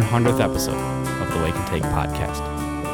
100th 0.00 0.40
episode 0.40 0.72
of 1.20 1.34
the 1.34 1.44
Wake 1.44 1.54
and 1.54 1.66
Take 1.66 1.82
podcast. 1.82 2.40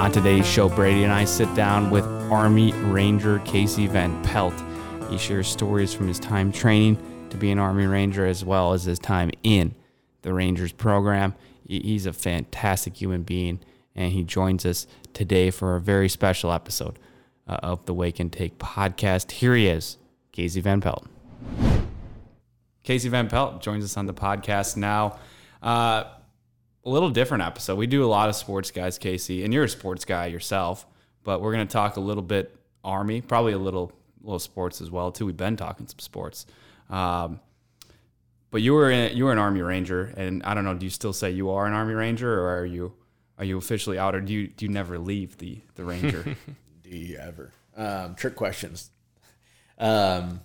On 0.00 0.10
today's 0.10 0.44
show, 0.44 0.68
Brady 0.68 1.04
and 1.04 1.12
I 1.12 1.26
sit 1.26 1.52
down 1.54 1.90
with 1.90 2.04
Army 2.28 2.72
Ranger 2.72 3.38
Casey 3.44 3.86
Van 3.86 4.20
Pelt. 4.24 4.52
He 5.08 5.16
shares 5.16 5.46
stories 5.46 5.94
from 5.94 6.08
his 6.08 6.18
time 6.18 6.50
training 6.50 6.98
to 7.30 7.36
be 7.36 7.52
an 7.52 7.60
Army 7.60 7.86
Ranger 7.86 8.26
as 8.26 8.44
well 8.44 8.72
as 8.72 8.82
his 8.82 8.98
time 8.98 9.30
in 9.44 9.76
the 10.22 10.34
Rangers 10.34 10.72
program. 10.72 11.36
He's 11.68 12.04
a 12.04 12.12
fantastic 12.12 13.00
human 13.00 13.22
being, 13.22 13.60
and 13.94 14.10
he 14.10 14.24
joins 14.24 14.66
us 14.66 14.88
today 15.14 15.52
for 15.52 15.76
a 15.76 15.80
very 15.80 16.08
special 16.08 16.52
episode 16.52 16.98
uh, 17.46 17.58
of 17.62 17.86
the 17.86 17.94
Wake 17.94 18.18
and 18.18 18.32
Take 18.32 18.58
podcast. 18.58 19.30
Here 19.30 19.54
he 19.54 19.68
is, 19.68 19.98
Casey 20.32 20.60
Van 20.60 20.80
Pelt. 20.80 21.06
Casey 22.82 23.08
Van 23.08 23.28
Pelt 23.28 23.62
joins 23.62 23.84
us 23.84 23.96
on 23.96 24.06
the 24.06 24.14
podcast 24.14 24.76
now. 24.76 25.20
Uh, 25.62 26.04
a 26.84 26.90
little 26.90 27.10
different 27.10 27.42
episode. 27.42 27.76
We 27.76 27.86
do 27.86 28.04
a 28.04 28.06
lot 28.06 28.28
of 28.28 28.36
sports 28.36 28.70
guys, 28.70 28.98
Casey, 28.98 29.44
and 29.44 29.52
you're 29.52 29.64
a 29.64 29.68
sports 29.68 30.04
guy 30.04 30.26
yourself, 30.26 30.86
but 31.24 31.40
we're 31.40 31.52
going 31.52 31.66
to 31.66 31.72
talk 31.72 31.96
a 31.96 32.00
little 32.00 32.22
bit 32.22 32.54
Army, 32.84 33.20
probably 33.20 33.52
a 33.52 33.58
little 33.58 33.92
little 34.22 34.38
sports 34.38 34.80
as 34.80 34.90
well 34.90 35.12
too. 35.12 35.26
We've 35.26 35.36
been 35.36 35.56
talking 35.56 35.86
some 35.86 35.98
sports. 35.98 36.46
Um, 36.90 37.40
but 38.50 38.62
you 38.62 38.72
were 38.72 38.90
in, 38.90 39.16
you 39.16 39.24
were 39.24 39.32
an 39.32 39.38
Army 39.38 39.60
Ranger, 39.60 40.12
and 40.16 40.42
I 40.42 40.54
don't 40.54 40.64
know. 40.64 40.74
Do 40.74 40.86
you 40.86 40.90
still 40.90 41.12
say 41.12 41.30
you 41.30 41.50
are 41.50 41.66
an 41.66 41.74
Army 41.74 41.94
Ranger, 41.94 42.32
or 42.40 42.58
are 42.58 42.66
you 42.66 42.94
are 43.38 43.44
you 43.44 43.58
officially 43.58 43.98
out, 43.98 44.14
or 44.14 44.20
do 44.20 44.32
you 44.32 44.48
do 44.48 44.64
you 44.64 44.70
never 44.70 44.98
leave 44.98 45.36
the 45.38 45.60
the 45.74 45.84
Ranger? 45.84 46.36
Do 46.82 46.96
you 46.96 47.18
ever? 47.18 47.52
Um, 47.76 48.14
trick 48.14 48.34
questions. 48.34 48.90
Um, 49.76 50.40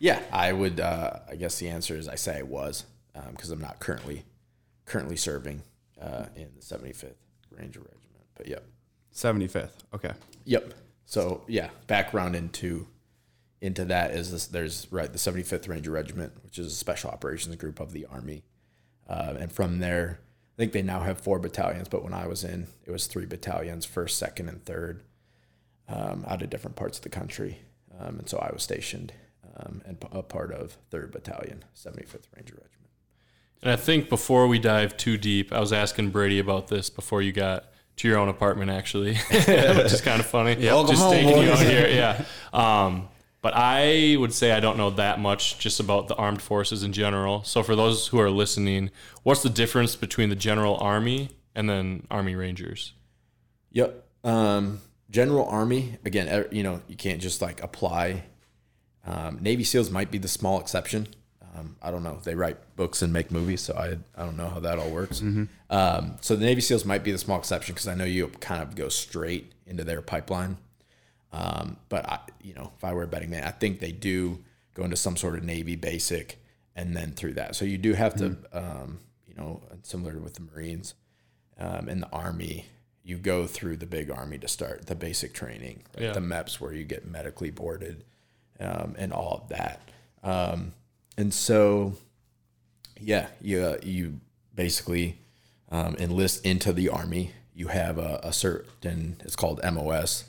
yeah, 0.00 0.20
I 0.32 0.52
would. 0.52 0.80
Uh, 0.80 1.20
I 1.30 1.36
guess 1.36 1.60
the 1.60 1.68
answer 1.68 1.96
is 1.96 2.08
I 2.08 2.16
say 2.16 2.38
I 2.38 2.42
was 2.42 2.84
because 3.30 3.50
I'm 3.52 3.60
not 3.60 3.78
currently 3.78 4.24
currently 4.86 5.14
serving 5.14 5.62
uh, 6.04 6.26
in 6.36 6.48
the 6.54 6.60
75th 6.60 7.14
Ranger 7.50 7.80
Regiment. 7.80 8.24
But 8.34 8.48
yep, 8.48 8.64
Seventy 9.10 9.46
fifth. 9.46 9.84
Okay. 9.94 10.12
yep. 10.44 10.74
So 11.06 11.42
yeah, 11.46 11.68
background 11.86 12.34
into 12.34 12.86
into 13.60 13.84
that 13.86 14.10
is 14.10 14.30
this, 14.32 14.46
there's 14.48 14.86
right 14.90 15.10
the 15.12 15.18
75th 15.18 15.68
Ranger 15.68 15.90
Regiment, 15.92 16.32
which 16.42 16.58
is 16.58 16.66
a 16.66 16.70
special 16.76 17.10
operations 17.10 17.54
group 17.56 17.78
of 17.80 17.92
the 17.92 18.06
Army, 18.06 18.42
uh, 19.08 19.34
and 19.38 19.52
from 19.52 19.78
there, 19.78 20.18
I 20.20 20.56
think 20.56 20.72
they 20.72 20.82
now 20.82 21.00
have 21.00 21.18
four 21.20 21.38
battalions. 21.38 21.88
But 21.88 22.02
when 22.02 22.12
I 22.12 22.26
was 22.26 22.42
in, 22.44 22.66
it 22.84 22.90
was 22.90 23.06
three 23.06 23.26
battalions: 23.26 23.84
first, 23.84 24.18
second, 24.18 24.48
and 24.48 24.64
third 24.64 25.04
um, 25.88 26.24
out 26.26 26.42
of 26.42 26.50
different 26.50 26.76
parts 26.76 26.98
of 26.98 27.04
the 27.04 27.10
country. 27.10 27.60
Um, 27.98 28.18
and 28.18 28.28
so 28.28 28.38
I 28.38 28.50
was 28.52 28.62
stationed 28.64 29.12
um, 29.56 29.80
and 29.86 30.00
p- 30.00 30.08
a 30.10 30.22
part 30.22 30.50
of 30.52 30.76
3rd 30.90 31.12
Battalion, 31.12 31.64
75th 31.76 32.24
Ranger 32.34 32.54
Regiment. 32.60 32.73
And 33.62 33.70
I 33.70 33.76
think 33.76 34.08
before 34.08 34.46
we 34.46 34.58
dive 34.58 34.96
too 34.96 35.16
deep, 35.16 35.52
I 35.52 35.60
was 35.60 35.72
asking 35.72 36.10
Brady 36.10 36.38
about 36.38 36.68
this 36.68 36.90
before 36.90 37.22
you 37.22 37.32
got 37.32 37.64
to 37.96 38.08
your 38.08 38.18
own 38.18 38.28
apartment, 38.28 38.70
actually, 38.70 39.14
which 39.30 39.48
is 39.48 40.00
kind 40.00 40.20
of 40.20 40.26
funny. 40.26 40.56
Welcome 40.66 40.90
Just 40.90 41.02
home, 41.02 41.12
taking 41.12 41.28
you 41.28 41.50
boys. 41.50 41.60
out 41.60 41.66
here, 41.66 41.88
yeah. 41.88 42.24
Um, 42.52 43.08
but 43.40 43.52
I 43.54 44.16
would 44.18 44.32
say 44.32 44.52
I 44.52 44.60
don't 44.60 44.78
know 44.78 44.90
that 44.90 45.20
much 45.20 45.58
just 45.58 45.78
about 45.78 46.08
the 46.08 46.14
armed 46.14 46.40
forces 46.40 46.82
in 46.82 46.92
general. 46.92 47.42
So 47.44 47.62
for 47.62 47.76
those 47.76 48.06
who 48.08 48.18
are 48.18 48.30
listening, 48.30 48.90
what's 49.22 49.42
the 49.42 49.50
difference 49.50 49.96
between 49.96 50.30
the 50.30 50.36
General 50.36 50.76
Army 50.78 51.30
and 51.54 51.68
then 51.68 52.06
Army 52.10 52.34
Rangers? 52.34 52.94
Yep. 53.72 54.02
Um, 54.24 54.80
General 55.10 55.46
Army, 55.46 55.98
again, 56.04 56.46
you 56.50 56.62
know, 56.62 56.80
you 56.88 56.96
can't 56.96 57.20
just 57.20 57.42
like 57.42 57.62
apply. 57.62 58.24
Um, 59.06 59.38
Navy 59.42 59.62
SEALs 59.62 59.90
might 59.90 60.10
be 60.10 60.18
the 60.18 60.28
small 60.28 60.58
exception. 60.58 61.08
Um, 61.56 61.76
I 61.82 61.90
don't 61.90 62.02
know. 62.02 62.18
They 62.22 62.34
write 62.34 62.56
books 62.76 63.02
and 63.02 63.12
make 63.12 63.30
movies, 63.30 63.60
so 63.60 63.74
I, 63.74 63.96
I 64.20 64.24
don't 64.24 64.36
know 64.36 64.48
how 64.48 64.60
that 64.60 64.78
all 64.78 64.90
works. 64.90 65.20
Um, 65.70 66.16
so 66.20 66.34
the 66.36 66.44
Navy 66.44 66.60
SEALs 66.60 66.84
might 66.84 67.04
be 67.04 67.12
the 67.12 67.18
small 67.18 67.38
exception 67.38 67.74
because 67.74 67.86
I 67.88 67.94
know 67.94 68.04
you 68.04 68.26
kind 68.40 68.62
of 68.62 68.74
go 68.74 68.88
straight 68.88 69.52
into 69.66 69.84
their 69.84 70.02
pipeline. 70.02 70.56
Um, 71.32 71.76
but 71.88 72.08
I, 72.08 72.18
you 72.42 72.54
know, 72.54 72.72
if 72.76 72.84
I 72.84 72.92
were 72.92 73.04
a 73.04 73.06
betting 73.08 73.30
man, 73.30 73.44
I 73.44 73.50
think 73.50 73.80
they 73.80 73.92
do 73.92 74.42
go 74.74 74.84
into 74.84 74.96
some 74.96 75.16
sort 75.16 75.36
of 75.36 75.44
Navy 75.44 75.76
basic 75.76 76.40
and 76.76 76.96
then 76.96 77.12
through 77.12 77.34
that. 77.34 77.54
So 77.56 77.64
you 77.64 77.78
do 77.78 77.92
have 77.92 78.14
to, 78.16 78.36
um, 78.52 78.98
you 79.26 79.34
know, 79.36 79.60
similar 79.82 80.18
with 80.18 80.34
the 80.34 80.42
Marines 80.42 80.94
um, 81.58 81.88
and 81.88 82.02
the 82.02 82.10
Army, 82.10 82.66
you 83.04 83.16
go 83.18 83.46
through 83.46 83.76
the 83.76 83.86
big 83.86 84.10
Army 84.10 84.38
to 84.38 84.48
start 84.48 84.86
the 84.86 84.94
basic 84.94 85.34
training, 85.34 85.82
right? 85.94 86.04
Yeah. 86.04 86.12
the 86.12 86.20
MEPS 86.20 86.58
where 86.60 86.72
you 86.72 86.84
get 86.84 87.06
medically 87.06 87.50
boarded 87.50 88.02
um, 88.60 88.94
and 88.98 89.12
all 89.12 89.42
of 89.42 89.48
that. 89.50 89.80
Um, 90.22 90.72
and 91.16 91.32
so, 91.32 91.94
yeah, 93.00 93.28
you 93.40 93.60
uh, 93.62 93.78
you 93.82 94.20
basically 94.54 95.18
um, 95.70 95.96
enlist 95.98 96.44
into 96.44 96.72
the 96.72 96.88
Army. 96.88 97.32
You 97.54 97.68
have 97.68 97.98
a, 97.98 98.20
a 98.22 98.32
certain, 98.32 99.16
it's 99.24 99.36
called 99.36 99.60
MOS. 99.62 100.24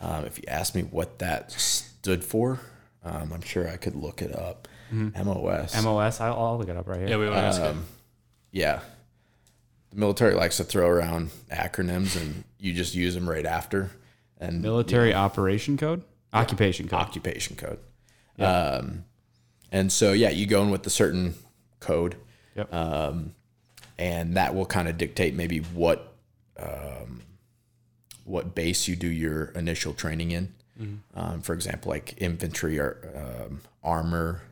Um, 0.00 0.24
if 0.24 0.38
you 0.38 0.44
ask 0.48 0.74
me 0.74 0.82
what 0.82 1.18
that 1.18 1.50
stood 1.52 2.24
for, 2.24 2.60
um, 3.04 3.32
I'm 3.32 3.42
sure 3.42 3.68
I 3.68 3.76
could 3.76 3.96
look 3.96 4.22
it 4.22 4.34
up. 4.34 4.68
MOS. 4.92 5.82
MOS. 5.82 6.20
I'll, 6.20 6.34
I'll 6.38 6.58
look 6.58 6.68
it 6.68 6.76
up 6.76 6.86
right 6.86 7.00
here. 7.00 7.08
Yeah, 7.08 7.16
we 7.16 7.24
would 7.28 7.34
ask 7.36 7.60
him. 7.60 7.78
Um, 7.78 7.84
yeah. 8.50 8.80
The 9.90 9.96
military 9.96 10.34
likes 10.34 10.58
to 10.58 10.64
throw 10.64 10.86
around 10.88 11.30
acronyms 11.50 12.20
and 12.20 12.44
you 12.58 12.72
just 12.74 12.94
use 12.94 13.14
them 13.14 13.28
right 13.28 13.46
after. 13.46 13.90
And 14.38 14.60
Military 14.62 15.14
Operation 15.14 15.76
Code, 15.76 16.02
Occupation 16.32 16.88
Code. 16.88 17.00
occupation 17.00 17.56
code. 17.56 17.78
Um, 18.38 19.04
and 19.72 19.90
so, 19.90 20.12
yeah, 20.12 20.30
you 20.30 20.46
go 20.46 20.62
in 20.62 20.70
with 20.70 20.86
a 20.86 20.90
certain 20.90 21.34
code, 21.80 22.16
Yep. 22.54 22.72
um, 22.72 23.34
and 23.98 24.36
that 24.36 24.54
will 24.54 24.66
kind 24.66 24.86
of 24.88 24.96
dictate 24.98 25.34
maybe 25.34 25.58
what 25.58 26.12
um, 26.58 27.22
what 28.24 28.54
base 28.54 28.86
you 28.86 28.94
do 28.94 29.08
your 29.08 29.46
initial 29.56 29.92
training 29.94 30.30
in. 30.30 30.54
Um, 31.14 31.42
for 31.42 31.52
example, 31.54 31.90
like 31.90 32.14
infantry 32.18 32.76
or 32.78 32.96
um, 33.48 33.60
armor, 33.84 34.42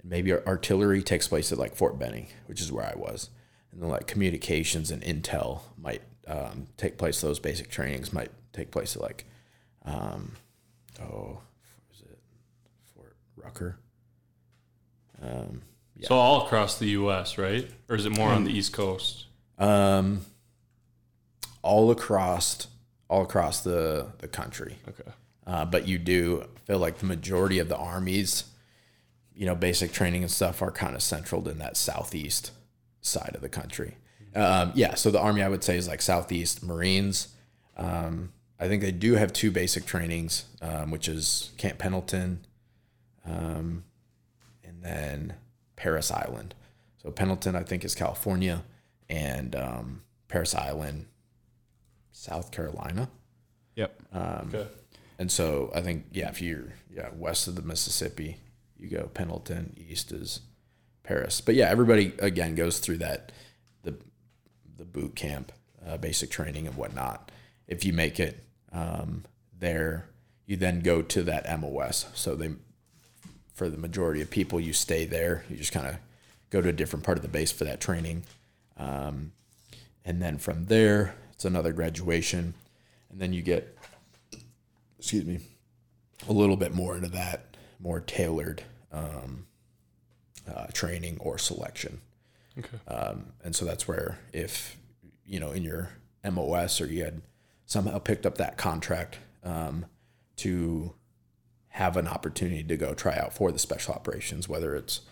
and 0.00 0.08
maybe 0.08 0.30
ar- 0.30 0.42
artillery 0.46 1.02
takes 1.02 1.26
place 1.26 1.50
at 1.50 1.58
like 1.58 1.74
Fort 1.74 1.98
Benning, 1.98 2.28
which 2.46 2.60
is 2.60 2.70
where 2.70 2.84
I 2.86 2.94
was, 2.96 3.30
and 3.72 3.82
then 3.82 3.88
like 3.88 4.06
communications 4.06 4.92
and 4.92 5.02
intel 5.02 5.62
might 5.76 6.02
um, 6.28 6.68
take 6.76 6.96
place. 6.96 7.20
Those 7.20 7.40
basic 7.40 7.70
trainings 7.70 8.12
might 8.12 8.30
take 8.52 8.70
place 8.70 8.94
at 8.94 9.02
like 9.02 9.24
um, 9.84 10.32
oh, 11.02 11.40
is 11.92 12.02
it 12.02 12.18
Fort 12.94 13.16
Rucker? 13.36 13.78
Um, 15.22 15.62
So 16.02 16.14
all 16.14 16.46
across 16.46 16.78
the 16.78 16.86
U.S., 16.90 17.38
right? 17.38 17.68
Or 17.88 17.96
is 17.96 18.06
it 18.06 18.10
more 18.16 18.30
on 18.30 18.44
the 18.44 18.52
East 18.52 18.72
Coast? 18.72 19.26
um, 19.58 20.20
all 21.62 21.90
across 21.90 22.68
all 23.10 23.22
across 23.22 23.60
the 23.62 24.06
the 24.18 24.28
country. 24.28 24.78
Okay. 24.88 25.10
Uh, 25.46 25.64
but 25.64 25.88
you 25.88 25.98
do 25.98 26.44
feel 26.66 26.78
like 26.78 26.98
the 26.98 27.06
majority 27.06 27.58
of 27.58 27.68
the 27.68 27.76
armies, 27.76 28.44
you 29.34 29.46
know, 29.46 29.54
basic 29.54 29.92
training 29.92 30.22
and 30.22 30.30
stuff 30.30 30.60
are 30.62 30.70
kind 30.70 30.94
of 30.94 31.02
central 31.02 31.48
in 31.48 31.58
that 31.58 31.76
southeast 31.76 32.52
side 33.00 33.32
of 33.34 33.40
the 33.40 33.48
country. 33.48 33.96
Um, 34.34 34.72
yeah, 34.74 34.94
so 34.94 35.10
the 35.10 35.18
army 35.18 35.42
I 35.42 35.48
would 35.48 35.64
say 35.64 35.76
is 35.76 35.88
like 35.88 36.02
southeast 36.02 36.62
Marines. 36.62 37.28
Um, 37.76 38.32
I 38.60 38.68
think 38.68 38.82
they 38.82 38.92
do 38.92 39.14
have 39.14 39.32
two 39.32 39.50
basic 39.50 39.86
trainings, 39.86 40.44
um, 40.60 40.90
which 40.90 41.08
is 41.08 41.50
Camp 41.56 41.78
Pendleton, 41.78 42.44
um, 43.24 43.84
and 44.82 44.84
then 44.84 45.34
Parris 45.76 46.10
Island. 46.10 46.54
So 47.02 47.10
Pendleton, 47.10 47.54
I 47.54 47.62
think, 47.62 47.84
is 47.84 47.94
California, 47.94 48.64
and 49.08 49.54
um, 49.54 50.02
Parris 50.28 50.54
Island, 50.54 51.06
South 52.12 52.50
Carolina. 52.50 53.08
Yep. 53.76 54.02
Okay. 54.48 54.66
And 55.18 55.30
so 55.30 55.70
I 55.74 55.80
think 55.80 56.06
yeah, 56.12 56.28
if 56.28 56.40
you're 56.40 56.72
yeah 56.92 57.10
west 57.14 57.48
of 57.48 57.54
the 57.54 57.62
Mississippi, 57.62 58.38
you 58.76 58.88
go 58.88 59.10
Pendleton. 59.12 59.74
East 59.76 60.12
is 60.12 60.40
Parris. 61.02 61.40
But 61.40 61.54
yeah, 61.54 61.68
everybody 61.68 62.12
again 62.18 62.54
goes 62.54 62.78
through 62.78 62.98
that 62.98 63.32
the 63.82 63.96
the 64.76 64.84
boot 64.84 65.16
camp, 65.16 65.52
uh, 65.86 65.96
basic 65.96 66.30
training 66.30 66.66
and 66.66 66.76
whatnot. 66.76 67.30
If 67.66 67.84
you 67.84 67.92
make 67.92 68.18
it 68.18 68.44
um, 68.72 69.24
there, 69.56 70.08
you 70.46 70.56
then 70.56 70.80
go 70.80 71.02
to 71.02 71.22
that 71.22 71.60
MOS. 71.60 72.06
So 72.14 72.34
they 72.34 72.50
for 73.58 73.68
the 73.68 73.76
majority 73.76 74.22
of 74.22 74.30
people, 74.30 74.60
you 74.60 74.72
stay 74.72 75.04
there. 75.04 75.44
You 75.50 75.56
just 75.56 75.72
kind 75.72 75.88
of 75.88 75.96
go 76.50 76.60
to 76.62 76.68
a 76.68 76.72
different 76.72 77.04
part 77.04 77.18
of 77.18 77.22
the 77.22 77.28
base 77.28 77.50
for 77.50 77.64
that 77.64 77.80
training. 77.80 78.22
Um, 78.76 79.32
and 80.04 80.22
then 80.22 80.38
from 80.38 80.66
there, 80.66 81.16
it's 81.32 81.44
another 81.44 81.72
graduation. 81.72 82.54
And 83.10 83.20
then 83.20 83.32
you 83.32 83.42
get, 83.42 83.76
excuse 84.96 85.24
me, 85.24 85.40
a 86.28 86.32
little 86.32 86.56
bit 86.56 86.72
more 86.72 86.94
into 86.96 87.08
that, 87.08 87.56
more 87.80 87.98
tailored 87.98 88.62
um, 88.92 89.46
uh, 90.48 90.66
training 90.72 91.18
or 91.18 91.36
selection. 91.36 92.00
Okay. 92.56 92.78
Um, 92.86 93.32
and 93.42 93.56
so 93.56 93.64
that's 93.64 93.88
where 93.88 94.18
if 94.32 94.76
you 95.24 95.38
know 95.38 95.50
in 95.50 95.62
your 95.62 95.90
MOS 96.24 96.80
or 96.80 96.86
you 96.86 97.04
had 97.04 97.22
somehow 97.66 97.98
picked 97.98 98.24
up 98.24 98.38
that 98.38 98.56
contract 98.56 99.18
um, 99.44 99.86
to 100.36 100.94
have 101.78 101.96
an 101.96 102.08
opportunity 102.08 102.64
to 102.64 102.76
go 102.76 102.92
try 102.92 103.16
out 103.16 103.32
for 103.32 103.52
the 103.52 103.58
special 103.58 103.94
operations, 103.94 104.48
whether 104.48 104.74
it's 104.74 105.02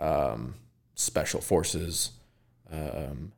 um, 0.00 0.56
special 0.96 1.40
forces 1.40 2.10
um, 2.72 3.30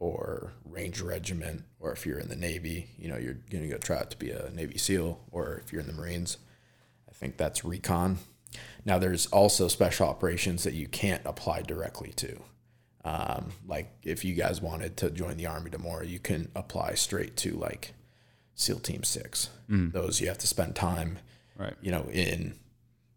or 0.00 0.50
Ranger 0.64 1.04
Regiment, 1.04 1.62
or 1.78 1.92
if 1.92 2.04
you're 2.04 2.18
in 2.18 2.28
the 2.28 2.34
Navy, 2.34 2.88
you 2.98 3.08
know 3.08 3.16
you're 3.16 3.38
going 3.48 3.62
to 3.62 3.70
go 3.70 3.78
try 3.78 3.96
out 3.96 4.10
to 4.10 4.16
be 4.16 4.30
a 4.32 4.50
Navy 4.50 4.76
SEAL, 4.76 5.20
or 5.30 5.62
if 5.64 5.72
you're 5.72 5.80
in 5.80 5.86
the 5.86 5.92
Marines, 5.92 6.38
I 7.08 7.12
think 7.12 7.36
that's 7.36 7.64
recon. 7.64 8.18
Now, 8.84 8.98
there's 8.98 9.26
also 9.26 9.68
special 9.68 10.08
operations 10.08 10.64
that 10.64 10.74
you 10.74 10.88
can't 10.88 11.22
apply 11.24 11.62
directly 11.62 12.12
to. 12.16 12.40
Um, 13.04 13.52
like 13.68 13.92
if 14.02 14.24
you 14.24 14.34
guys 14.34 14.60
wanted 14.60 14.96
to 14.96 15.10
join 15.10 15.36
the 15.36 15.46
Army 15.46 15.70
tomorrow, 15.70 16.02
you 16.02 16.18
can 16.18 16.50
apply 16.56 16.94
straight 16.94 17.36
to 17.36 17.52
like 17.52 17.94
SEAL 18.56 18.80
Team 18.80 19.04
Six. 19.04 19.50
Those 19.90 20.20
you 20.20 20.26
have 20.26 20.38
to 20.38 20.48
spend 20.48 20.74
time, 20.74 21.20
Right. 21.58 21.74
you 21.82 21.90
know, 21.90 22.08
in 22.12 22.54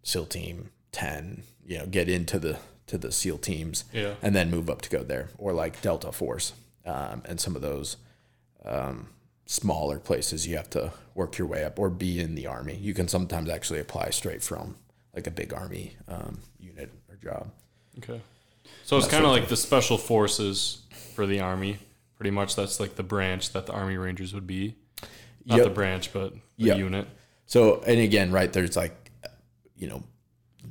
SEAL 0.03 0.25
Team 0.27 0.71
Ten. 0.91 1.43
You 1.65 1.77
know, 1.79 1.85
get 1.85 2.09
into 2.09 2.39
the 2.39 2.57
to 2.87 2.97
the 2.97 3.11
SEAL 3.11 3.37
teams, 3.37 3.85
Yeah. 3.93 4.15
and 4.21 4.35
then 4.35 4.49
move 4.51 4.69
up 4.69 4.81
to 4.81 4.89
go 4.89 5.03
there, 5.03 5.29
or 5.37 5.53
like 5.53 5.81
Delta 5.81 6.11
Force, 6.11 6.51
um, 6.85 7.21
and 7.25 7.39
some 7.39 7.55
of 7.55 7.61
those 7.61 7.95
um, 8.65 9.07
smaller 9.45 9.97
places 9.99 10.45
you 10.47 10.57
have 10.57 10.69
to 10.71 10.91
work 11.15 11.37
your 11.37 11.47
way 11.47 11.63
up 11.63 11.79
or 11.79 11.89
be 11.89 12.19
in 12.19 12.35
the 12.35 12.47
army. 12.47 12.75
You 12.75 12.93
can 12.93 13.07
sometimes 13.07 13.49
actually 13.49 13.79
apply 13.79 14.09
straight 14.09 14.41
from 14.43 14.75
like 15.15 15.27
a 15.27 15.31
big 15.31 15.53
army 15.53 15.95
um, 16.09 16.39
unit 16.59 16.91
or 17.09 17.15
job. 17.15 17.51
Okay. 17.99 18.19
So 18.83 18.97
it's 18.97 19.07
kind 19.07 19.23
of 19.25 19.31
like 19.31 19.47
the 19.47 19.55
special 19.57 19.97
forces 19.97 20.81
for 21.15 21.25
the 21.25 21.39
army. 21.39 21.77
Pretty 22.15 22.31
much, 22.31 22.55
that's 22.55 22.79
like 22.79 22.95
the 22.95 23.03
branch 23.03 23.51
that 23.53 23.65
the 23.65 23.73
Army 23.73 23.97
Rangers 23.97 24.33
would 24.33 24.45
be. 24.47 24.75
Not 25.45 25.57
Yep. 25.57 25.63
the 25.63 25.69
branch, 25.73 26.13
but 26.13 26.33
the 26.57 26.65
Yep. 26.65 26.77
unit. 26.77 27.07
So, 27.51 27.81
and 27.85 27.99
again, 27.99 28.31
right 28.31 28.51
there's 28.53 28.77
like, 28.77 29.11
you 29.75 29.85
know, 29.89 30.03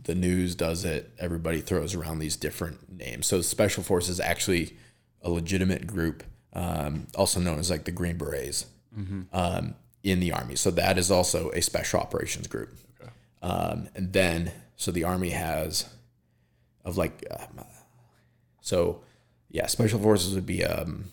the 0.05 0.15
news 0.15 0.55
does 0.55 0.87
it. 0.87 1.11
Everybody 1.19 1.61
throws 1.61 1.95
around 1.95 2.21
these 2.21 2.37
different 2.37 2.91
names. 2.91 3.27
So, 3.27 3.43
special 3.43 3.83
forces 3.83 4.13
is 4.13 4.21
actually 4.21 4.79
a 5.21 5.29
legitimate 5.29 5.87
group, 5.87 6.25
um, 6.55 7.07
also 7.15 7.39
known 7.39 7.59
as 7.59 7.69
like 7.69 7.85
the 7.85 7.91
Green 7.91 8.17
Berets, 8.17 8.65
um, 9.35 9.75
in 10.03 10.21
the 10.21 10.33
army. 10.33 10.57
So 10.57 10.71
that 10.71 10.97
is 10.97 11.11
also 11.11 11.51
a 11.51 11.61
special 11.61 12.01
operations 12.01 12.47
group. 12.47 12.75
Um, 13.43 13.91
and 13.95 14.15
then, 14.15 14.51
so 14.77 14.91
the 14.91 15.05
army 15.05 15.31
has, 15.31 15.87
of 16.83 16.97
like, 16.97 17.27
um, 17.31 17.63
so 18.63 19.03
yeah, 19.51 19.67
special 19.67 20.01
forces 20.01 20.35
would 20.35 20.47
be 20.47 20.65
um, 20.65 21.11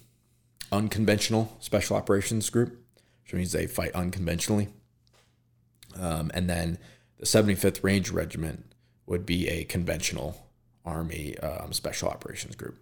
unconventional 0.72 1.58
special 1.60 1.98
operations 1.98 2.50
group, 2.50 2.82
which 3.24 3.34
means 3.34 3.52
they 3.52 3.68
fight 3.68 3.92
unconventionally. 3.92 4.70
Um, 6.00 6.32
and 6.34 6.50
then 6.50 6.78
the 7.20 7.26
75th 7.26 7.84
Ranger 7.84 8.14
Regiment 8.14 8.72
would 9.06 9.26
be 9.26 9.48
a 9.48 9.64
conventional 9.64 10.46
Army 10.86 11.38
um, 11.40 11.74
special 11.74 12.10
operations 12.10 12.56
group, 12.56 12.78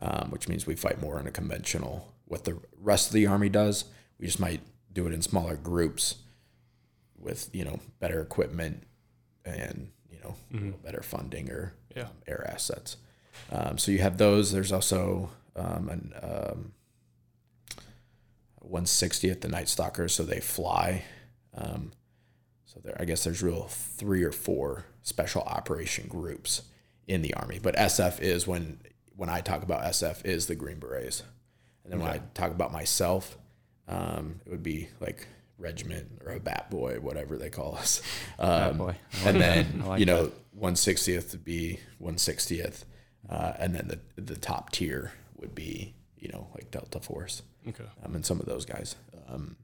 um, 0.00 0.30
which 0.30 0.48
means 0.48 0.66
we 0.66 0.74
fight 0.76 1.00
more 1.00 1.18
in 1.18 1.26
a 1.26 1.30
conventional. 1.30 2.12
What 2.26 2.44
the 2.44 2.58
rest 2.80 3.08
of 3.08 3.12
the 3.14 3.26
Army 3.26 3.48
does, 3.48 3.84
we 4.18 4.26
just 4.26 4.38
might 4.40 4.60
do 4.92 5.06
it 5.06 5.12
in 5.12 5.22
smaller 5.22 5.56
groups 5.56 6.16
with 7.18 7.48
you 7.52 7.64
know 7.64 7.78
better 8.00 8.20
equipment 8.20 8.82
and 9.44 9.90
you 10.10 10.18
know 10.22 10.34
better 10.84 11.02
funding 11.02 11.50
or 11.50 11.72
Yeah. 11.96 12.02
um, 12.04 12.08
air 12.26 12.46
assets. 12.52 12.96
Um, 13.50 13.78
so 13.78 13.90
you 13.90 13.98
have 14.00 14.18
those. 14.18 14.52
There's 14.52 14.72
also 14.72 15.30
um, 15.56 15.88
an 15.88 16.12
um, 16.22 16.72
160th, 18.68 19.40
the 19.40 19.48
Night 19.48 19.68
Stalkers, 19.68 20.14
so 20.14 20.22
they 20.24 20.40
fly. 20.40 21.04
Um, 21.54 21.92
so 22.72 22.80
there, 22.82 22.96
I 22.98 23.04
guess 23.04 23.24
there's 23.24 23.42
real 23.42 23.64
three 23.68 24.22
or 24.22 24.32
four 24.32 24.86
special 25.02 25.42
operation 25.42 26.06
groups 26.08 26.62
in 27.06 27.20
the 27.22 27.34
army. 27.34 27.58
But 27.62 27.76
SF 27.76 28.20
is 28.20 28.46
when 28.46 28.78
when 29.16 29.28
I 29.28 29.40
talk 29.40 29.62
about 29.62 29.82
SF 29.82 30.24
is 30.24 30.46
the 30.46 30.54
Green 30.54 30.78
Berets, 30.78 31.22
and 31.84 31.92
then 31.92 32.00
when 32.00 32.08
I 32.10 32.20
talk 32.34 32.50
about 32.50 32.72
myself, 32.72 33.36
um, 33.88 34.40
it 34.46 34.50
would 34.50 34.62
be 34.62 34.88
like 35.00 35.26
regiment 35.58 36.22
or 36.24 36.32
a 36.32 36.40
bat 36.40 36.70
boy, 36.70 36.98
whatever 37.00 37.36
they 37.36 37.50
call 37.50 37.76
us. 37.76 38.00
Um, 38.38 38.78
boy. 38.78 38.96
and 39.24 39.40
then 39.40 39.84
like 39.86 40.00
you 40.00 40.06
know, 40.06 40.32
160th 40.58 41.32
would 41.32 41.44
be 41.44 41.78
160th, 42.02 42.84
uh, 43.28 43.52
and 43.58 43.74
then 43.74 43.88
the 44.16 44.22
the 44.22 44.36
top 44.36 44.70
tier 44.70 45.12
would 45.36 45.54
be 45.54 45.94
you 46.16 46.28
know 46.28 46.48
like 46.54 46.70
Delta 46.70 47.00
Force 47.00 47.42
Okay. 47.68 47.84
um, 48.04 48.14
and 48.14 48.24
some 48.24 48.40
of 48.40 48.46
those 48.46 48.64
guys. 48.64 48.96
Um, 49.28 49.56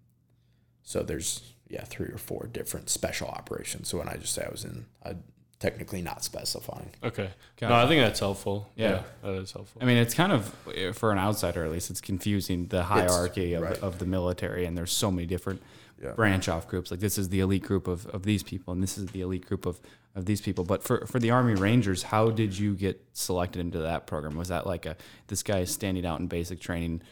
so 0.83 1.03
there's 1.03 1.55
yeah 1.69 1.85
three 1.85 2.09
or 2.09 2.19
four 2.19 2.49
different 2.53 2.89
special 2.91 3.29
operations. 3.29 3.89
So 3.89 3.99
when 3.99 4.09
I 4.09 4.17
just 4.17 4.35
say 4.35 4.45
I 4.45 4.51
was 4.51 4.65
in, 4.65 4.87
I 5.05 5.17
technically 5.59 6.03
not 6.03 6.23
specifying. 6.25 6.91
Okay. 7.03 7.31
Got 7.57 7.71
no, 7.71 7.77
it. 7.77 7.85
I 7.85 7.89
think 7.89 8.01
that's 8.01 8.21
helpful. 8.21 8.71
Yeah. 8.77 9.03
that 9.23 9.33
is 9.35 9.53
helpful. 9.53 9.83
I 9.83 9.85
mean, 9.85 9.97
it's 9.97 10.15
kind 10.15 10.33
of 10.33 10.55
eh, 10.75 10.93
for 10.93 11.11
an 11.13 11.19
outsider 11.19 11.65
at 11.65 11.71
least. 11.71 11.91
It's 11.91 12.01
confusing 12.01 12.67
the 12.69 12.85
hierarchy 12.85 13.55
of, 13.55 13.63
right. 13.63 13.79
of 13.79 13.99
the 13.99 14.07
military, 14.07 14.65
and 14.67 14.77
there's 14.77 14.93
so 14.93 15.11
many 15.11 15.27
different 15.27 15.63
Yeah. 16.01 16.13
branch 16.13 16.49
off 16.49 16.69
groups. 16.69 16.91
Like 16.93 17.01
this 17.01 17.19
is 17.19 17.29
the 17.29 17.41
elite 17.41 17.65
group 17.65 17.89
of, 17.89 18.07
of 18.07 18.23
these 18.23 18.43
people, 18.45 18.73
and 18.73 18.83
this 18.83 18.97
is 18.97 19.07
the 19.07 19.21
elite 19.21 19.47
group 19.47 19.67
of, 19.67 19.81
of 20.15 20.27
these 20.27 20.41
people. 20.41 20.65
But 20.65 20.85
for 20.85 21.05
for 21.07 21.19
the 21.19 21.31
Army 21.33 21.55
Rangers, 21.55 22.05
how 22.05 22.31
did 22.31 22.57
you 22.57 22.75
get 22.77 23.05
selected 23.15 23.59
into 23.61 23.81
that 23.81 24.07
program? 24.07 24.37
Was 24.37 24.49
that 24.49 24.65
like 24.65 24.87
a 24.87 24.97
this 25.27 25.43
guy 25.43 25.59
is 25.59 25.73
standing 25.73 26.07
out 26.07 26.21
in 26.21 26.29
basic 26.29 26.61
training, 26.61 27.03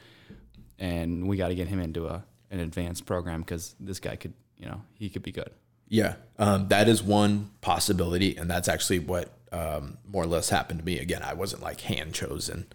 and 0.79 1.27
we 1.27 1.37
got 1.37 1.49
to 1.49 1.57
get 1.57 1.67
him 1.67 1.81
into 1.81 2.07
a 2.07 2.25
an 2.53 2.61
advanced 2.61 3.07
program 3.07 3.41
because 3.41 3.75
this 3.81 3.99
guy 3.99 4.15
could 4.15 4.35
you 4.59 4.67
know 4.67 4.83
he 4.95 5.09
could 5.09 5.23
be 5.23 5.33
good. 5.33 5.51
Yeah, 5.89 6.15
um, 6.39 6.69
that 6.69 6.89
is 6.89 7.03
one 7.03 7.51
possibility, 7.61 8.37
and 8.37 8.51
that's 8.51 8.69
actually 8.69 8.99
what 8.99 9.33
um, 9.53 9.99
more 10.05 10.25
or 10.25 10.27
less 10.27 10.49
happened 10.51 10.81
to 10.81 10.85
me. 10.85 10.99
Again, 10.99 11.23
I 11.23 11.35
wasn't 11.35 11.63
like 11.63 11.81
hand 11.83 12.13
chosen, 12.15 12.67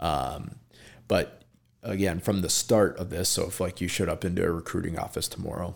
um, 0.00 0.56
but 1.06 1.42
again, 1.82 2.20
from 2.20 2.42
the 2.42 2.48
start 2.50 2.96
of 2.98 3.08
this, 3.10 3.28
so 3.30 3.46
if 3.46 3.60
like 3.60 3.80
you 3.80 3.88
showed 3.88 4.08
up 4.08 4.24
into 4.24 4.44
a 4.44 4.50
recruiting 4.50 4.98
office 4.98 5.28
tomorrow, 5.28 5.74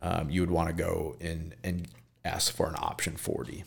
um, 0.00 0.30
you 0.30 0.40
would 0.40 0.50
want 0.50 0.68
to 0.68 0.74
go 0.74 1.16
in 1.20 1.54
and 1.62 1.86
ask 2.24 2.52
for 2.52 2.68
an 2.68 2.74
option 2.78 3.16
forty. 3.16 3.64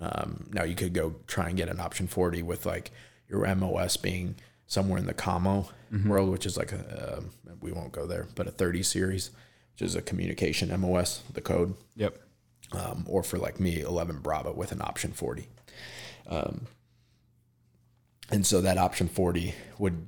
Um, 0.00 0.48
now 0.52 0.64
you 0.64 0.74
could 0.74 0.92
go 0.94 1.14
try 1.26 1.48
and 1.48 1.56
get 1.56 1.68
an 1.68 1.80
option 1.80 2.06
forty 2.06 2.42
with 2.42 2.66
like 2.66 2.90
your 3.28 3.54
MOS 3.54 3.96
being 3.96 4.34
somewhere 4.66 4.98
in 4.98 5.06
the 5.06 5.14
commo 5.14 5.68
world, 6.06 6.30
which 6.30 6.46
is 6.46 6.56
like 6.56 6.72
a 6.72 7.18
um, 7.18 7.30
we 7.60 7.72
won't 7.72 7.92
go 7.92 8.06
there, 8.06 8.26
but 8.34 8.46
a 8.46 8.50
thirty 8.50 8.82
series, 8.82 9.30
which 9.72 9.82
is 9.82 9.94
a 9.94 10.02
communication 10.02 10.68
MOS, 10.80 11.22
the 11.32 11.40
code 11.40 11.74
Yep. 11.96 12.18
um, 12.72 13.04
or 13.08 13.22
for 13.22 13.38
like 13.38 13.58
me, 13.60 13.80
11 13.80 14.18
Bravo 14.20 14.52
with 14.52 14.72
an 14.72 14.80
option 14.82 15.12
40. 15.12 15.46
Um, 16.26 16.66
and 18.30 18.46
so 18.46 18.60
that 18.60 18.78
option 18.78 19.08
40 19.08 19.54
would 19.78 20.06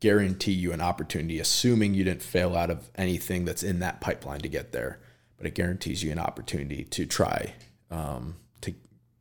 guarantee 0.00 0.52
you 0.52 0.72
an 0.72 0.80
opportunity, 0.80 1.38
assuming 1.40 1.94
you 1.94 2.04
didn't 2.04 2.22
fail 2.22 2.56
out 2.56 2.70
of 2.70 2.90
anything 2.94 3.44
that's 3.44 3.62
in 3.62 3.80
that 3.80 4.00
pipeline 4.00 4.40
to 4.40 4.48
get 4.48 4.72
there. 4.72 5.00
But 5.36 5.46
it 5.46 5.54
guarantees 5.54 6.02
you 6.02 6.12
an 6.12 6.18
opportunity 6.18 6.84
to 6.84 7.06
try 7.06 7.54
um, 7.90 8.36
to 8.60 8.74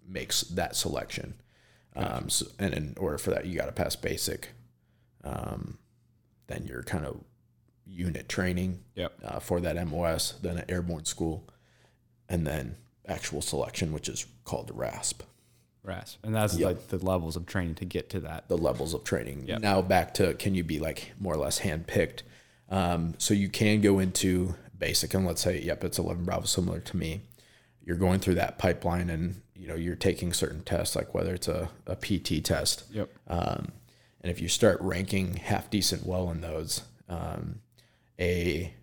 make 0.08 0.34
that 0.52 0.76
selection. 0.76 1.36
Um, 1.96 2.30
so, 2.30 2.46
and 2.60 2.74
in 2.74 2.94
order 2.98 3.18
for 3.18 3.32
that, 3.32 3.46
you 3.46 3.58
got 3.58 3.66
to 3.66 3.72
pass 3.72 3.96
basic. 3.96 4.50
Um, 5.24 5.80
then 6.48 6.66
you're 6.68 6.84
kind 6.84 7.06
of 7.06 7.24
unit 7.90 8.30
training 8.30 8.80
Yep. 8.96 9.14
uh, 9.24 9.40
for 9.40 9.60
that 9.62 9.76
MOS, 9.88 10.34
then 10.42 10.58
an 10.60 10.66
airborne 10.70 11.06
school, 11.06 11.48
and 12.28 12.46
then 12.46 12.76
actual 13.08 13.42
selection, 13.42 13.92
which 13.92 14.08
is 14.08 14.26
called 14.46 14.72
RASP. 14.74 15.24
RAS, 15.84 16.18
and 16.24 16.36
that's 16.36 16.56
Yep. 16.58 16.68
like 16.68 16.88
the 16.90 16.98
levels 17.04 17.36
of 17.36 17.46
training 17.46 17.76
to 17.76 17.86
get 17.86 18.10
to 18.12 18.20
that. 18.20 18.48
The 18.50 18.58
levels 18.58 18.94
of 18.94 19.04
training. 19.06 19.46
Yep. 19.48 19.62
Now 19.62 19.82
back 19.82 20.14
to 20.16 20.34
can 20.36 20.54
you 20.54 20.64
be 20.64 20.78
like 20.78 21.14
more 21.20 21.34
or 21.34 21.38
less 21.38 21.60
handpicked? 21.62 22.22
Um, 22.70 23.16
so 23.18 23.34
you 23.34 23.50
can 23.50 23.82
go 23.82 23.98
into 23.98 24.56
basic, 24.78 25.14
and 25.14 25.26
let's 25.26 25.42
say, 25.42 25.60
yep, 25.62 25.84
it's 25.84 25.98
11 25.98 26.26
Bravo, 26.26 26.46
similar 26.46 26.80
to 26.80 26.98
me. 26.98 27.22
You're 27.84 27.96
going 27.98 28.20
through 28.20 28.36
that 28.36 28.58
pipeline, 28.60 29.10
and 29.10 29.42
you 29.56 29.68
know 29.68 29.76
you're 29.76 29.96
taking 29.96 30.32
certain 30.34 30.62
tests, 30.64 30.96
like 30.96 31.14
whether 31.16 31.34
it's 31.34 31.48
a, 31.48 31.70
a 31.88 31.96
PT 31.96 32.44
test, 32.44 32.84
Yep. 32.92 33.10
Um, 33.28 33.72
and 34.22 34.30
if 34.30 34.42
you 34.42 34.50
start 34.50 34.80
ranking 34.82 35.36
half 35.38 35.70
decent 35.70 36.06
well 36.06 36.30
in 36.30 36.42
those, 36.42 36.82
um, 37.08 37.62
a 38.20 38.74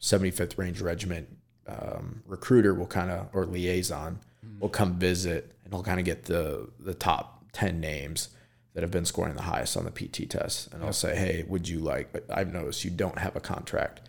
75th 0.00 0.56
Ranger 0.56 0.84
Regiment 0.84 1.28
um, 1.66 2.22
recruiter 2.26 2.74
will 2.74 2.86
kind 2.86 3.10
of, 3.10 3.28
or 3.32 3.44
liaison, 3.44 4.20
will 4.58 4.68
come 4.68 4.98
visit 4.98 5.52
and 5.64 5.72
he'll 5.72 5.82
kind 5.82 5.98
of 5.98 6.06
get 6.06 6.24
the, 6.24 6.68
the 6.78 6.94
top 6.94 7.44
10 7.52 7.80
names 7.80 8.30
that 8.74 8.82
have 8.82 8.90
been 8.90 9.04
scoring 9.04 9.34
the 9.34 9.42
highest 9.42 9.76
on 9.76 9.84
the 9.84 9.90
PT 9.90 10.30
test. 10.30 10.72
And 10.72 10.84
I'll 10.84 10.92
say, 10.92 11.16
hey, 11.16 11.44
would 11.48 11.68
you 11.68 11.80
like, 11.80 12.14
I've 12.30 12.52
noticed 12.52 12.84
you 12.84 12.90
don't 12.90 13.18
have 13.18 13.34
a 13.34 13.40
contract. 13.40 14.00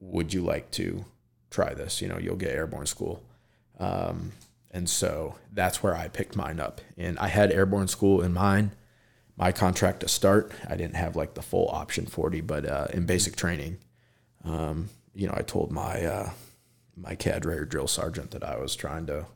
Would 0.00 0.32
you 0.32 0.42
like 0.42 0.70
to 0.72 1.04
try 1.50 1.74
this? 1.74 2.00
You 2.00 2.08
know, 2.08 2.18
you'll 2.18 2.36
get 2.36 2.52
airborne 2.52 2.86
school. 2.86 3.22
Um, 3.78 4.32
and 4.70 4.88
so 4.88 5.36
that's 5.52 5.82
where 5.82 5.94
I 5.94 6.08
picked 6.08 6.36
mine 6.36 6.60
up. 6.60 6.80
And 6.96 7.18
I 7.18 7.28
had 7.28 7.52
airborne 7.52 7.88
school 7.88 8.22
in 8.22 8.32
mind. 8.32 8.70
My 9.36 9.52
contract 9.52 10.00
to 10.00 10.08
start, 10.08 10.52
I 10.68 10.76
didn't 10.76 10.96
have 10.96 11.14
like 11.14 11.34
the 11.34 11.42
full 11.42 11.68
option 11.68 12.06
40, 12.06 12.40
but 12.40 12.66
uh, 12.66 12.86
in 12.92 13.06
basic 13.06 13.36
training, 13.36 13.78
um, 14.44 14.88
you 15.14 15.26
know, 15.26 15.34
I 15.36 15.42
told 15.42 15.70
my 15.72 16.04
uh, 16.04 16.30
my 16.96 17.14
cadre 17.14 17.56
or 17.56 17.64
drill 17.64 17.88
sergeant 17.88 18.30
that 18.32 18.44
I 18.44 18.58
was 18.58 18.76
trying 18.76 19.06
to 19.06 19.26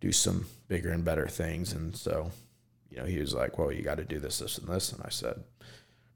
do 0.00 0.12
some 0.12 0.46
bigger 0.68 0.90
and 0.90 1.04
better 1.04 1.26
things, 1.28 1.72
and 1.72 1.96
so 1.96 2.30
you 2.90 2.98
know, 2.98 3.04
he 3.04 3.18
was 3.18 3.34
like, 3.34 3.58
"Well, 3.58 3.72
you 3.72 3.82
got 3.82 3.98
to 3.98 4.04
do 4.04 4.18
this, 4.18 4.38
this, 4.38 4.58
and 4.58 4.68
this," 4.68 4.92
and 4.92 5.02
I 5.04 5.10
said, 5.10 5.42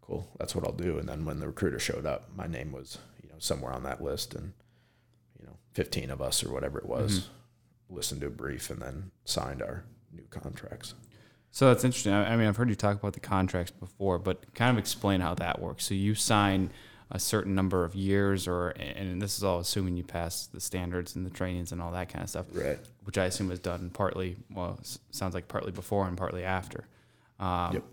"Cool, 0.00 0.28
that's 0.38 0.54
what 0.54 0.64
I'll 0.64 0.73
do." 0.73 0.99
And 0.99 1.08
then 1.08 1.25
when 1.25 1.40
the 1.40 1.46
recruiter 1.46 1.78
showed 1.78 2.06
up, 2.06 2.30
my 2.35 2.46
name 2.46 2.73
was 2.73 2.99
you 3.23 3.28
know 3.28 3.37
somewhere 3.38 3.73
on 3.73 3.82
that 3.85 4.02
list, 4.02 4.35
and 4.35 4.52
you 5.38 5.46
know, 5.46 5.56
fifteen 5.73 6.11
of 6.11 6.20
us 6.20 6.44
or 6.44 6.52
whatever 6.52 6.78
it 6.78 6.87
was 6.87 7.28
listened 7.88 8.20
to 8.20 8.26
a 8.26 8.30
brief 8.30 8.70
and 8.70 8.80
then 8.80 9.11
signed 9.25 9.62
our 9.62 9.85
new 10.12 10.25
contracts. 10.30 10.94
So 11.50 11.68
that's 11.68 11.85
interesting. 11.85 12.12
I 12.12 12.32
I 12.32 12.37
mean, 12.37 12.46
I've 12.49 12.56
heard 12.56 12.68
you 12.68 12.75
talk 12.75 12.96
about 12.96 13.14
the 13.14 13.20
contracts 13.20 13.70
before, 13.70 14.18
but 14.18 14.54
kind 14.54 14.70
of 14.70 14.78
explain 14.78 15.20
how 15.20 15.35
that 15.35 15.61
works. 15.61 15.87
So 15.87 15.94
you 15.94 16.14
sign 16.14 16.70
a 17.10 17.18
certain 17.18 17.54
number 17.54 17.84
of 17.84 17.94
years, 17.94 18.48
or 18.48 18.70
and 18.70 19.20
this 19.22 19.36
is 19.38 19.44
all 19.44 19.58
assuming 19.60 19.96
you 19.96 20.02
pass 20.04 20.46
the 20.46 20.60
standards 20.60 21.14
and 21.14 21.25
the 21.25 21.30
trainings 21.30 21.70
and 21.72 21.80
all 21.80 21.92
that 21.92 22.08
kind 22.08 22.22
of 22.22 22.28
stuff, 22.30 22.46
Right. 22.52 22.78
Which 23.04 23.16
I 23.18 23.26
assume 23.26 23.48
was 23.48 23.60
done 23.60 23.90
partly, 23.90 24.36
well, 24.52 24.80
sounds 25.10 25.34
like 25.34 25.46
partly 25.46 25.70
before 25.72 26.08
and 26.08 26.16
partly 26.16 26.44
after. 26.44 26.86
Um, 27.38 27.75
Yep. 27.75 27.84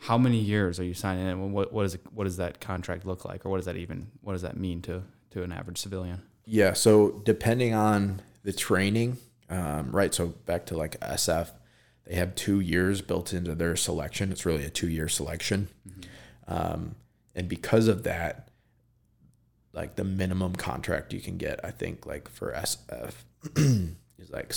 How 0.00 0.18
many 0.18 0.38
years 0.38 0.78
are 0.78 0.84
you 0.84 0.92
signing, 0.94 1.26
and 1.26 1.52
what 1.54 1.72
what 1.72 1.86
is 1.86 1.94
it, 1.94 2.02
what 2.12 2.24
does 2.24 2.36
that 2.36 2.60
contract 2.60 3.06
look 3.06 3.24
like, 3.24 3.46
or 3.46 3.48
what 3.48 3.56
does 3.56 3.64
that 3.66 3.76
even 3.76 4.08
what 4.20 4.32
does 4.34 4.42
that 4.42 4.56
mean 4.56 4.82
to 4.82 5.02
to 5.30 5.42
an 5.42 5.50
average 5.50 5.78
civilian? 5.78 6.20
Yeah. 6.44 6.74
So 6.74 7.22
depending 7.24 7.72
on 7.74 8.20
the 8.42 8.52
training, 8.52 9.16
um, 9.48 9.90
right? 9.92 10.12
So 10.12 10.28
back 10.44 10.66
to 10.66 10.76
like 10.76 11.00
SF, 11.00 11.52
they 12.06 12.16
have 12.16 12.34
two 12.34 12.60
years 12.60 13.00
built 13.00 13.32
into 13.32 13.54
their 13.54 13.76
selection. 13.76 14.30
It's 14.30 14.44
really 14.44 14.64
a 14.64 14.70
two 14.70 14.88
year 14.88 15.08
selection. 15.08 15.68
Um, 16.46 16.96
and 17.34 17.48
because 17.48 17.88
of 17.88 18.02
that, 18.04 18.48
like 19.72 19.96
the 19.96 20.04
minimum 20.04 20.54
contract 20.54 21.12
you 21.12 21.20
can 21.20 21.36
get, 21.36 21.60
I 21.64 21.70
think 21.70 22.06
like 22.06 22.28
for 22.28 22.52
SF 22.52 23.14
is 24.18 24.30
like 24.30 24.52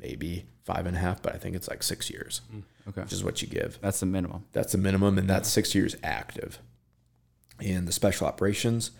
maybe 0.00 0.46
five 0.64 0.86
and 0.86 0.96
a 0.96 1.00
half, 1.00 1.22
but 1.22 1.34
I 1.34 1.38
think 1.38 1.56
it's 1.56 1.68
like 1.68 1.82
six 1.82 2.10
years, 2.10 2.42
Okay, 2.88 3.00
which 3.02 3.12
is 3.12 3.24
what 3.24 3.40
you 3.42 3.48
give. 3.48 3.78
that's 3.80 4.00
the 4.00 4.06
minimum. 4.06 4.44
That's 4.52 4.72
the 4.72 4.78
minimum, 4.78 5.16
and 5.18 5.28
that's 5.28 5.48
six 5.48 5.74
years 5.74 5.96
active. 6.02 6.58
And 7.60 7.88
the 7.88 7.92
special 7.92 8.26
operations, 8.26 8.90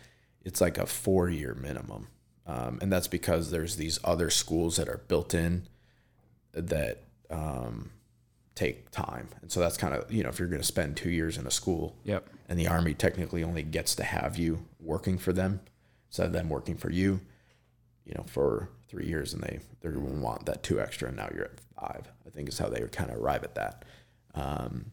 it's 0.44 0.61
like 0.61 0.78
a 0.78 0.87
four 0.87 1.28
year 1.28 1.54
minimum. 1.54 2.08
Um, 2.47 2.78
and 2.80 2.90
that's 2.90 3.06
because 3.08 3.50
there's 3.50 3.76
these 3.76 3.99
other 4.02 4.30
schools 4.30 4.76
that 4.76 4.88
are 4.88 5.02
built 5.06 5.35
in 5.35 5.68
that 6.54 7.02
um, 7.30 7.90
take 8.54 8.90
time. 8.90 9.28
And 9.42 9.52
so 9.52 9.61
that's 9.61 9.76
kind 9.76 9.92
of, 9.94 10.11
you 10.11 10.23
know, 10.23 10.30
if 10.30 10.38
you're 10.38 10.49
going 10.49 10.62
to 10.62 10.66
spend 10.66 10.97
two 10.97 11.11
years 11.11 11.37
in 11.37 11.47
a 11.47 11.50
school 11.50 11.94
Yep. 12.04 12.26
And 12.49 12.59
the 12.59 12.67
Army 12.67 12.95
technically 12.95 13.45
only 13.45 13.62
gets 13.62 13.95
to 13.97 14.05
have 14.05 14.37
you 14.37 14.64
working 14.81 15.19
for 15.19 15.33
them 15.33 15.61
instead 16.09 16.26
of 16.26 16.33
them 16.33 16.49
working 16.49 16.76
for 16.76 16.90
you, 16.90 17.21
you 18.05 18.14
know, 18.14 18.25
for 18.26 18.71
three 18.88 19.07
years 19.07 19.35
and 19.35 19.43
they, 19.43 19.61
to 19.83 19.99
want 19.99 20.47
that 20.47 20.62
two 20.62 20.81
extra 20.81 21.09
and 21.09 21.17
now 21.17 21.28
you're 21.35 21.45
at 21.45 21.61
five, 21.78 22.11
I 22.26 22.31
think 22.31 22.49
is 22.49 22.59
how 22.59 22.69
they 22.69 22.81
kind 22.88 23.11
of 23.11 23.19
arrive 23.19 23.45
at 23.45 23.55
that. 23.55 23.85
Um, 24.35 24.93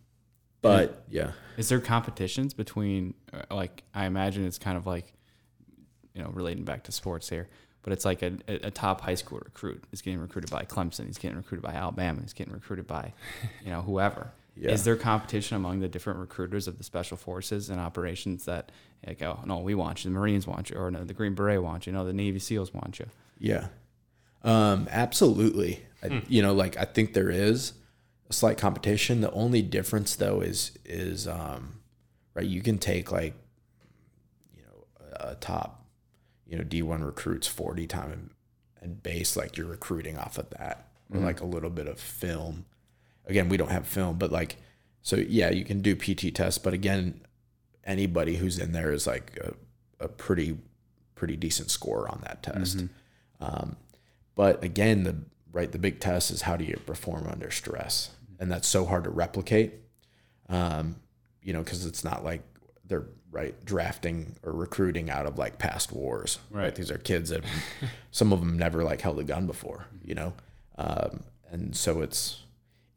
but 0.61 1.03
yeah. 1.09 1.31
Is 1.57 1.69
there 1.69 1.79
competitions 1.79 2.53
between, 2.53 3.13
uh, 3.31 3.55
like, 3.55 3.83
I 3.93 4.05
imagine 4.05 4.45
it's 4.45 4.57
kind 4.57 4.77
of 4.77 4.85
like, 4.85 5.13
you 6.13 6.21
know, 6.21 6.29
relating 6.29 6.63
back 6.63 6.83
to 6.85 6.91
sports 6.91 7.29
here, 7.29 7.47
but 7.83 7.93
it's 7.93 8.03
like 8.03 8.23
a 8.23 8.33
a 8.47 8.71
top 8.71 9.01
high 9.01 9.15
school 9.15 9.39
recruit 9.43 9.83
is 9.91 10.01
getting 10.01 10.19
recruited 10.19 10.49
by 10.49 10.63
Clemson, 10.63 11.05
he's 11.05 11.19
getting 11.19 11.37
recruited 11.37 11.61
by 11.61 11.73
Alabama, 11.73 12.21
he's 12.21 12.33
getting 12.33 12.53
recruited 12.53 12.87
by, 12.87 13.13
you 13.63 13.69
know, 13.69 13.81
whoever. 13.81 14.31
Yeah. 14.57 14.71
Is 14.71 14.85
there 14.85 14.95
competition 14.95 15.57
among 15.57 15.81
the 15.81 15.89
different 15.89 16.19
recruiters 16.19 16.67
of 16.67 16.77
the 16.77 16.83
special 16.83 17.17
forces 17.17 17.69
and 17.69 17.79
operations 17.79 18.45
that, 18.45 18.71
like, 19.05 19.21
oh, 19.21 19.41
no, 19.45 19.59
we 19.59 19.75
want 19.75 20.03
you, 20.03 20.09
the 20.09 20.17
Marines 20.17 20.47
want 20.47 20.69
you, 20.69 20.77
or 20.77 20.89
no, 20.89 21.03
the 21.03 21.13
Green 21.13 21.35
Beret 21.35 21.61
want 21.61 21.85
you, 21.85 21.91
no, 21.91 22.05
the 22.05 22.13
Navy 22.13 22.39
SEALs 22.39 22.73
want 22.73 22.99
you? 22.99 23.05
Yeah. 23.37 23.67
Um, 24.43 24.87
absolutely. 24.91 25.83
I, 26.01 26.23
you 26.29 26.41
know, 26.41 26.53
like 26.53 26.77
I 26.77 26.85
think 26.85 27.13
there 27.13 27.31
is 27.31 27.73
a 28.29 28.33
slight 28.33 28.57
competition. 28.57 29.21
The 29.21 29.31
only 29.31 29.61
difference 29.61 30.15
though 30.15 30.41
is 30.41 30.71
is 30.85 31.27
um, 31.27 31.79
right. 32.33 32.45
You 32.45 32.61
can 32.61 32.77
take 32.77 33.11
like 33.11 33.33
you 34.55 34.63
know 34.63 34.85
a, 35.19 35.31
a 35.31 35.35
top 35.35 35.85
you 36.47 36.57
know 36.57 36.63
D 36.63 36.81
one 36.81 37.03
recruits 37.03 37.47
forty 37.47 37.87
time 37.87 38.11
and, 38.11 38.29
and 38.81 39.03
base 39.03 39.35
like 39.35 39.57
you're 39.57 39.67
recruiting 39.67 40.17
off 40.17 40.37
of 40.37 40.49
that 40.51 40.89
or 41.13 41.19
like 41.19 41.41
a 41.41 41.45
little 41.45 41.69
bit 41.69 41.87
of 41.87 41.99
film. 41.99 42.65
Again, 43.27 43.49
we 43.49 43.57
don't 43.57 43.71
have 43.71 43.87
film, 43.87 44.17
but 44.17 44.31
like 44.31 44.57
so 45.01 45.17
yeah, 45.17 45.51
you 45.51 45.63
can 45.63 45.81
do 45.81 45.95
PT 45.95 46.33
tests, 46.33 46.57
but 46.57 46.73
again, 46.73 47.21
anybody 47.83 48.37
who's 48.37 48.57
in 48.57 48.71
there 48.71 48.91
is 48.91 49.05
like 49.05 49.37
a, 49.39 49.53
a 50.03 50.07
pretty 50.07 50.57
pretty 51.13 51.35
decent 51.35 51.69
score 51.69 52.09
on 52.09 52.21
that 52.23 52.43
test. 52.43 52.79
Um, 53.39 53.77
but 54.35 54.63
again, 54.63 55.03
the 55.03 55.15
right 55.51 55.71
the 55.71 55.77
big 55.77 55.99
test 55.99 56.31
is 56.31 56.41
how 56.41 56.57
do 56.57 56.65
you 56.65 56.77
perform 56.85 57.27
under 57.27 57.51
stress, 57.51 58.11
and 58.39 58.51
that's 58.51 58.67
so 58.67 58.85
hard 58.85 59.03
to 59.03 59.09
replicate. 59.09 59.75
Um, 60.49 60.97
you 61.41 61.53
know, 61.53 61.59
because 61.59 61.85
it's 61.85 62.03
not 62.03 62.23
like 62.23 62.41
they're 62.83 63.05
right 63.31 63.63
drafting 63.65 64.37
or 64.43 64.53
recruiting 64.53 65.09
out 65.09 65.25
of 65.25 65.37
like 65.37 65.59
past 65.59 65.91
wars. 65.91 66.39
Right, 66.49 66.73
these 66.73 66.89
are 66.89 66.97
kids 66.97 67.29
that 67.29 67.43
some 68.11 68.33
of 68.33 68.39
them 68.39 68.57
never 68.57 68.83
like 68.83 69.01
held 69.01 69.19
a 69.19 69.23
gun 69.23 69.45
before. 69.45 69.85
You 70.03 70.15
know, 70.15 70.33
um, 70.77 71.23
and 71.51 71.75
so 71.75 72.01
it's 72.01 72.41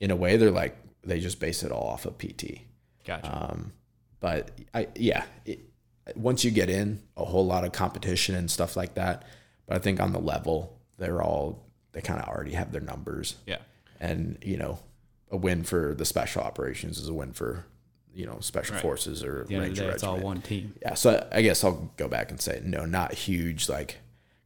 in 0.00 0.10
a 0.10 0.16
way 0.16 0.36
they're 0.36 0.50
like 0.50 0.76
they 1.02 1.20
just 1.20 1.40
base 1.40 1.62
it 1.62 1.72
all 1.72 1.86
off 1.88 2.04
of 2.06 2.18
PT. 2.18 2.60
Gotcha. 3.04 3.50
Um, 3.52 3.72
but 4.20 4.50
I 4.74 4.88
yeah, 4.94 5.24
it, 5.44 5.60
once 6.16 6.44
you 6.44 6.50
get 6.50 6.68
in, 6.68 7.00
a 7.16 7.24
whole 7.24 7.46
lot 7.46 7.64
of 7.64 7.72
competition 7.72 8.34
and 8.34 8.50
stuff 8.50 8.76
like 8.76 8.94
that. 8.94 9.24
But 9.66 9.76
I 9.76 9.78
think 9.80 10.00
on 10.00 10.12
the 10.12 10.18
level, 10.20 10.78
they're 10.98 11.22
all 11.22 11.66
they 11.92 12.00
kind 12.00 12.20
of 12.20 12.28
already 12.28 12.52
have 12.52 12.72
their 12.72 12.80
numbers, 12.80 13.36
yeah. 13.46 13.58
and 14.00 14.38
you 14.42 14.56
know, 14.56 14.78
a 15.30 15.36
win 15.36 15.62
for 15.64 15.94
the 15.94 16.04
special 16.04 16.42
operations 16.42 16.98
is 16.98 17.08
a 17.08 17.14
win 17.14 17.32
for 17.32 17.66
you 18.14 18.26
know 18.26 18.38
special 18.40 18.74
Right. 18.74 18.82
forces 18.82 19.22
or 19.22 19.44
the 19.44 19.54
end 19.54 19.64
of 19.64 19.74
the 19.76 19.82
ranger 19.82 19.82
day, 19.84 19.90
it's 19.90 20.02
all 20.02 20.18
one 20.18 20.40
team. 20.42 20.74
Yeah, 20.82 20.94
so 20.94 21.26
I 21.30 21.42
guess 21.42 21.62
I'll 21.64 21.92
go 21.96 22.08
back 22.08 22.30
and 22.30 22.40
say 22.40 22.60
no, 22.64 22.84
not 22.84 23.12
huge 23.12 23.68
like 23.68 23.98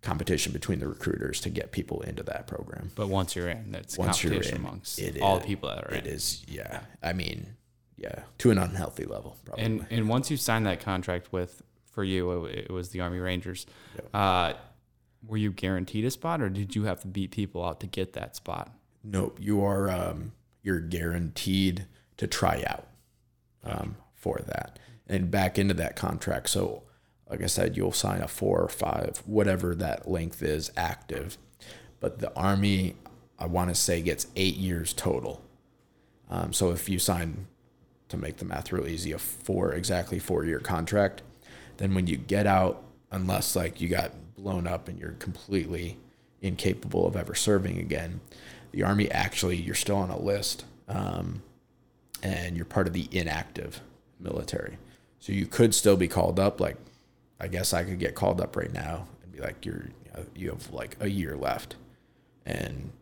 competition 0.02 0.52
between 0.52 0.80
the 0.80 0.88
recruiters 0.88 1.40
to 1.40 1.48
get 1.50 1.70
people 1.72 2.00
into 2.02 2.22
that 2.24 2.46
program. 2.46 2.90
But 2.94 3.08
once 3.08 3.34
you're 3.36 3.48
in, 3.48 3.70
that's 3.72 3.96
Once 3.96 4.22
you're 4.22 4.32
competition 4.32 4.56
in, 4.60 4.66
amongst 4.66 4.98
it 4.98 5.20
all 5.22 5.36
is- 5.36 5.42
the 5.42 5.46
people 5.48 5.68
that 5.68 5.84
are 5.90 5.94
It 5.94 6.06
in. 6.06 6.12
is, 6.12 6.44
yeah. 6.48 6.80
I 7.02 7.12
mean, 7.12 7.54
yeah, 7.96 8.22
to 8.38 8.50
an 8.50 8.58
unhealthy 8.58 9.04
level, 9.04 9.36
probably. 9.44 9.64
And 9.64 9.86
and 9.90 10.08
once 10.08 10.30
you 10.30 10.36
signed 10.36 10.66
that 10.66 10.80
contract 10.80 11.32
with 11.32 11.62
for 11.92 12.02
you, 12.02 12.46
it, 12.46 12.66
it 12.66 12.70
was 12.70 12.88
the 12.90 13.00
Army 13.00 13.18
Rangers. 13.18 13.64
Uh, 14.12 14.54
were 15.24 15.36
you 15.36 15.52
guaranteed 15.52 16.04
a 16.04 16.10
spot, 16.10 16.40
or 16.40 16.48
did 16.48 16.74
you 16.74 16.84
have 16.84 17.00
to 17.02 17.06
beat 17.06 17.30
people 17.30 17.64
out 17.64 17.78
to 17.80 17.86
get 17.86 18.14
that 18.14 18.34
spot? 18.34 18.72
Nope, 19.04 19.38
you 19.40 19.62
are 19.62 19.88
um, 19.88 20.32
you're 20.62 20.80
guaranteed 20.80 21.86
to 22.16 22.26
try 22.26 22.64
out 22.66 22.88
um, 23.62 23.96
for 24.14 24.40
that 24.46 24.78
and 25.06 25.30
back 25.30 25.58
into 25.58 25.74
that 25.74 25.94
contract. 25.94 26.48
So, 26.50 26.82
like 27.32 27.42
I 27.42 27.46
said, 27.46 27.78
you'll 27.78 27.92
sign 27.92 28.20
a 28.20 28.28
four 28.28 28.60
or 28.60 28.68
five, 28.68 29.22
whatever 29.24 29.74
that 29.76 30.06
length 30.06 30.42
is, 30.42 30.70
active. 30.76 31.38
But 31.98 32.18
the 32.18 32.30
Army, 32.34 32.94
I 33.38 33.46
want 33.46 33.70
to 33.70 33.74
say, 33.74 34.02
gets 34.02 34.26
eight 34.36 34.56
years 34.56 34.92
total. 34.92 35.42
Um, 36.28 36.52
so 36.52 36.72
if 36.72 36.90
you 36.90 36.98
sign, 36.98 37.46
to 38.10 38.18
make 38.18 38.36
the 38.36 38.44
math 38.44 38.70
real 38.70 38.86
easy, 38.86 39.12
a 39.12 39.18
four 39.18 39.72
exactly 39.72 40.18
four 40.18 40.44
year 40.44 40.58
contract, 40.60 41.22
then 41.78 41.94
when 41.94 42.06
you 42.06 42.18
get 42.18 42.46
out, 42.46 42.84
unless 43.10 43.56
like 43.56 43.80
you 43.80 43.88
got 43.88 44.12
blown 44.36 44.66
up 44.66 44.86
and 44.86 44.98
you're 44.98 45.12
completely 45.12 45.96
incapable 46.42 47.06
of 47.06 47.16
ever 47.16 47.34
serving 47.34 47.78
again, 47.78 48.20
the 48.72 48.82
army 48.82 49.10
actually 49.10 49.56
you're 49.56 49.74
still 49.74 49.96
on 49.96 50.10
a 50.10 50.20
list, 50.20 50.66
um, 50.86 51.42
and 52.22 52.56
you're 52.56 52.66
part 52.66 52.86
of 52.86 52.92
the 52.92 53.08
inactive 53.10 53.80
military. 54.20 54.76
So 55.18 55.32
you 55.32 55.46
could 55.46 55.74
still 55.74 55.96
be 55.96 56.08
called 56.08 56.38
up. 56.38 56.60
Like, 56.60 56.76
I 57.42 57.48
guess 57.48 57.74
I 57.74 57.82
could 57.82 57.98
get 57.98 58.14
called 58.14 58.40
up 58.40 58.56
right 58.56 58.72
now 58.72 59.06
and 59.22 59.32
be 59.32 59.40
like, 59.40 59.66
you're 59.66 59.88
you 60.34 60.50
have 60.50 60.72
like 60.72 60.96
a 61.00 61.08
year 61.08 61.36
left, 61.36 61.76
and 62.46 62.92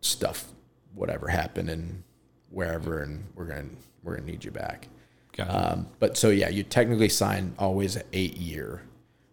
stuff, 0.00 0.48
whatever 0.94 1.28
happened 1.28 1.70
and 1.70 2.02
wherever, 2.50 3.02
and 3.02 3.24
we're 3.34 3.46
gonna 3.46 3.68
we're 4.02 4.16
gonna 4.16 4.26
need 4.26 4.44
you 4.44 4.50
back. 4.50 4.88
Um, 5.38 5.86
but 5.98 6.16
so 6.16 6.28
yeah, 6.28 6.48
you 6.48 6.62
technically 6.62 7.08
sign 7.08 7.54
always 7.58 7.96
an 7.96 8.02
eight 8.12 8.36
year 8.36 8.82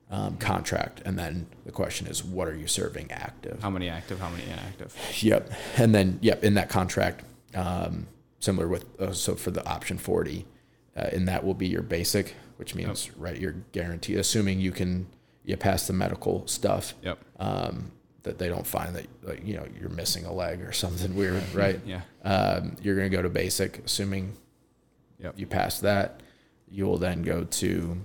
um, 0.09 0.37
contract, 0.37 1.01
and 1.05 1.19
then 1.19 1.47
the 1.65 1.71
question 1.71 2.07
is, 2.07 2.23
what 2.23 2.47
are 2.47 2.55
you 2.55 2.67
serving 2.67 3.11
active? 3.11 3.61
how 3.61 3.69
many 3.69 3.89
active? 3.89 4.19
How 4.19 4.29
many 4.29 4.43
inactive? 4.43 4.95
Yep, 5.21 5.51
and 5.77 5.93
then 5.93 6.19
yep, 6.21 6.43
in 6.43 6.53
that 6.53 6.69
contract, 6.69 7.23
um, 7.55 8.07
similar 8.39 8.67
with 8.67 8.85
uh, 9.01 9.11
so 9.11 9.35
for 9.35 9.51
the 9.51 9.67
option 9.67 9.97
forty, 9.97 10.45
uh, 10.95 11.09
and 11.11 11.27
that 11.27 11.43
will 11.43 11.55
be 11.55 11.67
your 11.67 11.81
basic, 11.81 12.35
which 12.57 12.75
means 12.75 13.09
right, 13.17 13.39
you're 13.39 13.55
guaranteed, 13.71 14.17
assuming 14.17 14.59
you 14.59 14.71
can 14.71 15.07
you 15.43 15.55
pass 15.57 15.87
the 15.87 15.93
medical 15.93 16.45
stuff. 16.47 16.93
Yep. 17.01 17.19
Um, 17.39 17.91
that 18.23 18.37
they 18.39 18.49
don't 18.49 18.67
find 18.67 18.93
that 18.95 19.05
like 19.23 19.45
you 19.47 19.55
know 19.55 19.65
you're 19.79 19.89
missing 19.89 20.25
a 20.25 20.33
leg 20.33 20.61
or 20.61 20.73
something 20.73 21.15
weird, 21.15 21.41
right? 21.53 21.79
Yeah. 21.85 22.01
Um, 22.23 22.75
you're 22.81 22.95
going 22.97 23.09
to 23.09 23.15
go 23.15 23.21
to 23.23 23.29
basic, 23.29 23.79
assuming 23.85 24.33
Yep. 25.19 25.39
you 25.39 25.47
pass 25.47 25.79
that. 25.79 26.21
You 26.69 26.85
will 26.85 26.97
then 26.97 27.21
go 27.23 27.45
to 27.45 27.97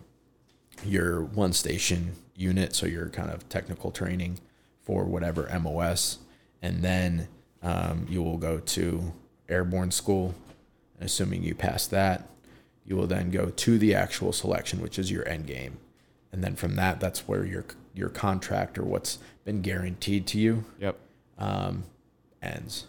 your 0.85 1.23
one 1.23 1.53
station 1.53 2.13
unit, 2.37 2.75
so 2.75 2.87
your 2.87 3.09
kind 3.09 3.31
of 3.31 3.49
technical 3.49 3.91
training 3.91 4.39
for 4.83 5.05
whatever 5.05 5.49
MOS, 5.61 6.19
and 6.63 6.83
then 6.83 7.29
um, 7.63 8.07
you 8.09 8.23
will 8.23 8.39
go 8.39 8.59
to 8.61 9.13
airborne 9.49 9.91
school. 9.91 10.35
Assuming 11.01 11.43
you 11.43 11.57
pass 11.57 11.89
that, 11.89 12.29
you 12.93 12.97
will 12.99 13.07
then 13.07 13.31
go 13.31 13.47
to 13.49 13.79
the 13.79 13.95
actual 13.95 14.35
selection, 14.35 14.83
which 14.83 14.99
is 14.99 15.11
your 15.11 15.27
end 15.27 15.47
game, 15.47 15.79
and 16.31 16.45
then 16.45 16.55
from 16.55 16.77
that, 16.77 17.01
that's 17.01 17.27
where 17.27 17.43
your 17.47 17.65
your 17.95 18.11
contract 18.11 18.77
or 18.79 18.83
what's 18.85 19.19
been 19.47 19.63
guaranteed 19.63 20.27
to 20.27 20.39
you 20.39 20.65
Yep. 20.79 20.99
um, 21.39 21.85
ends. 22.43 22.85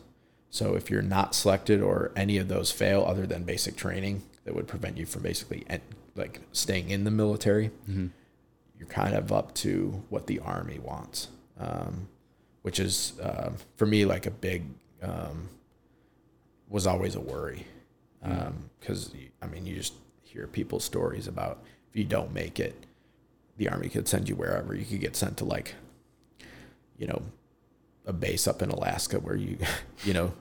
So 0.50 0.76
if 0.76 0.90
you're 0.92 1.02
not 1.02 1.34
selected 1.36 1.82
or 1.82 2.12
any 2.18 2.38
of 2.38 2.50
those 2.50 2.70
fail, 2.70 3.06
other 3.06 3.26
than 3.26 3.44
basic 3.44 3.76
training, 3.78 4.24
that 4.44 4.54
would 4.54 4.68
prevent 4.68 4.98
you 4.98 5.06
from 5.06 5.22
basically 5.24 5.64
en- 5.70 5.82
like 6.16 6.42
staying 6.52 6.90
in 6.90 7.06
the 7.06 7.12
military, 7.12 7.72
you're 7.88 8.88
kind 8.90 9.16
of 9.16 9.32
up 9.32 9.54
to 9.56 10.04
what 10.10 10.28
the 10.28 10.40
army 10.40 10.80
wants, 10.80 11.30
um, 11.58 12.08
which 12.62 12.78
is 12.80 13.14
uh, 13.22 13.52
for 13.78 13.86
me 13.86 14.04
like 14.06 14.26
a 14.26 14.32
big 14.32 14.64
um, 15.02 15.48
was 16.70 16.86
always 16.88 17.16
a 17.16 17.22
worry 17.22 17.66
Um, 18.24 18.70
because 18.80 19.14
I 19.42 19.48
mean 19.48 19.66
you 19.66 19.76
just 19.76 19.94
hear 20.24 20.48
people's 20.48 20.84
stories 20.84 21.28
about 21.28 21.64
if 21.90 21.96
you 21.98 22.04
don't 22.06 22.34
make 22.34 22.60
it, 22.60 22.86
the 23.58 23.70
army 23.70 23.90
could 23.90 24.08
send 24.08 24.28
you 24.30 24.36
wherever. 24.36 24.74
You 24.76 24.86
could 24.86 25.02
get 25.02 25.16
sent 25.16 25.38
to 25.38 25.46
like 25.46 25.76
you 26.98 27.08
know, 27.08 27.22
a 28.06 28.14
base 28.14 28.48
up 28.48 28.62
in 28.62 28.70
Alaska 28.70 29.20
where 29.20 29.36
you, 29.36 29.58
you 30.06 30.14
know, 30.14 30.32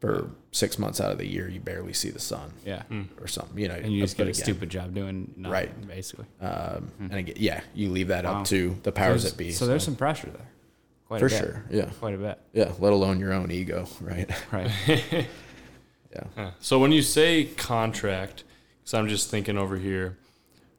for 0.00 0.30
six 0.50 0.78
months 0.78 0.98
out 1.00 1.12
of 1.12 1.18
the 1.18 1.26
year 1.26 1.46
you 1.48 1.60
barely 1.60 1.92
see 1.92 2.08
the 2.08 2.18
sun 2.18 2.50
Yeah. 2.64 2.82
Hmm. 2.84 3.02
or 3.20 3.26
something. 3.28 3.58
You 3.58 3.68
know, 3.68 3.74
And 3.74 3.92
you 3.92 4.00
just 4.00 4.16
but 4.16 4.24
get 4.24 4.28
a 4.28 4.30
again, 4.30 4.42
stupid 4.44 4.70
job 4.70 4.94
doing 4.94 5.32
nothing, 5.36 5.52
Right. 5.52 5.86
basically. 5.88 6.24
Um, 6.40 6.90
hmm. 6.96 7.04
And 7.04 7.14
again, 7.16 7.36
yeah, 7.38 7.60
you 7.74 7.90
leave 7.90 8.08
that 8.08 8.24
Wow. 8.24 8.40
up 8.40 8.46
to 8.46 8.76
the 8.82 8.92
powers 8.92 9.22
There's- 9.22 9.32
that 9.32 9.38
be. 9.38 9.52
So 9.52 9.66
there's 9.66 9.84
some 9.84 9.96
pressure 9.96 10.30
there. 10.30 10.48
Quite 11.06 11.20
for 11.20 11.26
a 11.26 11.28
bit. 11.28 11.38
sure, 11.38 11.64
yeah, 11.70 11.90
Quite 12.00 12.14
a 12.14 12.18
bit. 12.18 12.38
yeah. 12.52 12.72
Let 12.78 12.92
alone 12.92 13.20
your 13.20 13.32
own 13.34 13.50
ego, 13.50 13.86
right? 14.00 14.30
Right. 14.52 14.70
yeah, 16.12 16.24
Yeah. 16.36 16.50
So 16.60 16.78
when 16.78 16.92
you 16.92 17.02
say 17.02 17.44
contract, 17.44 18.44
because 18.80 18.94
I'm 18.94 19.08
just 19.08 19.30
thinking 19.30 19.56
over 19.56 19.76
here, 19.76 20.16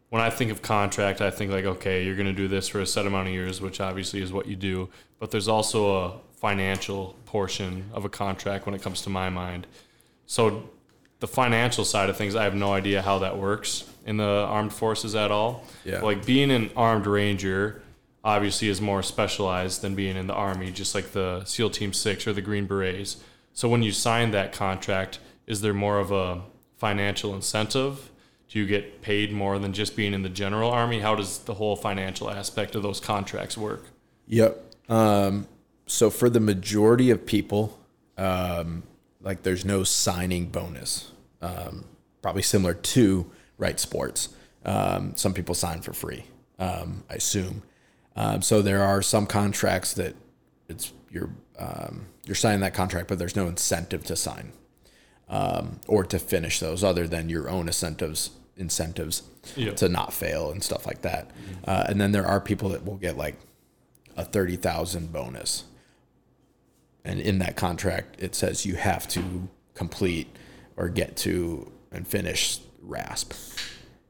when 0.09 0.21
I 0.21 0.29
think 0.29 0.51
of 0.51 0.61
contract, 0.61 1.21
I 1.21 1.31
think 1.31 1.51
like, 1.51 1.65
okay, 1.65 2.03
you're 2.03 2.15
going 2.15 2.27
to 2.27 2.33
do 2.33 2.47
this 2.47 2.67
for 2.67 2.81
a 2.81 2.85
set 2.85 3.05
amount 3.05 3.29
of 3.29 3.33
years, 3.33 3.61
which 3.61 3.79
obviously 3.79 4.21
is 4.21 4.33
what 4.33 4.45
you 4.45 4.57
do. 4.57 4.89
But 5.19 5.31
there's 5.31 5.47
also 5.47 5.95
a 5.95 6.13
financial 6.35 7.15
portion 7.25 7.85
of 7.93 8.03
a 8.03 8.09
contract 8.09 8.65
when 8.65 8.75
it 8.75 8.81
comes 8.81 9.03
to 9.03 9.09
my 9.09 9.29
mind. 9.29 9.67
So 10.25 10.69
the 11.21 11.27
financial 11.27 11.85
side 11.85 12.09
of 12.09 12.17
things, 12.17 12.35
I 12.35 12.43
have 12.43 12.55
no 12.55 12.73
idea 12.73 13.01
how 13.01 13.19
that 13.19 13.37
works 13.37 13.89
in 14.05 14.17
the 14.17 14.23
armed 14.23 14.73
forces 14.73 15.15
at 15.15 15.31
all. 15.31 15.63
Yeah. 15.85 16.01
Like 16.01 16.25
being 16.25 16.51
an 16.51 16.71
armed 16.75 17.05
ranger 17.05 17.81
obviously 18.23 18.67
is 18.67 18.81
more 18.81 19.01
specialized 19.03 19.81
than 19.81 19.95
being 19.95 20.17
in 20.17 20.27
the 20.27 20.33
army, 20.33 20.71
just 20.71 20.93
like 20.93 21.11
the 21.11 21.43
SEAL 21.45 21.69
Team 21.69 21.93
Six 21.93 22.27
or 22.27 22.33
the 22.33 22.41
Green 22.41 22.65
Berets. 22.65 23.23
So 23.53 23.67
when 23.67 23.83
you 23.83 23.91
sign 23.91 24.31
that 24.31 24.53
contract, 24.53 25.19
is 25.47 25.61
there 25.61 25.73
more 25.73 25.99
of 25.99 26.11
a 26.11 26.41
financial 26.77 27.35
incentive? 27.35 28.11
Do 28.49 28.59
you 28.59 28.65
get 28.65 29.01
paid 29.01 29.31
more 29.31 29.59
than 29.59 29.73
just 29.73 29.95
being 29.95 30.13
in 30.13 30.23
the 30.23 30.29
general 30.29 30.71
army? 30.71 30.99
How 30.99 31.15
does 31.15 31.39
the 31.39 31.53
whole 31.53 31.75
financial 31.75 32.29
aspect 32.29 32.75
of 32.75 32.83
those 32.83 32.99
contracts 32.99 33.57
work? 33.57 33.85
yep. 34.27 34.65
Um, 34.89 35.47
so 35.85 36.09
for 36.09 36.29
the 36.29 36.39
majority 36.39 37.11
of 37.11 37.25
people, 37.25 37.79
um, 38.17 38.83
like 39.21 39.43
there's 39.43 39.65
no 39.65 39.83
signing 39.83 40.47
bonus. 40.47 41.11
Um, 41.41 41.85
probably 42.21 42.41
similar 42.41 42.73
to 42.73 43.29
right 43.57 43.79
sports. 43.79 44.29
Um, 44.65 45.15
some 45.15 45.33
people 45.33 45.55
sign 45.55 45.81
for 45.81 45.93
free. 45.93 46.25
Um, 46.59 47.03
I 47.09 47.15
assume. 47.15 47.63
Um, 48.15 48.41
so 48.41 48.61
there 48.61 48.83
are 48.83 49.01
some 49.01 49.25
contracts 49.25 49.93
that 49.93 50.15
it's 50.67 50.93
you're 51.09 51.29
um, 51.57 52.07
you're 52.25 52.35
signing 52.35 52.61
that 52.61 52.73
contract, 52.73 53.07
but 53.07 53.17
there's 53.19 53.35
no 53.35 53.47
incentive 53.47 54.03
to 54.05 54.15
sign 54.15 54.51
um, 55.29 55.79
or 55.87 56.03
to 56.05 56.19
finish 56.19 56.59
those, 56.59 56.83
other 56.83 57.07
than 57.07 57.29
your 57.29 57.49
own 57.49 57.67
incentives 57.67 58.31
incentives 58.57 59.23
Yeah. 59.55 59.71
to 59.73 59.89
not 59.89 60.13
fail 60.13 60.51
and 60.51 60.61
stuff 60.63 60.85
like 60.85 61.01
that. 61.01 61.31
Uh, 61.65 61.85
and 61.87 61.99
then 61.99 62.11
there 62.11 62.27
are 62.27 62.39
people 62.39 62.69
that 62.69 62.85
will 62.85 62.97
get 62.97 63.17
like 63.17 63.35
a 64.17 64.23
thirty 64.25 64.55
thousand 64.55 65.11
bonus, 65.11 65.63
and 67.03 67.19
in 67.19 67.39
that 67.39 67.55
contract 67.55 68.21
it 68.21 68.35
says 68.35 68.65
you 68.65 68.75
have 68.75 69.07
to 69.09 69.49
complete 69.73 70.27
or 70.77 70.89
get 70.89 71.15
to 71.17 71.71
and 71.91 72.07
finish 72.07 72.59
RASP 72.81 73.33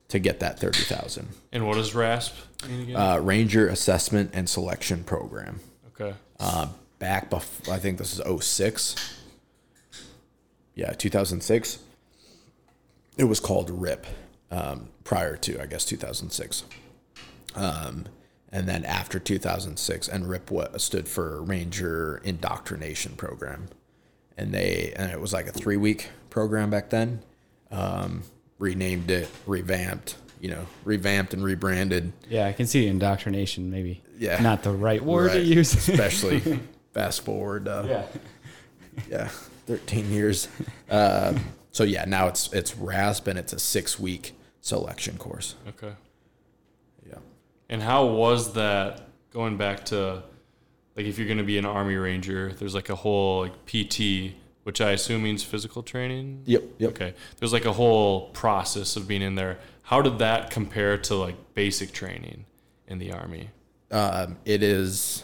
to 0.10 0.20
get 0.20 0.40
that 0.42 0.60
thirty 0.60 0.82
thousand. 0.84 1.30
And 1.54 1.66
what 1.68 1.76
does 1.76 1.96
RASP 1.96 2.34
mean 2.68 2.82
again? 2.82 2.96
Uh, 2.96 3.18
Ranger 3.20 3.68
Assessment 3.68 4.32
and 4.34 4.50
Selection 4.50 5.04
Program. 5.04 5.60
okay. 5.96 6.16
Uh, 6.40 6.68
back 7.02 7.32
before 7.32 7.74
I 7.74 7.80
think 7.80 7.98
this 7.98 8.18
is 8.18 8.46
06. 8.46 8.96
Yeah, 10.76 10.94
2006. 10.94 11.80
It 13.18 13.24
was 13.26 13.40
called 13.42 13.70
RIP 13.70 14.06
um, 14.52 14.90
prior 15.04 15.36
to, 15.38 15.62
I 15.62 15.66
guess, 15.66 15.84
2006. 15.84 16.64
Um, 17.56 18.06
and 18.52 18.70
then 18.70 18.86
after 18.86 19.20
2006, 19.20 20.08
and 20.08 20.30
RIP 20.30 20.52
stood 20.78 21.08
for 21.10 21.42
Ranger 21.42 22.22
Indoctrination 22.24 23.16
Program. 23.16 23.68
And 24.38 24.54
they, 24.54 24.94
and 24.96 25.12
it 25.12 25.20
was 25.20 25.34
like 25.34 25.48
a 25.48 25.52
three 25.52 25.78
week 25.78 26.10
program 26.30 26.70
back 26.70 26.92
then. 26.92 27.24
Um, 27.72 28.24
renamed 28.60 29.10
it, 29.10 29.28
revamped, 29.48 30.18
you 30.40 30.50
know, 30.52 30.68
revamped 30.86 31.34
and 31.34 31.44
rebranded. 31.44 32.14
yeah, 32.30 32.46
I 32.46 32.54
can 32.54 32.68
see 32.68 32.86
indoctrination 32.88 33.72
maybe. 33.72 34.04
Yeah. 34.20 34.40
Not 34.42 34.62
the 34.62 34.72
right 34.72 35.04
word 35.04 35.32
to 35.32 35.42
use. 35.42 35.74
Especially 35.90 36.60
fast 36.94 37.24
forward. 37.24 37.68
Uh, 37.68 37.84
yeah. 37.88 38.06
yeah, 39.10 39.28
13 39.68 40.12
years. 40.12 40.48
Uh, 40.90 41.34
so 41.72 41.84
yeah, 41.84 42.06
now 42.06 42.28
it's 42.28 42.52
it's 42.54 42.76
RASP 42.76 43.28
and 43.28 43.40
it's 43.40 43.54
a 43.54 43.60
six 43.60 44.00
week 44.00 44.34
selection 44.60 45.18
course. 45.18 45.56
Okay. 45.70 45.94
Yeah. 47.08 47.20
And 47.70 47.82
how 47.82 48.06
was 48.06 48.54
that 48.54 49.08
going 49.32 49.58
back 49.58 49.86
to 49.86 50.24
like 50.96 51.06
if 51.06 51.18
you're 51.18 51.28
going 51.28 51.38
to 51.38 51.44
be 51.44 51.58
an 51.58 51.66
army 51.66 51.96
ranger, 51.96 52.54
there's 52.54 52.76
like 52.76 52.90
a 52.90 52.96
whole 52.96 53.42
like 53.42 53.66
PT, 53.66 54.36
which 54.64 54.82
I 54.82 54.92
assume 54.92 55.24
means 55.24 55.44
physical 55.44 55.82
training. 55.82 56.44
Yep. 56.46 56.64
Yep. 56.80 56.90
Okay. 56.92 57.14
There's 57.38 57.54
like 57.54 57.66
a 57.66 57.74
whole 57.74 58.30
process 58.30 58.96
of 58.96 59.08
being 59.08 59.22
in 59.22 59.36
there. 59.36 59.60
How 59.84 60.02
did 60.02 60.20
that 60.20 60.52
compare 60.52 60.98
to 60.98 61.16
like 61.16 61.36
basic 61.54 61.94
training 61.94 62.46
in 62.88 63.00
the 63.00 63.14
army? 63.14 63.50
Um, 63.90 64.38
it 64.46 64.64
is. 64.64 65.24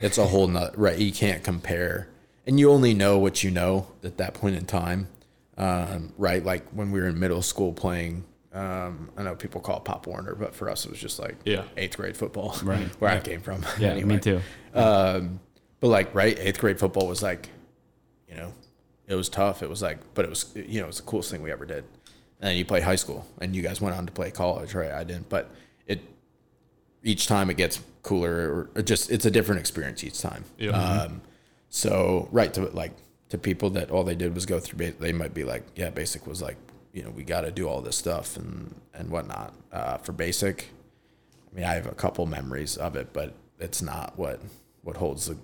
It's 0.00 0.18
a 0.18 0.26
whole 0.26 0.46
nut. 0.48 0.76
Right. 0.78 0.98
You 0.98 1.12
can't 1.12 1.42
compare, 1.44 2.08
and 2.46 2.58
you 2.58 2.70
only 2.70 2.94
know 2.94 3.18
what 3.18 3.44
you 3.44 3.50
know 3.50 3.86
at 4.02 4.16
that 4.18 4.34
point 4.34 4.56
in 4.56 4.64
time. 4.66 5.08
Um, 5.56 6.12
right. 6.16 6.44
Like 6.44 6.68
when 6.70 6.90
we 6.90 7.00
were 7.00 7.08
in 7.08 7.18
middle 7.18 7.42
school 7.42 7.72
playing. 7.72 8.24
Um, 8.52 9.10
I 9.16 9.22
know 9.22 9.36
people 9.36 9.60
call 9.60 9.76
it 9.76 9.84
Pop 9.84 10.08
Warner, 10.08 10.34
but 10.34 10.56
for 10.56 10.68
us 10.68 10.84
it 10.84 10.90
was 10.90 10.98
just 10.98 11.20
like 11.20 11.36
Yeah. 11.44 11.62
eighth 11.76 11.96
grade 11.96 12.16
football. 12.16 12.56
Right. 12.64 12.88
Where 13.00 13.08
I 13.10 13.20
came 13.20 13.40
from. 13.42 13.64
Yeah, 13.78 13.90
Anyway. 13.90 14.14
me 14.14 14.18
too. 14.18 14.40
Um, 14.74 15.38
but 15.78 15.86
like, 15.88 16.12
right, 16.16 16.36
eighth 16.36 16.58
grade 16.58 16.80
football 16.80 17.06
was 17.06 17.22
like, 17.22 17.48
you 18.28 18.34
know, 18.34 18.52
it 19.06 19.14
was 19.14 19.28
tough. 19.28 19.62
It 19.62 19.70
was 19.70 19.82
like, 19.82 19.98
but 20.14 20.24
it 20.24 20.28
was, 20.28 20.46
you 20.56 20.80
know, 20.80 20.84
it 20.84 20.88
was 20.88 20.96
the 20.96 21.04
coolest 21.04 21.30
thing 21.30 21.42
we 21.42 21.52
ever 21.52 21.64
did. 21.64 21.84
And 22.40 22.48
then 22.50 22.56
you 22.56 22.64
play 22.64 22.80
high 22.80 22.96
school, 22.96 23.24
and 23.40 23.54
you 23.54 23.62
guys 23.62 23.80
went 23.80 23.94
on 23.94 24.04
to 24.06 24.12
play 24.12 24.30
college, 24.32 24.74
right? 24.74 24.90
I 24.90 25.04
didn't, 25.04 25.28
but 25.28 25.50
each 27.02 27.26
time 27.26 27.50
it 27.50 27.56
gets 27.56 27.80
cooler, 28.02 28.68
or 28.74 28.82
just 28.82 29.10
it's 29.10 29.24
a 29.26 29.30
different 29.30 29.60
experience 29.60 30.02
each 30.04 30.20
time. 30.20 30.44
Yeah. 30.58 30.70
Um, 30.70 31.22
so 31.68 32.28
right 32.32 32.52
to 32.54 32.62
like 32.70 32.92
to 33.28 33.38
people 33.38 33.70
that 33.70 33.90
all 33.90 34.02
they 34.04 34.14
did 34.14 34.34
was 34.34 34.46
go 34.46 34.58
through, 34.60 34.92
they 34.92 35.12
might 35.12 35.34
be 35.34 35.44
like, 35.44 35.64
yeah, 35.76 35.90
basic 35.90 36.26
was 36.26 36.42
like, 36.42 36.56
you 36.92 37.02
know, 37.02 37.10
we 37.10 37.22
got 37.22 37.42
to 37.42 37.50
do 37.52 37.68
all 37.68 37.80
this 37.80 37.96
stuff 37.96 38.36
and 38.36 38.74
and 38.94 39.10
whatnot. 39.10 39.54
Uh, 39.72 39.98
for 39.98 40.12
basic, 40.12 40.70
I 41.52 41.56
mean, 41.56 41.64
I 41.64 41.74
have 41.74 41.86
a 41.86 41.94
couple 41.94 42.26
memories 42.26 42.76
of 42.76 42.96
it, 42.96 43.12
but 43.12 43.34
it's 43.58 43.82
not 43.82 44.18
what 44.18 44.40
what 44.82 44.96
holds 44.96 45.26
the, 45.26 45.36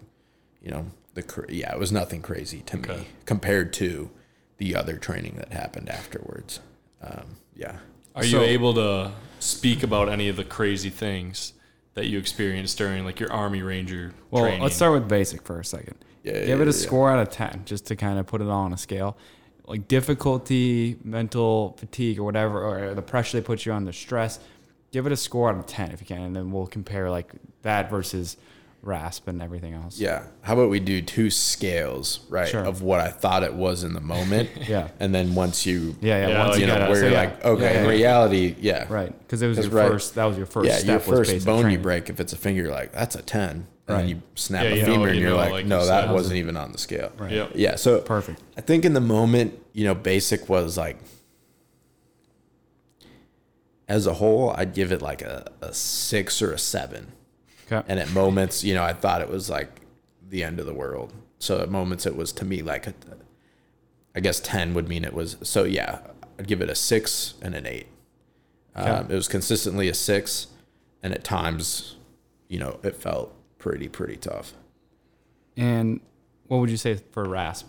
you 0.63 0.71
know, 0.71 0.87
the 1.15 1.47
yeah, 1.49 1.73
it 1.73 1.79
was 1.79 1.93
nothing 1.93 2.23
crazy 2.23 2.61
to 2.67 2.79
Okay. 2.79 2.97
me 2.97 3.07
compared 3.25 3.73
to 3.75 4.11
the 4.59 4.75
other 4.75 4.97
training 4.97 5.35
that 5.37 5.53
happened 5.53 5.89
afterwards. 5.89 6.61
Um, 7.03 7.37
yeah, 7.55 7.77
Are 8.17 8.25
you 8.25 8.41
able 8.41 8.73
to 8.75 9.13
speak 9.41 9.83
about 9.83 10.09
any 10.09 10.29
of 10.31 10.37
the 10.37 10.45
crazy 10.45 10.89
things 10.89 11.53
that 11.95 12.07
you 12.07 12.19
experienced 12.19 12.79
during 12.79 13.05
like 13.05 13.21
your 13.21 13.31
army 13.31 13.61
ranger 13.63 14.15
Well, 14.31 14.45
training? 14.45 14.63
let's 14.63 14.75
start 14.75 14.95
with 14.95 15.07
basic 15.07 15.43
for 15.43 15.61
a 15.61 15.65
second. 15.65 15.97
Yeah, 16.23 16.33
Give 16.41 16.49
yeah, 16.49 16.55
it 16.57 16.63
a 16.63 16.65
yeah. 16.67 16.71
score 16.73 17.11
out 17.11 17.21
of 17.21 17.31
10, 17.31 17.63
just 17.67 17.87
to 17.87 17.97
kind 17.97 18.19
of 18.19 18.27
put 18.27 18.41
it 18.41 18.49
all 18.49 18.65
on 18.65 18.73
a 18.73 18.79
scale. 18.79 19.17
Like 19.67 19.87
difficulty, 19.87 20.97
mental 21.05 21.77
fatigue, 21.79 22.19
or 22.19 22.25
whatever, 22.25 22.63
or 22.65 22.95
the 22.95 23.03
pressure 23.03 23.39
they 23.39 23.45
put 23.45 23.67
you 23.67 23.73
on, 23.73 23.85
the 23.85 23.93
stress. 23.93 24.41
Give 24.93 25.05
it 25.07 25.13
a 25.13 25.17
score 25.17 25.51
out 25.51 25.59
of 25.59 25.67
10 25.67 25.91
if 25.93 26.01
you 26.01 26.07
can, 26.07 26.23
and 26.23 26.35
then 26.35 26.51
we'll 26.51 26.67
compare 26.67 27.11
like 27.11 27.33
that 27.63 27.91
versus 27.91 28.37
rasp 28.87 29.27
and 29.29 29.43
everything 29.43 29.75
else. 29.75 29.99
Yeah. 29.99 30.25
How 30.43 30.55
about 30.55 30.71
we 30.71 30.81
do 30.81 31.03
two 31.03 31.29
scales, 31.31 32.21
right? 32.29 32.49
Sure. 32.49 32.65
Of 32.65 32.83
what 32.83 33.01
I 33.01 33.09
thought 33.09 33.43
it 33.43 33.53
was 33.55 33.85
in 33.85 33.93
the 33.93 34.01
moment. 34.01 34.51
Yeah. 34.69 34.89
And 35.01 35.15
then 35.15 35.35
once 35.35 35.67
you, 35.67 35.97
Yeah, 36.01 36.19
yeah. 36.19 36.29
Yeah, 36.29 36.47
once 36.47 36.59
you, 36.59 36.67
know, 36.67 36.79
where 36.79 36.95
so 36.95 37.01
you're 37.03 37.11
yeah. 37.11 37.19
like, 37.21 37.45
okay, 37.45 37.63
Yeah, 37.75 37.79
in 37.81 37.85
yeah. 37.85 37.91
reality, 37.91 38.55
yeah. 38.61 38.87
Right, 38.89 39.17
because 39.21 39.43
it 39.43 39.49
was 39.49 39.59
your 39.59 39.69
right. 39.71 39.91
first. 39.91 40.15
That 40.15 40.25
was 40.25 40.37
your 40.37 40.47
first 40.47 40.69
Yeah, 40.69 40.77
step. 40.79 40.89
your 41.07 41.17
first 41.17 41.31
basic 41.31 41.47
bone 41.47 41.71
you 41.71 41.79
break, 41.79 42.09
if 42.11 42.19
it's 42.21 42.33
a 42.33 42.37
finger, 42.37 42.63
you're 42.63 42.73
like, 42.73 42.93
that's 42.93 43.15
a 43.15 43.23
10. 43.23 43.51
And 43.51 43.67
Right. 43.89 43.99
then 43.99 44.09
you 44.09 44.23
snap 44.35 44.65
Yeah, 44.65 44.71
a 44.71 44.75
you 44.75 44.81
know- 44.83 44.87
femur 44.95 45.07
and 45.09 45.17
you 45.17 45.21
you're 45.23 45.31
know, 45.31 45.37
like, 45.37 45.51
like 45.53 45.67
no, 45.67 45.81
said. 45.81 45.89
that 46.09 46.13
wasn't 46.15 46.37
even 46.37 46.57
on 46.57 46.73
the 46.73 46.79
scale. 46.79 47.13
Right. 47.19 47.31
Yep. 47.33 47.53
Yeah. 47.55 47.77
So 47.77 48.01
Perfect. 48.01 48.41
I 48.57 48.61
think 48.61 48.85
in 48.85 48.95
the 48.95 49.01
moment, 49.01 49.55
you 49.73 49.85
know, 49.85 49.95
basic 49.95 50.49
was 50.49 50.77
like, 50.77 50.99
as 53.89 54.07
a 54.07 54.15
whole, 54.15 54.51
I'd 54.57 54.75
give 54.75 54.91
it 54.91 55.01
like 55.03 55.23
a, 55.23 55.51
a 55.61 55.73
six 55.73 56.43
or 56.43 56.53
a 56.53 56.59
seven. 56.59 57.13
Okay. 57.71 57.85
And 57.89 57.99
at 57.99 58.11
moments, 58.13 58.63
you 58.65 58.75
know, 58.75 58.83
I 58.85 58.93
thought 58.93 59.21
it 59.21 59.29
was 59.29 59.51
like 59.51 59.81
the 60.29 60.43
end 60.45 60.61
of 60.61 60.67
the 60.67 60.75
world. 60.75 61.13
So 61.39 61.61
at 61.61 61.69
moments, 61.71 62.07
it 62.07 62.17
was 62.17 62.33
to 62.35 62.45
me 62.45 62.63
like, 62.63 62.87
a, 62.87 62.95
I 64.15 64.21
guess 64.21 64.41
10 64.41 64.73
would 64.75 64.89
mean 64.89 65.05
it 65.05 65.13
was. 65.13 65.37
So 65.43 65.65
yeah, 65.65 65.99
I'd 66.39 66.47
give 66.47 66.61
it 66.63 66.71
a 66.71 66.75
six 66.75 67.35
and 67.43 67.55
an 67.55 67.67
eight. 67.67 67.89
Um, 68.75 69.11
it 69.11 69.15
was 69.15 69.29
consistently 69.29 69.89
a 69.89 69.95
six. 69.95 70.49
And 71.03 71.13
at 71.15 71.25
times, 71.25 71.97
you 72.49 72.59
know, 72.59 72.79
it 72.83 72.97
felt 72.97 73.35
pretty, 73.59 73.89
pretty 73.89 74.17
tough. 74.17 74.53
And 75.57 76.01
what 76.47 76.59
would 76.59 76.71
you 76.71 76.77
say 76.77 76.99
for 77.13 77.25
rasp 77.25 77.67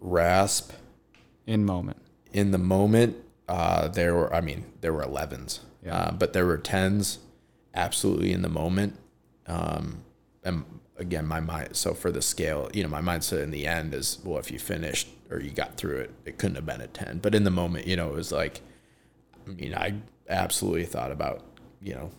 Rasp 0.00 0.72
in 1.46 1.64
moment? 1.64 1.98
in 2.32 2.50
the 2.50 2.58
moment, 2.58 3.16
uh, 3.48 3.88
there 3.88 4.14
were, 4.14 4.34
I 4.34 4.40
mean, 4.40 4.64
there 4.80 4.92
were 4.92 5.02
11s, 5.02 5.60
Yeah. 5.86 5.96
uh, 5.96 6.10
but 6.12 6.32
there 6.32 6.44
were 6.44 6.58
10s 6.58 7.18
absolutely 7.74 8.32
in 8.32 8.42
the 8.42 8.48
moment. 8.48 8.98
Um, 9.46 10.02
and 10.42 10.64
again, 10.98 11.26
my 11.26 11.40
mind, 11.40 11.76
so 11.76 11.94
for 11.94 12.10
the 12.10 12.22
scale, 12.22 12.68
you 12.74 12.82
know, 12.82 12.88
my 12.88 13.00
mindset 13.00 13.42
in 13.42 13.50
the 13.50 13.66
end 13.66 13.94
is, 13.94 14.18
well, 14.24 14.38
if 14.38 14.50
you 14.50 14.58
finished 14.58 15.08
or 15.30 15.40
you 15.40 15.50
got 15.50 15.76
through 15.76 15.98
it, 15.98 16.10
it 16.24 16.38
couldn't 16.38 16.56
have 16.56 16.66
been 16.66 16.80
a 16.80 16.86
10. 16.88 17.18
But 17.18 17.34
in 17.34 17.44
the 17.44 17.50
moment, 17.50 17.86
you 17.86 17.96
know, 17.96 18.08
it 18.08 18.14
was 18.14 18.32
like, 18.32 18.60
I 19.46 19.50
mean, 19.50 19.74
I 19.74 19.94
absolutely 20.28 20.86
thought 20.86 21.12
about, 21.12 21.44
you 21.80 21.94
know, 21.94 22.10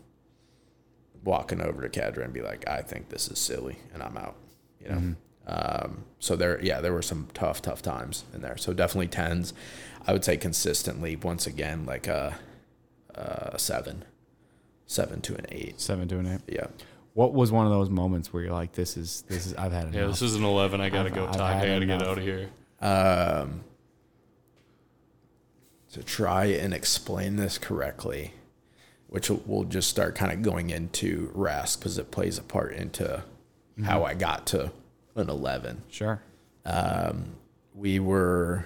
walking 1.23 1.61
over 1.61 1.81
to 1.81 1.89
cadre 1.89 2.23
and 2.23 2.33
be 2.33 2.41
like, 2.41 2.67
I 2.69 2.81
think 2.81 3.09
this 3.09 3.27
is 3.27 3.39
silly 3.39 3.77
and 3.93 4.01
I'm 4.01 4.17
out, 4.17 4.35
you 4.81 4.89
know? 4.89 4.95
Um, 5.47 6.03
so 6.19 6.35
there, 6.35 6.61
yeah, 6.63 6.81
there 6.81 6.93
were 6.93 7.01
some 7.01 7.27
tough, 7.33 7.61
tough 7.61 7.81
times 7.81 8.25
in 8.33 8.41
there. 8.41 8.57
So 8.57 8.73
definitely 8.73 9.07
tens. 9.07 9.53
I 10.05 10.13
would 10.13 10.23
say 10.23 10.37
consistently, 10.37 11.15
once 11.15 11.47
again, 11.47 11.85
like 11.85 12.07
a, 13.17 13.51
a 13.55 13.59
seven, 13.59 14.05
seven 14.85 15.21
to 15.21 15.35
an 15.35 15.45
eight. 15.49 15.79
Seven 15.81 16.07
to 16.09 16.19
an 16.19 16.27
eight. 16.27 16.41
Yeah. 16.47 16.67
What 17.13 17.33
was 17.33 17.51
one 17.51 17.65
of 17.65 17.71
those 17.71 17.89
moments 17.89 18.31
where 18.31 18.43
you're 18.43 18.53
like, 18.53 18.73
"This 18.73 18.95
is 18.95 19.23
this 19.27 19.47
is 19.47 19.55
I've 19.55 19.71
had 19.71 19.83
enough." 19.85 19.95
Yeah, 19.95 20.07
this 20.07 20.21
is 20.21 20.35
an 20.35 20.43
11. 20.43 20.79
I 20.81 20.89
got 20.89 21.03
to 21.03 21.09
I've- 21.09 21.15
go 21.15 21.25
I've 21.25 21.35
talk. 21.35 21.53
had 21.53 21.63
I 21.63 21.67
got 21.67 21.79
to 21.79 21.85
get 21.85 21.95
enough. 21.95 22.07
out 22.07 22.17
of 22.19 22.23
here. 22.23 22.49
Um, 22.79 23.61
to 25.93 26.03
try 26.03 26.45
and 26.45 26.73
explain 26.73 27.37
this 27.37 27.57
correctly, 27.57 28.33
which 29.07 29.29
will- 29.29 29.41
we'll 29.45 29.63
just 29.63 29.89
start 29.89 30.15
kind 30.15 30.31
of 30.31 30.41
going 30.41 30.69
into 30.69 31.31
RASP 31.33 31.79
because 31.79 31.97
it 31.97 32.11
plays 32.11 32.37
a 32.37 32.43
part 32.43 32.73
into 32.73 33.23
how 33.83 33.99
mm-hmm. 33.99 34.05
I 34.05 34.13
got 34.13 34.45
to 34.47 34.71
an 35.15 35.29
11. 35.29 35.83
sure. 35.89 36.21
Um, 36.65 37.37
we 37.73 37.99
were 37.99 38.65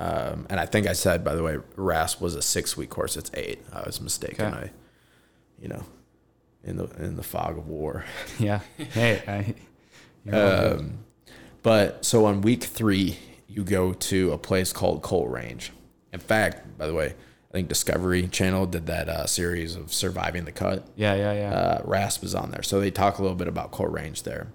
um, 0.00 0.46
and 0.50 0.58
I 0.58 0.66
think 0.66 0.86
I 0.86 0.92
said 0.94 1.22
by 1.24 1.34
the 1.34 1.42
way 1.42 1.58
RASP 1.76 2.20
was 2.20 2.34
a 2.34 2.42
six 2.42 2.76
week 2.76 2.90
course 2.90 3.16
it's 3.16 3.30
eight 3.34 3.60
I 3.72 3.82
was 3.86 4.00
mistaken 4.00 4.46
Okay. 4.46 4.56
I 4.66 4.70
you 5.60 5.68
know 5.68 5.84
in 6.64 6.76
the 6.76 6.84
in 7.04 7.16
the 7.16 7.22
fog 7.22 7.58
of 7.58 7.66
war 7.68 8.04
Yeah. 8.38 8.60
Hey. 8.76 9.22
I, 9.28 9.54
you're 10.24 10.34
all 10.34 10.50
good. 10.70 10.80
um, 10.80 10.98
but 11.62 12.04
so 12.04 12.24
on 12.24 12.40
week 12.40 12.64
three 12.64 13.18
you 13.48 13.64
go 13.64 13.92
to 13.92 14.32
a 14.32 14.38
place 14.38 14.72
called 14.72 15.02
Cole 15.02 15.28
Range 15.28 15.70
in 16.12 16.20
fact 16.20 16.78
by 16.78 16.86
the 16.86 16.94
way 16.94 17.14
I 17.50 17.52
think 17.52 17.68
Discovery 17.68 18.28
Channel 18.28 18.66
did 18.66 18.86
that 18.86 19.08
uh, 19.08 19.26
series 19.26 19.74
of 19.74 19.92
surviving 19.92 20.44
the 20.44 20.52
cut 20.52 20.86
yeah. 20.96 21.14
Yeah. 21.16 21.32
Yeah. 21.32 21.50
uh, 21.52 21.82
RASP 21.84 22.22
is 22.24 22.34
on 22.34 22.52
there. 22.52 22.62
So 22.62 22.78
they 22.78 22.92
talk 22.92 23.18
a 23.18 23.22
little 23.22 23.36
bit 23.36 23.48
about 23.48 23.72
Cole 23.72 23.88
Range 23.88 24.22
there. 24.22 24.46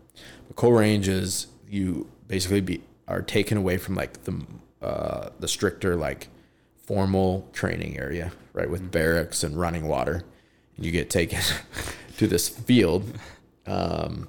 But 0.47 0.55
Cole 0.55 0.71
Range 0.71 1.05
is 1.09 1.47
you 1.69 2.09
basically 2.29 2.61
be 2.61 2.81
are 3.07 3.21
taken 3.21 3.57
away 3.57 3.75
from 3.77 3.95
like 3.95 4.23
the 4.23 4.41
uh, 4.85 5.29
the 5.39 5.47
stricter 5.47 5.95
like 5.95 6.29
formal 6.83 7.49
training 7.53 7.97
area, 7.97 8.31
right, 8.53 8.69
with 8.69 8.91
barracks 8.91 9.43
and 9.43 9.59
running 9.59 9.87
water, 9.87 10.23
and 10.75 10.85
you 10.85 10.91
get 10.91 11.09
taken 11.09 11.39
to 12.17 12.27
this 12.27 12.47
field, 12.47 13.17
um, 13.65 14.27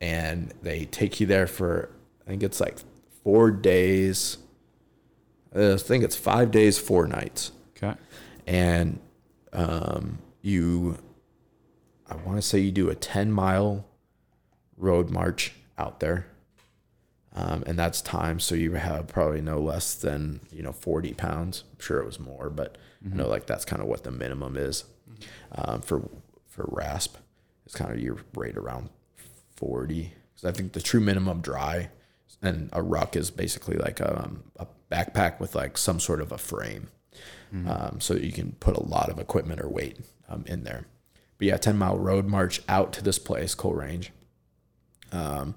and 0.00 0.54
they 0.62 0.84
take 0.84 1.20
you 1.20 1.26
there 1.26 1.46
for 1.46 1.90
I 2.26 2.30
think 2.30 2.42
it's 2.42 2.60
like 2.60 2.78
four 3.22 3.50
days. 3.50 4.38
Uh, 5.54 5.74
I 5.74 5.76
think 5.76 6.04
it's 6.04 6.16
five 6.16 6.50
days, 6.50 6.78
four 6.78 7.06
nights 7.06 7.52
okay. 7.76 7.98
and 8.46 8.98
um, 9.52 10.18
you 10.42 10.98
i 12.08 12.14
want 12.16 12.36
to 12.36 12.42
say 12.42 12.58
you 12.58 12.70
do 12.70 12.88
a 12.88 12.94
10 12.94 13.32
mile 13.32 13.86
road 14.76 15.10
march 15.10 15.54
out 15.78 16.00
there 16.00 16.26
um, 17.36 17.62
and 17.66 17.78
that's 17.78 18.02
time. 18.02 18.40
So 18.40 18.54
you 18.54 18.72
have 18.72 19.06
probably 19.06 19.40
no 19.40 19.60
less 19.60 19.94
than 19.94 20.40
you 20.50 20.62
know 20.62 20.72
40 20.72 21.14
pounds. 21.14 21.64
I'm 21.72 21.80
sure 21.80 22.00
it 22.00 22.06
was 22.06 22.18
more 22.18 22.50
but 22.50 22.76
i 23.04 23.14
know 23.14 23.28
like 23.28 23.46
that's 23.46 23.64
kind 23.64 23.80
of 23.80 23.86
what 23.86 24.02
the 24.02 24.10
minimum 24.10 24.56
is. 24.56 24.84
Um, 25.52 25.80
for 25.80 26.08
for 26.48 26.68
rasp 26.72 27.16
it's 27.64 27.74
kind 27.74 27.92
of 27.92 28.00
you're 28.00 28.18
right 28.34 28.56
around 28.56 28.88
40 29.56 30.12
because 30.34 30.48
i 30.48 30.52
think 30.56 30.72
the 30.72 30.80
true 30.80 31.00
minimum 31.00 31.40
dry 31.40 31.90
and 32.42 32.70
a 32.72 32.82
ruck 32.82 33.16
is 33.16 33.30
basically 33.30 33.76
like 33.76 34.00
um, 34.00 34.44
a 34.58 34.66
backpack 34.90 35.40
with 35.40 35.54
like 35.54 35.78
some 35.78 36.00
sort 36.00 36.20
of 36.20 36.32
a 36.32 36.38
frame. 36.38 36.88
Um, 37.68 38.00
so 38.00 38.14
you 38.14 38.32
can 38.32 38.52
put 38.60 38.76
a 38.76 38.82
lot 38.82 39.08
of 39.08 39.18
equipment 39.18 39.60
or 39.60 39.68
weight 39.68 39.98
um, 40.28 40.44
in 40.46 40.64
there. 40.64 40.86
But 41.38 41.46
yeah, 41.46 41.56
10 41.56 41.76
mile 41.78 41.98
road 41.98 42.26
march 42.26 42.60
out 42.68 42.92
to 42.94 43.02
this 43.02 43.18
place, 43.18 43.54
Cole 43.54 43.74
Range, 43.74 44.10
um, 45.12 45.54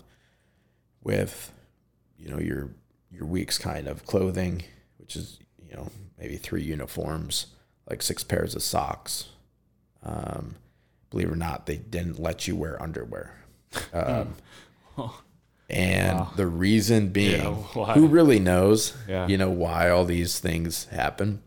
with, 1.04 1.52
you 2.20 2.30
know, 2.30 2.40
your, 2.40 2.70
your 3.12 3.26
week's 3.26 3.58
kind 3.58 3.88
of 3.88 4.06
clothing, 4.06 4.64
which 4.98 5.16
is, 5.16 5.40
you 5.68 5.76
know, 5.76 5.90
maybe 6.20 6.36
three 6.38 6.62
uniforms, 6.62 7.48
like 7.90 8.02
six 8.02 8.24
pairs 8.24 8.54
of 8.56 8.62
socks. 8.62 9.30
Um, 10.04 10.56
believe 11.10 11.30
it 11.30 11.34
or 11.34 11.36
not, 11.36 11.66
they 11.66 11.78
didn't 11.78 12.20
let 12.20 12.48
you 12.48 12.56
wear 12.56 12.82
underwear. 12.82 13.34
Um, 13.94 14.36
and 15.70 16.26
the 16.36 16.48
reason 16.48 17.10
being, 17.10 17.42
Yeah, 17.42 17.54
who 17.94 18.08
really 18.08 18.40
knows, 18.40 18.96
Yeah. 19.08 19.28
you 19.28 19.38
know, 19.38 19.50
why 19.50 19.90
all 19.90 20.06
these 20.06 20.40
things 20.40 20.86
happen. 20.86 21.42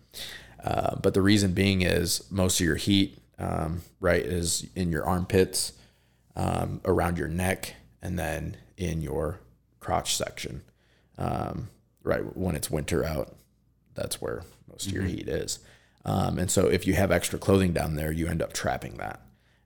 Uh, 0.62 0.96
but 0.96 1.12
the 1.14 1.22
reason 1.22 1.52
being 1.52 1.82
is 1.82 2.24
most 2.30 2.60
of 2.60 2.66
your 2.66 2.76
heat, 2.76 3.18
um, 3.38 3.82
right, 4.00 4.24
is 4.24 4.66
in 4.76 4.92
your 4.92 5.04
armpits, 5.04 5.72
um, 6.36 6.80
around 6.84 7.18
your 7.18 7.26
neck, 7.28 7.74
and 8.00 8.16
then 8.18 8.56
in 8.76 9.02
your 9.02 9.40
crotch 9.82 10.16
section. 10.16 10.62
Um, 11.18 11.68
right 12.02 12.36
when 12.36 12.54
it's 12.54 12.70
winter 12.70 13.04
out, 13.04 13.34
that's 13.94 14.20
where 14.20 14.42
most 14.70 14.86
of 14.86 14.92
your 14.92 15.04
heat 15.04 15.28
is. 15.28 15.58
Um, 16.04 16.38
and 16.38 16.50
so 16.50 16.66
if 16.66 16.86
you 16.86 16.94
have 16.94 17.12
extra 17.12 17.38
clothing 17.38 17.72
down 17.72 17.94
there, 17.94 18.10
you 18.10 18.26
end 18.26 18.42
up 18.42 18.52
trapping 18.52 18.96
that. 18.96 19.20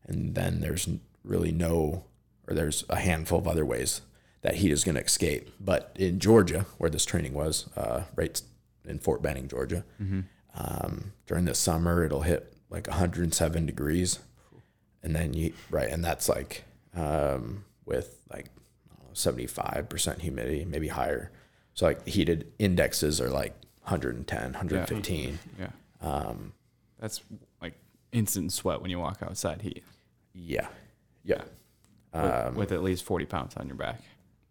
And 0.06 0.34
then 0.34 0.60
there's 0.60 0.88
really 1.24 1.52
no, 1.52 2.04
or 2.48 2.54
there's 2.54 2.84
a 2.88 2.96
handful 2.96 3.38
of 3.38 3.48
other 3.48 3.64
ways 3.64 4.02
that 4.42 4.56
heat 4.56 4.70
is 4.70 4.84
going 4.84 4.96
to 4.96 5.02
escape. 5.02 5.50
But 5.60 5.92
in 5.98 6.18
Georgia, 6.20 6.66
where 6.78 6.90
this 6.90 7.04
training 7.04 7.32
was, 7.32 7.68
uh, 7.76 8.02
right 8.14 8.40
in 8.84 8.98
Fort 8.98 9.22
Benning, 9.22 9.48
Georgia, 9.48 9.84
um, 10.54 11.12
during 11.26 11.44
the 11.46 11.54
summer, 11.54 12.04
it'll 12.04 12.22
hit 12.22 12.52
like 12.70 12.86
107 12.86 13.66
degrees. 13.66 14.18
And 15.02 15.14
then 15.14 15.34
you, 15.34 15.52
right, 15.70 15.88
and 15.88 16.04
that's 16.04 16.28
like 16.28 16.64
um, 16.94 17.64
with 17.84 18.18
like 18.32 18.46
I 18.46 18.46
don't 18.46 18.46
know, 18.46 18.55
75% 19.16 20.20
humidity, 20.20 20.64
maybe 20.64 20.88
higher. 20.88 21.30
So 21.74 21.86
like 21.86 22.06
heated 22.06 22.52
indexes 22.58 23.20
are 23.20 23.30
like 23.30 23.54
110, 23.82 24.42
115. 24.52 25.38
Yeah. 25.58 25.68
Um, 26.00 26.52
that's 27.00 27.22
like 27.60 27.74
instant 28.12 28.52
sweat 28.52 28.80
when 28.80 28.90
you 28.90 28.98
walk 28.98 29.18
outside 29.22 29.62
heat 29.62 29.82
Yeah. 30.34 30.68
Yeah. 31.24 31.42
with, 32.12 32.24
Um, 32.24 32.54
with 32.54 32.72
at 32.72 32.82
least 32.82 33.04
40 33.04 33.26
pounds 33.26 33.56
on 33.56 33.66
your 33.66 33.76
back. 33.76 34.00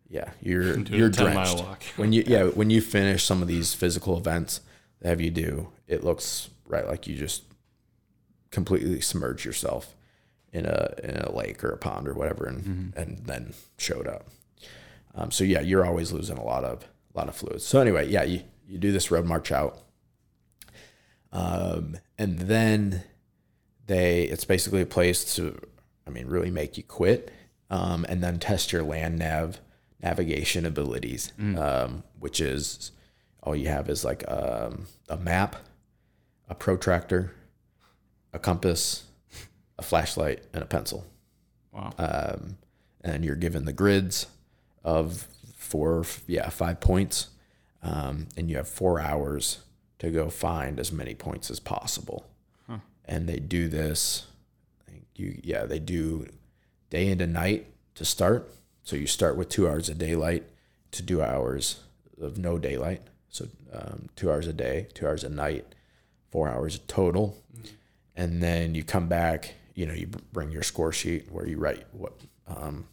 Yeah, 0.08 0.30
you're 0.42 0.78
you're 0.90 1.10
drenched 1.10 1.58
walk. 1.64 1.82
when 1.96 2.14
you 2.14 2.24
yeah 2.28 2.44
when 2.44 2.70
you 2.70 2.80
finish 2.80 3.24
some 3.24 3.42
of 3.42 3.48
these 3.48 3.74
physical 3.74 4.16
events 4.18 4.62
that 5.02 5.10
have 5.10 5.20
you 5.22 5.32
do. 5.32 5.70
It 5.88 6.04
looks 6.04 6.50
right 6.68 6.86
like 6.88 7.08
you 7.08 7.16
just 7.16 7.44
completely 8.52 9.02
submerge 9.02 9.46
yourself 9.46 9.96
in 10.54 10.66
a 10.68 10.94
in 11.04 11.18
a 11.18 11.32
lake 11.36 11.64
or 11.64 11.70
a 11.72 11.78
pond 11.78 12.08
or 12.08 12.14
whatever, 12.14 12.46
and 12.46 12.94
and 12.96 13.18
then 13.26 13.54
showed 13.80 14.08
up. 14.08 14.28
Um, 15.16 15.32
so 15.32 15.44
yeah, 15.44 15.62
you're 15.62 15.86
always 15.86 16.12
losing 16.12 16.38
a 16.38 16.44
lot 16.44 16.64
of 16.64 16.84
a 17.14 17.18
lot 17.18 17.30
of 17.30 17.36
fluids. 17.36 17.66
So 17.66 17.80
anyway, 17.80 18.10
yeah, 18.10 18.24
you 18.24 18.42
you 18.68 18.78
do 18.78 18.92
this 18.92 19.10
road 19.12 19.26
march 19.26 19.52
out, 19.52 19.80
um, 21.32 21.98
and 22.18 22.40
then 22.40 23.04
they 23.88 24.24
it's 24.24 24.46
basically 24.46 24.82
a 24.82 24.86
place 24.86 25.36
to, 25.36 25.60
I 26.08 26.10
mean, 26.10 26.28
really 26.28 26.52
make 26.52 26.78
you 26.78 26.84
quit, 26.84 27.32
um, 27.70 28.06
and 28.10 28.24
then 28.24 28.40
test 28.40 28.72
your 28.72 28.84
land 28.84 29.20
nav 29.20 29.60
navigation 30.02 30.66
abilities, 30.66 31.32
um, 31.58 32.04
which 32.20 32.40
is 32.42 32.92
all 33.42 33.56
you 33.56 33.68
have 33.70 33.90
is 33.90 34.04
like 34.04 34.24
um, 34.30 34.86
a 35.10 35.18
map, 35.18 35.56
a 36.50 36.56
protractor, 36.56 37.32
a 38.34 38.40
compass, 38.40 39.04
a 39.80 39.82
flashlight, 39.82 40.44
and 40.54 40.62
a 40.64 40.66
pencil 40.66 41.06
Wow. 41.72 41.92
um, 41.98 42.58
and 43.02 43.24
you're 43.26 43.36
given 43.36 43.66
the 43.66 43.74
grids 43.74 44.28
of 44.86 45.28
four, 45.58 46.06
yeah, 46.28 46.48
five 46.50 46.80
points, 46.80 47.30
um, 47.84 48.28
and 48.38 48.50
you 48.50 48.56
have 48.56 48.70
four 48.70 49.02
hours 49.02 49.60
to 50.00 50.12
go 50.12 50.30
find 50.30 50.80
as 50.80 50.92
many 50.92 51.16
points 51.16 51.50
as 51.52 51.60
possible. 51.60 52.26
And 53.08 53.28
they 53.28 53.40
do 53.40 53.68
this, 53.68 54.28
I 54.88 54.92
think 54.92 55.06
you, 55.16 55.40
yeah, 55.44 55.66
they 55.66 55.80
do 55.80 56.28
day 56.90 57.08
into 57.08 57.28
night 57.28 57.68
to 57.96 58.06
start. 58.06 58.50
So 58.84 58.96
you 58.96 59.08
start 59.08 59.38
with 59.38 59.50
two 59.50 59.68
hours 59.68 59.90
of 59.90 59.98
daylight 59.98 60.44
to 60.92 61.06
two 61.06 61.22
hours 61.22 61.82
of 62.22 62.38
no 62.38 62.58
daylight. 62.58 63.02
So 63.30 63.48
um, 63.74 64.10
two 64.16 64.32
hours 64.32 64.48
a 64.48 64.54
day, 64.54 64.88
two 64.94 65.08
hours 65.08 65.24
a 65.24 65.30
night, 65.30 65.66
four 66.32 66.48
hours 66.48 66.80
total. 66.88 67.38
And 68.16 68.42
then 68.42 68.76
you 68.76 68.84
come 68.84 69.08
back, 69.08 69.56
you 69.74 69.86
know, 69.86 69.94
you 69.94 70.08
bring 70.32 70.52
your 70.52 70.64
score 70.64 70.92
sheet 70.94 71.32
where 71.32 71.48
you 71.48 71.58
write 71.58 71.86
what 71.92 72.14
um, 72.48 72.86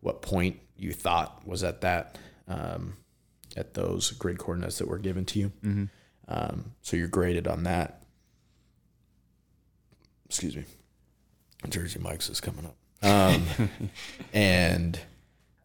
what 0.00 0.22
point 0.22 0.60
you 0.76 0.92
thought 0.92 1.46
was 1.46 1.62
at 1.62 1.80
that 1.82 2.18
um, 2.48 2.96
at 3.56 3.74
those 3.74 4.10
grid 4.12 4.38
coordinates 4.38 4.78
that 4.78 4.88
were 4.88 4.98
given 4.98 5.24
to 5.26 5.38
you. 5.38 5.52
Um, 6.28 6.72
so 6.82 6.96
you're 6.96 7.08
graded 7.08 7.46
on 7.46 7.64
that. 7.64 8.02
Excuse 10.26 10.56
me. 10.56 10.64
Jersey 11.68 11.98
Mike's 11.98 12.28
is 12.28 12.40
coming 12.40 12.66
up. 12.66 12.76
Um, 13.02 13.44
and 14.32 14.98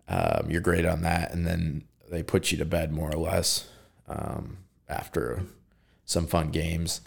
um, 0.07 0.47
you're 0.49 0.61
graded 0.61 0.85
on 0.85 1.01
that, 1.01 1.31
and 1.33 1.45
then 1.45 1.83
they 2.09 2.23
put 2.23 2.51
you 2.51 2.57
to 2.57 2.65
bed 2.65 2.91
more 2.91 3.09
or 3.09 3.17
less 3.19 3.67
um, 4.07 4.57
after 4.87 5.43
some 6.05 6.27
fun 6.27 6.49
games. 6.49 7.01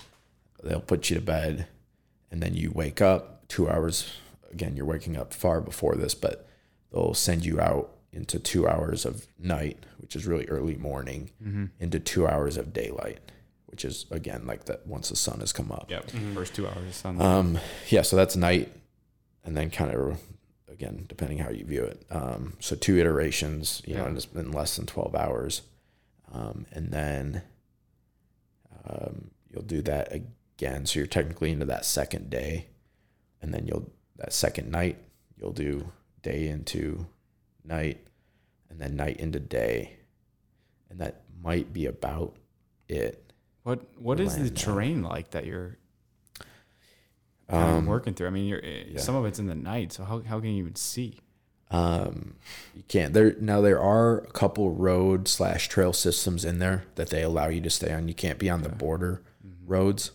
They'll 0.63 0.81
put 0.81 1.11
you 1.11 1.17
to 1.17 1.23
bed, 1.23 1.67
and 2.31 2.43
then 2.43 2.55
you 2.55 2.71
wake 2.71 3.01
up 3.01 3.49
two 3.49 3.69
hours. 3.69 4.11
Again, 4.51 4.77
you're 4.77 4.87
waking 4.87 5.17
up 5.17 5.33
far 5.35 5.61
before 5.61 5.97
this, 5.97 6.15
but 6.15 6.47
they'll 6.93 7.15
send 7.15 7.45
you 7.45 7.61
out 7.61 7.91
into 8.13 8.39
two 8.39 8.69
hours 8.69 9.05
of 9.07 9.27
night, 9.39 9.79
which 9.99 10.15
is 10.15 10.27
really 10.27 10.47
early 10.47 10.77
morning, 10.77 11.31
into 11.81 11.99
two 11.99 12.27
hours 12.27 12.57
of 12.59 12.73
daylight, 12.73 13.19
which 13.67 13.85
is 13.85 14.05
again 14.11 14.47
like 14.47 14.65
that 14.67 14.87
once 14.87 15.09
the 15.09 15.17
sun 15.17 15.41
has 15.41 15.53
come 15.53 15.73
up. 15.73 15.91
Yep. 15.91 16.11
First 16.35 16.55
two 16.55 16.67
hours 16.67 16.87
of 16.89 16.95
sun. 16.95 17.21
Um, 17.21 17.59
yeah, 17.89 18.03
so 18.03 18.17
that's 18.17 18.37
night, 18.37 18.71
and 19.45 19.57
then 19.57 19.71
kind 19.71 19.91
of 19.95 20.21
again 20.69 21.07
depending 21.09 21.39
how 21.39 21.51
you 21.51 21.65
view 21.65 21.85
it. 21.85 22.05
Um, 22.11 22.55
so 22.61 22.77
two 22.77 22.99
iterations, 22.99 23.81
you 23.87 23.95
know, 23.95 24.03
Yeah. 24.03 24.09
and 24.09 24.17
it's 24.17 24.27
been 24.27 24.53
less 24.53 24.77
than 24.77 24.85
twelve 24.87 25.15
hours, 25.15 25.63
um, 26.33 26.67
and 26.73 26.91
then 26.91 27.43
um, 28.89 29.31
you'll 29.51 29.63
do 29.63 29.83
that 29.83 30.13
again. 30.13 30.87
So 30.87 30.99
you're 30.99 31.07
technically 31.07 31.51
into 31.51 31.67
that 31.67 31.85
second 31.85 32.31
day, 32.31 32.67
and 33.41 33.55
then 33.55 33.67
you'll 33.67 33.91
that 34.17 34.33
second 34.33 34.71
night 34.71 34.99
you'll 35.39 35.53
do 35.53 35.91
day 36.23 36.49
into 36.49 37.07
night, 37.65 37.99
and 38.71 38.81
then 38.81 38.97
night 38.97 39.19
into 39.19 39.41
day, 39.41 39.97
and 40.91 40.99
that 41.01 41.23
might 41.43 41.73
be 41.73 41.87
about 41.87 42.37
it. 42.89 43.33
what 43.63 43.81
What 44.01 44.21
is 44.21 44.37
the 44.37 44.51
terrain 44.51 45.03
like 45.03 45.31
that 45.31 45.47
you're 45.47 45.77
Um, 47.49 47.87
working 47.87 48.15
through? 48.15 48.29
I 48.29 48.31
mean, 48.31 48.47
you're 48.47 48.65
eh, 48.65 48.85
yeah. 48.93 49.01
some 49.01 49.15
of 49.15 49.27
it's 49.27 49.39
in 49.39 49.47
the 49.47 49.55
night, 49.55 49.93
so 49.93 50.05
how 50.05 50.21
how 50.21 50.41
can 50.41 50.51
you 50.51 50.59
even 50.63 50.75
see? 50.77 51.19
Um, 51.71 52.35
you 52.75 52.83
can't. 52.87 53.15
There 53.15 53.35
now 53.41 53.61
there 53.61 53.81
are 53.81 54.19
a 54.19 54.31
couple 54.31 54.73
road 54.73 55.27
slash 55.27 55.69
trail 55.69 55.93
systems 55.93 56.45
in 56.45 56.59
there 56.59 56.85
that 56.97 57.09
they 57.11 57.23
allow 57.23 57.49
you 57.49 57.61
to 57.63 57.71
stay 57.71 57.93
on. 57.93 58.09
You 58.09 58.15
can't 58.15 58.39
be 58.39 58.51
on 58.51 58.63
the 58.63 58.69
border 58.69 59.23
roads, 59.67 60.13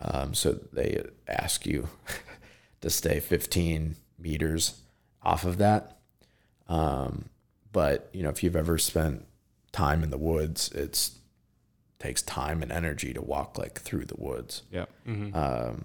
um, 0.00 0.34
so 0.34 0.52
they 0.72 1.02
ask 1.28 1.64
you 1.64 1.88
to 2.80 2.90
stay 2.90 3.20
15 3.20 3.96
meters 4.18 4.80
off 5.26 5.44
of 5.44 5.58
that. 5.58 5.98
Um, 6.68 7.28
but 7.72 8.08
you 8.12 8.22
know 8.22 8.30
if 8.30 8.42
you've 8.42 8.56
ever 8.56 8.78
spent 8.78 9.24
time 9.72 10.02
in 10.02 10.10
the 10.10 10.18
woods, 10.18 10.70
it's 10.72 11.18
takes 11.98 12.22
time 12.22 12.62
and 12.62 12.70
energy 12.70 13.12
to 13.12 13.22
walk 13.22 13.58
like 13.58 13.80
through 13.80 14.04
the 14.04 14.16
woods. 14.16 14.62
Yep. 14.70 14.90
Um, 15.34 15.84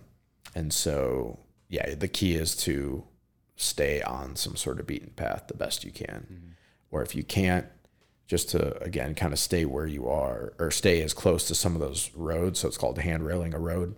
and 0.55 0.73
so, 0.73 1.39
yeah, 1.69 1.95
the 1.95 2.07
key 2.07 2.35
is 2.35 2.55
to 2.57 3.03
stay 3.55 4.01
on 4.01 4.35
some 4.35 4.55
sort 4.55 4.79
of 4.79 4.87
beaten 4.87 5.11
path 5.15 5.45
the 5.47 5.53
best 5.53 5.83
you 5.83 5.91
can. 5.91 6.55
Or 6.91 7.01
if 7.01 7.15
you 7.15 7.23
can't, 7.23 7.65
just 8.27 8.49
to, 8.49 8.81
again, 8.83 9.15
kind 9.15 9.33
of 9.33 9.39
stay 9.39 9.65
where 9.65 9.87
you 9.87 10.07
are 10.07 10.53
or 10.59 10.71
stay 10.71 11.01
as 11.01 11.13
close 11.13 11.47
to 11.47 11.55
some 11.55 11.75
of 11.75 11.81
those 11.81 12.11
roads. 12.15 12.59
So 12.59 12.67
it's 12.67 12.77
called 12.77 12.97
hand 12.99 13.25
railing 13.25 13.53
a 13.53 13.59
road, 13.59 13.95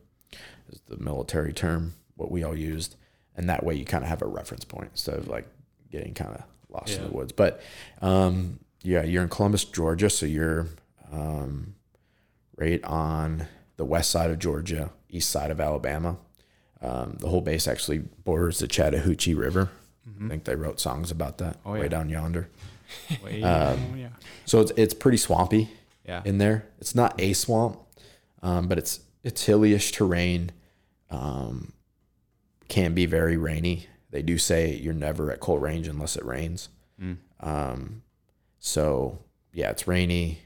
is 0.70 0.82
the 0.88 0.98
military 0.98 1.54
term, 1.54 1.96
what 2.16 2.32
we 2.32 2.44
all 2.44 2.58
used. 2.58 2.96
And 3.36 3.50
that 3.50 3.64
way 3.64 3.76
you 3.76 3.86
kind 3.86 4.04
of 4.04 4.10
have 4.10 4.22
a 4.22 4.28
reference 4.28 4.64
point 4.66 4.90
instead 4.92 5.18
of 5.18 5.28
like 5.28 5.48
getting 5.92 6.14
kind 6.14 6.36
of 6.36 6.44
lost 6.70 6.98
in 6.98 7.04
the 7.04 7.12
woods. 7.12 7.32
But 7.32 7.62
um, 8.02 8.60
yeah, 8.84 9.04
you're 9.04 9.24
in 9.24 9.30
Columbus, 9.30 9.64
Georgia. 9.66 10.10
So 10.10 10.26
you're 10.26 10.68
um, 11.12 11.76
right 12.58 12.84
on 12.84 13.48
the 13.78 13.86
west 13.86 14.12
side 14.12 14.30
of 14.32 14.40
Georgia, 14.40 14.92
east 15.10 15.30
side 15.30 15.52
of 15.52 15.60
Alabama. 15.60 16.18
Um, 16.82 17.16
the 17.20 17.30
whole 17.30 17.42
base 17.42 17.68
actually 17.68 18.00
borders 18.00 18.60
the 18.60 18.68
Chattahoochee 18.68 19.34
River. 19.34 19.70
I 20.26 20.28
think 20.28 20.44
they 20.44 20.56
wrote 20.56 20.80
songs 20.82 21.12
about 21.12 21.38
that 21.38 21.58
Oh, 21.66 21.72
way 21.74 21.84
yeah. 21.84 21.88
down 21.88 22.10
yonder. 22.10 22.50
Way 23.24 23.42
Um, 23.42 23.78
down, 23.78 23.98
yeah. 23.98 24.08
So 24.46 24.60
it's 24.60 24.72
it's 24.76 24.94
pretty 24.94 25.18
swampy 25.18 25.70
Yeah. 26.06 26.22
in 26.26 26.38
there. 26.38 26.66
It's 26.80 26.94
not 26.94 27.20
a 27.20 27.32
swamp, 27.34 27.80
um, 28.44 28.68
but 28.68 28.78
it's 28.78 29.00
it's 29.24 29.48
hillyish 29.48 29.94
terrain. 29.94 30.52
Um, 31.10 31.72
can 32.74 32.94
be 32.94 33.06
very 33.06 33.38
rainy. 33.38 33.88
They 34.10 34.22
do 34.24 34.38
say 34.38 34.74
you're 34.76 34.94
never 34.94 35.32
at 35.32 35.40
Cole 35.40 35.60
Range 35.60 35.88
unless 35.88 36.16
it 36.16 36.26
rains. 36.26 36.70
Mm. 37.00 37.18
Um, 37.40 38.02
so 38.60 39.20
yeah, 39.54 39.70
it's 39.70 39.88
rainy, 39.88 40.40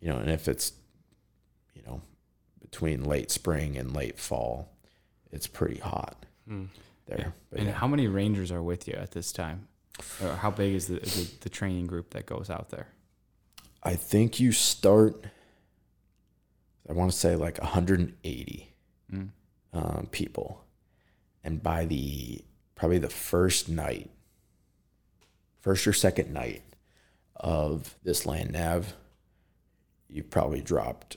you 0.00 0.08
know, 0.08 0.16
and 0.18 0.30
if 0.30 0.48
it's, 0.48 0.72
you 1.74 1.82
know, 1.86 2.00
between 2.60 3.04
late 3.04 3.30
spring 3.30 3.76
and 3.76 3.94
late 3.94 4.18
fall, 4.18 4.68
it's 5.30 5.46
pretty 5.46 5.78
hot 5.80 6.16
Mm. 6.50 6.68
there. 7.06 7.32
But 7.50 7.60
And 7.60 7.68
yeah. 7.68 7.74
how 7.74 7.86
many 7.86 8.06
rangers 8.08 8.50
are 8.52 8.62
with 8.62 8.86
you 8.88 8.94
at 8.94 9.12
this 9.12 9.32
time? 9.32 9.68
Or 10.22 10.34
how 10.36 10.50
big 10.50 10.74
is 10.74 10.88
the, 10.88 10.98
the 10.98 11.30
the 11.42 11.48
training 11.48 11.86
group 11.86 12.10
that 12.10 12.26
goes 12.26 12.50
out 12.50 12.70
there? 12.70 12.88
I 13.82 13.94
think 13.94 14.40
you 14.40 14.50
start. 14.52 15.24
I 16.88 16.92
want 16.92 17.12
to 17.12 17.16
say 17.16 17.36
like 17.36 17.58
180 17.58 18.70
Mm. 19.12 19.28
um, 19.72 20.08
people, 20.10 20.63
and 21.44 21.62
by 21.62 21.84
the 21.84 22.42
probably 22.74 22.98
the 22.98 23.08
first 23.10 23.68
night, 23.68 24.10
first 25.60 25.86
or 25.86 25.92
second 25.92 26.32
night 26.32 26.62
of 27.36 27.94
this 28.02 28.26
land 28.26 28.52
nav, 28.52 28.94
you 30.08 30.22
probably 30.22 30.60
dropped 30.60 31.16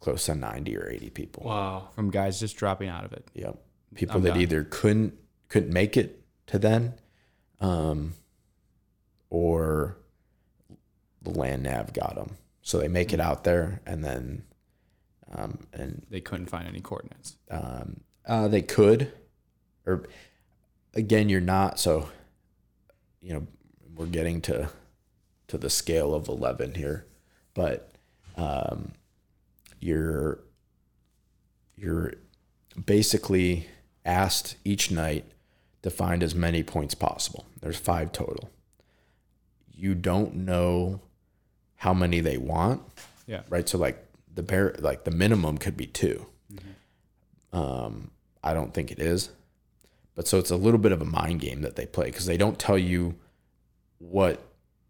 close 0.00 0.26
to 0.26 0.34
90 0.34 0.76
or 0.76 0.88
80 0.88 1.10
people. 1.10 1.42
Wow. 1.44 1.88
From 1.94 2.10
guys 2.10 2.38
just 2.40 2.56
dropping 2.56 2.88
out 2.88 3.04
of 3.04 3.12
it. 3.12 3.26
Yep. 3.34 3.58
People 3.94 4.16
I'm 4.16 4.22
that 4.22 4.30
done. 4.30 4.40
either 4.40 4.64
couldn't 4.64 5.14
couldn't 5.48 5.72
make 5.72 5.96
it 5.96 6.22
to 6.46 6.58
then, 6.58 6.94
um, 7.60 8.12
or 9.30 9.96
the 11.22 11.30
land 11.30 11.62
nav 11.62 11.92
got 11.92 12.14
them. 12.14 12.36
So 12.62 12.78
they 12.78 12.88
make 12.88 13.14
it 13.14 13.20
out 13.20 13.44
there, 13.44 13.80
and 13.86 14.04
then, 14.04 14.44
um, 15.34 15.58
and 15.72 16.06
They 16.10 16.20
couldn't 16.20 16.46
find 16.46 16.68
any 16.68 16.80
coordinates. 16.80 17.36
um, 17.50 18.00
uh, 18.28 18.46
they 18.48 18.62
could, 18.62 19.12
or 19.86 20.04
again, 20.94 21.28
you're 21.28 21.40
not. 21.40 21.80
So, 21.80 22.08
you 23.22 23.32
know, 23.34 23.46
we're 23.96 24.06
getting 24.06 24.40
to 24.42 24.68
to 25.48 25.58
the 25.58 25.70
scale 25.70 26.14
of 26.14 26.28
eleven 26.28 26.74
here, 26.74 27.06
but 27.54 27.90
um, 28.36 28.92
you're 29.80 30.40
you're 31.76 32.14
basically 32.84 33.66
asked 34.04 34.56
each 34.64 34.90
night 34.90 35.24
to 35.82 35.90
find 35.90 36.22
as 36.22 36.34
many 36.34 36.62
points 36.62 36.94
possible. 36.94 37.46
There's 37.60 37.78
five 37.78 38.12
total. 38.12 38.50
You 39.74 39.94
don't 39.94 40.34
know 40.34 41.00
how 41.76 41.94
many 41.94 42.18
they 42.20 42.36
want 42.36 42.82
Yeah. 43.26 43.42
right? 43.48 43.68
So 43.68 43.78
like 43.78 44.04
the 44.34 44.42
bare 44.42 44.74
like 44.80 45.04
the 45.04 45.12
minimum 45.12 45.58
could 45.58 45.76
be 45.76 45.86
2 45.86 46.26
Um, 47.52 48.10
I 48.42 48.54
don't 48.54 48.72
think 48.72 48.90
it 48.90 48.98
is, 48.98 49.30
but 50.14 50.26
so 50.26 50.38
it's 50.38 50.50
a 50.50 50.56
little 50.56 50.78
bit 50.78 50.92
of 50.92 51.00
a 51.00 51.06
mind 51.06 51.40
game 51.40 51.62
that 51.62 51.76
they 51.76 51.86
play 51.86 52.06
because 52.06 52.26
they 52.26 52.36
don't 52.36 52.58
tell 52.58 52.78
you 52.78 53.16
what 53.98 54.42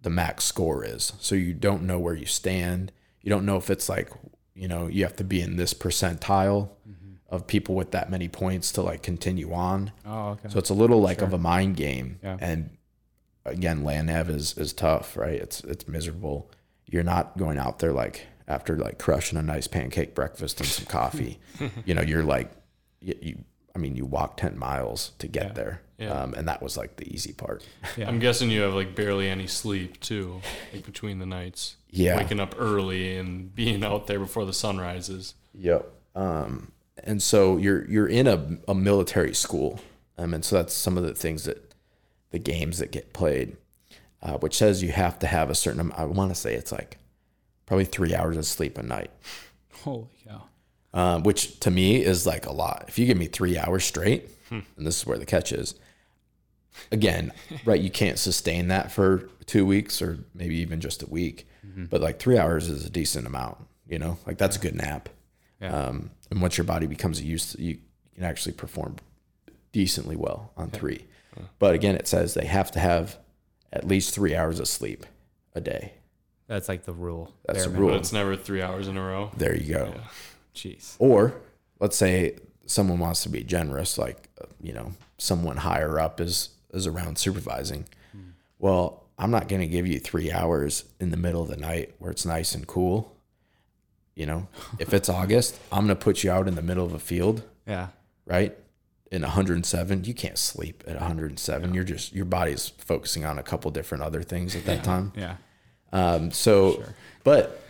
the 0.03 0.11
max 0.11 0.45
score 0.45 0.85
is, 0.85 1.13
so 1.19 1.35
you 1.35 1.53
don't 1.53 1.83
know 1.83 1.99
where 1.99 2.15
you 2.15 2.27
stand. 2.27 2.93
You 3.23 3.31
don't 3.31 3.45
know 3.45 3.57
if 3.57 3.71
it's 3.71 3.89
like 3.89 4.11
you 4.55 4.69
know 4.69 4.87
you 4.87 5.05
have 5.05 5.17
to 5.17 5.25
be 5.25 5.41
in 5.41 5.57
this 5.57 5.75
percentile 5.75 6.71
mm-hmm. 6.89 7.15
of 7.29 7.47
people 7.47 7.75
with 7.75 7.91
that 7.93 8.11
many 8.11 8.29
points 8.29 8.73
to 8.73 8.83
like 8.83 9.03
continue 9.03 9.53
on. 9.53 9.93
Oh, 10.07 10.31
okay. 10.31 10.49
So 10.49 10.59
it's 10.59 10.71
a 10.71 10.75
little 10.75 11.01
like 11.01 11.21
of 11.21 11.33
a 11.33 11.39
mind 11.39 11.77
game. 11.77 12.19
Yeah. 12.23 12.37
And 12.41 12.71
again, 13.45 13.85
land 13.85 14.07
nav 14.09 14.31
is 14.31 14.57
is 14.57 14.73
tough, 14.73 15.17
right? 15.17 15.41
It's 15.41 15.61
it's 15.65 15.89
miserable. 15.89 16.51
You're 16.87 17.03
not 17.03 17.37
going 17.37 17.59
out 17.59 17.81
there 17.81 17.93
like 17.93 18.27
after 18.47 18.77
like 18.77 18.99
crushing 18.99 19.39
a 19.39 19.43
nice 19.43 19.67
pancake 19.67 20.15
breakfast 20.15 20.61
and 20.61 20.69
some 20.69 20.87
coffee. 20.87 21.39
you 21.85 21.95
know, 21.95 22.03
you're 22.03 22.25
like 22.25 22.51
you, 23.01 23.15
you 23.21 23.45
I 23.75 23.79
mean, 23.79 23.95
you 23.95 24.07
walk 24.07 24.37
10 24.39 24.59
miles 24.59 25.13
to 25.19 25.29
get 25.29 25.55
there. 25.55 25.83
Yeah. 25.99 26.11
Um, 26.11 26.35
and 26.35 26.49
that 26.49 26.61
was 26.61 26.77
like 26.77 26.97
the 26.97 27.13
easy 27.13 27.33
part. 27.33 27.65
yeah. 27.97 28.09
I'm 28.09 28.19
guessing 28.19 28.51
you 28.51 28.63
have 28.63 28.75
like 28.75 28.95
barely 28.95 29.29
any 29.29 29.47
sleep 29.47 30.01
too, 30.01 30.41
like 30.73 30.85
between 30.85 31.19
the 31.19 31.27
nights. 31.27 31.77
Yeah. 31.91 32.17
Waking 32.17 32.41
up 32.41 32.55
early 32.59 33.17
and 33.17 33.55
being 33.55 33.85
out 33.85 34.07
there 34.07 34.19
before 34.19 34.45
the 34.45 34.53
sun 34.53 34.79
rises. 34.79 35.35
Yep. 35.55 35.91
Um, 36.15 36.73
and 37.05 37.23
so 37.23 37.57
you're 37.57 37.89
you're 37.89 38.09
in 38.09 38.27
a, 38.27 38.59
a 38.67 38.75
military 38.75 39.35
school, 39.35 39.81
um, 40.17 40.35
and 40.35 40.45
so 40.45 40.57
that's 40.57 40.75
some 40.75 40.99
of 40.99 41.05
the 41.05 41.15
things 41.15 41.45
that 41.45 41.73
the 42.31 42.39
games 42.39 42.79
that 42.79 42.91
get 42.91 43.13
played, 43.13 43.57
uh, 44.23 44.37
which 44.39 44.57
says 44.57 44.83
you 44.83 44.91
have 44.91 45.19
to 45.21 45.27
have 45.27 45.51
a 45.51 45.55
certain. 45.55 45.93
I 45.97 46.05
want 46.05 46.31
to 46.31 46.35
say 46.35 46.55
it's 46.55 46.73
like 46.73 46.99
probably 47.67 47.85
three 47.85 48.15
hours 48.15 48.37
of 48.37 48.47
sleep 48.47 48.77
a 48.79 48.83
night, 48.83 49.11
Holy 49.85 50.09
cow. 50.27 50.48
Um, 50.95 51.23
which 51.23 51.61
to 51.61 51.71
me 51.71 52.03
is 52.03 52.27
like 52.27 52.47
a 52.47 52.53
lot. 52.53 52.85
If 52.89 52.99
you 52.99 53.07
give 53.07 53.19
me 53.19 53.27
three 53.27 53.59
hours 53.59 53.85
straight, 53.85 54.29
and 54.51 54.65
this 54.77 54.99
is 54.99 55.07
where 55.07 55.19
the 55.19 55.27
catch 55.27 55.53
is. 55.53 55.75
Again, 56.93 57.33
right? 57.65 57.81
You 57.81 57.91
can't 57.91 58.19
sustain 58.19 58.69
that 58.69 58.93
for 58.93 59.29
two 59.47 59.67
weeks 59.67 60.01
or 60.01 60.21
maybe 60.35 60.57
even 60.57 60.81
just 60.81 61.03
a 61.03 61.07
week, 61.07 61.47
but 61.91 62.01
like 62.01 62.19
three 62.19 62.39
hours 62.39 62.69
is 62.69 62.87
a 62.87 62.91
decent 62.91 63.27
amount. 63.27 63.59
You 63.87 63.99
know, 63.99 64.19
like 64.27 64.39
that's 64.39 64.57
a 64.57 64.61
good 64.61 64.75
nap. 64.75 65.09
Yeah. 65.61 65.75
Um, 65.75 66.11
and 66.31 66.41
once 66.41 66.57
your 66.57 66.65
body 66.65 66.87
becomes 66.87 67.21
used 67.23 67.57
to, 67.57 67.63
you 67.63 67.79
can 68.15 68.25
actually 68.25 68.53
perform 68.53 68.97
decently 69.73 70.17
well 70.17 70.53
on 70.57 70.71
three. 70.71 71.05
But 71.59 71.75
again, 71.75 71.95
it 71.95 72.09
says 72.09 72.35
they 72.35 72.47
have 72.47 72.71
to 72.73 72.81
have 72.81 73.17
at 73.73 73.87
least 73.87 74.15
three 74.15 74.35
hours 74.35 74.59
of 74.61 74.67
sleep 74.69 75.07
a 75.55 75.61
day. 75.61 75.93
That's 76.49 76.69
like 76.69 76.85
the 76.85 76.93
rule. 76.93 77.35
That's 77.47 77.65
the 77.65 77.71
minimum. 77.71 77.87
But 77.87 77.93
rule. 77.93 78.01
it's 78.01 78.13
never 78.13 78.37
three 78.37 78.63
hours 78.63 78.89
in 78.89 78.97
a 78.97 79.03
row. 79.03 79.31
There 79.37 79.55
you 79.57 79.75
go. 79.75 79.95
Jeez. 80.59 80.97
Or 80.99 81.35
let's 81.81 81.97
say 81.97 82.37
someone 82.67 82.99
wants 82.99 83.23
to 83.23 83.29
be 83.29 83.43
generous, 83.45 83.97
like 83.99 84.29
uh, 84.41 84.47
you 84.61 84.73
know, 84.73 84.93
someone 85.19 85.59
higher 85.59 85.99
up 86.01 86.21
is 86.21 86.51
is 86.75 86.87
around 86.87 87.19
supervising. 87.19 87.87
Well, 88.59 89.05
I'm 89.19 89.31
not 89.31 89.47
going 89.49 89.61
to 89.63 89.69
give 89.69 89.87
you 89.87 90.01
three 90.01 90.33
hours 90.33 90.85
in 91.01 91.11
the 91.11 91.17
middle 91.17 91.43
of 91.43 91.49
the 91.49 91.57
night 91.57 91.95
where 91.99 92.11
it's 92.11 92.27
nice 92.27 92.55
and 92.55 92.67
cool. 92.67 93.17
You 94.17 94.27
know, 94.27 94.49
if 94.81 94.93
it's 94.93 95.09
August, 95.09 95.59
I'm 95.71 95.87
going 95.87 95.97
to 95.97 96.05
put 96.05 96.25
you 96.25 96.31
out 96.33 96.49
in 96.49 96.57
the 96.57 96.63
middle 96.63 96.85
of 96.85 96.93
a 96.93 96.99
field, 96.99 97.43
Yeah. 97.67 97.89
right? 98.27 98.57
In 99.13 99.23
107, 99.23 100.05
you 100.05 100.13
can't 100.13 100.37
sleep 100.37 100.83
at 100.87 100.95
107. 100.97 101.73
You're 101.73 101.85
just 101.85 102.13
your 102.13 102.25
body's 102.27 102.69
focusing 102.69 103.25
on 103.25 103.39
a 103.39 103.43
couple 103.43 103.71
different 103.71 104.03
other 104.03 104.23
things 104.23 104.55
at 104.57 104.65
that 104.67 104.83
time. 104.85 105.13
Yeah. 105.17 105.37
Um, 105.93 106.31
so, 106.33 106.83
but 107.25 107.61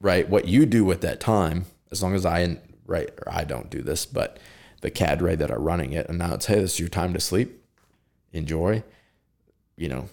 right, 0.00 0.28
what 0.28 0.48
you 0.48 0.66
do 0.66 0.84
with 0.84 1.02
that 1.02 1.20
time, 1.20 1.66
as 1.90 2.02
long 2.02 2.14
as 2.14 2.24
I 2.26 2.58
right 2.86 3.10
or 3.26 3.32
I 3.32 3.44
don't 3.44 3.70
do 3.70 3.82
this, 3.82 4.06
but 4.06 4.38
the 4.80 4.90
cadre 4.90 5.34
that 5.36 5.50
are 5.50 5.58
running 5.60 5.92
it 5.92 6.08
announce, 6.08 6.46
hey, 6.46 6.56
this 6.60 6.74
is 6.74 6.80
your 6.80 6.88
time 6.88 7.12
to 7.14 7.20
sleep. 7.20 7.62
Enjoy. 8.32 8.82
You 9.76 9.88
know, 9.88 10.08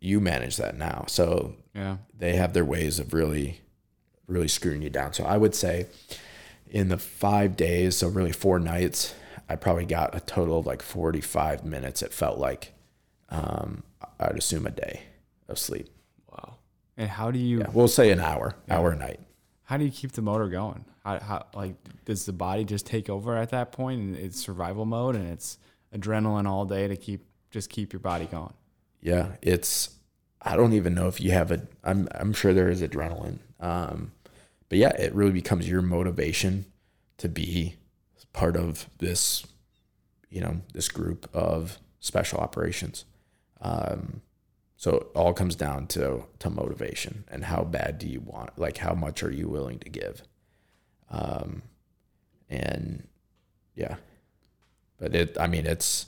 you 0.00 0.20
manage 0.20 0.56
that 0.56 0.76
now. 0.76 1.04
So 1.08 1.54
Yeah. 1.74 1.98
they 2.16 2.36
have 2.36 2.52
their 2.52 2.64
ways 2.64 2.98
of 2.98 3.12
really, 3.12 3.60
really 4.26 4.48
screwing 4.48 4.82
you 4.82 4.90
down. 4.90 5.12
So 5.12 5.24
I 5.24 5.36
would 5.36 5.54
say 5.54 5.86
in 6.68 6.88
the 6.88 6.98
five 6.98 7.56
days, 7.56 7.96
so 7.96 8.08
really 8.08 8.32
four 8.32 8.58
nights, 8.58 9.14
I 9.48 9.56
probably 9.56 9.84
got 9.86 10.14
a 10.14 10.20
total 10.20 10.60
of 10.60 10.66
like 10.66 10.82
45 10.82 11.64
minutes. 11.64 12.02
It 12.02 12.12
felt 12.12 12.38
like, 12.38 12.72
um, 13.28 13.82
I'd 14.18 14.36
assume 14.38 14.66
a 14.66 14.70
day 14.70 15.02
of 15.48 15.58
sleep. 15.58 15.88
Wow. 16.30 16.56
And 16.96 17.08
how 17.08 17.30
do 17.30 17.38
you 17.38 17.58
Yeah, 17.60 17.70
we'll 17.72 17.88
say 17.88 18.10
an 18.10 18.20
hour, 18.20 18.54
hour 18.68 18.92
a 18.92 18.96
night. 18.96 19.20
How 19.70 19.76
do 19.76 19.84
you 19.84 19.90
keep 19.92 20.10
the 20.10 20.20
motor 20.20 20.48
going? 20.48 20.84
How, 21.04 21.20
how 21.20 21.46
like 21.54 21.76
does 22.04 22.26
the 22.26 22.32
body 22.32 22.64
just 22.64 22.86
take 22.86 23.08
over 23.08 23.36
at 23.36 23.50
that 23.50 23.70
point 23.70 24.00
and 24.00 24.16
it's 24.16 24.36
survival 24.36 24.84
mode 24.84 25.14
and 25.14 25.28
it's 25.28 25.58
adrenaline 25.94 26.48
all 26.48 26.64
day 26.64 26.88
to 26.88 26.96
keep 26.96 27.24
just 27.52 27.70
keep 27.70 27.92
your 27.92 28.00
body 28.00 28.26
going? 28.26 28.52
Yeah, 29.00 29.28
it's. 29.40 29.90
I 30.42 30.56
don't 30.56 30.72
even 30.72 30.92
know 30.92 31.06
if 31.06 31.20
you 31.20 31.30
have 31.30 31.52
a. 31.52 31.68
I'm. 31.84 32.08
I'm 32.16 32.32
sure 32.32 32.52
there 32.52 32.68
is 32.68 32.82
adrenaline. 32.82 33.38
Um, 33.60 34.10
but 34.68 34.78
yeah, 34.78 34.92
it 34.98 35.14
really 35.14 35.30
becomes 35.30 35.68
your 35.68 35.82
motivation 35.82 36.64
to 37.18 37.28
be 37.28 37.76
part 38.32 38.56
of 38.56 38.90
this. 38.98 39.46
You 40.30 40.40
know, 40.40 40.62
this 40.74 40.88
group 40.88 41.30
of 41.32 41.78
special 42.00 42.40
operations. 42.40 43.04
Um, 43.60 44.22
so 44.80 44.96
it 44.96 45.06
all 45.14 45.34
comes 45.34 45.56
down 45.56 45.86
to 45.88 46.24
to 46.38 46.48
motivation 46.48 47.24
and 47.28 47.44
how 47.44 47.64
bad 47.64 47.98
do 47.98 48.06
you 48.08 48.20
want? 48.20 48.58
Like, 48.58 48.78
how 48.78 48.94
much 48.94 49.22
are 49.22 49.30
you 49.30 49.46
willing 49.46 49.78
to 49.80 49.90
give? 49.90 50.22
Um, 51.10 51.60
and 52.48 53.06
yeah, 53.74 53.96
but 54.98 55.14
it. 55.14 55.36
I 55.38 55.46
mean, 55.48 55.66
it's 55.66 56.06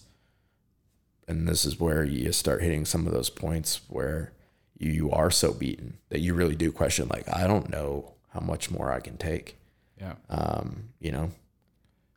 and 1.29 1.47
this 1.47 1.65
is 1.67 1.79
where 1.79 2.03
you 2.03 2.33
start 2.33 2.63
hitting 2.63 2.87
some 2.87 3.07
of 3.07 3.13
those 3.13 3.29
points 3.31 3.81
where 3.89 4.33
you, 4.79 4.91
you 4.91 5.11
are 5.11 5.31
so 5.31 5.53
beaten 5.53 5.99
that 6.09 6.21
you 6.21 6.33
really 6.35 6.57
do 6.57 6.73
question 6.73 7.09
like 7.09 7.25
i 7.33 7.47
don't 7.47 7.71
know 7.71 8.13
how 8.35 8.41
much 8.41 8.71
more 8.73 8.91
i 8.91 8.99
can 9.01 9.17
take 9.17 9.57
Yeah. 10.01 10.15
um 10.29 10.89
you 10.99 11.13
know 11.13 11.31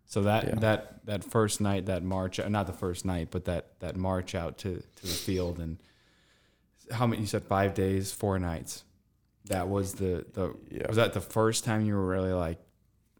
So 0.08 0.24
that 0.24 0.44
Yeah. 0.48 0.56
that 0.65 1.06
that 1.06 1.24
first 1.24 1.62
night, 1.62 1.86
that 1.86 2.02
march, 2.04 2.39
not 2.39 2.65
the 2.65 2.74
first 2.86 3.06
night, 3.06 3.28
but 3.30 3.46
that 3.46 3.80
that 3.80 3.96
march 3.96 4.34
out 4.34 4.58
to 4.60 4.82
to 4.96 5.02
the 5.04 5.13
field 5.28 5.60
and 5.60 5.78
how 6.91 7.08
many? 7.08 7.21
You 7.21 7.28
said 7.28 7.43
five 7.43 7.74
days, 7.74 8.12
four 8.12 8.38
nights. 8.39 8.84
That 9.45 9.67
was 9.69 9.93
the 9.95 10.26
the 10.34 10.56
Yeah. 10.71 10.88
was 10.88 10.98
that 10.98 11.13
the 11.13 11.21
first 11.21 11.63
time 11.63 11.86
you 11.86 11.93
were 11.95 12.06
really 12.08 12.34
like, 12.34 12.60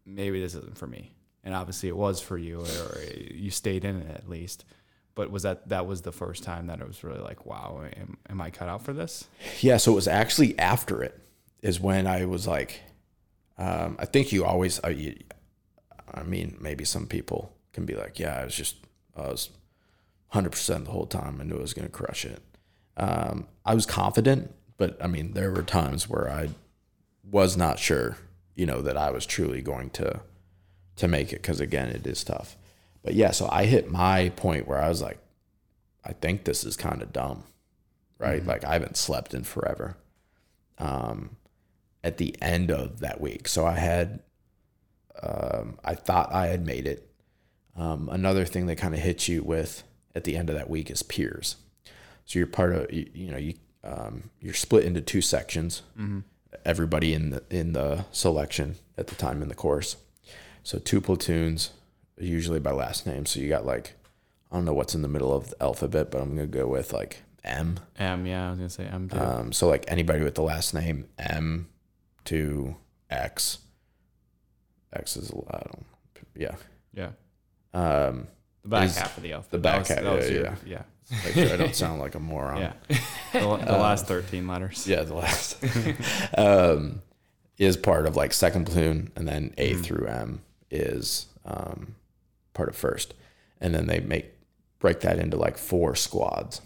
maybe 0.06 0.40
this 0.42 0.56
isn't 0.56 0.78
for 0.78 0.88
me, 0.88 1.14
and 1.44 1.54
obviously 1.54 1.90
it 1.90 1.96
was 1.98 2.20
for 2.22 2.38
you, 2.38 2.62
or 2.62 3.00
you 3.32 3.52
stayed 3.52 3.86
in 3.86 3.98
it 4.02 4.10
at 4.16 4.30
least. 4.30 4.66
But 5.14 5.32
was 5.32 5.44
that 5.44 5.70
that 5.70 5.86
was 5.88 6.02
the 6.02 6.12
first 6.12 6.44
time 6.44 6.68
that 6.68 6.82
it 6.82 6.88
was 6.88 7.04
really 7.04 7.22
like, 7.22 7.46
wow, 7.46 7.84
am, 7.96 8.18
am 8.30 8.42
I 8.42 8.50
cut 8.50 8.68
out 8.70 8.82
for 8.84 8.92
this? 8.94 9.28
yeah 9.62 9.78
so 9.78 9.92
it 9.92 9.96
was 9.96 10.08
actually 10.08 10.58
after 10.60 11.02
it 11.04 11.18
is 11.62 11.80
when 11.80 12.06
i 12.06 12.26
was 12.26 12.46
like 12.48 12.82
um 13.58 13.96
i 13.98 14.06
think 14.06 14.32
you 14.32 14.44
always 14.46 14.80
i, 14.84 14.90
you, 14.90 15.16
I 16.14 16.22
mean 16.24 16.58
maybe 16.60 16.84
some 16.86 17.08
people 17.08 17.56
can 17.74 17.86
be 17.86 17.96
like 17.96 18.20
yeah 18.20 18.36
i 18.40 18.44
was 18.44 18.54
just 18.56 18.76
i 19.16 19.22
was 19.22 19.50
100% 20.34 20.86
the 20.86 20.92
whole 20.92 21.06
time 21.08 21.40
i 21.40 21.44
knew 21.44 21.58
i 21.58 21.62
was 21.62 21.74
going 21.74 21.88
to 21.88 21.92
crush 21.92 22.26
it 22.26 22.42
um 22.98 23.48
i 23.66 23.74
was 23.74 23.86
confident 23.86 24.54
but 24.78 24.98
i 25.04 25.08
mean 25.08 25.34
there 25.34 25.52
were 25.52 25.64
times 25.64 26.10
where 26.10 26.30
i 26.30 26.50
was 27.30 27.58
not 27.58 27.80
sure 27.80 28.18
you 28.56 28.66
know 28.66 28.82
that 28.82 28.98
i 28.98 29.10
was 29.12 29.26
truly 29.26 29.62
going 29.62 29.90
to 29.90 30.22
to 30.96 31.08
make 31.08 31.34
it 31.34 31.42
because 31.42 31.60
again 31.60 31.90
it 31.90 32.08
is 32.08 32.24
tough. 32.24 32.56
But 33.04 33.14
yeah 33.14 33.32
so 33.32 33.48
i 33.52 33.66
hit 33.66 33.92
my 33.92 34.30
point 34.30 34.68
where 34.68 34.82
i 34.82 34.90
was 34.90 35.02
like 35.02 35.20
i 36.04 36.14
think 36.14 36.44
this 36.44 36.64
is 36.64 36.76
kind 36.76 37.02
of 37.02 37.14
dumb 37.14 37.44
right? 38.18 38.46
Like 38.46 38.64
i 38.64 38.74
haven't 38.74 38.96
slept 38.98 39.34
in 39.34 39.44
forever. 39.44 39.98
Um 40.78 41.36
at 42.04 42.18
the 42.18 42.36
end 42.42 42.72
of 42.72 43.00
that 43.00 43.20
week 43.20 43.48
so 43.48 43.66
i 43.66 43.78
had 43.78 44.22
um 45.22 45.78
i 45.84 45.96
thought 45.96 46.34
i 46.34 46.48
had 46.48 46.66
made 46.66 46.88
it. 46.88 47.10
Um 47.76 48.10
another 48.12 48.46
thing 48.46 48.68
that 48.68 48.78
kind 48.78 48.94
of 48.94 49.02
hits 49.02 49.28
you 49.28 49.44
with 49.44 49.84
at 50.16 50.24
the 50.24 50.38
end 50.38 50.50
of 50.50 50.56
that 50.56 50.70
week 50.70 50.90
is 50.90 51.04
peers 51.04 51.58
so 52.26 52.40
you're 52.40 52.48
part 52.48 52.74
of 52.74 52.92
you, 52.92 53.10
you 53.14 53.32
know 53.32 53.38
you 53.38 53.54
um, 53.84 54.30
you're 54.42 54.54
split 54.54 54.84
into 54.84 55.02
two 55.02 55.22
sections 55.22 55.84
everybody 56.66 57.14
in 57.14 57.30
the 57.32 57.44
in 57.50 57.74
the 57.74 58.06
selection 58.12 58.76
at 58.98 59.08
the 59.08 59.16
time 59.16 59.42
in 59.42 59.50
the 59.50 59.56
course 59.56 59.98
so 60.64 60.80
two 60.80 61.00
platoons 61.02 61.72
usually 62.18 62.60
by 62.60 62.72
last 62.72 63.06
name 63.06 63.26
so 63.26 63.40
you 63.40 63.50
got 63.50 63.66
like 63.66 63.94
i 64.52 64.56
don't 64.56 64.66
know 64.66 64.74
what's 64.74 64.96
in 64.96 65.02
the 65.02 65.08
middle 65.08 65.34
of 65.34 65.50
the 65.50 65.62
alphabet 65.62 66.10
but 66.10 66.22
i'm 66.22 66.30
gonna 66.30 66.48
go 66.48 66.66
with 66.68 66.94
like 66.94 67.22
m 67.44 67.78
M, 68.00 68.26
yeah, 68.26 68.48
I 68.48 68.50
was 68.50 68.58
gonna 68.58 68.70
say 68.72 68.86
M 68.86 69.08
too. 69.10 69.20
um, 69.20 69.52
so 69.52 69.68
like 69.68 69.86
anybody 69.88 70.24
with 70.24 70.34
the 70.34 70.42
last 70.42 70.74
name 70.74 71.06
M 71.20 71.68
to 72.24 72.76
X. 73.12 73.60
X 74.92 75.16
is 75.18 75.32
I 75.32 75.58
don't 75.60 75.86
yeah. 76.36 76.56
yeah, 76.94 77.10
the 77.72 77.80
Um, 77.80 78.28
back 78.66 78.86
is 78.86 78.98
half 78.98 79.16
of 79.18 79.22
the 79.24 79.34
alphabet. 79.34 79.52
the 79.52 79.58
back 79.60 79.80
was- 79.80 79.88
half, 79.90 80.32
yeah, 80.32 80.56
yeah, 80.66 80.82
make 81.12 81.34
sure 81.34 81.54
I 81.54 81.58
don't 81.58 81.76
sound 81.76 82.00
like 82.00 82.16
a 82.16 82.20
moron. 82.20 82.62
yeah. 82.62 82.74
the, 83.34 83.40
the 83.40 83.78
last 83.78 84.08
thirteen 84.08 84.48
letters. 84.48 84.88
Yeah, 84.88 85.04
the 85.04 85.14
last 85.16 85.58
um, 86.38 87.02
is 87.58 87.78
part 87.78 88.06
of 88.06 88.16
like 88.16 88.34
second 88.34 88.66
platoon, 88.66 89.12
and 89.16 89.28
then 89.28 89.54
A 89.58 89.72
Mm-hmm. 89.74 89.82
through 89.82 90.08
M 90.08 90.42
is 90.72 91.28
um, 91.46 91.96
part 92.54 92.70
of 92.70 92.76
first, 92.76 93.14
and 93.62 93.74
then 93.74 93.88
they 93.88 94.00
make 94.00 94.32
break 94.80 95.00
that 95.02 95.20
into 95.20 95.38
like 95.38 95.58
four 95.58 95.96
squads, 95.96 96.62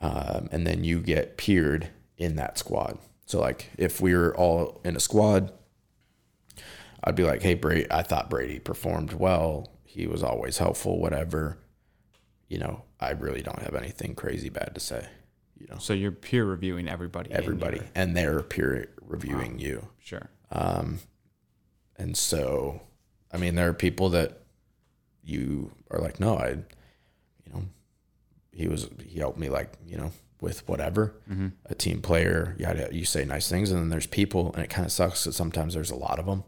um, 0.00 0.48
and 0.52 0.66
then 0.66 0.84
you 0.84 1.00
get 1.00 1.36
peered 1.36 1.88
in 2.18 2.36
that 2.36 2.58
squad. 2.58 2.98
So 3.26 3.40
like 3.40 3.70
if 3.78 4.00
we 4.00 4.14
were 4.14 4.36
all 4.36 4.80
in 4.84 4.96
a 4.96 5.00
squad, 5.00 5.50
I'd 7.02 7.16
be 7.16 7.24
like, 7.24 7.42
hey, 7.42 7.54
Brady, 7.54 7.86
I 7.90 8.02
thought 8.02 8.30
Brady 8.30 8.58
performed 8.58 9.12
well. 9.14 9.70
He 9.84 10.06
was 10.06 10.22
always 10.22 10.58
helpful, 10.58 10.98
whatever. 11.00 11.58
You 12.48 12.58
know, 12.58 12.82
I 13.00 13.10
really 13.10 13.42
don't 13.42 13.60
have 13.62 13.74
anything 13.74 14.14
crazy 14.14 14.48
bad 14.48 14.72
to 14.74 14.80
say. 14.80 15.06
You 15.58 15.66
know, 15.70 15.78
So 15.78 15.92
you're 15.92 16.12
peer 16.12 16.44
reviewing 16.44 16.88
everybody. 16.88 17.30
everybody, 17.30 17.78
your- 17.78 17.86
and 17.94 18.16
they're 18.16 18.42
peer 18.42 18.90
reviewing 19.00 19.58
you. 19.58 19.88
Sure. 19.98 20.28
Um, 20.50 20.98
and 21.96 22.16
so, 22.16 22.82
I 23.32 23.36
mean, 23.38 23.54
there 23.54 23.68
are 23.68 23.74
people 23.74 24.10
that 24.10 24.40
you 25.22 25.72
are 25.90 26.00
like, 26.00 26.20
no, 26.20 26.36
I, 26.36 26.48
you 26.50 27.52
know, 27.52 27.62
he 28.52 28.68
was, 28.68 28.88
he 29.06 29.18
helped 29.18 29.38
me 29.38 29.48
like, 29.48 29.72
you 29.86 29.96
know, 29.96 30.12
with 30.40 30.68
whatever, 30.68 31.14
a 31.66 31.74
team 31.74 32.02
player, 32.02 32.54
you, 32.58 32.66
you 32.92 33.04
say 33.06 33.24
nice 33.24 33.48
things. 33.48 33.70
And 33.70 33.80
then 33.80 33.88
there's 33.88 34.06
people, 34.06 34.52
and 34.54 34.62
it 34.62 34.68
kind 34.70 34.84
of 34.84 34.92
sucks 34.92 35.24
that 35.24 35.32
sometimes 35.32 35.74
there's 35.74 35.90
a 35.90 35.96
lot 35.96 36.18
of 36.18 36.26
them 36.26 36.44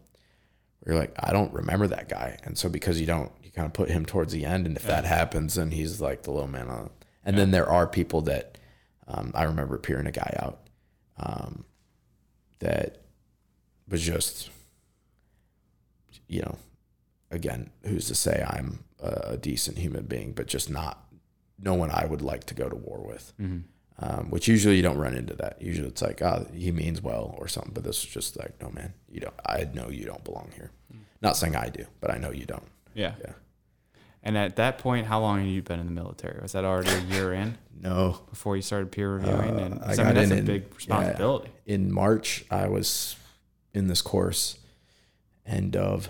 you're 0.85 0.95
like, 0.95 1.13
I 1.19 1.33
don't 1.33 1.51
remember 1.51 1.85
that 1.87 2.07
guy. 2.07 2.37
And 2.43 2.57
so 2.57 2.69
because 2.69 2.97
you 3.01 3.05
don't, 3.07 3.29
kind 3.57 3.65
of 3.65 3.73
put 3.73 3.89
him 3.89 4.05
towards 4.05 4.31
the 4.31 4.45
end. 4.45 4.67
And 4.67 4.77
if 4.77 4.83
that 4.83 5.03
happens, 5.05 5.55
then 5.55 5.71
he's 5.71 5.99
like 5.99 6.21
the 6.23 6.31
low 6.31 6.45
man 6.47 6.69
on. 6.69 6.91
And 7.25 7.37
then 7.37 7.51
there 7.51 7.67
are 7.69 7.87
people 7.87 8.21
that, 8.21 8.57
um, 9.07 9.31
I 9.33 9.43
remember 9.43 9.77
peering 9.77 10.05
a 10.07 10.11
guy 10.11 10.37
out 10.41 10.59
um, 11.17 11.65
that 12.59 13.01
was 13.89 14.01
just, 14.01 14.51
you 16.27 16.41
know, 16.41 16.57
again, 17.31 17.71
who's 17.83 18.07
to 18.07 18.15
say 18.15 18.45
I'm 18.47 18.83
a, 18.99 19.37
decent 19.37 19.77
human 19.79 20.05
being, 20.05 20.33
but 20.33 20.45
just 20.47 20.69
not 20.69 21.03
no 21.59 21.73
one 21.73 21.89
I 21.91 22.05
would 22.05 22.21
like 22.21 22.43
to 22.45 22.53
go 22.53 22.69
to 22.69 22.75
war 22.75 22.99
with. 23.05 23.33
Um, 23.99 24.29
which 24.29 24.47
usually 24.47 24.75
you 24.75 24.83
don't 24.83 24.99
run 24.99 25.15
into 25.15 25.33
that. 25.35 25.59
Usually 25.59 25.87
it's 25.87 26.03
like, 26.03 26.21
oh, 26.21 26.45
he 26.53 26.71
means 26.71 27.01
well 27.01 27.33
or 27.39 27.47
something. 27.47 27.73
But 27.73 27.83
this 27.83 27.97
is 28.03 28.05
just 28.05 28.37
like, 28.37 28.61
no, 28.61 28.69
man, 28.69 28.93
you 29.09 29.19
don't. 29.19 29.33
I 29.43 29.67
know 29.73 29.89
you 29.89 30.05
don't 30.05 30.23
belong 30.23 30.51
here. 30.55 30.69
Not 31.19 31.35
saying 31.35 31.55
I 31.55 31.69
do, 31.69 31.85
but 31.99 32.11
I 32.11 32.17
know 32.19 32.29
you 32.31 32.45
don't. 32.45 32.67
Yeah. 32.93 33.15
Yeah. 33.19 33.33
And 34.23 34.37
at 34.37 34.55
that 34.57 34.77
point, 34.79 35.07
how 35.07 35.21
long 35.21 35.39
had 35.39 35.47
you 35.47 35.61
been 35.61 35.79
in 35.79 35.85
the 35.85 35.91
military? 35.91 36.39
Was 36.41 36.51
that 36.51 36.65
already 36.65 36.89
a 36.89 36.99
year 37.15 37.33
in 37.33 37.57
No, 37.81 38.19
before 38.29 38.55
you 38.55 38.61
started 38.61 38.91
peer 38.91 39.13
reviewing? 39.15 39.59
and 39.59 39.73
Uh, 39.75 39.77
I 39.83 39.87
'cause 39.87 39.99
I, 39.99 40.03
mean, 40.03 40.13
got 40.13 40.19
that's 40.19 40.31
in 40.31 40.37
a 40.37 40.39
in- 40.41 40.45
big 40.45 40.61
yeah. 40.69 40.75
responsibility. 40.75 41.49
in 41.65 41.91
March 41.93 42.43
I 42.51 42.67
was 42.67 43.15
in 43.73 43.87
this 43.87 44.01
course. 44.01 44.57
End 45.45 45.75
of 45.77 46.09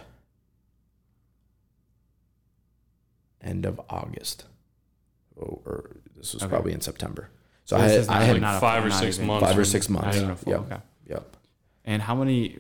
end 3.41 3.65
of 3.65 3.79
August, 3.89 4.45
oh, 5.39 5.61
or 5.65 5.97
this 6.15 6.33
was 6.33 6.43
Okay. 6.43 6.49
probably 6.49 6.73
in 6.73 6.81
September. 6.81 7.29
So, 7.65 7.77
So 7.77 7.83
I 7.83 7.87
had, 7.87 8.07
I 8.07 8.23
had 8.23 8.41
not 8.41 8.57
a- 8.57 8.59
five 8.59 8.83
or 8.85 8.89
not 8.89 8.99
six 8.99 9.19
months. 9.19 9.47
five 9.47 9.57
or 9.57 9.65
six 9.65 9.89
months. 9.89 10.07
Not 10.07 10.15
even 10.15 10.29
a 10.31 10.37
Yep. 10.49 10.59
okay. 10.71 10.81
Yep. 11.07 11.37
And 11.85 12.01
how 12.01 12.15
many 12.15 12.59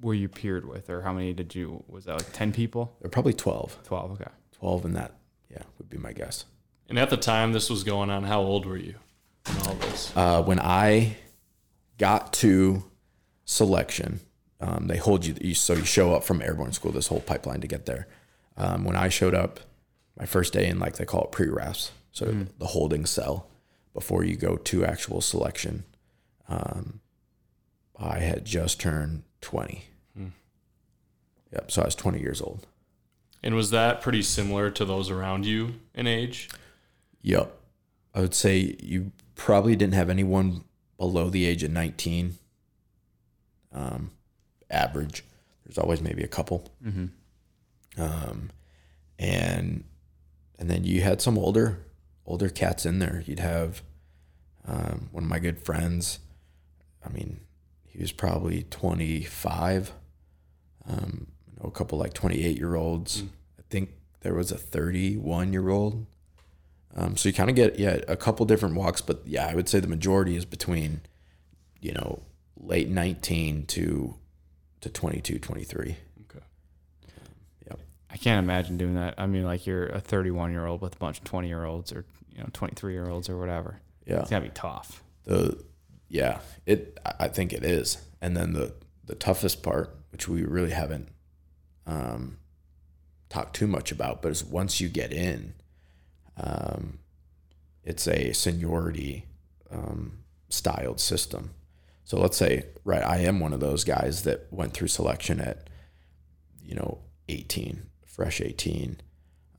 were 0.00 0.14
you 0.14 0.28
peered 0.28 0.66
with, 0.66 0.88
or 0.90 1.02
how 1.02 1.12
many 1.12 1.32
did 1.32 1.54
you? 1.54 1.84
Was 1.88 2.06
that 2.06 2.14
like 2.18 2.32
ten 2.32 2.52
people? 2.52 2.96
Or 3.02 3.10
probably 3.10 3.32
12. 3.34 3.78
Twelve. 3.84 4.12
Okay. 4.12 4.30
12 4.58 4.84
and 4.86 4.96
that, 4.96 5.12
yeah, 5.50 5.62
would 5.78 5.90
be 5.90 5.98
my 5.98 6.12
guess. 6.12 6.44
And 6.88 6.98
at 6.98 7.10
the 7.10 7.16
time 7.16 7.52
this 7.52 7.70
was 7.70 7.84
going 7.84 8.10
on, 8.10 8.24
how 8.24 8.40
old 8.40 8.66
were 8.66 8.76
you 8.76 8.94
in 9.48 9.56
all 9.66 9.74
this? 9.74 10.12
Uh, 10.14 10.42
when 10.42 10.60
I 10.60 11.16
got 11.98 12.32
to 12.34 12.84
selection, 13.44 14.20
um, 14.60 14.86
they 14.86 14.96
hold 14.96 15.24
you, 15.26 15.34
you, 15.40 15.54
so 15.54 15.74
you 15.74 15.84
show 15.84 16.14
up 16.14 16.24
from 16.24 16.42
airborne 16.42 16.72
school, 16.72 16.92
this 16.92 17.08
whole 17.08 17.20
pipeline 17.20 17.60
to 17.60 17.66
get 17.66 17.86
there. 17.86 18.06
Um, 18.56 18.84
when 18.84 18.96
I 18.96 19.08
showed 19.08 19.34
up, 19.34 19.60
my 20.18 20.26
first 20.26 20.52
day 20.52 20.68
in, 20.68 20.78
like 20.78 20.96
they 20.96 21.04
call 21.04 21.24
it 21.24 21.32
pre 21.32 21.48
RASP, 21.48 21.92
so 22.12 22.46
the 22.58 22.66
holding 22.66 23.04
cell 23.04 23.48
before 23.92 24.22
you 24.24 24.36
go 24.36 24.56
to 24.56 24.84
actual 24.84 25.20
selection, 25.20 25.84
um, 26.48 27.00
I 27.98 28.20
had 28.20 28.44
just 28.44 28.80
turned 28.80 29.24
20. 29.40 29.84
Yep, 31.52 31.70
so 31.70 31.82
I 31.82 31.84
was 31.84 31.94
20 31.94 32.20
years 32.20 32.40
old. 32.42 32.66
And 33.44 33.54
was 33.54 33.70
that 33.70 34.00
pretty 34.00 34.22
similar 34.22 34.70
to 34.70 34.86
those 34.86 35.10
around 35.10 35.44
you 35.44 35.74
in 35.94 36.06
age? 36.06 36.48
Yep. 37.20 37.54
I 38.14 38.20
would 38.22 38.34
say 38.34 38.74
you 38.82 39.12
probably 39.34 39.76
didn't 39.76 39.92
have 39.92 40.08
anyone 40.08 40.64
below 40.96 41.28
the 41.28 41.44
age 41.44 41.62
of 41.62 41.70
19. 41.70 42.36
Um, 43.70 44.12
average. 44.70 45.24
There's 45.64 45.76
always 45.76 46.00
maybe 46.00 46.22
a 46.22 46.28
couple. 46.28 46.70
Um, 47.98 48.50
and 49.18 49.84
and 50.58 50.70
then 50.70 50.84
you 50.84 51.02
had 51.02 51.20
some 51.20 51.36
older 51.36 51.84
older 52.24 52.48
cats 52.48 52.86
in 52.86 52.98
there. 52.98 53.22
You'd 53.26 53.40
have 53.40 53.82
um, 54.66 55.10
one 55.12 55.24
of 55.24 55.28
my 55.28 55.38
good 55.38 55.62
friends. 55.62 56.20
I 57.04 57.10
mean, 57.10 57.40
he 57.84 57.98
was 57.98 58.10
probably 58.10 58.62
25. 58.62 59.92
Um, 60.88 61.26
I 61.26 61.32
know 61.32 61.33
a 61.66 61.70
couple 61.70 61.98
like 61.98 62.14
28 62.14 62.56
year 62.56 62.74
olds. 62.74 63.22
I 63.58 63.62
think 63.70 63.90
there 64.20 64.34
was 64.34 64.50
a 64.52 64.58
31 64.58 65.52
year 65.52 65.68
old. 65.68 66.06
Um, 66.96 67.16
so 67.16 67.28
you 67.28 67.32
kind 67.32 67.50
of 67.50 67.56
get 67.56 67.78
yeah 67.78 67.98
a 68.06 68.16
couple 68.16 68.46
different 68.46 68.76
walks, 68.76 69.00
but 69.00 69.22
yeah, 69.26 69.46
I 69.46 69.54
would 69.54 69.68
say 69.68 69.80
the 69.80 69.88
majority 69.88 70.36
is 70.36 70.44
between, 70.44 71.00
you 71.80 71.92
know, 71.92 72.22
late 72.56 72.88
19 72.88 73.66
to 73.66 74.14
to 74.80 74.88
22, 74.88 75.38
23. 75.38 75.96
Okay. 76.30 76.44
Yeah. 77.66 77.74
I 78.10 78.16
can't 78.16 78.38
imagine 78.44 78.76
doing 78.76 78.94
that. 78.94 79.14
I 79.18 79.26
mean, 79.26 79.44
like 79.44 79.66
you're 79.66 79.86
a 79.86 80.00
31 80.00 80.52
year 80.52 80.66
old 80.66 80.82
with 80.82 80.94
a 80.94 80.98
bunch 80.98 81.18
of 81.18 81.24
20 81.24 81.48
year 81.48 81.64
olds 81.64 81.90
or 81.92 82.04
you 82.32 82.38
know 82.40 82.48
23 82.52 82.92
year 82.92 83.08
olds 83.08 83.28
or 83.28 83.38
whatever. 83.38 83.80
Yeah. 84.06 84.20
It's 84.20 84.30
gotta 84.30 84.44
be 84.44 84.50
tough. 84.50 85.02
the 85.24 85.62
yeah 86.08 86.40
it 86.66 86.98
i 87.06 87.24
I 87.24 87.28
think 87.28 87.52
it 87.54 87.64
is 87.64 87.96
and 88.20 88.36
then 88.36 88.52
the 88.52 88.74
the 89.06 89.14
toughest 89.14 89.62
part 89.62 89.96
which 90.12 90.28
we 90.28 90.44
really 90.44 90.70
haven't 90.70 91.08
um 91.86 92.38
talked 93.28 93.56
too 93.56 93.66
much 93.66 93.90
about 93.90 94.22
but 94.22 94.30
is 94.30 94.44
once 94.44 94.80
you 94.80 94.88
get 94.88 95.12
in 95.12 95.54
um 96.36 96.98
it's 97.82 98.08
a 98.08 98.32
seniority 98.32 99.26
um 99.70 100.18
styled 100.48 101.00
system. 101.00 101.50
So 102.04 102.18
let's 102.18 102.36
say 102.36 102.66
right 102.84 103.02
i 103.02 103.18
am 103.18 103.40
one 103.40 103.52
of 103.52 103.60
those 103.60 103.84
guys 103.84 104.22
that 104.24 104.46
went 104.50 104.72
through 104.74 104.88
selection 104.88 105.40
at 105.40 105.68
you 106.62 106.74
know 106.74 106.98
18 107.28 107.82
fresh 108.04 108.40
18 108.40 109.00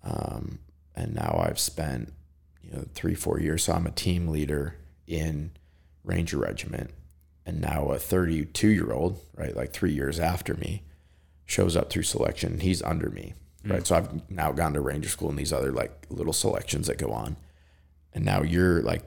um 0.03 0.59
and 0.95 1.13
now 1.13 1.43
i've 1.45 1.59
spent 1.59 2.13
you 2.61 2.71
know 2.71 2.86
three 2.93 3.15
four 3.15 3.39
years. 3.39 3.63
So 3.63 3.73
i'm 3.73 3.88
a 3.88 3.91
team 3.91 4.28
leader 4.28 4.76
in 5.07 5.51
ranger 6.03 6.38
regiment 6.38 6.91
and 7.45 7.61
now 7.61 7.89
a 7.89 7.99
32 7.99 8.67
year 8.67 8.91
old 8.91 9.19
right 9.36 9.55
like 9.55 9.73
three 9.73 9.91
years 9.91 10.19
after 10.19 10.53
me 10.55 10.84
shows 11.45 11.75
up 11.75 11.89
through 11.89 12.03
selection 12.03 12.59
he's 12.59 12.81
under 12.83 13.09
me 13.09 13.33
right 13.65 13.85
so 13.87 13.95
i've 13.95 14.29
now 14.29 14.51
gone 14.51 14.73
to 14.73 14.81
ranger 14.81 15.09
school 15.09 15.29
and 15.29 15.37
these 15.39 15.53
other 15.53 15.71
like 15.71 16.05
little 16.09 16.33
selections 16.33 16.87
that 16.87 16.97
go 16.97 17.11
on 17.11 17.35
and 18.13 18.23
now 18.25 18.41
you're 18.41 18.81
like 18.81 19.03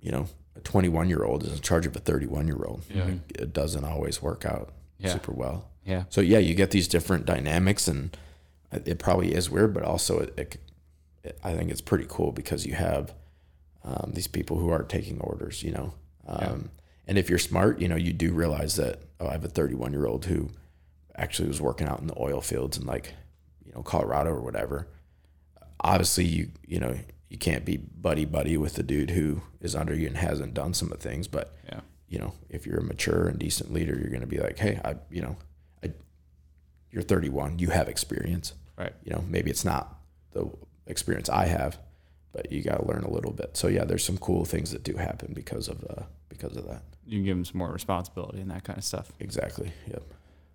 you 0.00 0.10
know 0.10 0.26
a 0.56 0.60
21 0.60 1.08
year 1.08 1.22
old 1.24 1.42
is 1.44 1.52
in 1.52 1.60
charge 1.60 1.86
of 1.86 1.94
a 1.96 1.98
31 2.00 2.46
year 2.46 2.62
old 2.64 2.82
Yeah. 2.90 3.10
it 3.34 3.52
doesn't 3.52 3.84
always 3.84 4.20
work 4.22 4.44
out 4.44 4.72
Yeah. 4.98 5.12
super 5.12 5.32
well 5.32 5.68
Yeah. 5.84 6.04
so 6.08 6.20
yeah, 6.20 6.38
you 6.38 6.54
get 6.54 6.70
these 6.72 6.88
different 6.88 7.26
dynamics, 7.26 7.86
and 7.88 8.16
it 8.72 8.98
probably 8.98 9.32
is 9.34 9.48
weird, 9.50 9.72
but 9.74 9.82
also 9.84 10.18
it, 10.20 10.34
it, 10.38 10.56
it 11.22 11.38
I 11.44 11.54
think 11.54 11.70
it's 11.70 11.80
pretty 11.82 12.06
cool 12.08 12.32
because 12.32 12.66
you 12.66 12.74
have 12.74 13.14
um, 13.84 14.10
these 14.14 14.26
people 14.26 14.58
who 14.58 14.70
are 14.70 14.82
taking 14.82 15.20
orders, 15.20 15.62
you 15.62 15.70
know. 15.72 15.94
Um, 16.26 16.70
And 17.06 17.18
if 17.18 17.30
you're 17.30 17.38
smart, 17.38 17.78
you 17.80 17.86
know, 17.88 17.94
you 17.96 18.12
do 18.12 18.32
realize 18.32 18.74
that 18.76 19.00
oh, 19.20 19.28
I 19.28 19.32
have 19.32 19.44
a 19.44 19.48
31 19.48 19.92
year 19.92 20.06
old 20.06 20.24
who 20.24 20.50
actually 21.16 21.48
was 21.48 21.60
working 21.60 21.86
out 21.86 22.00
in 22.00 22.06
the 22.06 22.18
oil 22.20 22.40
fields 22.40 22.76
in 22.78 22.86
like 22.86 23.14
you 23.64 23.72
know 23.72 23.82
Colorado 23.82 24.30
or 24.30 24.40
whatever. 24.40 24.88
Obviously, 25.80 26.24
you 26.24 26.48
you 26.66 26.80
know 26.80 26.96
you 27.28 27.38
can't 27.38 27.64
be 27.64 27.76
buddy 27.76 28.24
buddy 28.24 28.56
with 28.56 28.74
the 28.74 28.82
dude 28.82 29.10
who 29.10 29.42
is 29.60 29.74
under 29.74 29.94
you 29.94 30.06
and 30.06 30.16
hasn't 30.16 30.54
done 30.54 30.72
some 30.74 30.92
of 30.92 30.98
the 31.00 31.08
things, 31.08 31.26
but 31.26 31.54
Yeah. 31.68 31.80
you 32.08 32.18
know, 32.18 32.34
if 32.48 32.66
you're 32.66 32.78
a 32.78 32.82
mature 32.84 33.26
and 33.26 33.38
decent 33.38 33.72
leader, 33.72 33.96
you're 33.98 34.10
going 34.10 34.20
to 34.20 34.28
be 34.28 34.38
like, 34.38 34.58
hey, 34.58 34.80
I, 34.84 34.94
you 35.10 35.22
know, 35.22 35.36
I, 35.82 35.90
you're 36.92 37.02
31, 37.02 37.58
you 37.58 37.70
have 37.70 37.88
experience. 37.88 38.54
Right. 38.78 38.92
You 39.02 39.12
know, 39.12 39.24
maybe 39.28 39.50
it's 39.50 39.64
not 39.64 39.98
the 40.34 40.48
experience 40.86 41.28
I 41.28 41.46
have, 41.46 41.78
but 42.32 42.52
you 42.52 42.62
got 42.62 42.76
to 42.76 42.86
learn 42.86 43.02
a 43.02 43.10
little 43.10 43.32
bit. 43.32 43.56
So 43.56 43.66
yeah, 43.66 43.84
there's 43.84 44.04
some 44.04 44.18
cool 44.18 44.44
things 44.44 44.70
that 44.70 44.84
do 44.84 44.94
happen 44.96 45.32
because 45.34 45.66
of 45.66 45.84
uh, 45.84 46.02
because 46.28 46.56
of 46.56 46.64
that. 46.68 46.82
You 47.04 47.18
can 47.18 47.24
give 47.24 47.36
them 47.36 47.44
some 47.44 47.58
more 47.58 47.72
responsibility 47.72 48.40
and 48.40 48.50
that 48.52 48.62
kind 48.62 48.78
of 48.78 48.84
stuff. 48.84 49.10
Exactly. 49.18 49.72
Yep. 49.88 50.04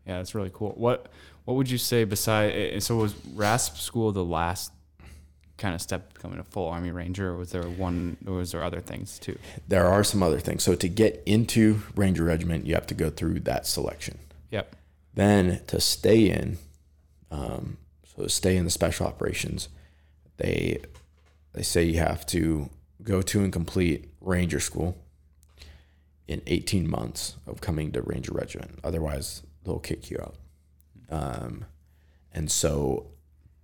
Yeah, 0.06 0.18
that's 0.18 0.36
really 0.36 0.52
cool. 0.54 0.74
What 0.78 1.08
What 1.46 1.56
would 1.56 1.70
you 1.70 1.78
say 1.78 2.04
beside? 2.04 2.82
So 2.84 2.98
was 2.98 3.14
RASP 3.34 3.78
school 3.78 4.12
the 4.12 4.26
last 4.26 4.72
kind 5.58 5.76
of 5.76 5.82
step 5.82 6.14
becoming 6.16 6.40
a 6.40 6.44
full 6.44 6.68
Army 6.68 6.92
Ranger, 6.92 7.30
or 7.30 7.38
was 7.38 7.52
there 7.52 7.64
one? 7.64 8.18
Or 8.26 8.34
was 8.34 8.52
there 8.52 8.64
other 8.64 8.82
things 8.82 9.20
too? 9.20 9.38
There 9.68 9.86
are 9.86 10.04
some 10.04 10.24
other 10.24 10.40
things. 10.40 10.64
So 10.64 10.76
to 10.76 10.90
get 10.90 11.22
into 11.26 11.82
Ranger 11.96 12.24
Regiment, 12.24 12.66
you 12.66 12.74
have 12.74 12.88
to 12.88 12.96
go 12.96 13.10
through 13.10 13.42
that 13.42 13.66
selection. 13.68 14.18
Yep. 14.50 14.76
Then 15.14 15.62
to 15.68 15.80
stay 15.80 16.30
in, 16.30 16.58
um, 17.30 17.78
so 18.06 18.24
to 18.24 18.30
stay 18.30 18.58
in 18.58 18.66
the 18.66 18.72
special 18.72 19.06
operations, 19.06 19.70
they 20.38 20.82
they 21.54 21.62
say 21.62 21.84
you 21.84 22.00
have 22.00 22.26
to 22.28 22.70
go 23.04 23.22
to 23.22 23.44
and 23.44 23.54
complete 23.54 24.10
Ranger 24.20 24.60
School 24.60 24.98
in 26.28 26.42
18 26.48 26.90
months 26.90 27.36
of 27.46 27.62
coming 27.62 27.92
to 27.92 28.02
Ranger 28.02 28.32
Regiment. 28.34 28.80
Otherwise, 28.84 29.44
they'll 29.64 29.80
kick 29.80 30.10
you 30.10 30.18
out. 30.22 30.36
Um, 31.10 31.66
and 32.34 32.50
so 32.52 33.08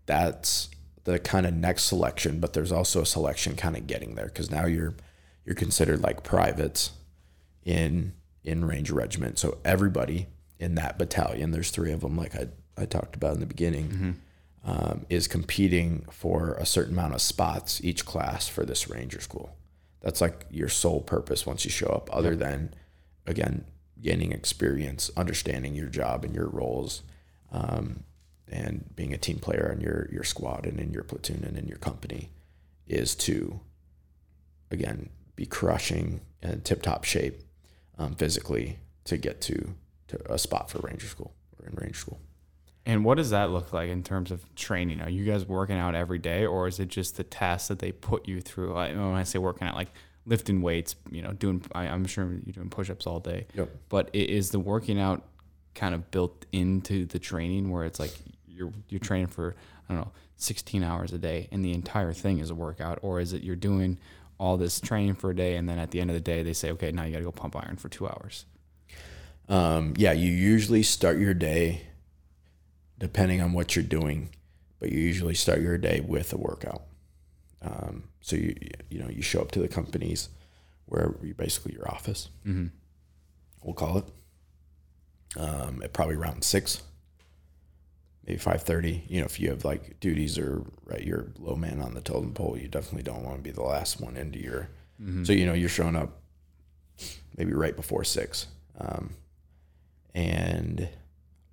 that's 0.05 0.69
the 1.05 1.19
kind 1.19 1.45
of 1.45 1.53
next 1.53 1.83
selection, 1.83 2.39
but 2.39 2.53
there's 2.53 2.71
also 2.71 3.01
a 3.01 3.05
selection 3.05 3.55
kind 3.55 3.77
of 3.77 3.87
getting 3.87 4.15
there 4.15 4.25
because 4.25 4.51
now 4.51 4.65
you're 4.65 4.93
you're 5.45 5.55
considered 5.55 6.01
like 6.01 6.23
privates 6.23 6.91
in 7.63 8.13
in 8.43 8.65
Ranger 8.65 8.93
Regiment. 8.93 9.39
So 9.39 9.57
everybody 9.63 10.27
in 10.59 10.75
that 10.75 10.97
battalion, 10.97 11.51
there's 11.51 11.71
three 11.71 11.91
of 11.91 12.01
them, 12.01 12.17
like 12.17 12.35
I 12.35 12.47
I 12.77 12.85
talked 12.85 13.15
about 13.15 13.35
in 13.35 13.39
the 13.39 13.45
beginning, 13.45 14.19
um, 14.65 15.05
is 15.09 15.27
competing 15.27 16.05
for 16.11 16.53
a 16.55 16.65
certain 16.65 16.93
amount 16.93 17.13
of 17.13 17.21
spots 17.21 17.81
each 17.83 18.05
class 18.05 18.47
for 18.47 18.65
this 18.65 18.89
Ranger 18.89 19.21
school. 19.21 19.55
That's 20.01 20.21
like 20.21 20.45
your 20.51 20.69
sole 20.69 21.01
purpose 21.01 21.45
once 21.45 21.63
you 21.65 21.71
show 21.71 21.87
up, 21.87 22.09
other 22.13 22.35
than 22.35 22.73
again 23.25 23.65
gaining 24.01 24.31
experience, 24.31 25.09
understanding 25.17 25.75
your 25.75 25.87
job 25.87 26.23
and 26.23 26.35
your 26.35 26.47
roles, 26.47 27.03
um, 27.51 28.03
and 28.49 28.95
being 28.95 29.13
a 29.13 29.17
team 29.17 29.39
player 29.39 29.71
in 29.71 29.81
your 29.81 30.07
your 30.11 30.23
squad 30.23 30.65
and 30.65 30.79
in 30.79 30.91
your 30.91 31.03
platoon 31.03 31.43
and 31.43 31.57
in 31.57 31.67
your 31.67 31.77
company, 31.77 32.29
is 32.87 33.15
to 33.15 33.59
again 34.71 35.09
be 35.35 35.45
crushing 35.45 36.21
and 36.41 36.63
tip 36.65 36.81
top 36.81 37.03
shape 37.03 37.41
um, 37.97 38.15
physically 38.15 38.79
to 39.05 39.17
get 39.17 39.41
to, 39.41 39.75
to 40.07 40.31
a 40.31 40.37
spot 40.37 40.69
for 40.69 40.79
ranger 40.79 41.07
school 41.07 41.33
or 41.59 41.67
in 41.67 41.75
ranger 41.75 41.97
school. 41.97 42.19
And 42.85 43.03
what 43.03 43.15
does 43.15 43.31
that 43.31 43.51
look 43.51 43.73
like 43.73 43.89
in 43.89 44.01
terms 44.01 44.31
of 44.31 44.53
training? 44.55 45.01
Are 45.01 45.09
you 45.09 45.25
guys 45.25 45.45
working 45.45 45.77
out 45.77 45.93
every 45.93 46.19
day, 46.19 46.45
or 46.45 46.67
is 46.67 46.79
it 46.79 46.87
just 46.87 47.17
the 47.17 47.23
tasks 47.23 47.67
that 47.67 47.79
they 47.79 47.91
put 47.91 48.27
you 48.27 48.39
through? 48.39 48.75
When 48.75 48.99
I 48.99 49.23
say 49.23 49.39
working 49.39 49.67
out, 49.67 49.75
like 49.75 49.91
lifting 50.27 50.61
weights, 50.61 50.95
you 51.09 51.23
know, 51.23 51.31
doing. 51.33 51.63
I, 51.73 51.87
I'm 51.87 52.05
sure 52.05 52.25
you're 52.45 52.53
doing 52.53 52.69
push-ups 52.69 53.07
all 53.07 53.19
day. 53.19 53.47
Yep. 53.55 53.69
But 53.89 54.09
i- 54.13 54.17
is 54.17 54.51
the 54.51 54.59
working 54.59 54.99
out 54.99 55.23
kind 55.73 55.95
of 55.95 56.11
built 56.11 56.45
into 56.51 57.05
the 57.05 57.17
training, 57.17 57.71
where 57.71 57.85
it's 57.85 57.99
like 57.99 58.13
you're 58.47 58.71
you're 58.89 58.99
training 58.99 59.27
for 59.27 59.55
I 59.89 59.93
don't 59.93 60.03
know 60.03 60.11
16 60.35 60.83
hours 60.83 61.13
a 61.13 61.17
day, 61.17 61.47
and 61.51 61.63
the 61.65 61.71
entire 61.73 62.13
thing 62.13 62.37
is 62.39 62.49
a 62.51 62.55
workout, 62.55 62.99
or 63.01 63.19
is 63.19 63.33
it 63.33 63.41
you're 63.43 63.55
doing 63.55 63.97
all 64.39 64.55
this 64.57 64.79
training 64.79 65.15
for 65.15 65.31
a 65.31 65.35
day, 65.35 65.55
and 65.55 65.67
then 65.67 65.79
at 65.79 65.89
the 65.89 65.99
end 65.99 66.11
of 66.11 66.13
the 66.13 66.19
day 66.19 66.43
they 66.43 66.53
say, 66.53 66.69
okay, 66.71 66.91
now 66.91 67.03
you 67.03 67.11
got 67.11 67.17
to 67.19 67.23
go 67.23 67.31
pump 67.31 67.55
iron 67.55 67.75
for 67.75 67.89
two 67.89 68.05
hours. 68.07 68.45
Um, 69.49 69.93
yeah, 69.97 70.11
you 70.11 70.29
usually 70.31 70.83
start 70.83 71.17
your 71.17 71.33
day, 71.33 71.87
depending 72.99 73.41
on 73.41 73.53
what 73.53 73.75
you're 73.75 73.83
doing, 73.85 74.29
but 74.79 74.91
you 74.91 74.99
usually 74.99 75.33
start 75.33 75.61
your 75.61 75.77
day 75.77 76.01
with 76.01 76.33
a 76.33 76.37
workout. 76.37 76.83
Um, 77.61 78.03
so 78.21 78.35
you 78.35 78.55
you 78.89 78.99
know 78.99 79.09
you 79.09 79.21
show 79.21 79.41
up 79.41 79.51
to 79.51 79.59
the 79.59 79.67
companies 79.67 80.29
where 80.85 81.15
you 81.21 81.33
basically 81.33 81.73
your 81.73 81.89
office. 81.89 82.29
Mm-hmm. 82.45 82.67
We'll 83.63 83.73
call 83.73 83.97
it. 83.97 84.05
Um, 85.35 85.81
at 85.83 85.93
probably 85.93 86.15
around 86.15 86.43
six, 86.43 86.81
maybe 88.25 88.39
five 88.39 88.61
thirty. 88.63 89.03
You 89.07 89.19
know, 89.19 89.25
if 89.25 89.39
you 89.39 89.49
have 89.49 89.65
like 89.65 89.99
duties 89.99 90.37
or 90.37 90.63
right, 90.85 91.03
you're 91.03 91.27
low 91.37 91.55
man 91.55 91.81
on 91.81 91.93
the 91.93 92.01
totem 92.01 92.33
pole, 92.33 92.57
you 92.57 92.67
definitely 92.67 93.03
don't 93.03 93.23
want 93.23 93.37
to 93.37 93.43
be 93.43 93.51
the 93.51 93.63
last 93.63 93.99
one 93.99 94.15
into 94.17 94.39
your. 94.39 94.69
So 95.23 95.33
you 95.33 95.45
know 95.45 95.53
you're 95.53 95.69
showing 95.69 95.95
up 95.95 96.21
maybe 97.35 97.53
right 97.53 97.75
before 97.75 98.03
six, 98.03 98.47
um, 98.79 99.11
and 100.15 100.89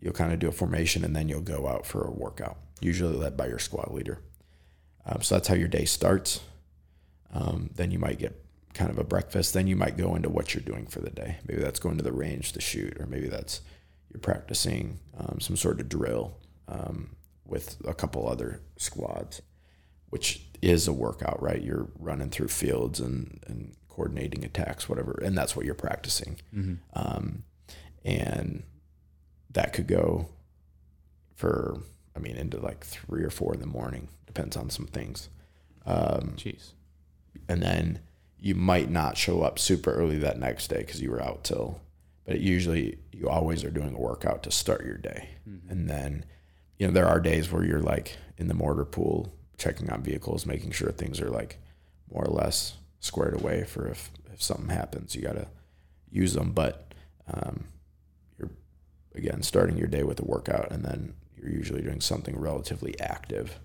you'll 0.00 0.14
kind 0.14 0.32
of 0.32 0.38
do 0.38 0.48
a 0.48 0.52
formation, 0.52 1.04
and 1.04 1.14
then 1.14 1.28
you'll 1.28 1.40
go 1.42 1.66
out 1.68 1.84
for 1.84 2.04
a 2.06 2.10
workout, 2.10 2.56
usually 2.80 3.16
led 3.16 3.36
by 3.36 3.46
your 3.48 3.58
squad 3.58 3.92
leader. 3.92 4.20
Um, 5.06 5.22
so 5.22 5.34
that's 5.34 5.48
how 5.48 5.54
your 5.54 5.68
day 5.68 5.84
starts. 5.84 6.40
Um, 7.32 7.70
then 7.74 7.90
you 7.90 7.98
might 7.98 8.18
get 8.18 8.40
kind 8.74 8.90
of 8.90 8.98
a 8.98 9.04
breakfast. 9.04 9.54
Then 9.54 9.66
you 9.66 9.76
might 9.76 9.96
go 9.96 10.14
into 10.14 10.28
what 10.28 10.54
you're 10.54 10.62
doing 10.62 10.86
for 10.86 11.00
the 11.00 11.10
day. 11.10 11.38
Maybe 11.46 11.60
that's 11.60 11.80
going 11.80 11.96
to 11.98 12.04
the 12.04 12.12
range 12.12 12.52
to 12.52 12.60
shoot, 12.60 12.98
or 13.00 13.06
maybe 13.06 13.28
that's 13.28 13.60
you're 14.12 14.20
practicing 14.20 15.00
um, 15.18 15.40
some 15.40 15.56
sort 15.56 15.80
of 15.80 15.88
drill 15.88 16.36
um, 16.68 17.16
with 17.44 17.76
a 17.86 17.94
couple 17.94 18.28
other 18.28 18.60
squads, 18.76 19.42
which 20.10 20.42
is 20.62 20.86
a 20.88 20.92
workout, 20.92 21.42
right? 21.42 21.60
You're 21.62 21.88
running 21.98 22.30
through 22.30 22.48
fields 22.48 23.00
and, 23.00 23.42
and 23.46 23.74
coordinating 23.88 24.44
attacks, 24.44 24.88
whatever, 24.88 25.20
and 25.24 25.36
that's 25.36 25.54
what 25.54 25.66
you're 25.66 25.74
practicing. 25.74 26.36
Um, 26.94 27.44
and 28.04 28.62
that 29.50 29.72
could 29.72 29.86
go 29.86 30.28
for, 31.34 31.80
I 32.16 32.20
mean, 32.20 32.36
into 32.36 32.58
like 32.58 32.84
three 32.84 33.24
or 33.24 33.30
four 33.30 33.54
in 33.54 33.60
the 33.60 33.66
morning, 33.66 34.08
depends 34.26 34.56
on 34.56 34.70
some 34.70 34.86
things. 34.86 35.28
Um, 35.86 36.34
Jeez. 36.36 36.72
and 37.48 37.62
then 37.62 38.00
you 38.38 38.54
might 38.54 38.90
not 38.90 39.16
show 39.16 39.42
up 39.42 39.58
super 39.58 39.92
early 39.92 40.18
that 40.18 40.38
next 40.38 40.68
day 40.68 40.78
because 40.78 41.00
you 41.00 41.10
were 41.10 41.22
out 41.22 41.44
till 41.44 41.80
but 42.26 42.40
usually 42.40 42.98
you 43.12 43.28
always 43.28 43.64
are 43.64 43.70
doing 43.70 43.94
a 43.94 44.00
workout 44.00 44.42
to 44.42 44.50
start 44.50 44.84
your 44.84 44.96
day 44.96 45.28
and 45.68 45.88
then 45.88 46.24
you 46.78 46.86
know 46.86 46.92
there 46.92 47.06
are 47.08 47.20
days 47.20 47.50
where 47.50 47.64
you're 47.64 47.80
like 47.80 48.16
in 48.38 48.48
the 48.48 48.54
motor 48.54 48.84
pool 48.84 49.32
checking 49.56 49.90
on 49.90 50.02
vehicles 50.02 50.46
making 50.46 50.70
sure 50.70 50.90
things 50.90 51.20
are 51.20 51.30
like 51.30 51.58
more 52.12 52.24
or 52.24 52.32
less 52.32 52.76
squared 53.00 53.34
away 53.34 53.64
for 53.64 53.86
if, 53.88 54.10
if 54.32 54.42
something 54.42 54.68
happens 54.68 55.14
you 55.14 55.22
got 55.22 55.36
to 55.36 55.48
use 56.10 56.34
them 56.34 56.52
but 56.52 56.92
um, 57.32 57.64
you're 58.38 58.50
again 59.14 59.42
starting 59.42 59.76
your 59.76 59.88
day 59.88 60.02
with 60.02 60.20
a 60.20 60.24
workout 60.24 60.70
and 60.70 60.84
then 60.84 61.14
you're 61.44 61.52
usually 61.54 61.82
doing 61.82 62.00
something 62.00 62.38
relatively 62.38 62.98
active 63.00 63.58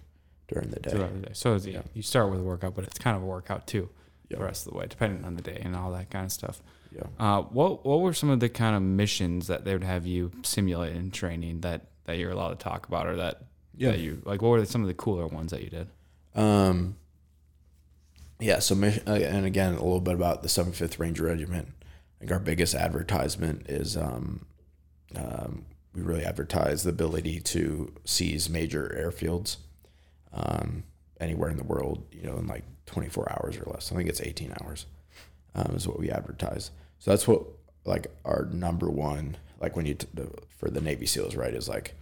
during 0.48 0.70
the 0.70 0.80
day 0.80 0.92
throughout 0.92 1.14
the 1.14 1.28
day. 1.28 1.32
So 1.34 1.56
Yeah. 1.56 1.82
you 1.94 2.02
start 2.02 2.30
with 2.32 2.40
a 2.40 2.44
workout, 2.44 2.76
but 2.76 2.84
it's 2.86 2.98
kind 3.00 3.16
of 3.16 3.24
a 3.24 3.26
workout 3.26 3.68
too, 3.68 3.90
Yeah. 4.30 4.38
the 4.40 4.44
rest 4.46 4.66
of 4.68 4.74
the 4.74 4.80
way, 4.80 4.88
depending 4.88 5.24
on 5.26 5.36
the 5.36 5.42
day 5.42 5.62
and 5.64 5.76
all 5.76 5.92
that 5.92 6.10
kind 6.10 6.26
of 6.26 6.32
stuff. 6.32 6.62
yeah 6.92 7.04
Uh, 7.20 7.44
what 7.44 7.86
what 7.86 8.02
were 8.02 8.14
some 8.14 8.30
of 8.32 8.40
the 8.40 8.50
kind 8.50 8.76
of 8.76 8.82
missions 8.82 9.46
that 9.48 9.64
they 9.64 9.74
would 9.74 9.84
have 9.84 10.06
you 10.08 10.32
simulate 10.44 10.96
in 10.96 11.12
training 11.12 11.62
that 11.62 11.86
that 12.06 12.18
you're 12.18 12.32
allowed 12.32 12.50
to 12.50 12.56
talk 12.56 12.88
about, 12.88 13.06
or 13.08 13.16
that 13.16 13.44
Yeah. 13.76 13.92
that 13.92 14.00
you 14.00 14.22
like? 14.26 14.42
What 14.42 14.50
were 14.50 14.66
some 14.66 14.82
of 14.82 14.88
the 14.88 14.96
cooler 14.96 15.28
ones 15.28 15.52
that 15.52 15.62
you 15.64 15.70
did? 15.70 15.88
Um, 16.34 16.96
yeah, 18.40 18.60
so 18.60 18.74
mission, 18.74 19.04
uh, 19.08 19.14
and 19.14 19.46
again, 19.46 19.74
a 19.74 19.84
little 19.84 20.00
bit 20.02 20.16
about 20.16 20.42
the 20.42 20.50
75th 20.50 20.98
Ranger 20.98 21.26
Regiment. 21.26 21.68
I 21.84 22.20
think 22.20 22.32
our 22.32 22.40
biggest 22.40 22.74
advertisement 22.74 23.70
is 23.70 23.96
um, 23.98 24.46
um, 25.16 25.66
we 25.94 26.02
really 26.02 26.24
advertise 26.24 26.84
the 26.84 26.90
ability 26.90 27.40
to 27.40 27.94
seize 28.06 28.50
major 28.50 28.96
airfields 28.98 29.58
um, 30.34 30.84
anywhere 31.20 31.50
in 31.50 31.58
the 31.58 31.64
world, 31.64 32.04
you 32.12 32.24
know, 32.24 32.38
in 32.38 32.48
like 32.48 32.64
24 32.86 33.32
hours 33.32 33.58
or 33.58 33.72
less. 33.72 33.92
I 33.92 33.96
think 33.96 34.10
it's 34.10 34.22
18 34.22 34.54
hours 34.62 34.86
um, 35.56 35.76
is 35.76 35.88
what 35.88 36.00
we 36.00 36.10
advertise. 36.10 36.72
So 37.00 37.12
that's 37.12 37.28
what 37.28 37.44
like 37.86 38.08
our 38.26 38.46
number 38.46 38.90
one, 38.90 39.38
like 39.60 39.76
when 39.76 39.86
you 39.86 39.96
t- 39.96 40.08
the, 40.14 40.30
for 40.58 40.70
the 40.70 40.82
Navy 40.82 41.06
SEALs, 41.06 41.36
right, 41.36 41.54
is 41.54 41.68
like 41.68 41.96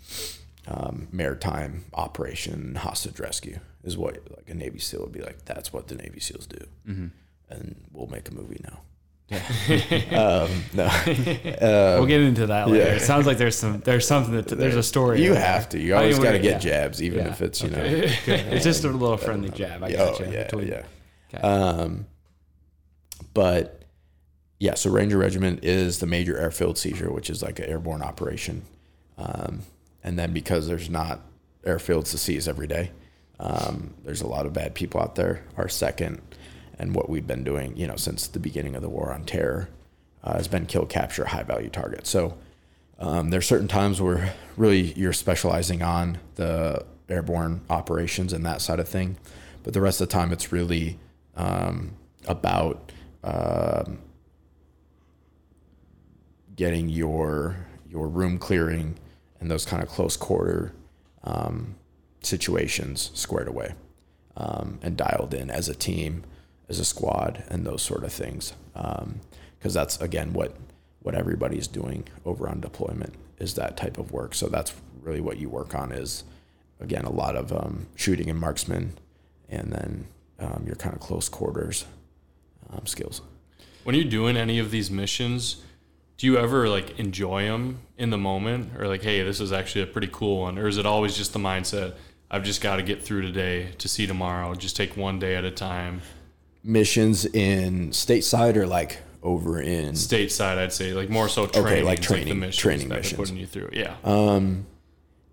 um, 0.68 1.08
maritime 1.12 1.86
operation 1.94 2.76
hostage 2.76 3.20
rescue 3.20 3.60
is 3.84 3.98
what 3.98 4.16
like 4.36 4.50
a 4.50 4.54
Navy 4.54 4.80
SEAL 4.80 5.02
would 5.02 5.12
be 5.14 5.22
like. 5.22 5.46
That's 5.46 5.72
what 5.72 5.88
the 5.88 5.96
Navy 5.96 6.20
SEAls 6.20 6.48
do, 6.48 6.66
mm-hmm. 6.88 7.08
and 7.50 7.76
we'll 7.92 8.08
make 8.08 8.28
a 8.30 8.34
movie 8.34 8.60
now. 8.64 8.82
Um, 9.32 10.50
no, 10.74 10.90
we'll 11.06 12.06
get 12.06 12.22
into 12.22 12.48
that 12.48 12.70
later. 12.70 12.86
yeah. 12.86 12.94
It 12.96 13.02
sounds 13.02 13.26
like 13.28 13.38
there's 13.38 13.58
some 13.58 13.80
there's 13.82 14.08
something 14.08 14.34
that 14.36 14.48
there's 14.48 14.76
a 14.76 14.84
story. 14.84 15.22
you 15.22 15.34
there. 15.34 15.42
have 15.44 15.68
to. 15.70 15.80
You 15.80 15.96
I 15.96 15.98
mean, 15.98 16.14
always 16.14 16.20
got 16.20 16.32
to 16.32 16.40
get 16.40 16.64
yeah. 16.64 16.72
jabs, 16.84 17.04
even 17.04 17.26
Yeah. 17.26 17.32
if 17.32 17.42
it's 17.42 17.62
you 17.62 17.70
Okay. 17.70 18.06
know. 18.28 18.34
It's 18.56 18.64
just 18.64 18.84
a 18.86 18.90
little 18.90 19.18
friendly 19.18 19.50
jab. 19.50 19.84
I 19.84 19.92
got 19.92 20.22
oh 20.22 20.26
you. 20.26 20.32
yeah, 20.32 20.44
between- 20.44 20.68
yeah. 20.70 20.84
Okay. 21.34 21.44
Um, 21.46 22.06
but 23.34 23.84
yeah, 24.60 24.76
so 24.76 24.90
Ranger 24.90 25.18
Regiment 25.18 25.64
is 25.64 26.00
the 26.00 26.08
major 26.08 26.38
airfield 26.38 26.78
seizure, 26.78 27.12
which 27.12 27.30
is 27.30 27.44
like 27.44 27.60
an 27.60 27.66
airborne 27.66 28.02
operation. 28.02 28.64
Um, 29.18 29.62
and 30.04 30.18
then 30.18 30.32
because 30.34 30.68
there's 30.68 30.90
not 30.90 31.20
airfields 31.66 32.12
to 32.12 32.18
seize 32.18 32.48
every 32.48 32.68
day, 32.68 32.92
um, 33.40 33.94
there's 34.04 34.22
a 34.22 34.28
lot 34.28 34.46
of 34.46 34.54
bad 34.54 34.74
people 34.74 35.02
out 35.02 35.16
there. 35.16 35.44
Our 35.58 35.68
second, 35.70 36.22
and 36.80 36.96
what 36.96 37.10
we've 37.10 37.28
been 37.28 37.44
doing, 37.44 37.76
you 37.76 37.88
know, 37.88 37.96
since 37.96 38.28
the 38.28 38.40
beginning 38.40 38.76
of 38.76 38.82
the 38.82 38.90
war 38.90 39.12
on 39.12 39.26
terror, 39.26 39.70
uh, 40.24 40.34
has 40.34 40.48
been 40.48 40.66
kill, 40.66 40.86
capture, 40.86 41.26
high 41.26 41.44
value 41.44 41.70
targets. 41.70 42.10
So 42.10 42.38
um, 43.00 43.34
are 43.34 43.42
certain 43.42 43.68
times 43.68 44.02
where 44.02 44.34
really 44.56 44.94
you're 44.94 45.14
specializing 45.14 45.82
on 45.82 46.20
the 46.36 46.86
airborne 47.10 47.62
operations 47.70 48.34
and 48.34 48.46
that 48.46 48.62
side 48.62 48.80
of 48.80 48.88
thing, 48.88 49.18
but 49.64 49.74
the 49.74 49.82
rest 49.82 50.02
of 50.02 50.10
the 50.10 50.14
time 50.14 50.32
it's 50.32 50.52
really 50.52 51.00
um, 51.36 51.94
about 52.28 52.92
um, 53.24 54.00
getting 56.56 56.90
your 56.90 57.56
your 57.90 58.08
room 58.08 58.38
clearing 58.38 58.98
and 59.40 59.50
those 59.50 59.66
kind 59.66 59.82
of 59.82 59.88
close 59.88 60.18
quarter 60.18 60.74
um, 61.24 61.76
situations 62.22 63.12
squared 63.14 63.48
away 63.48 63.74
um, 64.36 64.80
and 64.82 64.98
dialed 64.98 65.34
in 65.34 65.50
as 65.50 65.70
a 65.70 65.76
team, 65.76 66.24
as 66.70 66.80
a 66.80 66.86
squad, 66.86 67.44
and 67.50 67.66
those 67.66 67.82
sort 67.82 68.04
of 68.04 68.12
things. 68.12 68.54
Because 68.74 69.74
that's 69.74 70.00
again 70.02 70.34
what 70.34 70.56
what 71.02 71.16
everybody's 71.16 71.68
doing 71.68 72.06
over 72.26 72.50
on 72.50 72.60
deployment 72.60 73.14
is 73.40 73.56
that 73.56 73.78
type 73.78 73.98
of 73.98 74.12
work. 74.12 74.36
So 74.36 74.48
that's 74.48 74.74
really 75.02 75.22
what 75.22 75.38
you 75.38 75.50
work 75.50 75.74
on 75.74 75.92
is 75.92 76.24
again 76.80 77.06
a 77.06 77.12
lot 77.12 77.36
of 77.36 77.52
um, 77.54 77.88
shooting 77.96 78.30
and 78.30 78.40
marksman, 78.40 78.98
and 79.50 79.72
then 79.72 80.08
um, 80.40 80.64
your 80.66 80.76
kind 80.76 80.94
of 80.94 81.02
close 81.02 81.30
quarters 81.30 81.86
um, 82.72 82.86
skills. 82.86 83.22
When 83.84 83.96
you're 83.96 84.06
doing 84.06 84.36
any 84.36 84.60
of 84.60 84.70
these 84.70 84.92
missions, 84.92 85.64
do 86.18 86.26
you 86.26 86.38
ever 86.38 86.68
like 86.68 87.00
enjoy 87.00 87.44
them 87.46 87.80
in 87.98 88.10
the 88.10 88.18
moment 88.18 88.72
or 88.78 88.88
like 88.88 89.04
hey 89.04 89.24
this 89.24 89.40
is 89.40 89.52
actually 89.52 89.84
a 89.84 89.88
pretty 89.88 90.10
cool 90.12 90.42
one 90.42 90.58
or 90.58 90.68
is 90.68 90.78
it 90.78 90.86
always 90.86 91.16
just 91.16 91.32
the 91.34 91.40
mindset 91.40 91.94
i've 92.30 92.44
just 92.44 92.62
got 92.62 92.78
to 92.78 92.84
get 92.84 93.04
through 93.04 93.22
today 93.22 93.70
to 93.78 93.88
see 93.88 94.08
tomorrow 94.08 94.54
just 94.56 94.76
take 94.76 94.98
one 94.98 95.20
day 95.20 95.36
at 95.36 95.46
a 95.46 95.52
time 95.52 96.02
Missions 96.64 97.26
in 97.26 97.92
stateside 97.92 98.56
or 98.56 98.68
like 98.68 99.00
over 99.24 99.60
in 99.60 99.94
stateside 99.94 100.58
i'd 100.60 100.72
say 100.72 100.94
like 100.94 101.10
more 101.10 101.28
so 101.28 101.48
training 101.48 101.84
like 101.84 102.00
the 102.00 102.06
training- 102.06 102.40
missions 102.40 102.58
training 102.58 102.88
missions. 102.88 103.18
putting 103.18 103.36
you 103.36 103.48
through 103.48 103.70
yeah. 103.74 103.96
Um, 104.04 104.68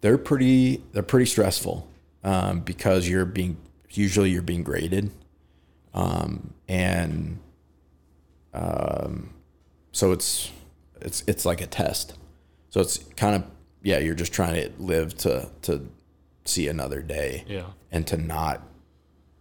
they're 0.00 0.18
pretty 0.18 0.82
they're 0.92 1.02
pretty 1.02 1.26
stressful 1.26 1.86
um, 2.24 2.60
because 2.60 3.08
you're 3.08 3.26
being 3.26 3.58
usually 3.90 4.30
you're 4.30 4.42
being 4.42 4.62
graded 4.62 5.10
um, 5.94 6.52
and 6.66 7.38
um, 8.52 9.30
so 9.92 10.12
it's 10.12 10.50
it's 11.00 11.22
it's 11.26 11.44
like 11.44 11.60
a 11.60 11.66
test. 11.66 12.14
So 12.70 12.80
it's 12.80 12.98
kind 13.16 13.36
of 13.36 13.44
yeah 13.82 13.98
you're 13.98 14.14
just 14.14 14.32
trying 14.32 14.54
to 14.54 14.72
live 14.82 15.16
to 15.18 15.50
to 15.62 15.88
see 16.44 16.68
another 16.68 17.00
day 17.00 17.44
yeah. 17.46 17.66
and 17.90 18.06
to 18.06 18.16
not 18.16 18.62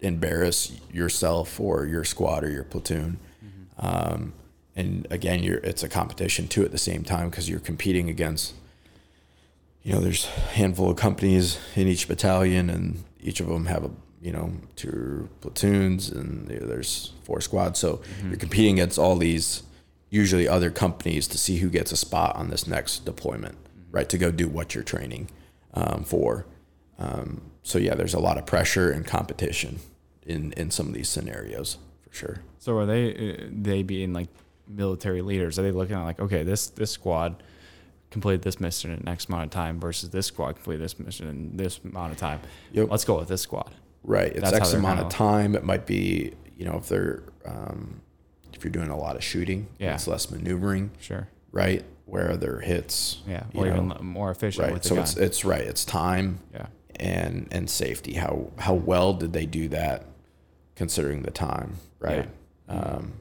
embarrass 0.04 0.78
yourself 0.91 1.60
or 1.60 1.86
your 1.86 2.04
squad 2.04 2.43
or 2.43 2.49
your 2.49 2.64
platoon. 2.64 3.20
Um, 3.80 4.34
and 4.76 5.08
again, 5.10 5.43
you're 5.43 5.58
it's 5.58 5.84
a 5.84 5.89
competition 5.89 6.47
too 6.47 6.64
at 6.64 6.72
the 6.72 6.78
same 6.78 7.04
time 7.04 7.30
because 7.30 7.49
you're 7.49 7.60
competing 7.60 8.10
against. 8.10 8.54
You 9.84 9.93
know, 9.93 9.99
there's 9.99 10.26
a 10.26 10.30
handful 10.30 10.89
of 10.89 10.95
companies 10.95 11.60
in 11.76 11.88
each 11.88 12.08
battalion, 12.08 12.70
and 12.70 13.04
each 13.20 13.41
of 13.41 13.47
them 13.47 13.66
have 13.66 13.84
a 13.84 13.91
you 14.22 14.32
know 14.32 14.54
two 14.76 15.30
platoons, 15.41 16.10
and 16.10 16.47
there's 16.47 17.14
four 17.24 17.41
squads. 17.41 17.80
So 17.80 18.01
you're 18.26 18.38
competing 18.38 18.80
against 18.80 18.97
all 18.97 19.16
these 19.16 19.64
usually 20.10 20.47
other 20.47 20.72
companies 20.72 21.28
to 21.28 21.38
see 21.38 21.58
who 21.58 21.70
gets 21.70 21.91
a 21.91 21.97
spot 21.97 22.36
on 22.36 22.49
this 22.49 22.68
next 22.68 23.04
deployment, 23.06 23.58
right? 23.91 24.08
To 24.10 24.18
go 24.18 24.32
do 24.32 24.47
what 24.47 24.74
you're 24.74 24.84
training 24.84 25.30
um, 25.74 26.04
for. 26.04 26.45
Um, 26.97 27.41
so 27.64 27.78
yeah, 27.78 27.95
there's 27.95 28.14
a 28.14 28.20
lot 28.20 28.38
of 28.38 28.45
pressure 28.45 28.91
and 28.91 29.06
competition 29.06 29.80
in 30.26 30.52
in 30.54 30.72
some 30.72 30.88
of 30.88 30.94
these 30.94 31.10
scenarios 31.10 31.78
for 32.08 32.14
sure. 32.16 32.40
So 32.60 32.78
are 32.78 32.86
they 32.86 33.14
uh, 33.34 33.48
they 33.52 33.84
being 33.84 34.14
like 34.14 34.30
military 34.68 35.22
leaders? 35.22 35.60
Are 35.60 35.64
they 35.64 35.72
looking 35.72 35.96
at 35.96 36.04
like 36.04 36.20
okay, 36.20 36.44
this 36.44 36.68
this 36.68 36.92
squad 36.92 37.44
completed 38.12 38.44
this 38.44 38.60
mission 38.60 38.92
in 38.92 39.08
X 39.08 39.26
amount 39.26 39.44
of 39.46 39.50
time 39.50 39.80
versus 39.80 40.10
this 40.12 40.28
squad 40.28 40.54
completed 40.56 40.84
this 40.84 41.00
mission 41.00 41.28
in 41.28 41.58
this 41.58 41.80
amount 41.84 42.12
of 42.14 42.18
time? 42.18 42.40
Yep. 42.72 42.90
Let's 42.92 43.06
go 43.06 43.18
with 43.20 43.28
this 43.28 43.42
squad. 43.42 43.72
Right. 44.04 44.32
It's 44.32 44.42
That's 44.42 44.56
X 44.58 44.74
amount 44.74 45.00
of 45.00 45.10
time. 45.10 45.56
It 45.56 45.64
might 45.64 45.86
be 45.86 46.34
you 46.58 46.66
know 46.66 46.78
if 46.78 46.88
they're 46.90 47.24
um, 47.46 48.02
if 48.54 48.64
you're 48.64 48.72
doing 48.72 48.90
a 48.90 48.98
lot 48.98 49.16
of 49.16 49.24
shooting, 49.24 49.68
Yeah. 49.80 49.96
it's 49.96 50.08
less 50.08 50.30
maneuvering, 50.32 50.92
Sure. 51.00 51.28
right? 51.52 51.84
Where 52.06 52.32
are 52.32 52.38
their 52.38 52.60
hits, 52.60 53.22
Yeah. 53.28 53.44
Or 53.56 53.66
even 53.68 53.92
l- 53.92 54.04
more 54.04 54.30
efficient 54.30 54.66
right. 54.66 54.74
with 54.74 54.84
the 54.84 54.90
So 54.90 54.96
gun. 54.96 55.04
it's 55.04 55.18
it's 55.18 55.44
right. 55.46 55.62
It's 55.62 55.84
time 55.84 56.40
yeah. 56.54 56.68
and 56.98 57.48
and 57.52 57.70
safety. 57.70 58.14
How 58.14 58.52
how 58.60 58.74
well 58.76 59.14
did 59.14 59.34
they 59.34 59.46
do 59.46 59.68
that, 59.70 60.06
considering 60.76 61.24
the 61.24 61.32
time, 61.32 61.76
right? 62.00 62.28
Um, 62.70 63.14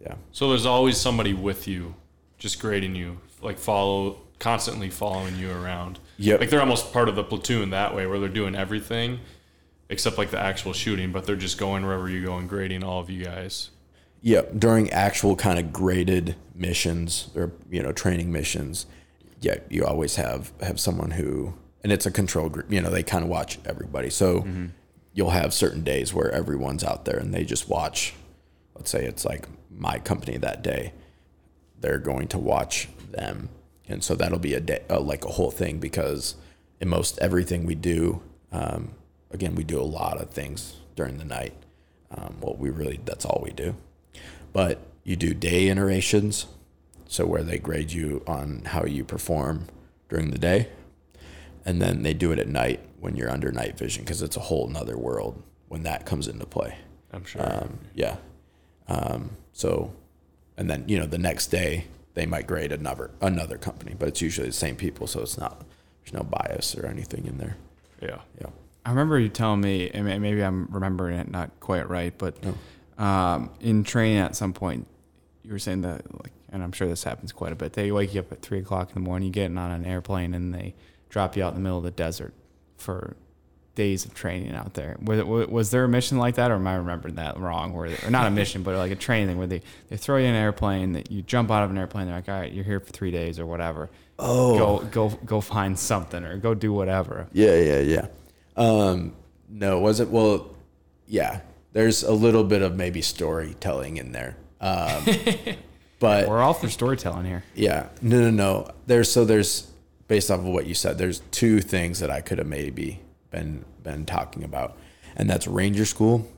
yeah. 0.00 0.14
so 0.32 0.48
there's 0.50 0.66
always 0.66 0.96
somebody 0.96 1.32
with 1.34 1.66
you 1.68 1.94
just 2.38 2.60
grading 2.60 2.94
you 2.94 3.18
like 3.42 3.58
follow 3.58 4.18
constantly 4.38 4.90
following 4.90 5.36
you 5.36 5.50
around 5.50 5.98
Yeah. 6.18 6.36
like 6.36 6.50
they're 6.50 6.60
almost 6.60 6.92
part 6.92 7.08
of 7.08 7.14
the 7.16 7.24
platoon 7.24 7.70
that 7.70 7.94
way 7.94 8.06
where 8.06 8.18
they're 8.18 8.28
doing 8.28 8.54
everything 8.54 9.20
except 9.88 10.18
like 10.18 10.30
the 10.30 10.38
actual 10.38 10.72
shooting 10.72 11.12
but 11.12 11.24
they're 11.24 11.36
just 11.36 11.58
going 11.58 11.84
wherever 11.84 12.08
you 12.08 12.24
go 12.24 12.36
and 12.36 12.48
grading 12.48 12.82
all 12.84 13.00
of 13.00 13.08
you 13.10 13.24
guys 13.24 13.70
Yeah, 14.22 14.42
during 14.58 14.90
actual 14.90 15.36
kind 15.36 15.58
of 15.58 15.72
graded 15.72 16.34
missions 16.54 17.28
or 17.36 17.52
you 17.70 17.82
know 17.82 17.92
training 17.92 18.32
missions, 18.32 18.86
yeah, 19.40 19.56
you 19.68 19.84
always 19.84 20.16
have 20.16 20.52
have 20.60 20.80
someone 20.80 21.12
who 21.12 21.54
and 21.84 21.92
it's 21.92 22.06
a 22.06 22.10
control 22.10 22.48
group. 22.48 22.72
You 22.72 22.80
know, 22.80 22.90
they 22.90 23.02
kind 23.04 23.22
of 23.22 23.30
watch 23.30 23.58
everybody. 23.64 24.10
So 24.10 24.44
you'll 25.16 25.30
have 25.30 25.52
certain 25.52 25.82
days 25.82 26.14
where 26.14 26.30
everyone's 26.30 26.84
out 26.84 27.04
there 27.06 27.16
and 27.16 27.34
they 27.34 27.44
just 27.44 27.68
watch. 27.68 28.14
Let's 28.76 28.90
say 28.90 29.04
it's 29.04 29.24
like 29.24 29.48
my 29.68 29.98
company 29.98 30.36
that 30.36 30.62
day. 30.62 30.92
They're 31.80 31.98
going 31.98 32.28
to 32.28 32.38
watch 32.38 32.88
them, 33.10 33.48
and 33.88 34.04
so 34.04 34.14
that'll 34.14 34.38
be 34.38 34.54
a 34.54 34.60
day, 34.60 34.84
uh, 34.88 35.00
like 35.00 35.24
a 35.24 35.30
whole 35.30 35.50
thing 35.50 35.78
because 35.78 36.36
in 36.80 36.88
most 36.88 37.18
everything 37.18 37.66
we 37.66 37.74
do, 37.74 38.22
um, 38.52 38.92
again, 39.32 39.56
we 39.56 39.64
do 39.64 39.80
a 39.80 39.84
lot 39.84 40.20
of 40.20 40.30
things 40.30 40.76
during 40.94 41.18
the 41.18 41.24
night. 41.24 41.54
Um, 42.16 42.36
well, 42.40 42.54
we 42.56 42.70
really 42.70 43.00
that's 43.04 43.24
all 43.24 43.42
we 43.44 43.50
do 43.50 43.74
but 44.56 44.78
you 45.04 45.16
do 45.16 45.34
day 45.34 45.68
iterations 45.68 46.46
so 47.06 47.26
where 47.26 47.42
they 47.42 47.58
grade 47.58 47.92
you 47.92 48.22
on 48.26 48.62
how 48.64 48.86
you 48.86 49.04
perform 49.04 49.66
during 50.08 50.30
the 50.30 50.38
day 50.38 50.66
and 51.66 51.82
then 51.82 52.02
they 52.02 52.14
do 52.14 52.32
it 52.32 52.38
at 52.38 52.48
night 52.48 52.80
when 53.00 53.16
you're 53.16 53.30
under 53.30 53.52
night 53.52 53.78
vision 53.78 54.04
because 54.04 54.22
it's 54.22 54.36
a 54.36 54.40
whole 54.40 54.68
nother 54.68 54.96
world 54.96 55.42
when 55.68 55.82
that 55.82 56.06
comes 56.06 56.28
into 56.28 56.46
play. 56.46 56.76
I'm 57.12 57.24
sure. 57.24 57.42
Um, 57.42 57.78
yeah. 57.94 58.16
Um, 58.88 59.30
so 59.52 59.92
and 60.56 60.70
then 60.70 60.84
you 60.86 60.98
know 60.98 61.06
the 61.06 61.18
next 61.18 61.48
day 61.48 61.86
they 62.14 62.26
might 62.26 62.46
grade 62.46 62.72
another 62.72 63.10
another 63.20 63.58
company 63.58 63.94
but 63.98 64.08
it's 64.08 64.22
usually 64.22 64.46
the 64.46 64.52
same 64.52 64.76
people 64.76 65.06
so 65.06 65.20
it's 65.20 65.36
not 65.36 65.64
there's 66.06 66.14
no 66.14 66.22
bias 66.22 66.76
or 66.76 66.86
anything 66.86 67.26
in 67.26 67.38
there. 67.38 67.56
Yeah. 68.00 68.20
Yeah. 68.40 68.50
I 68.84 68.90
remember 68.90 69.18
you 69.18 69.28
telling 69.28 69.60
me, 69.60 69.90
and 69.90 70.04
maybe 70.22 70.42
I'm 70.42 70.68
remembering 70.70 71.18
it 71.18 71.28
not 71.28 71.50
quite 71.58 71.88
right, 71.88 72.16
but 72.16 72.36
um, 72.98 73.50
in 73.60 73.82
training 73.82 74.18
at 74.18 74.36
some 74.36 74.52
point, 74.52 74.86
you 75.42 75.50
were 75.50 75.58
saying 75.58 75.80
that, 75.80 76.02
like, 76.22 76.30
and 76.50 76.62
I'm 76.62 76.70
sure 76.70 76.86
this 76.86 77.02
happens 77.02 77.32
quite 77.32 77.50
a 77.50 77.56
bit. 77.56 77.72
They 77.72 77.90
wake 77.90 78.14
you 78.14 78.20
up 78.20 78.30
at 78.30 78.42
three 78.42 78.60
o'clock 78.60 78.90
in 78.90 78.94
the 78.94 79.00
morning, 79.00 79.26
you 79.26 79.32
get 79.32 79.46
on 79.46 79.58
an 79.58 79.84
airplane, 79.84 80.34
and 80.34 80.54
they 80.54 80.76
drop 81.08 81.36
you 81.36 81.42
out 81.42 81.48
in 81.48 81.54
the 81.56 81.60
middle 81.60 81.78
of 81.78 81.84
the 81.84 81.90
desert 81.90 82.32
for 82.76 83.16
days 83.74 84.04
of 84.04 84.14
training 84.14 84.54
out 84.54 84.74
there. 84.74 84.96
Was, 85.02 85.22
was 85.48 85.70
there 85.70 85.84
a 85.84 85.88
mission 85.88 86.18
like 86.18 86.36
that, 86.36 86.50
or 86.50 86.54
am 86.54 86.66
I 86.66 86.76
remembering 86.76 87.16
that 87.16 87.38
wrong? 87.38 87.72
Where, 87.72 87.94
or 88.04 88.10
not 88.10 88.26
a 88.26 88.30
mission, 88.30 88.62
but 88.62 88.74
like 88.76 88.90
a 88.90 88.96
training 88.96 89.28
thing 89.28 89.38
where 89.38 89.46
they, 89.46 89.62
they 89.88 89.96
throw 89.96 90.16
you 90.16 90.24
in 90.24 90.34
an 90.34 90.42
airplane, 90.42 90.92
that 90.92 91.12
you 91.12 91.22
jump 91.22 91.50
out 91.50 91.62
of 91.62 91.70
an 91.70 91.78
airplane, 91.78 92.06
they're 92.06 92.16
like, 92.16 92.28
all 92.28 92.40
right, 92.40 92.52
you're 92.52 92.64
here 92.64 92.80
for 92.80 92.90
three 92.90 93.10
days 93.10 93.38
or 93.38 93.46
whatever. 93.46 93.90
Oh. 94.18 94.58
Go 94.58 94.78
go 94.86 95.08
go 95.26 95.40
find 95.42 95.78
something 95.78 96.24
or 96.24 96.38
go 96.38 96.54
do 96.54 96.72
whatever. 96.72 97.28
Yeah, 97.32 97.54
yeah, 97.56 97.80
yeah. 97.80 98.06
Um, 98.56 99.14
no, 99.48 99.78
was 99.78 100.00
it? 100.00 100.08
Well, 100.08 100.54
yeah. 101.06 101.40
There's 101.74 102.02
a 102.02 102.12
little 102.12 102.42
bit 102.44 102.62
of 102.62 102.74
maybe 102.74 103.02
storytelling 103.02 103.98
in 103.98 104.12
there, 104.12 104.38
um, 104.62 105.04
but 105.98 106.26
We're 106.26 106.40
all 106.40 106.54
for 106.54 106.70
storytelling 106.70 107.26
here. 107.26 107.44
yeah, 107.54 107.88
no, 108.00 108.18
no, 108.18 108.30
no. 108.30 108.70
There's 108.86 109.12
so 109.12 109.26
there's 109.26 109.70
based 110.08 110.30
off 110.30 110.40
of 110.40 110.46
what 110.46 110.66
you 110.66 110.74
said. 110.74 110.98
There's 110.98 111.20
two 111.30 111.60
things 111.60 112.00
that 112.00 112.10
I 112.10 112.20
could 112.20 112.38
have 112.38 112.46
maybe 112.46 113.00
been 113.30 113.64
been 113.82 114.06
talking 114.06 114.44
about, 114.44 114.76
and 115.16 115.28
that's 115.28 115.46
Ranger 115.46 115.84
School, 115.84 116.28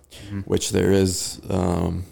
which 0.45 0.71
there 0.71 0.93
is. 0.93 1.41
Um, 1.49 2.05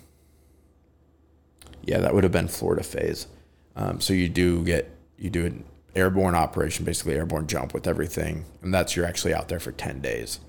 yeah, 1.84 1.98
that 1.98 2.14
would 2.14 2.24
have 2.24 2.32
been 2.32 2.48
Florida 2.48 2.82
phase. 2.82 3.28
Um, 3.76 4.00
so 4.00 4.12
you 4.12 4.28
do 4.28 4.64
get 4.64 4.90
you 5.18 5.30
do 5.30 5.46
an 5.46 5.64
airborne 5.94 6.34
operation, 6.34 6.84
basically 6.84 7.14
airborne 7.14 7.46
jump 7.46 7.72
with 7.72 7.86
everything, 7.86 8.44
and 8.62 8.74
that's 8.74 8.96
you're 8.96 9.06
actually 9.06 9.34
out 9.34 9.48
there 9.48 9.60
for 9.60 9.72
ten 9.72 10.00
days, 10.00 10.40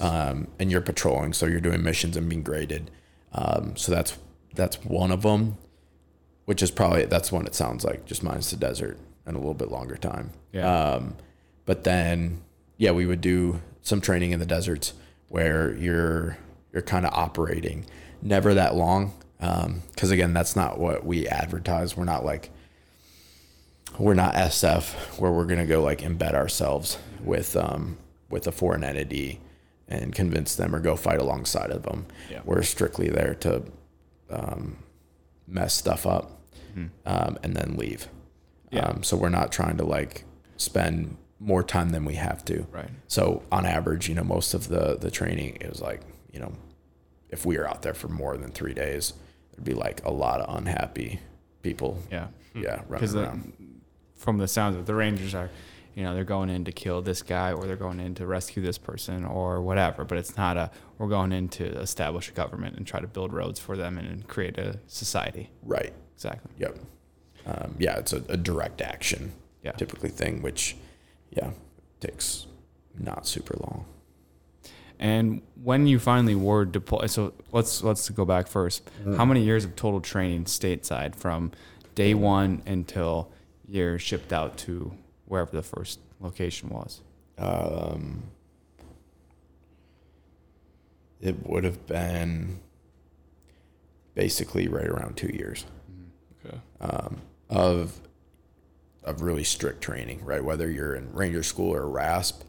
um, 0.00 0.48
and 0.58 0.70
you're 0.70 0.80
patrolling. 0.80 1.32
So 1.32 1.46
you're 1.46 1.60
doing 1.60 1.82
missions 1.82 2.16
and 2.16 2.28
being 2.28 2.42
graded. 2.42 2.90
Um, 3.32 3.76
so 3.76 3.92
that's 3.92 4.16
that's 4.54 4.82
one 4.84 5.10
of 5.10 5.22
them, 5.22 5.58
which 6.46 6.62
is 6.62 6.70
probably 6.70 7.04
that's 7.04 7.30
one 7.30 7.46
it 7.46 7.54
sounds 7.54 7.84
like 7.84 8.06
just 8.06 8.22
minus 8.22 8.50
the 8.50 8.56
desert 8.56 8.98
and 9.28 9.36
a 9.36 9.38
little 9.38 9.54
bit 9.54 9.70
longer 9.70 9.96
time. 9.96 10.30
Yeah. 10.52 10.66
Um, 10.68 11.14
but 11.66 11.84
then 11.84 12.40
yeah, 12.78 12.90
we 12.92 13.06
would 13.06 13.20
do 13.20 13.60
some 13.82 14.00
training 14.00 14.32
in 14.32 14.40
the 14.40 14.46
deserts 14.46 14.94
where 15.28 15.74
you're 15.76 16.38
you're 16.72 16.82
kind 16.82 17.06
of 17.06 17.12
operating, 17.12 17.86
never 18.22 18.54
that 18.54 18.74
long, 18.74 19.12
because 19.38 20.10
again, 20.10 20.32
that's 20.32 20.56
not 20.56 20.78
what 20.78 21.04
we 21.04 21.28
advertise. 21.28 21.96
We're 21.96 22.04
not 22.04 22.24
like 22.24 22.50
we're 23.98 24.14
not 24.14 24.34
SF 24.34 25.18
where 25.18 25.30
we're 25.30 25.44
gonna 25.44 25.66
go 25.66 25.82
like 25.82 26.00
embed 26.00 26.34
ourselves 26.34 26.98
with 27.22 27.56
um, 27.56 27.98
with 28.30 28.46
a 28.46 28.52
foreign 28.52 28.84
entity 28.84 29.40
and 29.88 30.14
convince 30.14 30.54
them 30.54 30.74
or 30.74 30.80
go 30.80 30.96
fight 30.96 31.18
alongside 31.18 31.70
of 31.70 31.82
them. 31.82 32.06
Yeah. 32.30 32.40
We're 32.44 32.62
strictly 32.62 33.08
there 33.08 33.34
to 33.36 33.62
um, 34.30 34.78
mess 35.46 35.74
stuff 35.74 36.06
up 36.06 36.42
um, 37.06 37.38
and 37.42 37.54
then 37.56 37.76
leave. 37.76 38.08
Yeah. 38.70 38.80
Um, 38.86 39.02
so 39.02 39.16
we're 39.16 39.28
not 39.28 39.52
trying 39.52 39.76
to 39.78 39.84
like 39.84 40.24
spend 40.56 41.16
more 41.40 41.62
time 41.62 41.90
than 41.90 42.04
we 42.04 42.14
have 42.14 42.44
to. 42.46 42.66
Right. 42.72 42.90
So 43.06 43.42
on 43.50 43.64
average, 43.64 44.08
you 44.08 44.14
know, 44.14 44.24
most 44.24 44.54
of 44.54 44.68
the 44.68 44.96
the 45.00 45.10
training 45.10 45.58
is 45.60 45.80
like, 45.80 46.02
you 46.32 46.40
know, 46.40 46.52
if 47.30 47.46
we 47.46 47.56
are 47.58 47.68
out 47.68 47.82
there 47.82 47.94
for 47.94 48.08
more 48.08 48.36
than 48.36 48.50
three 48.50 48.74
days, 48.74 49.12
there'd 49.52 49.64
be 49.64 49.74
like 49.74 50.04
a 50.04 50.10
lot 50.10 50.40
of 50.40 50.56
unhappy 50.56 51.20
people. 51.62 52.02
Yeah. 52.10 52.28
Yeah, 52.54 52.82
Because 52.90 53.14
from 54.16 54.38
the 54.38 54.48
sounds 54.48 54.74
of 54.74 54.82
it, 54.82 54.86
the 54.86 54.94
Rangers 54.94 55.34
are, 55.34 55.48
you 55.94 56.02
know, 56.02 56.14
they're 56.14 56.24
going 56.24 56.50
in 56.50 56.64
to 56.64 56.72
kill 56.72 57.02
this 57.02 57.22
guy 57.22 57.52
or 57.52 57.66
they're 57.66 57.76
going 57.76 58.00
in 58.00 58.14
to 58.16 58.26
rescue 58.26 58.62
this 58.62 58.78
person 58.78 59.24
or 59.24 59.60
whatever. 59.60 60.04
But 60.04 60.18
it's 60.18 60.36
not 60.36 60.56
a, 60.56 60.70
we're 60.96 61.08
going 61.08 61.32
in 61.32 61.48
to 61.50 61.66
establish 61.78 62.30
a 62.30 62.32
government 62.32 62.76
and 62.76 62.84
try 62.86 63.00
to 63.00 63.06
build 63.06 63.32
roads 63.32 63.60
for 63.60 63.76
them 63.76 63.96
and 63.96 64.26
create 64.26 64.58
a 64.58 64.80
society. 64.88 65.50
Right. 65.62 65.92
Exactly. 66.14 66.50
Yep. 66.58 66.78
Um, 67.48 67.74
yeah, 67.78 67.96
it's 67.98 68.12
a, 68.12 68.22
a 68.28 68.36
direct 68.36 68.80
action 68.80 69.32
Yeah. 69.64 69.72
typically 69.72 70.10
thing, 70.10 70.42
which 70.42 70.76
yeah 71.30 71.50
takes 72.00 72.46
not 72.98 73.26
super 73.26 73.54
long. 73.60 73.84
And 75.00 75.42
when 75.62 75.86
you 75.86 75.98
finally 76.00 76.34
were 76.34 76.64
deployed, 76.64 77.10
so 77.10 77.32
let's 77.52 77.82
let's 77.84 78.08
go 78.10 78.24
back 78.24 78.48
1st 78.48 78.80
How 79.16 79.24
many 79.24 79.42
years 79.44 79.64
of 79.64 79.76
total 79.76 80.00
training 80.00 80.44
stateside 80.44 81.14
from 81.14 81.52
day 81.94 82.14
one 82.14 82.62
until 82.66 83.30
you're 83.68 83.98
shipped 83.98 84.32
out 84.32 84.56
to 84.58 84.92
wherever 85.26 85.52
the 85.52 85.62
first 85.62 86.00
location 86.20 86.68
was? 86.70 87.00
Um, 87.38 88.24
it 91.20 91.46
would 91.46 91.64
have 91.64 91.86
been 91.86 92.58
basically 94.14 94.66
right 94.68 94.86
around 94.86 95.16
two 95.16 95.28
years 95.32 95.64
Okay. 96.44 96.58
um, 96.80 97.20
of 97.48 98.00
of 99.04 99.22
really 99.22 99.44
strict 99.44 99.80
training, 99.80 100.22
right? 100.24 100.44
Whether 100.44 100.70
you're 100.70 100.94
in 100.94 101.12
Ranger 101.14 101.42
School 101.42 101.74
or 101.74 101.88
RASP, 101.88 102.42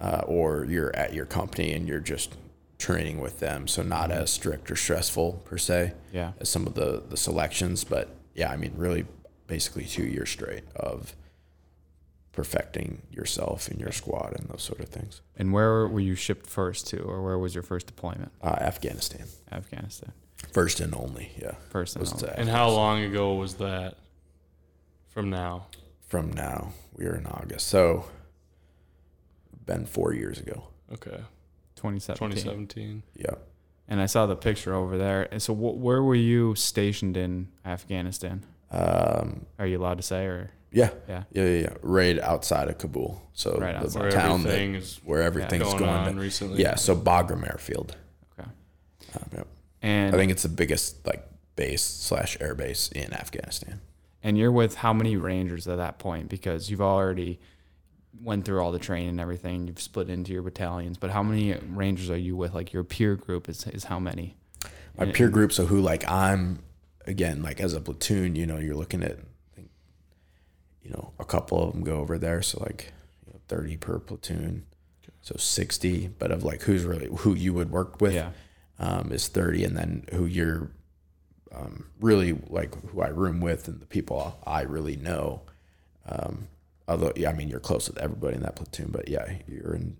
uh, 0.00 0.22
or 0.26 0.64
you're 0.64 0.94
at 0.94 1.12
your 1.12 1.26
company 1.26 1.72
and 1.72 1.88
you're 1.88 1.98
just 2.00 2.36
training 2.78 3.20
with 3.20 3.40
them, 3.40 3.66
so 3.66 3.82
not 3.82 4.10
as 4.12 4.30
strict 4.30 4.70
or 4.70 4.76
stressful 4.76 5.42
per 5.44 5.58
se 5.58 5.92
Yeah. 6.12 6.32
as 6.40 6.48
some 6.48 6.66
of 6.68 6.74
the 6.74 7.02
the 7.08 7.16
selections, 7.16 7.82
but 7.84 8.08
yeah, 8.34 8.50
I 8.52 8.56
mean, 8.56 8.74
really, 8.76 9.06
basically 9.48 9.84
two 9.86 10.04
years 10.06 10.30
straight 10.30 10.62
of 10.76 11.16
perfecting 12.32 13.02
yourself 13.10 13.66
and 13.68 13.80
your 13.80 13.90
squad 13.90 14.34
and 14.38 14.48
those 14.48 14.62
sort 14.62 14.78
of 14.80 14.88
things. 14.88 15.22
And 15.36 15.52
where 15.52 15.88
were 15.88 15.98
you 16.00 16.14
shipped 16.14 16.46
first 16.46 16.86
to, 16.88 16.98
or 17.00 17.22
where 17.24 17.38
was 17.38 17.54
your 17.54 17.64
first 17.64 17.86
deployment? 17.88 18.30
Uh, 18.40 18.56
Afghanistan, 18.60 19.26
Afghanistan. 19.50 20.12
first 20.52 20.78
and 20.78 20.94
only, 20.94 21.32
yeah. 21.36 21.52
First 21.70 21.96
and 21.96 22.02
Was 22.02 22.12
only. 22.22 22.32
And 22.36 22.48
how 22.48 22.68
long 22.70 23.02
ago 23.02 23.34
was 23.34 23.54
that 23.54 23.96
from 25.18 25.30
now? 25.30 25.66
from 26.06 26.32
now? 26.32 26.72
We 26.96 27.04
are 27.06 27.14
in 27.16 27.26
August, 27.26 27.66
so 27.68 28.04
been 29.66 29.84
four 29.86 30.12
years 30.14 30.38
ago. 30.38 30.68
Okay. 30.92 31.20
2017. 31.76 32.30
2017. 32.30 33.02
Yeah. 33.16 33.26
And 33.88 34.00
I 34.00 34.06
saw 34.06 34.26
the 34.26 34.36
picture 34.36 34.74
over 34.74 34.96
there. 34.98 35.28
And 35.32 35.42
so, 35.42 35.54
wh- 35.54 35.76
where 35.78 36.02
were 36.02 36.14
you 36.14 36.54
stationed 36.54 37.16
in 37.16 37.48
Afghanistan? 37.64 38.44
Um, 38.70 39.46
Are 39.58 39.66
you 39.66 39.78
allowed 39.80 39.96
to 39.96 40.02
say, 40.02 40.24
or 40.26 40.50
yeah. 40.72 40.90
yeah? 41.08 41.24
Yeah, 41.32 41.44
yeah, 41.44 41.60
yeah. 41.62 41.74
Right 41.82 42.18
outside 42.18 42.68
of 42.68 42.78
Kabul. 42.78 43.20
So 43.32 43.56
Right 43.58 43.72
the 43.72 43.80
outside. 43.86 44.02
Where 44.02 44.10
town 44.10 44.42
that, 44.42 44.48
everything 44.50 44.74
is 44.76 45.00
where 45.04 45.22
everything's 45.22 45.64
going, 45.64 45.78
going. 45.78 45.90
on 45.90 46.14
to- 46.14 46.20
recently. 46.20 46.60
yeah, 46.62 46.74
so 46.74 46.94
Bagram 46.94 47.48
Airfield. 47.48 47.96
Okay. 48.38 48.48
Um, 49.14 49.28
yeah. 49.34 49.42
And 49.82 50.14
I 50.14 50.18
think 50.18 50.30
it's 50.32 50.42
the 50.42 50.48
biggest 50.48 51.06
like 51.06 51.26
base 51.56 51.82
slash 51.82 52.36
air 52.40 52.54
base 52.54 52.88
in 52.92 53.12
Afghanistan. 53.14 53.80
And 54.22 54.36
you're 54.38 54.52
with 54.52 54.76
how 54.76 54.92
many 54.92 55.16
rangers 55.16 55.66
at 55.68 55.76
that 55.76 55.98
point? 55.98 56.28
Because 56.28 56.70
you've 56.70 56.80
already 56.82 57.38
went 58.20 58.44
through 58.44 58.60
all 58.60 58.72
the 58.72 58.78
training 58.78 59.10
and 59.10 59.20
everything. 59.20 59.66
You've 59.68 59.80
split 59.80 60.10
into 60.10 60.32
your 60.32 60.42
battalions, 60.42 60.98
but 60.98 61.10
how 61.10 61.22
many 61.22 61.54
rangers 61.54 62.10
are 62.10 62.16
you 62.16 62.36
with? 62.36 62.54
Like 62.54 62.72
your 62.72 62.84
peer 62.84 63.14
group 63.16 63.48
is 63.48 63.66
is 63.68 63.84
how 63.84 63.98
many? 63.98 64.36
my 64.96 65.04
And- 65.04 65.14
peer 65.14 65.28
group. 65.28 65.52
So 65.52 65.66
who 65.66 65.80
like 65.80 66.08
I'm 66.10 66.58
again 67.06 67.42
like 67.42 67.60
as 67.60 67.74
a 67.74 67.80
platoon, 67.80 68.34
you 68.34 68.46
know, 68.46 68.58
you're 68.58 68.74
looking 68.74 69.02
at, 69.04 69.18
think, 69.54 69.70
you 70.82 70.90
know, 70.90 71.12
a 71.18 71.24
couple 71.24 71.62
of 71.62 71.72
them 71.72 71.84
go 71.84 71.98
over 72.00 72.18
there. 72.18 72.42
So 72.42 72.60
like 72.60 72.92
you 73.26 73.32
know, 73.32 73.40
thirty 73.46 73.76
per 73.76 73.98
platoon, 74.00 74.66
so 75.22 75.36
sixty. 75.38 76.08
But 76.08 76.32
of 76.32 76.42
like 76.42 76.62
who's 76.62 76.84
really 76.84 77.08
who 77.18 77.34
you 77.34 77.52
would 77.54 77.70
work 77.70 78.00
with, 78.00 78.14
Yeah. 78.14 78.30
um, 78.80 79.12
is 79.12 79.28
thirty, 79.28 79.62
and 79.62 79.76
then 79.76 80.04
who 80.12 80.26
you're 80.26 80.72
um, 81.54 81.86
really 82.00 82.38
like 82.48 82.74
who 82.90 83.00
I 83.02 83.08
room 83.08 83.40
with 83.40 83.68
and 83.68 83.80
the 83.80 83.86
people 83.86 84.38
I 84.46 84.62
really 84.62 84.96
know. 84.96 85.42
Um, 86.06 86.48
although 86.86 87.12
yeah, 87.16 87.30
I 87.30 87.32
mean 87.34 87.48
you're 87.48 87.60
close 87.60 87.88
with 87.88 87.98
everybody 87.98 88.36
in 88.36 88.42
that 88.42 88.56
platoon, 88.56 88.90
but 88.90 89.08
yeah, 89.08 89.38
you're 89.46 89.74
in 89.74 89.96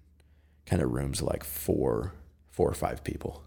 kind 0.67 0.83
of 0.83 0.91
rooms 0.93 1.23
like 1.23 1.45
four, 1.45 2.13
four 2.51 2.69
or 2.69 2.75
five 2.75 3.03
people. 3.05 3.43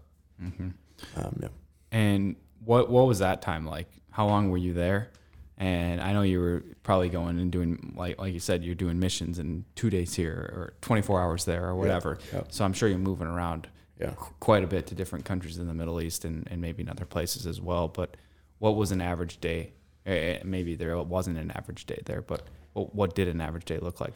Um, 1.16 1.40
yeah. 1.42 1.48
And 1.90 2.36
what 2.64 2.90
what 2.90 3.06
was 3.06 3.18
that 3.20 3.42
time 3.42 3.66
like? 3.66 3.88
How 4.10 4.26
long 4.26 4.50
were 4.50 4.58
you 4.58 4.72
there? 4.72 5.10
And 5.58 6.00
I 6.00 6.12
know 6.12 6.22
you 6.22 6.40
were 6.40 6.64
probably 6.82 7.08
going 7.08 7.38
and 7.38 7.52
doing 7.52 7.94
like 7.96 8.18
like 8.18 8.32
you 8.32 8.40
said, 8.40 8.64
you're 8.64 8.74
doing 8.74 8.98
missions 8.98 9.38
in 9.38 9.64
two 9.74 9.90
days 9.90 10.14
here 10.14 10.32
or 10.32 10.74
24 10.80 11.20
hours 11.20 11.44
there 11.44 11.64
or 11.66 11.74
whatever. 11.76 12.18
So 12.50 12.64
I'm 12.64 12.72
sure 12.72 12.88
you're 12.88 12.98
moving 12.98 13.28
around 13.28 13.68
Yeah. 14.02 14.10
qu- 14.16 14.32
quite 14.40 14.64
a 14.64 14.66
bit 14.66 14.86
to 14.88 14.94
different 14.94 15.24
countries 15.24 15.58
in 15.58 15.66
the 15.66 15.74
Middle 15.74 16.00
East 16.00 16.24
and, 16.24 16.46
and 16.50 16.60
maybe 16.60 16.82
in 16.82 16.88
other 16.88 17.04
places 17.04 17.46
as 17.46 17.60
well. 17.60 17.88
But 17.88 18.16
what 18.58 18.76
was 18.76 18.92
an 18.92 19.00
average 19.00 19.40
day? 19.40 19.72
Eh, 20.06 20.12
eh, 20.14 20.38
Maybe 20.44 20.74
there 20.74 21.00
wasn't 21.02 21.38
an 21.38 21.50
average 21.52 21.86
day 21.86 22.00
there, 22.06 22.22
but 22.22 22.42
what, 22.74 23.14
did 23.14 23.28
an 23.28 23.40
average 23.40 23.66
day 23.66 23.78
look 23.78 24.00
like? 24.00 24.14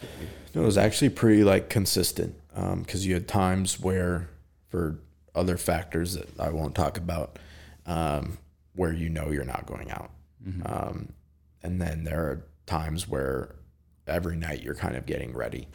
No, 0.54 0.62
it 0.62 0.64
was 0.64 0.78
actually 0.78 1.10
pretty 1.10 1.44
like 1.44 1.68
consistent 1.68 2.34
because 2.54 3.06
you 3.06 3.14
had 3.14 3.28
times 3.28 3.78
where, 3.78 4.28
for 4.70 4.98
other 5.34 5.56
factors 5.58 6.14
that 6.14 6.28
I 6.40 6.48
won't 6.50 6.74
talk 6.74 6.96
about, 6.96 7.38
um, 7.86 8.38
where 8.74 8.92
you 8.92 9.08
know 9.10 9.30
you're 9.30 9.44
not 9.44 9.66
going 9.66 9.90
out, 9.90 10.10
um, 10.64 11.12
and 11.62 11.80
then 11.80 12.04
there 12.04 12.20
are 12.22 12.46
times 12.66 13.06
where 13.08 13.54
every 14.06 14.36
night 14.36 14.62
you're 14.62 14.74
kind 14.74 14.96
of 14.96 15.04
getting 15.06 15.34
ready, 15.34 15.68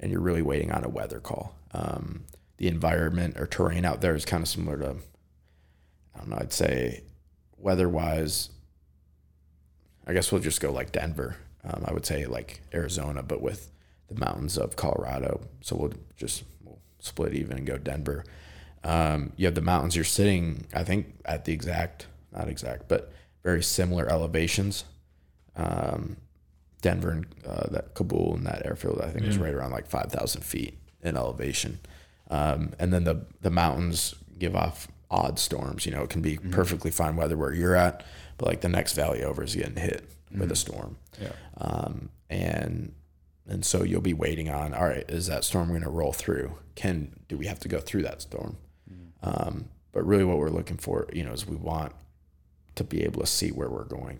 and 0.00 0.10
you're 0.10 0.20
really 0.20 0.42
waiting 0.42 0.72
on 0.72 0.82
a 0.84 0.88
weather 0.88 1.20
call. 1.20 1.54
The 2.56 2.68
environment 2.68 3.38
or 3.38 3.46
terrain 3.46 3.84
out 3.84 4.00
there 4.00 4.14
is 4.14 4.24
kind 4.24 4.42
of 4.42 4.48
similar 4.48 4.78
to, 4.78 4.96
I 6.14 6.18
don't 6.18 6.28
know, 6.28 6.38
I'd 6.38 6.52
say, 6.52 7.02
weather-wise. 7.58 8.50
I 10.06 10.12
guess 10.12 10.30
we'll 10.30 10.40
just 10.40 10.60
go 10.60 10.70
like 10.70 10.92
Denver. 10.92 11.36
Um, 11.64 11.84
I 11.86 11.92
would 11.92 12.06
say 12.06 12.26
like 12.26 12.60
Arizona, 12.72 13.22
but 13.22 13.40
with 13.40 13.70
the 14.08 14.14
mountains 14.14 14.58
of 14.58 14.76
Colorado. 14.76 15.40
So 15.62 15.76
we'll 15.76 15.94
just 16.16 16.44
we'll 16.62 16.78
split 16.98 17.34
even 17.34 17.56
and 17.56 17.66
go 17.66 17.78
Denver. 17.78 18.24
Um, 18.84 19.32
you 19.36 19.46
have 19.46 19.54
the 19.54 19.62
mountains. 19.62 19.96
You're 19.96 20.04
sitting, 20.04 20.66
I 20.74 20.84
think, 20.84 21.14
at 21.24 21.46
the 21.46 21.52
exact, 21.54 22.06
not 22.32 22.48
exact, 22.48 22.86
but 22.86 23.12
very 23.42 23.62
similar 23.62 24.06
elevations. 24.10 24.84
Um, 25.56 26.18
Denver 26.82 27.10
and 27.10 27.26
uh, 27.46 27.68
that 27.70 27.94
Kabul 27.94 28.34
and 28.34 28.46
that 28.46 28.66
airfield, 28.66 29.00
I 29.00 29.08
think, 29.08 29.24
is 29.24 29.38
right 29.38 29.54
around 29.54 29.70
like 29.70 29.86
five 29.86 30.12
thousand 30.12 30.42
feet 30.44 30.76
in 31.02 31.16
elevation. 31.16 31.80
Um, 32.30 32.72
and 32.78 32.92
then 32.92 33.04
the 33.04 33.26
the 33.42 33.50
mountains 33.50 34.14
give 34.38 34.56
off 34.56 34.88
odd 35.10 35.38
storms. 35.38 35.86
You 35.86 35.92
know, 35.92 36.02
it 36.02 36.10
can 36.10 36.22
be 36.22 36.36
perfectly 36.38 36.90
fine 36.90 37.16
weather 37.16 37.36
where 37.36 37.52
you're 37.52 37.76
at, 37.76 38.04
but 38.38 38.48
like 38.48 38.60
the 38.62 38.68
next 38.68 38.94
valley 38.94 39.22
over 39.22 39.42
is 39.42 39.54
getting 39.54 39.76
hit 39.76 40.08
with 40.36 40.50
a 40.50 40.56
storm. 40.56 40.96
Yeah. 41.20 41.32
Um, 41.58 42.08
and 42.30 42.92
and 43.46 43.64
so 43.64 43.82
you'll 43.82 44.00
be 44.00 44.14
waiting 44.14 44.48
on. 44.48 44.74
All 44.74 44.86
right, 44.86 45.04
is 45.08 45.26
that 45.26 45.44
storm 45.44 45.68
going 45.68 45.82
to 45.82 45.90
roll 45.90 46.12
through? 46.12 46.56
Can 46.74 47.20
do 47.28 47.36
we 47.36 47.46
have 47.46 47.60
to 47.60 47.68
go 47.68 47.78
through 47.78 48.02
that 48.02 48.22
storm? 48.22 48.56
Um, 49.22 49.66
but 49.92 50.04
really, 50.04 50.24
what 50.24 50.38
we're 50.38 50.48
looking 50.50 50.76
for, 50.78 51.06
you 51.12 51.24
know, 51.24 51.32
is 51.32 51.46
we 51.46 51.56
want 51.56 51.92
to 52.74 52.84
be 52.84 53.04
able 53.04 53.20
to 53.20 53.26
see 53.26 53.50
where 53.50 53.68
we're 53.70 53.84
going. 53.84 54.18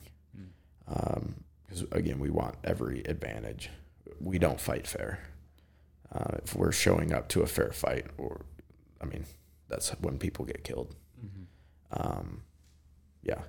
Because 1.66 1.82
again, 1.90 2.18
we 2.20 2.30
want 2.30 2.54
every 2.62 3.02
advantage. 3.04 3.70
We 4.20 4.38
don't 4.38 4.60
fight 4.60 4.86
fair. 4.86 5.18
Uh, 6.14 6.38
if 6.44 6.54
we're 6.54 6.72
showing 6.72 7.12
up 7.12 7.28
to 7.28 7.42
a 7.42 7.46
fair 7.46 7.72
fight, 7.72 8.06
or 8.18 8.42
I 9.00 9.06
mean, 9.06 9.24
that's 9.68 9.90
when 10.00 10.18
people 10.18 10.44
get 10.44 10.62
killed. 10.62 10.94
Um, 11.90 12.42
yeah. 13.22 13.42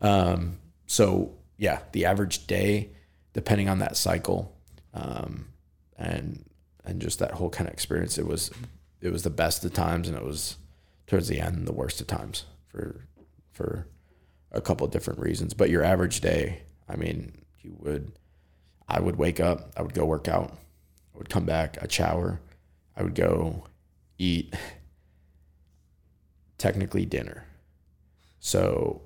Um, 0.00 0.58
so 0.86 1.34
yeah, 1.56 1.80
the 1.92 2.06
average 2.06 2.46
day, 2.46 2.90
depending 3.32 3.68
on 3.68 3.78
that 3.78 3.96
cycle, 3.96 4.56
um, 4.94 5.46
and 5.96 6.44
and 6.84 7.00
just 7.00 7.18
that 7.18 7.32
whole 7.32 7.50
kind 7.50 7.68
of 7.68 7.74
experience, 7.74 8.18
it 8.18 8.26
was 8.26 8.50
it 9.00 9.12
was 9.12 9.22
the 9.22 9.30
best 9.30 9.64
of 9.64 9.72
times, 9.72 10.08
and 10.08 10.16
it 10.16 10.24
was 10.24 10.56
towards 11.06 11.28
the 11.28 11.40
end 11.40 11.66
the 11.66 11.72
worst 11.72 12.00
of 12.00 12.06
times 12.06 12.44
for 12.66 13.06
for 13.52 13.86
a 14.52 14.60
couple 14.60 14.86
of 14.86 14.92
different 14.92 15.20
reasons. 15.20 15.54
But 15.54 15.70
your 15.70 15.84
average 15.84 16.20
day, 16.20 16.62
I 16.88 16.96
mean, 16.96 17.32
you 17.60 17.76
would, 17.78 18.12
I 18.88 19.00
would 19.00 19.16
wake 19.16 19.38
up, 19.38 19.72
I 19.76 19.82
would 19.82 19.94
go 19.94 20.04
work 20.04 20.28
out, 20.28 20.56
would 21.20 21.28
come 21.28 21.44
back, 21.44 21.76
I'd 21.82 21.92
shower, 21.92 22.40
I 22.96 23.02
would 23.04 23.14
go 23.14 23.64
eat, 24.18 24.54
technically 26.58 27.04
dinner. 27.04 27.44
So 28.38 29.02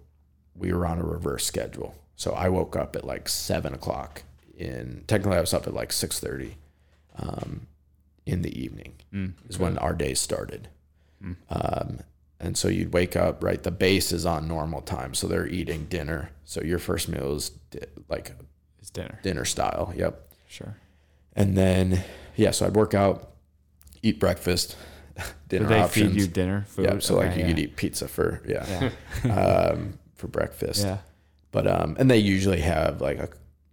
we 0.55 0.73
were 0.73 0.87
on 0.87 0.99
a 0.99 1.05
reverse 1.05 1.45
schedule. 1.45 1.95
So 2.17 2.33
I 2.33 2.49
woke 2.49 2.77
up 2.77 2.95
at 2.97 3.05
like 3.05 3.29
seven 3.29 3.75
o'clock. 3.75 4.23
In 4.57 5.03
technically, 5.09 5.37
I 5.39 5.41
was 5.41 5.53
up 5.53 5.67
at 5.67 5.75
like 5.75 5.93
six 5.93 6.21
thirty, 6.21 6.57
um, 7.17 7.67
in 8.25 8.43
the 8.43 8.57
evening 8.63 8.95
is 9.49 9.59
when 9.59 9.77
our 9.79 9.93
day 9.93 10.15
started. 10.15 10.69
Um, 11.51 12.01
and 12.39 12.57
so 12.57 12.69
you'd 12.69 12.93
wake 12.93 13.17
up 13.17 13.43
right. 13.43 13.61
The 13.63 13.71
base 13.71 14.13
is 14.13 14.25
on 14.27 14.47
normal 14.47 14.83
time, 14.83 15.15
so 15.15 15.27
they're 15.27 15.47
eating 15.49 15.87
dinner. 15.87 16.31
So 16.45 16.61
your 16.63 16.79
first 16.79 17.09
meal 17.09 17.35
is 17.35 17.49
di- 17.71 17.81
like 18.09 18.33
It's 18.79 18.91
dinner. 18.91 19.19
dinner 19.23 19.45
style. 19.45 19.93
Yep. 19.97 20.33
Sure. 20.49 20.77
And 21.37 21.57
then 21.57 22.05
yeah, 22.37 22.51
so 22.53 22.67
I'd 22.67 22.75
work 22.75 22.95
out, 22.95 23.31
eat 24.03 24.19
breakfast, 24.21 24.77
dinner 25.49 25.67
Did 25.67 25.69
they 25.77 25.81
options. 25.81 26.13
feed 26.13 26.21
you 26.21 26.27
dinner 26.27 26.65
food? 26.69 26.85
Yeah, 26.87 26.99
so 27.01 27.17
like 27.17 27.35
you 27.37 27.43
yeah. 27.43 27.49
could 27.49 27.59
eat 27.59 27.77
pizza 27.77 28.09
for 28.09 28.43
yeah, 28.47 28.91
Yeah. 29.25 29.69
um, 29.73 29.99
for 30.15 30.29
breakfast. 30.29 30.85
yeah. 30.85 30.99
but 31.53 31.67
um, 31.67 31.97
and 31.99 32.11
they 32.11 32.19
usually 32.19 32.61
have 32.61 33.01
like 33.01 33.19
a, 33.19 33.29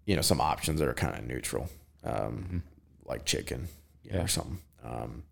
you 0.05 0.15
know, 0.15 0.21
some 0.21 0.41
options 0.41 0.79
that 0.79 0.87
are 0.87 0.93
kind 0.93 1.17
of 1.17 1.25
neutral, 1.27 1.69
um, 2.03 2.63
like 3.05 3.25
chicken 3.25 3.67
you 4.03 4.11
know, 4.11 4.17
Yeah. 4.19 4.23
or 4.25 4.27
something. 4.27 4.59
Um, 4.83 5.23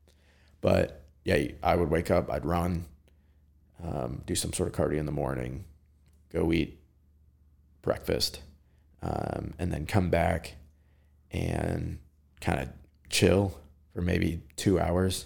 but 0.62 1.04
yeah, 1.26 1.48
I 1.64 1.76
would 1.76 1.90
wake 1.90 2.12
up, 2.12 2.32
I'd 2.32 2.46
run, 2.46 2.86
um, 3.84 4.22
do 4.26 4.36
some 4.36 4.54
sort 4.54 4.70
of 4.70 4.76
cardio 4.76 4.98
in 5.00 5.06
the 5.06 5.12
morning, 5.12 5.64
go 6.34 6.52
eat 6.54 6.80
breakfast, 7.82 8.42
um, 9.02 9.54
and 9.58 9.72
then 9.72 9.86
come 9.86 10.10
back 10.10 10.56
and 11.32 11.98
kind 12.42 12.60
of 12.60 12.70
chill 13.10 13.58
for 13.94 14.02
maybe 14.02 14.42
two 14.56 14.80
hours. 14.80 15.26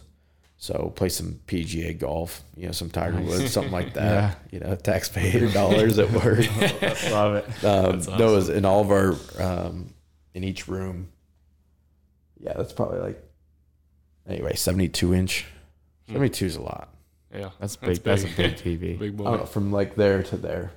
So 0.57 0.93
play 0.95 1.09
some 1.09 1.41
PGA 1.45 1.97
golf, 1.99 2.41
you 2.55 2.67
know, 2.67 2.71
some 2.71 2.89
Tiger 2.89 3.19
Woods, 3.19 3.51
something 3.51 3.73
like 3.73 3.93
that. 3.95 4.39
You 4.49 4.59
know, 4.61 4.75
taxpayer 4.75 5.51
dollars 5.51 5.99
at 5.99 6.09
work. 6.11 6.39
Love 7.11 7.35
it. 7.35 7.45
Um, 7.65 7.91
That's 7.91 8.07
awesome. 8.07 8.17
Those 8.17 8.49
in 8.49 8.63
all 8.63 8.79
of 8.81 8.89
our 8.91 9.15
um, 9.39 9.93
in 10.33 10.43
each 10.43 10.67
room. 10.67 11.09
Yeah, 12.39 12.53
that's 12.57 12.73
probably 12.73 12.99
like 12.99 13.23
anyway 14.27 14.55
seventy 14.55 14.89
two 14.89 15.13
inch. 15.13 15.45
Seventy 16.07 16.29
two 16.29 16.45
is 16.45 16.55
a 16.55 16.61
lot. 16.61 16.89
Yeah, 17.33 17.49
That's 17.59 17.75
big. 17.75 18.03
That's, 18.03 18.23
a 18.23 18.27
big 18.27 18.55
TV. 18.55 18.97
big 18.99 19.17
boy. 19.17 19.23
don't 19.23 19.39
know 19.39 19.45
from 19.45 19.71
like 19.71 19.95
there 19.95 20.21
to 20.23 20.37
there. 20.37 20.71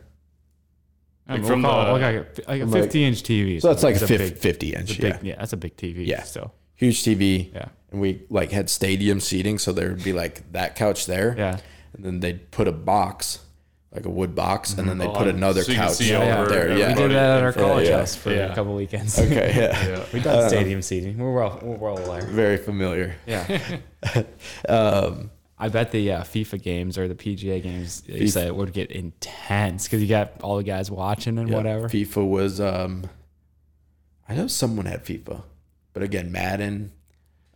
Like 1.29 1.39
from 1.41 1.47
from 1.49 1.63
we'll 1.63 1.71
call 1.73 1.85
the- 1.85 1.91
it, 1.91 1.93
like 1.93 2.03
a, 2.47 2.51
like 2.51 2.61
a 2.61 2.65
from 2.65 2.71
like- 2.73 2.83
50 2.85 3.05
inch 3.05 3.23
TV. 3.23 3.61
So 3.61 3.69
that's 3.69 3.83
like 3.83 3.97
a 3.97 4.07
fif- 4.07 4.19
big, 4.21 4.37
50 4.39 4.75
inch. 4.75 4.99
a 4.99 5.03
Yeah, 5.03 5.17
big, 5.17 5.27
yeah, 5.27 5.37
that's 5.39 5.53
a 5.53 5.57
big 5.57 5.77
TV. 5.77 6.07
Yeah. 6.07 6.23
Still. 6.23 6.53
huge 6.75 7.03
TV. 7.03 7.53
Yeah. 7.55 7.69
And 7.91 8.01
we 8.01 8.23
like 8.31 8.51
had 8.53 8.69
stadium 8.71 9.19
seating, 9.21 9.59
so 9.59 9.73
there 9.73 9.89
would 9.89 10.05
be 10.05 10.13
like 10.13 10.53
that 10.53 10.77
couch 10.77 11.07
there. 11.07 11.35
Yeah. 11.37 11.59
And 11.95 12.05
then 12.05 12.21
they'd 12.21 12.51
put 12.51 12.69
a 12.69 12.73
box, 12.73 13.39
like 13.93 14.05
a 14.05 14.11
wood 14.11 14.35
box, 14.35 14.75
and 14.75 14.87
then 14.89 14.99
they 14.99 15.07
Oh, 15.07 15.13
put 15.15 15.27
another 15.29 15.63
so 15.63 15.73
couch 15.73 15.93
see 15.95 16.15
over 16.15 16.25
over 16.31 16.51
there. 16.51 16.75
We 16.75 16.81
Yeah. 16.81 16.89
We 16.89 16.95
did 17.03 17.11
that 17.13 17.39
at 17.39 17.43
our 17.43 17.53
college 17.55 17.89
yeah. 17.89 17.99
house 17.99 18.15
for 18.15 18.31
Yeah. 18.31 18.53
a 18.53 18.55
couple 18.55 18.75
weekends. 18.75 19.19
Okay. 19.27 19.53
Yeah. 19.57 19.89
Yeah. 19.89 20.05
We've 20.13 20.23
done 20.23 20.49
stadium 20.49 20.83
seating. 20.83 21.17
We're 21.19 21.33
well, 21.33 21.59
we're 21.63 21.77
well 21.77 21.99
aware. 21.99 22.23
Very 22.27 22.59
familiar. 22.59 23.17
Yeah. 23.27 23.59
Um, 24.69 25.31
I 25.59 25.69
bet 25.71 25.91
the 25.91 26.13
uh, 26.13 26.23
FIFA 26.23 26.61
games 26.63 26.99
or 26.99 27.09
the 27.09 27.15
PGA 27.15 27.63
games, 27.63 28.03
you 28.07 28.29
said 28.29 28.47
it 28.47 28.55
would 28.55 28.73
get 28.75 28.91
intense 28.91 29.85
because 29.85 30.03
you 30.03 30.09
got 30.09 30.33
all 30.43 30.59
the 30.59 30.63
guys 30.63 30.91
watching 30.91 31.39
and 31.39 31.49
Yeah, 31.49 31.57
whatever. 31.57 31.89
FIFA 31.89 32.29
was 32.29 32.61
um 32.61 33.05
I 34.29 34.35
know 34.35 34.47
someone 34.49 34.87
had 34.87 35.05
FIFA. 35.05 35.43
But 35.93 36.03
again, 36.03 36.31
Madden 36.31 36.93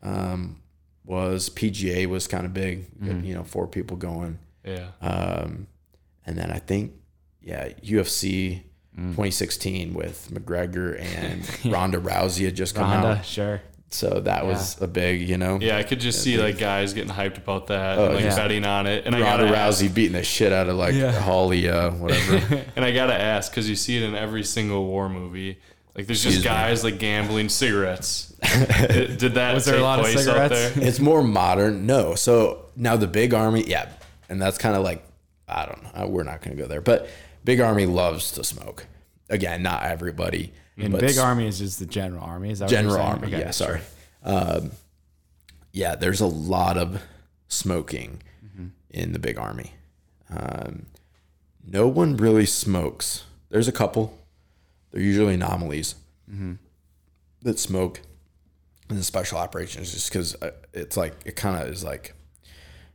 um 0.03 0.57
was 1.05 1.51
PGA 1.51 2.07
was 2.07 2.27
kind 2.27 2.47
of 2.47 2.55
big. 2.55 2.87
You, 3.03 3.13
Mm-hmm. 3.13 3.25
you 3.25 3.35
know, 3.35 3.45
four 3.45 3.67
people 3.67 3.97
going. 3.97 4.39
Yeah. 4.65 4.89
Um 5.03 5.67
and 6.25 6.39
then 6.39 6.51
I 6.51 6.59
think 6.59 6.93
yeah, 7.43 7.69
UFC 7.85 8.63
Mm. 8.99 9.11
2016 9.11 9.95
with 9.95 10.31
McGregor 10.33 11.01
and 11.01 11.49
Ronda 11.73 11.99
Rousey 11.99 12.45
had 12.47 12.57
just 12.57 12.75
come 12.75 12.91
Ronda, 12.91 13.21
out. 13.21 13.25
sure. 13.25 13.63
So 13.93 14.21
that 14.21 14.47
was 14.47 14.81
a 14.81 14.87
big, 14.87 15.29
you 15.29 15.37
know. 15.37 15.59
Yeah, 15.61 15.77
I 15.77 15.83
could 15.83 15.99
just 16.01 16.23
see 16.23 16.39
like 16.39 16.59
guys 16.59 16.93
getting 16.93 17.11
hyped 17.13 17.39
about 17.39 17.67
that, 17.67 17.99
Oh, 17.99 18.07
and, 18.07 18.15
like 18.15 18.25
yeah. 18.25 18.37
betting 18.37 18.65
on 18.65 18.87
it. 18.87 19.05
And 19.05 19.17
I 19.17 19.19
gotta 19.19 19.49
ask, 19.49 19.83
Rousey 19.83 19.93
beating 19.93 20.13
the 20.13 20.23
shit 20.23 20.53
out 20.53 20.69
of 20.69 20.77
like 20.77 20.95
Yeah. 20.95 21.11
Holly 21.11 21.69
uh 21.69 21.91
whatever. 21.91 22.65
and 22.77 22.85
I 22.85 22.93
gotta 22.93 23.15
ask 23.21 23.51
because 23.51 23.69
you 23.69 23.75
see 23.75 23.97
it 23.97 24.05
in 24.05 24.15
every 24.15 24.45
single 24.45 24.87
war 24.87 25.09
movie. 25.09 25.59
Like 25.97 26.07
there's 26.07 26.23
just 26.23 26.37
Excuse 26.37 26.45
me. 26.45 26.49
guys 26.51 26.85
like 26.85 26.99
gambling 27.01 27.49
cigarettes. 27.49 28.33
did, 28.89 29.19
did 29.19 29.35
that 29.35 29.55
Was 29.55 29.65
there 29.65 29.75
a 29.75 29.79
take 29.79 29.83
lot 29.85 29.99
of 29.99 30.05
place 30.05 30.19
out 30.19 30.23
cigarettes? 30.51 30.75
there? 30.77 30.87
it's 30.87 31.01
more 31.01 31.23
modern. 31.25 31.85
No. 31.85 32.15
So 32.15 32.67
now 32.77 32.97
the 32.97 33.09
big 33.09 33.35
army, 33.35 33.65
yeah. 33.67 33.89
And 34.29 34.41
that's 34.41 34.57
kind 34.57 34.77
of 34.77 34.85
like, 34.85 35.05
I 35.49 35.67
don't 35.67 35.83
know. 35.83 36.07
We're 36.07 36.23
not 36.23 36.43
going 36.43 36.57
to 36.57 36.63
go 36.63 36.69
there. 36.69 36.81
But 36.81 37.09
big 37.45 37.61
army 37.61 37.87
loves 37.87 38.31
to 38.33 38.45
smoke. 38.45 38.87
Again, 39.31 39.63
not 39.63 39.85
everybody. 39.85 40.53
And 40.77 40.93
but 40.93 41.01
big 41.01 41.11
s- 41.11 41.19
army 41.19 41.47
is 41.47 41.59
just 41.59 41.79
the 41.79 41.87
general 41.87 42.23
army. 42.23 42.51
Is 42.51 42.59
that 42.59 42.67
what 42.67 42.73
you're 42.73 42.81
General 42.83 42.97
saying? 42.97 43.09
army. 43.11 43.27
Okay, 43.29 43.39
yeah, 43.41 43.51
sorry. 43.51 43.81
Um, 44.25 44.71
yeah, 45.73 45.95
there's 45.95 46.21
a 46.21 46.27
lot 46.27 46.77
of 46.77 47.03
smoking 47.49 48.23
Mm-hmm. 48.45 48.67
in 48.91 49.13
the 49.13 49.19
big 49.19 49.39
army. 49.39 49.73
Um, 50.31 50.87
no 51.65 51.87
one 51.87 52.17
really 52.17 52.47
smokes. 52.47 53.25
There's 53.51 53.69
a 53.69 53.73
couple. 53.73 54.19
They're 54.91 55.03
usually 55.03 55.35
anomalies 55.35 55.95
Mm-hmm. 56.31 56.55
that 57.43 57.59
smoke 57.59 58.01
in 58.89 58.97
the 58.97 59.03
special 59.05 59.39
operations 59.39 59.93
just 59.93 60.09
because 60.11 60.37
it's 60.73 60.97
like, 60.97 61.15
it 61.25 61.37
kind 61.37 61.61
of 61.63 61.69
is 61.73 61.83
like 61.85 62.15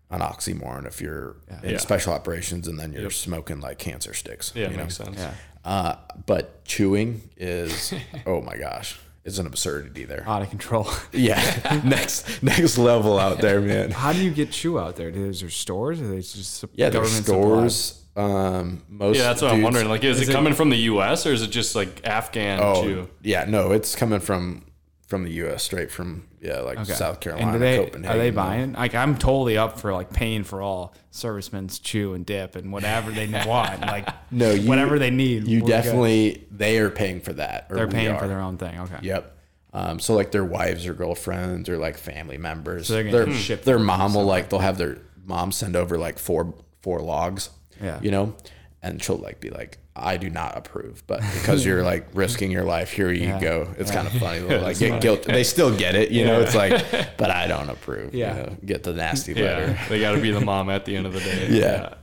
an 0.10 0.22
oxymoron 0.22 0.86
if 0.88 1.02
you're 1.02 1.36
in 1.64 1.72
Yeah. 1.72 1.78
special 1.78 2.14
operations 2.14 2.68
and 2.68 2.80
then 2.80 2.94
you're 2.94 3.10
smoking 3.12 3.60
like 3.62 3.78
cancer 3.78 4.14
sticks. 4.14 4.52
Yeah, 4.56 4.70
you 4.70 4.78
know? 4.78 4.84
makes 4.84 4.96
sense. 4.98 5.18
Yeah. 5.18 5.34
Uh, 5.66 5.96
but 6.26 6.64
chewing 6.64 7.22
is, 7.38 7.94
oh 8.26 8.40
my 8.42 8.56
gosh, 8.56 9.00
it's 9.24 9.40
an 9.40 9.48
absurdity 9.48 10.06
there. 10.06 10.24
Out 10.28 10.44
of 10.44 10.50
control. 10.50 10.88
Yeah, 11.12 11.82
next 11.86 12.44
next 12.44 12.78
level 12.78 13.18
out 13.20 13.40
there, 13.42 13.60
man. 13.62 13.92
How 13.92 14.14
do 14.14 14.24
you 14.24 14.32
get 14.32 14.52
chew 14.52 14.78
out 14.80 14.96
there? 14.96 15.10
Is 15.10 15.42
there 15.42 15.50
stores? 15.50 16.00
Or 16.02 16.08
they 16.08 16.18
just 16.18 16.64
Yeah, 16.76 16.90
there's 16.90 17.20
government 17.20 17.26
stores. 17.26 18.02
Um, 18.18 18.84
most 18.88 19.18
Yeah, 19.18 19.24
that's 19.24 19.42
what 19.42 19.52
I'm 19.52 19.62
wondering. 19.62 19.90
Like, 19.90 20.04
is, 20.06 20.22
Is 20.22 20.28
it, 20.30 20.32
it- 20.32 20.36
coming 20.36 20.54
from 20.54 20.70
the 20.70 20.78
U.S. 20.94 21.26
or 21.26 21.34
is 21.34 21.42
it 21.42 21.50
just 21.50 21.76
like 21.76 22.06
Afghan 22.08 22.60
Oh, 22.62 22.84
too? 22.84 23.10
yeah, 23.24 23.44
no, 23.46 23.72
it's 23.72 23.94
coming 23.96 24.20
from 24.22 24.64
from 25.08 25.24
the 25.24 25.32
U.S. 25.34 25.64
straight 25.64 25.92
from 25.92 26.28
yeah, 26.42 26.62
like 26.62 26.80
Okay. 26.80 26.94
South 26.94 27.20
Carolina, 27.20 27.54
And 27.54 27.62
they 27.62 27.78
Copenhagen. 27.78 28.06
are 28.16 28.18
they 28.18 28.32
buying? 28.32 28.74
Like 28.74 28.96
I'm 28.96 29.18
totally 29.18 29.58
up 29.58 29.80
for 29.80 29.94
like 29.94 30.12
paying 30.12 30.44
for 30.44 30.62
all 30.62 30.96
servicemen's 31.12 31.80
chew 31.80 32.14
and 32.14 32.26
dip 32.26 32.56
and 32.56 32.72
whatever 32.72 33.12
they 33.12 33.28
want. 33.48 33.82
Like 33.82 34.08
No, 34.32 34.52
you, 34.52 34.68
whatever 34.68 34.98
they 35.00 35.12
need. 35.12 35.48
You 35.48 35.62
definitely 35.62 36.46
they 36.52 36.80
are 36.80 36.90
paying 36.90 37.22
for 37.22 37.34
that. 37.34 37.68
Or 37.70 37.76
they're 37.78 37.88
paying 37.88 38.18
for 38.18 38.28
their 38.28 38.42
own 38.42 38.58
thing. 38.58 38.80
Okay. 38.80 38.98
Yep. 39.02 39.32
Um, 39.74 40.00
so 40.00 40.14
like 40.16 40.32
their 40.32 40.46
wives 40.46 40.88
or 40.88 40.94
girlfriends 40.94 41.68
or 41.70 41.78
like 41.78 41.98
family 41.98 42.38
members. 42.38 42.88
So 42.88 42.96
they're 43.04 43.26
their 43.26 43.34
ship 43.34 43.64
their 43.64 43.80
mom 43.80 44.14
will 44.16 44.24
like 44.26 44.50
they'll 44.50 44.60
have 44.60 44.78
their 44.78 45.00
mom 45.26 45.52
send 45.52 45.76
over 45.76 45.98
like 45.98 46.18
four 46.18 46.54
four 46.82 47.00
logs. 47.02 47.50
Yeah. 47.82 48.00
You 48.02 48.10
know, 48.12 48.36
and 48.82 49.04
she'll 49.04 49.18
like 49.18 49.40
be 49.40 49.50
like, 49.50 49.78
I 49.98 50.18
do 50.18 50.30
not 50.30 50.58
approve, 50.58 51.04
but 51.08 51.22
because 51.36 51.66
you're 51.66 51.84
like 51.84 52.08
risking 52.14 52.52
your 52.52 52.66
life, 52.66 52.92
here 52.92 53.12
you 53.12 53.28
Yeah. 53.28 53.40
go. 53.40 53.74
It's 53.78 53.92
kind 53.92 54.06
of 54.08 54.14
funny. 54.14 54.40
They'll 54.48 54.62
like 54.62 54.78
get 54.78 55.02
guilt. 55.02 55.24
They 55.24 55.44
still 55.44 55.76
get 55.76 55.96
it. 55.96 56.12
You 56.12 56.26
know, 56.26 56.42
it's 56.42 56.54
like, 56.56 56.84
but 57.18 57.30
I 57.32 57.48
don't 57.48 57.70
approve. 57.70 58.14
Yeah. 58.14 58.36
You 58.38 58.44
know, 58.44 58.58
get 58.66 58.84
the 58.84 58.94
nasty 58.94 59.34
Yeah, 59.34 59.42
letter. 59.44 59.80
they 59.90 60.00
got 60.02 60.12
to 60.14 60.22
be 60.22 60.32
the 60.32 60.42
mom 60.42 60.70
at 60.70 60.84
the 60.86 60.96
end 60.98 61.06
of 61.06 61.14
the 61.14 61.20
day. 61.22 61.48
Yeah. 61.50 61.94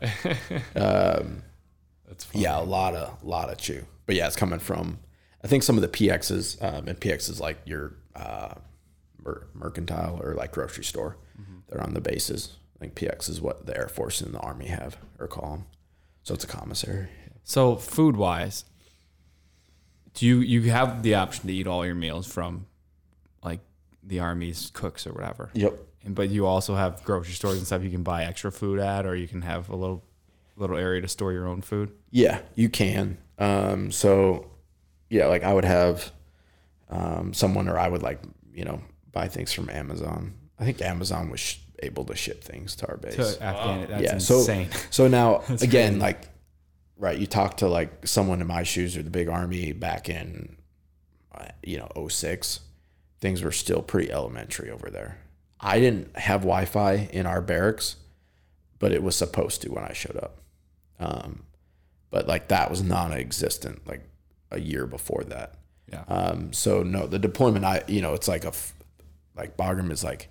Um, 0.81 1.43
that's 2.09 2.25
fun. 2.25 2.41
yeah, 2.43 2.59
a 2.59 2.63
lot 2.63 2.95
of 2.95 3.23
lot 3.23 3.51
of 3.51 3.59
chew. 3.59 3.85
But 4.07 4.17
yeah, 4.17 4.27
it's 4.27 4.37
coming 4.37 4.59
from 4.59 4.99
I 5.45 5.49
think 5.49 5.63
some 5.63 5.77
of 5.77 5.83
the 5.83 5.89
PXs, 5.89 6.63
um, 6.63 6.89
and 6.89 6.99
PX 7.01 7.29
is 7.29 7.41
like 7.41 7.59
your 7.65 7.95
uh, 8.15 8.55
mer- 9.25 9.47
mercantile 9.55 10.21
or 10.23 10.35
like 10.35 10.53
grocery 10.53 10.85
store. 10.85 11.17
They're 11.69 11.83
on 11.83 11.95
the 11.95 12.01
bases. 12.03 12.57
I 12.77 12.81
think 12.81 12.95
PX 12.95 13.31
is 13.31 13.41
what 13.41 13.65
the 13.67 13.75
Air 13.77 13.89
Force 13.89 14.21
and 14.21 14.35
the 14.35 14.39
Army 14.41 14.67
have 14.67 14.99
or 15.19 15.27
call 15.27 15.53
them. 15.53 15.65
So 16.23 16.35
it's 16.35 16.45
a 16.45 16.47
commissary. 16.49 17.09
So 17.45 17.77
food 17.77 18.17
wise, 18.17 18.65
do 20.15 20.27
you 20.27 20.41
you 20.41 20.71
have 20.71 21.03
the 21.03 21.15
option 21.15 21.47
to 21.47 21.53
eat 21.53 21.67
all 21.67 21.85
your 21.85 21.95
meals 21.95 22.27
from 22.27 22.67
like 23.43 23.61
the 24.03 24.21
army's 24.21 24.71
cooks 24.73 25.07
or 25.07 25.13
whatever? 25.13 25.51
Yep. 25.55 25.79
And, 26.05 26.15
but 26.15 26.31
you 26.31 26.47
also 26.47 26.75
have 26.75 27.03
grocery 27.05 27.35
stores 27.35 27.59
and 27.59 27.67
stuff 27.67 27.83
you 27.83 27.91
can 27.91 28.03
buy 28.03 28.25
extra 28.25 28.51
food 28.51 28.79
at, 28.81 29.07
or 29.07 29.15
you 29.15 29.29
can 29.29 29.43
have 29.43 29.69
a 29.69 29.77
little 29.77 30.03
little 30.57 30.77
area 30.77 31.01
to 31.01 31.09
store 31.09 31.33
your 31.33 31.47
own 31.47 31.63
food. 31.63 31.93
Yeah, 32.11 32.41
you 32.55 32.69
can. 32.69 33.19
Um, 33.39 33.91
so 33.91 34.51
yeah, 35.09 35.27
like 35.27 35.43
I 35.43 35.53
would 35.53 35.65
have 35.65 36.13
um, 36.91 37.33
someone, 37.33 37.69
or 37.69 37.79
I 37.79 37.89
would 37.89 38.03
like 38.03 38.21
you 38.55 38.65
know 38.65 38.81
buy 39.13 39.29
things 39.29 39.53
from 39.53 39.71
Amazon. 39.71 40.35
I 40.59 40.65
think 40.65 40.81
Amazon 40.81 41.31
was 41.31 41.41
sh- 41.41 41.59
able 41.81 42.05
to 42.05 42.15
ship 42.15 42.45
things 42.45 42.77
to 42.77 42.89
our 42.89 42.97
base. 42.97 43.17
To 43.17 43.43
Afghan, 43.43 43.89
that's 43.89 44.03
yeah, 44.03 44.15
insane. 44.15 44.71
so 44.71 44.79
so 44.91 45.09
now 45.09 45.43
again, 45.61 45.99
like 45.99 46.29
right, 46.97 47.19
you 47.19 47.27
talk 47.27 47.59
to 47.59 47.69
like 47.69 48.07
someone 48.07 48.41
in 48.41 48.47
my 48.47 48.63
shoes 48.63 48.97
or 48.97 49.03
the 49.03 49.11
big 49.11 49.29
army 49.29 49.73
back 49.73 50.09
in 50.09 50.57
uh, 51.35 51.47
you 51.63 51.79
know 51.79 52.09
06, 52.09 52.61
things 53.21 53.43
were 53.43 53.53
still 53.53 53.83
pretty 53.83 54.11
elementary 54.11 54.71
over 54.71 54.91
there. 54.91 55.19
I 55.61 55.79
didn't 55.79 56.17
have 56.17 56.41
Wi-Fi 56.41 57.09
in 57.13 57.25
our 57.27 57.41
barracks, 57.41 57.97
but 58.79 58.93
it 58.93 59.03
was 59.03 59.17
supposed 59.17 59.63
to 59.63 59.71
when 59.71 59.85
I 59.85 59.93
showed 59.93 60.17
up. 60.17 60.41
Um, 60.99 61.45
but 62.11 62.27
like 62.27 62.49
that 62.49 62.69
was 62.69 62.83
non-existent 62.83 63.87
like 63.87 64.03
a 64.51 64.61
year 64.61 64.87
before 64.87 65.25
that. 65.25 65.55
Yeah. 65.91 66.05
Um, 66.09 66.53
so 66.53 66.83
no, 66.83 67.07
the 67.07 67.19
deployment, 67.19 67.65
I 67.65 67.83
you 67.87 68.03
know, 68.03 68.15
it's 68.15 68.29
like 68.29 68.45
a 68.45 68.53
like 69.37 69.57
Bagram 69.57 69.91
is 69.91 70.05
like 70.05 70.29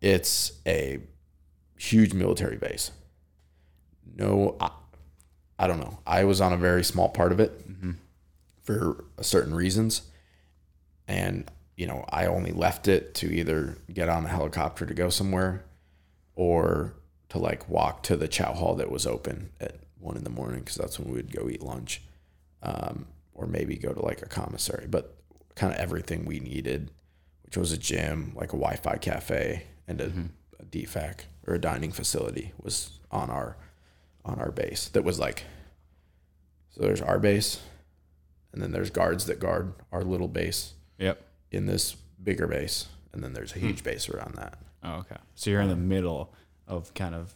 it's 0.00 0.52
a 0.66 1.00
huge 1.76 2.12
military 2.12 2.56
base. 2.56 2.90
No, 4.16 4.56
I, 5.58 5.66
don't 5.66 5.80
know. 5.80 5.98
I 6.06 6.24
was 6.24 6.40
on 6.40 6.52
a 6.52 6.56
very 6.56 6.84
small 6.84 7.08
part 7.08 7.32
of 7.32 7.40
it 7.40 7.64
for 8.62 9.04
certain 9.20 9.54
reasons, 9.54 10.02
and 11.08 11.50
you 11.76 11.86
know, 11.86 12.04
I 12.08 12.26
only 12.26 12.52
left 12.52 12.88
it 12.88 13.14
to 13.16 13.26
either 13.32 13.76
get 13.92 14.08
on 14.08 14.24
a 14.24 14.28
helicopter 14.28 14.86
to 14.86 14.94
go 14.94 15.08
somewhere, 15.10 15.64
or 16.34 16.94
to 17.28 17.38
like 17.38 17.68
walk 17.68 18.02
to 18.04 18.16
the 18.16 18.28
chow 18.28 18.52
hall 18.54 18.74
that 18.76 18.90
was 18.90 19.06
open 19.06 19.50
at 19.60 19.76
one 20.00 20.16
in 20.16 20.24
the 20.24 20.30
morning 20.30 20.60
because 20.60 20.76
that's 20.76 20.98
when 20.98 21.08
we 21.08 21.16
would 21.16 21.32
go 21.32 21.48
eat 21.48 21.62
lunch. 21.62 22.02
um, 22.62 23.06
or 23.34 23.46
maybe 23.46 23.76
go 23.76 23.92
to 23.92 24.00
like 24.00 24.22
a 24.22 24.26
commissary. 24.26 24.86
But 24.88 25.14
kind 25.54 25.72
of 25.72 25.78
everything 25.78 26.24
we 26.24 26.40
needed, 26.40 26.90
which 27.44 27.56
was 27.56 27.70
a 27.70 27.76
gym, 27.78 28.32
like 28.34 28.48
a 28.52 28.56
Wi-Fi 28.56 28.96
cafe, 28.96 29.64
and 29.86 30.00
a, 30.00 30.10
a 30.58 30.64
DFAC 30.64 31.20
or 31.46 31.54
a 31.54 31.60
dining 31.60 31.92
facility, 31.92 32.52
was 32.62 32.98
on 33.10 33.28
our 33.30 33.56
on 34.26 34.38
our 34.40 34.50
base. 34.50 34.88
That 34.88 35.02
was 35.04 35.18
like 35.18 35.44
so. 36.70 36.82
There's 36.82 37.00
our 37.00 37.18
base, 37.18 37.60
and 38.52 38.60
then 38.62 38.72
there's 38.72 38.90
guards 38.90 39.24
that 39.26 39.40
guard 39.40 39.72
our 39.92 40.02
little 40.04 40.28
base 40.28 40.74
Yep. 40.98 41.22
in 41.50 41.66
this 41.66 41.94
bigger 42.22 42.46
base, 42.46 42.86
and 43.12 43.22
then 43.22 43.32
there's 43.32 43.54
a 43.56 43.58
huge 43.58 43.82
base 43.82 44.08
around 44.10 44.34
that. 44.36 44.58
Oh, 44.82 44.96
okay. 44.98 45.16
So 45.34 45.50
you're 45.50 45.60
in 45.62 45.68
the 45.68 45.76
middle 45.76 46.32
of 46.66 46.92
kind 46.94 47.14
of 47.14 47.34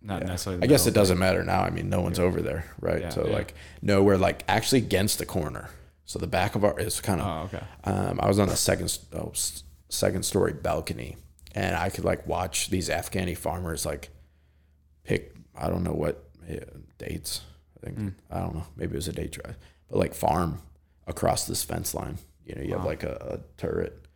not 0.00 0.22
Yeah. 0.22 0.28
necessarily. 0.28 0.62
I 0.62 0.66
guess 0.66 0.86
it 0.86 0.94
doesn't 0.94 1.18
matter 1.18 1.42
now. 1.44 1.60
I 1.62 1.70
mean, 1.70 1.88
no 1.90 2.00
one's 2.00 2.18
over 2.18 2.40
there, 2.40 2.64
right? 2.80 3.02
Yeah. 3.02 3.08
so 3.10 3.26
Yeah. 3.26 3.32
like, 3.34 3.54
no, 3.82 4.02
we're 4.02 4.16
like 4.16 4.44
actually 4.48 4.78
against 4.78 5.18
the 5.18 5.26
corner. 5.26 5.70
So 6.04 6.18
the 6.20 6.26
back 6.28 6.54
of 6.54 6.64
our 6.64 6.78
is 6.78 7.00
kind 7.00 7.20
of. 7.20 7.26
Oh, 7.26 7.56
okay. 7.56 7.64
Um, 7.84 8.20
I 8.22 8.28
was 8.28 8.38
on 8.38 8.48
the 8.48 8.56
second 8.56 8.96
oh, 9.12 9.32
second 9.88 10.24
story 10.24 10.52
balcony, 10.52 11.16
and 11.52 11.74
I 11.74 11.90
could 11.90 12.04
like 12.04 12.26
watch 12.26 12.68
these 12.70 12.88
Afghani 12.88 13.36
farmers 13.36 13.84
like 13.84 14.10
pick. 15.02 15.35
I 15.56 15.68
don't 15.68 15.82
know 15.82 15.92
what 15.92 16.28
eh, 16.48 16.60
dates. 16.98 17.42
I 17.76 17.86
think 17.86 18.14
I 18.30 18.40
don't 18.40 18.54
know. 18.54 18.66
Maybe 18.76 18.92
it 18.92 18.96
was 18.96 19.08
a 19.08 19.12
date 19.12 19.32
drive, 19.32 19.56
but 19.88 19.98
like 19.98 20.14
farm 20.14 20.60
across 21.06 21.46
this 21.46 21.62
fence 21.62 21.94
line. 21.94 22.18
You 22.44 22.54
know, 22.54 22.62
you 22.62 22.72
have 22.74 22.84
like 22.84 23.02
a, 23.02 23.38
a 23.38 23.60
turret 23.60 24.06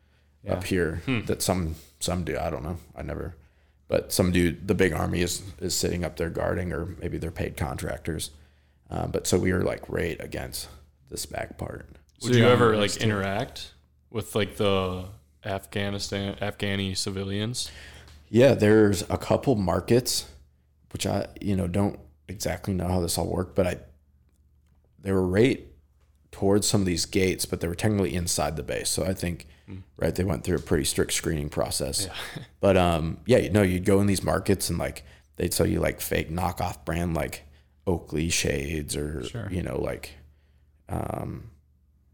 up 0.48 0.64
here 0.64 1.02
that 1.26 1.42
some 1.42 1.74
some 1.98 2.24
do. 2.24 2.38
I 2.38 2.50
don't 2.50 2.62
know. 2.62 2.78
I 2.96 3.02
never. 3.02 3.36
But 3.88 4.12
some 4.12 4.30
dude, 4.30 4.68
the 4.68 4.74
big 4.74 4.92
army 4.92 5.20
is 5.20 5.42
is 5.60 5.74
sitting 5.74 6.04
up 6.04 6.16
there 6.16 6.30
guarding, 6.30 6.72
or 6.72 6.86
maybe 7.00 7.18
they're 7.18 7.30
paid 7.30 7.56
contractors. 7.56 8.30
Um, 8.88 9.10
but 9.10 9.26
so 9.26 9.38
we 9.38 9.52
were 9.52 9.62
like 9.62 9.88
right 9.88 10.16
against 10.20 10.68
this 11.10 11.26
back 11.26 11.58
part. 11.58 11.86
Would 12.22 12.34
you 12.34 12.46
ever 12.46 12.76
like 12.76 12.96
interact 12.98 13.72
with 14.10 14.34
like 14.34 14.56
the 14.56 15.06
Afghanistan 15.44 16.36
Afghani 16.40 16.96
civilians? 16.96 17.70
Yeah, 18.28 18.54
there's 18.54 19.02
a 19.10 19.16
couple 19.18 19.56
markets, 19.56 20.28
which 20.92 21.06
I 21.06 21.26
you 21.40 21.56
know 21.56 21.66
don't 21.66 21.98
exactly 22.28 22.74
know 22.74 22.88
how 22.88 23.00
this 23.00 23.18
all 23.18 23.26
worked, 23.26 23.54
but 23.54 23.66
I 23.66 23.78
they 25.00 25.12
were 25.12 25.26
right 25.26 25.66
towards 26.30 26.66
some 26.66 26.80
of 26.80 26.86
these 26.86 27.06
gates, 27.06 27.44
but 27.44 27.60
they 27.60 27.68
were 27.68 27.74
technically 27.74 28.14
inside 28.14 28.56
the 28.56 28.62
base. 28.62 28.88
So 28.88 29.04
I 29.04 29.14
think 29.14 29.46
right 29.96 30.14
they 30.14 30.24
went 30.24 30.42
through 30.44 30.56
a 30.56 30.60
pretty 30.60 30.84
strict 30.84 31.12
screening 31.12 31.48
process. 31.48 32.08
but 32.60 32.76
um 32.76 33.18
yeah, 33.26 33.38
you 33.38 33.50
know 33.50 33.62
you'd 33.62 33.84
go 33.84 34.00
in 34.00 34.06
these 34.06 34.22
markets 34.22 34.68
and 34.70 34.78
like 34.78 35.04
they'd 35.36 35.54
sell 35.54 35.66
you 35.66 35.80
like 35.80 36.00
fake 36.00 36.30
knockoff 36.30 36.84
brand 36.84 37.14
like 37.14 37.44
Oakley 37.86 38.28
shades 38.28 38.96
or 38.96 39.24
you 39.50 39.62
know 39.62 39.80
like 39.80 40.10
um 40.88 41.50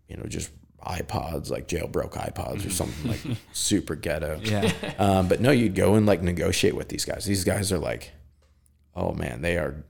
you 0.09 0.17
know 0.17 0.25
just 0.25 0.51
iPods 0.87 1.51
like 1.51 1.67
jailbroke 1.67 2.13
iPods 2.13 2.65
or 2.67 2.71
something 2.71 3.11
like 3.11 3.37
super 3.53 3.95
ghetto. 3.97 4.41
Yeah. 4.43 4.73
Um, 4.99 5.29
but 5.29 5.41
no, 5.41 5.51
you'd 5.51 5.75
go 5.75 5.95
and 5.95 6.07
like 6.07 6.23
negotiate 6.23 6.77
with 6.77 6.89
these 6.89 7.05
guys. 7.05 7.25
These 7.25 7.45
guys 7.45 7.73
are 7.73 7.79
like, 7.79 8.13
oh 8.97 9.13
man, 9.13 9.43
they 9.43 9.57
are, 9.59 9.85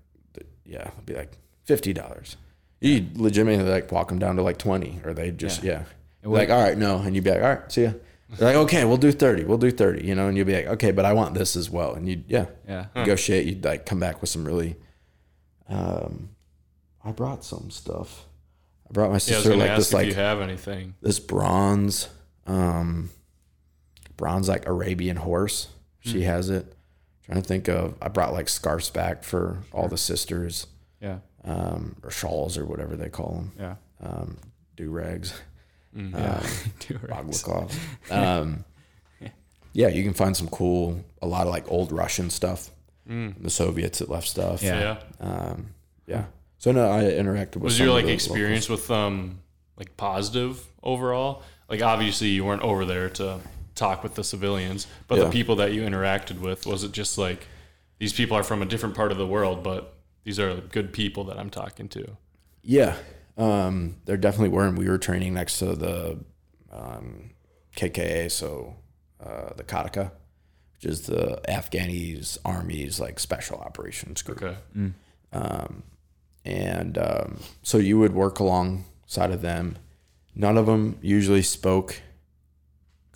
yeah, 0.67 0.89
it'd 0.89 1.07
be 1.07 1.15
like 1.15 1.33
fifty 1.65 1.93
dollars. 1.95 2.37
You'd 2.81 3.17
legitimately 3.17 3.65
like 3.65 3.91
walk 3.91 4.09
them 4.09 4.19
down 4.19 4.37
to 4.37 4.43
like 4.43 4.59
twenty, 4.59 5.01
or 5.05 5.15
they 5.15 5.31
just 5.31 5.63
yeah, 5.63 5.85
Be 6.23 6.29
like 6.29 6.51
all 6.51 6.63
right, 6.63 6.77
no, 6.77 6.99
and 6.99 7.15
you'd 7.15 7.25
be 7.25 7.31
like 7.31 7.41
all 7.43 7.49
right, 7.49 7.73
see 7.73 7.85
ya. 7.85 7.93
They're 8.29 8.49
like 8.49 8.57
okay, 8.67 8.85
we'll 8.85 8.97
do 8.99 9.13
thirty, 9.13 9.45
we'll 9.45 9.57
do 9.57 9.71
thirty, 9.71 10.05
you 10.07 10.15
know, 10.15 10.29
and 10.29 10.37
you'd 10.37 10.47
be 10.47 10.55
like 10.55 10.67
okay, 10.67 10.91
but 10.91 11.05
I 11.07 11.13
want 11.15 11.33
this 11.35 11.57
as 11.57 11.71
well, 11.71 11.95
and 11.95 12.07
you'd 12.09 12.25
yeah, 12.29 12.47
Yeah. 12.69 12.87
negotiate. 12.95 13.47
You'd 13.47 13.65
like 13.65 13.87
come 13.87 13.99
back 14.01 14.21
with 14.21 14.29
some 14.29 14.45
really, 14.45 14.77
um, 15.69 16.31
I 17.05 17.13
brought 17.13 17.45
some 17.45 17.71
stuff. 17.71 18.27
I 18.89 18.93
brought 18.93 19.07
my 19.07 19.09
Yeah, 19.09 19.13
I 19.13 19.15
was 19.15 19.25
sister 19.25 19.49
gonna 19.51 19.65
like 19.65 19.77
this 19.77 19.89
if 19.89 19.95
like 19.95 20.07
you 20.09 20.15
have 20.15 20.41
anything. 20.41 20.95
this 21.01 21.19
bronze 21.19 22.09
um 22.47 23.11
bronze 24.17 24.49
like 24.49 24.67
arabian 24.69 25.17
horse 25.17 25.69
she 26.01 26.23
has 26.23 26.49
it 26.51 26.73
trying 27.27 27.43
to 27.43 27.47
think 27.47 27.68
of 27.68 27.95
i 28.01 28.09
brought 28.09 28.33
like 28.33 28.49
scarves 28.49 28.89
back 28.91 29.22
for 29.24 29.59
all 29.72 29.89
the 29.89 29.99
sisters. 29.99 30.66
Yeah. 31.01 31.18
um 31.45 31.97
or 32.03 32.11
shawls 32.11 32.57
or 32.57 32.64
whatever 32.64 32.97
they 32.97 33.09
call 33.11 33.33
them 33.35 33.53
Yeah. 33.59 33.74
um 34.09 34.39
do 34.77 34.91
rags 34.91 35.35
Yeah. 35.95 36.41
baklava 36.81 37.72
um 38.11 38.64
yeah. 39.72 39.89
you 39.89 40.03
can 40.05 40.14
find 40.14 40.37
some 40.37 40.49
cool 40.49 41.05
a 41.20 41.27
lot 41.27 41.47
of 41.47 41.53
like 41.53 41.70
old 41.70 41.93
russian 41.93 42.31
stuff. 42.31 42.70
The 43.07 43.51
soviets 43.51 44.01
that 44.01 44.09
left 44.11 44.27
stuff. 44.27 44.62
Yeah. 44.62 44.97
Yeah. 45.20 45.27
um 45.27 45.66
yeah. 46.07 46.24
So 46.59 46.72
no 46.72 46.91
i 46.91 47.03
interacted 47.05 47.57
with 47.57 47.64
Was 47.64 47.79
your 47.79 47.91
like 47.93 48.07
the 48.07 48.12
experience 48.12 48.68
with 48.68 48.91
um 48.91 49.41
like 49.77 49.97
positive 49.97 50.64
overall? 50.83 51.43
Like 51.68 51.83
obviously 51.83 52.29
you 52.29 52.45
weren't 52.45 52.62
over 52.62 52.85
there 52.85 53.09
to 53.11 53.39
talk 53.77 54.03
with 54.03 54.14
the 54.16 54.24
civilians, 54.24 54.87
but 55.07 55.18
Yeah. 55.18 55.24
the 55.24 55.31
people 55.31 55.55
that 55.57 55.72
you 55.72 55.83
interacted 55.83 56.41
with, 56.41 56.66
was 56.66 56.83
it 56.83 56.93
just 56.93 57.16
like 57.18 57.47
these 57.99 58.12
people 58.12 58.37
are 58.37 58.43
from 58.43 58.61
a 58.62 58.66
different 58.66 58.95
part 58.97 59.12
of 59.12 59.18
the 59.18 59.27
world, 59.27 59.62
but 59.62 59.95
these 60.24 60.39
are 60.41 60.57
good 60.57 60.93
people 60.93 61.24
that 61.24 61.39
I'm 61.39 61.51
talking 61.51 61.89
to? 61.91 62.16
Yeah, 62.62 62.97
um, 63.39 63.97
there 64.07 64.16
definitely 64.16 64.49
were, 64.49 64.66
and 64.66 64.77
we 64.77 64.89
were 64.89 64.99
training 64.99 65.35
next 65.35 65.59
to 65.61 65.77
the 65.77 66.18
um, 66.72 67.31
KKA, 67.77 68.31
so 68.31 68.74
uh, 69.24 69.53
the 69.57 69.62
Kataka, 69.64 70.11
which 70.74 70.85
is 70.85 71.03
the 71.07 71.41
Afghanis 71.49 72.39
Army's 72.45 72.99
like 72.99 73.18
special 73.20 73.59
operations 73.59 74.22
group, 74.22 74.43
Okay. 74.43 74.57
and 76.45 76.99
um, 76.99 77.39
so 77.62 77.79
you 77.79 77.99
would 77.99 78.14
work 78.14 78.39
alongside 78.39 79.31
of 79.31 79.43
them. 79.43 79.79
None 80.35 80.57
of 80.59 80.66
them 80.66 80.99
usually 81.01 81.43
spoke 81.43 82.03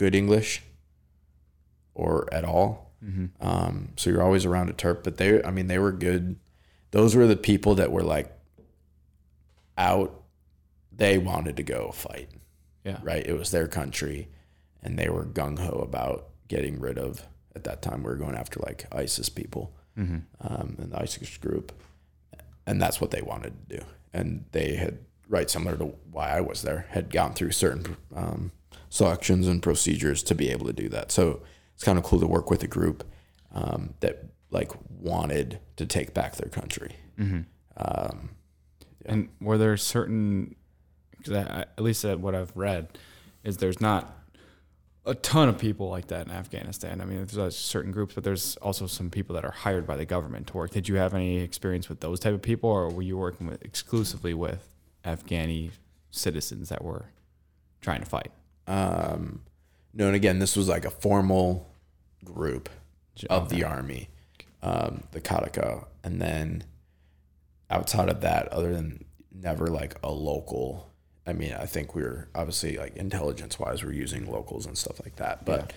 good 0.01 0.15
English 0.15 0.63
or 1.95 2.27
at 2.33 2.43
all. 2.43 2.91
Um, 3.41 3.91
so 3.97 4.09
you're 4.11 4.23
always 4.23 4.47
around 4.47 4.71
a 4.71 4.73
Terp, 4.73 5.05
but 5.05 5.19
they, 5.19 5.43
I 5.43 5.51
mean, 5.51 5.67
they 5.69 5.79
were 5.79 5.93
good. 5.93 6.37
Those 6.91 7.15
were 7.15 7.27
the 7.27 7.37
people 7.37 7.75
that 7.77 7.93
were 7.93 8.03
like 8.03 8.31
out. 9.77 10.23
They 10.91 11.19
wanted 11.19 11.57
to 11.59 11.63
go 11.63 11.93
fight, 11.93 12.29
Yeah. 12.85 12.99
right? 13.03 13.25
It 13.27 13.35
was 13.39 13.51
their 13.51 13.69
country, 13.69 14.29
and 14.83 14.99
they 14.99 15.09
were 15.09 15.25
gung 15.25 15.59
ho 15.59 15.81
about 15.81 16.29
getting 16.49 16.81
rid 16.81 16.99
of. 16.99 17.27
At 17.55 17.65
that 17.65 17.83
time, 17.83 18.03
we 18.03 18.11
were 18.11 18.17
going 18.17 18.35
after 18.37 18.61
like 18.61 18.87
ISIS 18.93 19.29
people 19.29 19.73
um, 20.41 20.77
and 20.79 20.93
the 20.93 21.01
ISIS 21.03 21.37
group, 21.37 21.73
and 22.67 22.81
that's 22.81 23.01
what 23.01 23.11
they 23.11 23.23
wanted 23.23 23.53
to 23.69 23.79
do. 23.79 23.85
And 24.15 24.45
they 24.53 24.77
had, 24.77 24.99
right, 25.29 25.51
similar 25.51 25.77
to 25.77 25.87
why 26.11 26.31
I 26.31 26.41
was 26.41 26.63
there, 26.63 26.87
had 26.91 27.11
gone 27.11 27.35
through 27.35 27.51
certain 27.53 27.97
um, 28.15 28.51
selections 28.89 29.47
and 29.47 29.63
procedures 29.63 30.23
to 30.25 30.35
be 30.35 30.51
able 30.51 30.67
to 30.67 30.73
do 30.73 30.89
that. 30.89 31.13
So 31.13 31.43
it's 31.75 31.85
kind 31.85 31.99
of 31.99 32.05
cool 32.05 32.21
to 32.21 32.27
work 32.27 32.51
with 32.51 32.63
a 32.63 32.67
group 32.67 33.05
um, 33.55 33.95
that 34.01 34.25
like 34.51 34.73
wanted 34.89 35.61
to 35.77 35.87
take 35.87 36.13
back 36.13 36.37
their 36.37 36.49
country. 36.51 36.97
And 39.07 39.29
were 39.41 39.59
there 39.59 39.77
certain, 39.77 40.57
cause 41.25 41.35
I, 41.35 41.61
at 41.63 41.81
least 41.81 42.05
at 42.05 42.21
what 42.21 42.35
I've 42.35 42.53
read, 42.57 42.99
is 43.45 43.57
there's 43.57 43.81
not 43.81 44.17
a 45.07 45.15
ton 45.15 45.49
of 45.49 45.57
people 45.57 45.89
like 45.89 46.09
that 46.09 46.27
in 46.27 46.33
Afghanistan. 46.33 47.01
I 47.01 47.07
mean, 47.07 47.25
there's 47.25 47.57
certain 47.57 47.91
groups, 47.91 48.15
but 48.15 48.23
there's 48.23 48.57
also 48.57 48.87
some 48.87 49.09
people 49.09 49.35
that 49.35 49.45
are 49.45 49.51
hired 49.51 49.87
by 49.87 49.97
the 49.97 50.05
government 50.05 50.49
to 50.49 50.57
work. 50.59 50.73
Did 50.73 50.89
you 50.89 50.97
have 50.97 51.15
any 51.15 51.39
experience 51.39 51.89
with 51.89 52.01
those 52.01 52.21
type 52.21 52.35
of 52.35 52.43
people, 52.43 52.69
or 52.69 52.91
were 52.91 53.03
you 53.03 53.17
working 53.17 53.47
with 53.47 53.63
exclusively 53.65 54.35
with 54.35 54.69
Afghani 55.05 55.71
citizens 56.11 56.69
that 56.69 56.85
were 56.85 57.07
trying 57.81 58.01
to 58.01 58.07
fight? 58.07 58.31
Um, 58.71 59.43
no, 59.93 60.07
and 60.07 60.15
again, 60.17 60.39
this 60.39 60.55
was 60.57 60.69
like 60.69 60.85
a 60.85 60.91
formal 60.91 61.69
group 62.25 62.69
of 63.29 63.49
the 63.49 63.65
army, 63.65 64.09
um, 64.63 65.03
the 65.11 65.21
Kataka, 65.21 65.87
and 66.05 66.21
then 66.23 66.63
outside 67.69 68.09
of 68.09 68.21
that, 68.21 68.49
other 68.49 68.73
than 68.73 69.05
never 69.33 69.67
like 69.67 69.97
a 70.05 70.11
local. 70.11 70.89
I 71.27 71.33
mean, 71.33 71.53
I 71.53 71.67
think 71.67 71.95
we 71.95 72.03
are 72.03 72.29
obviously 72.35 72.77
like 72.77 72.97
intelligence 72.97 73.59
wise, 73.59 73.83
we're 73.83 73.93
using 73.93 74.31
locals 74.31 74.67
and 74.67 74.79
stuff 74.79 75.01
like 75.05 75.17
that, 75.17 75.45
but 75.45 75.73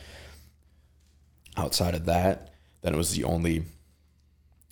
outside 1.57 1.95
of 1.95 2.05
that, 2.05 2.53
then 2.81 2.93
it 2.93 2.97
was 2.97 3.11
the 3.11 3.23
only 3.23 3.63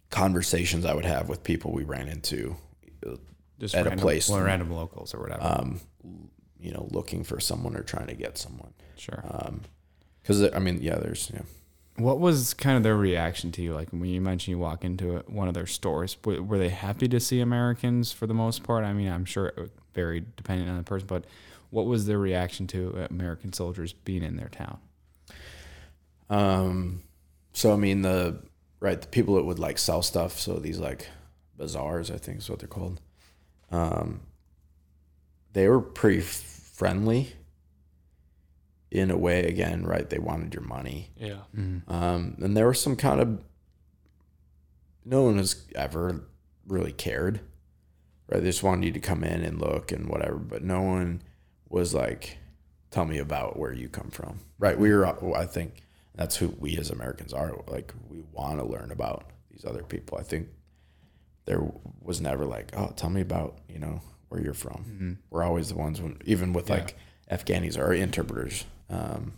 conversations 0.10 0.86
I 0.86 0.94
would 0.94 1.06
have 1.06 1.30
with 1.30 1.44
people 1.44 1.72
we 1.72 1.84
ran 1.84 2.08
into, 2.08 2.56
Just 3.60 3.76
At 3.76 3.82
a 3.86 3.90
random, 3.90 4.04
place. 4.04 4.30
well, 4.30 4.42
random 4.42 4.72
locals 4.72 5.14
or 5.14 5.20
whatever. 5.22 5.44
um, 5.44 5.82
you 6.62 6.72
know, 6.72 6.88
looking 6.92 7.24
for 7.24 7.40
someone 7.40 7.76
or 7.76 7.84
trying 7.84 8.08
to 8.08 8.14
get 8.14 8.38
someone. 8.38 8.74
sure. 8.96 9.24
Because 10.22 10.54
I 10.54 10.60
mean, 10.60 10.80
yeah, 10.82 10.96
there's 10.96 11.32
yeah. 11.34 11.42
What 11.98 12.20
was 12.20 12.54
kind 12.54 12.78
of 12.78 12.84
their 12.84 12.96
reaction 12.96 13.52
to 13.54 13.62
you? 13.62 13.74
Like 13.74 13.90
when 13.90 14.06
you 14.06 14.22
mentioned 14.22 14.52
you 14.52 14.60
walk 14.60 14.86
into 14.86 15.24
one 15.28 15.48
of 15.48 15.54
their 15.54 15.68
stores, 15.68 16.18
were, 16.24 16.58
they 16.58 16.70
happy 16.70 17.08
to 17.10 17.20
see 17.20 17.42
Americans 17.42 18.12
for 18.12 18.28
the 18.28 18.34
most 18.34 18.64
part? 18.64 18.86
I 18.86 18.94
mean, 18.94 19.10
I'm 19.10 19.26
sure 19.26 19.48
it 19.48 19.72
varied 19.94 20.36
depending 20.36 20.70
on 20.70 20.78
the 20.78 20.84
person, 20.84 21.08
but 21.08 21.26
what 21.70 21.86
was 21.86 22.06
their 22.06 22.18
reaction 22.18 22.68
to 22.68 23.08
American 23.10 23.54
soldiers 23.54 23.94
being 23.94 24.24
in 24.24 24.38
their 24.38 24.50
town? 24.50 24.80
Um, 26.30 27.04
so 27.54 27.74
I 27.74 27.76
mean 27.76 28.04
the 28.04 28.42
right 28.80 29.00
the 29.00 29.08
people 29.08 29.36
that 29.36 29.44
would 29.44 29.60
like 29.60 29.78
sell 29.78 30.02
stuff. 30.02 30.40
So 30.40 30.56
these 30.56 30.80
like 30.80 31.08
bazaars, 31.58 32.10
I 32.10 32.18
think 32.18 32.40
is 32.40 32.50
what 32.50 32.60
they're 32.60 32.68
called. 32.68 33.02
Um, 33.72 34.22
they 35.54 35.68
were 35.68 35.82
pretty 35.82 36.22
friendly 36.82 37.32
in 38.90 39.12
a 39.12 39.16
way 39.18 39.46
again 39.46 39.86
right 39.86 40.10
they 40.10 40.18
wanted 40.18 40.52
your 40.52 40.64
money. 40.64 41.12
Yeah. 41.16 41.42
um, 41.88 42.36
and 42.42 42.58
there 42.58 42.68
was 42.68 42.82
some 42.82 42.96
kind 42.96 43.22
of 43.22 43.40
no 45.06 45.22
one 45.26 45.38
has 45.38 45.64
ever 45.76 46.24
really 46.66 46.92
cared 46.92 47.40
right? 48.28 48.42
They 48.42 48.50
just 48.50 48.64
wanted 48.64 48.88
you 48.88 48.94
to 48.94 49.00
come 49.00 49.24
in 49.24 49.44
and 49.44 49.62
look 49.62 49.92
and 49.92 50.10
whatever 50.10 50.38
but 50.38 50.64
no 50.64 50.82
one 50.82 51.22
was 51.70 51.94
like 51.94 52.40
tell 52.90 53.06
me 53.06 53.20
about 53.20 53.60
where 53.60 53.72
you 53.74 53.88
come 53.88 54.10
from. 54.10 54.40
Right 54.58 54.80
we 54.80 54.92
were 54.92 55.06
i 55.38 55.46
think 55.46 55.84
that's 56.16 56.38
who 56.38 56.48
we 56.58 56.80
as 56.80 56.90
americans 56.90 57.32
are 57.32 57.54
like 57.68 57.94
we 58.10 58.24
want 58.32 58.58
to 58.58 58.66
learn 58.66 58.92
about 58.92 59.30
these 59.52 59.66
other 59.66 59.84
people. 59.84 60.18
I 60.18 60.24
think 60.24 60.48
there 61.46 61.62
was 62.02 62.20
never 62.22 62.44
like 62.44 62.72
oh 62.76 62.92
tell 62.96 63.12
me 63.12 63.22
about 63.22 63.60
you 63.70 63.78
know 63.78 64.02
where 64.32 64.42
you're 64.42 64.54
from 64.54 65.18
we're 65.30 65.44
always 65.44 65.68
the 65.70 65.76
ones 65.76 66.02
when 66.02 66.18
even 66.26 66.54
with 66.54 66.70
like 66.70 66.96
afghanis 67.32 67.78
or 67.78 67.94
interpreters 67.94 68.66
um, 68.90 69.34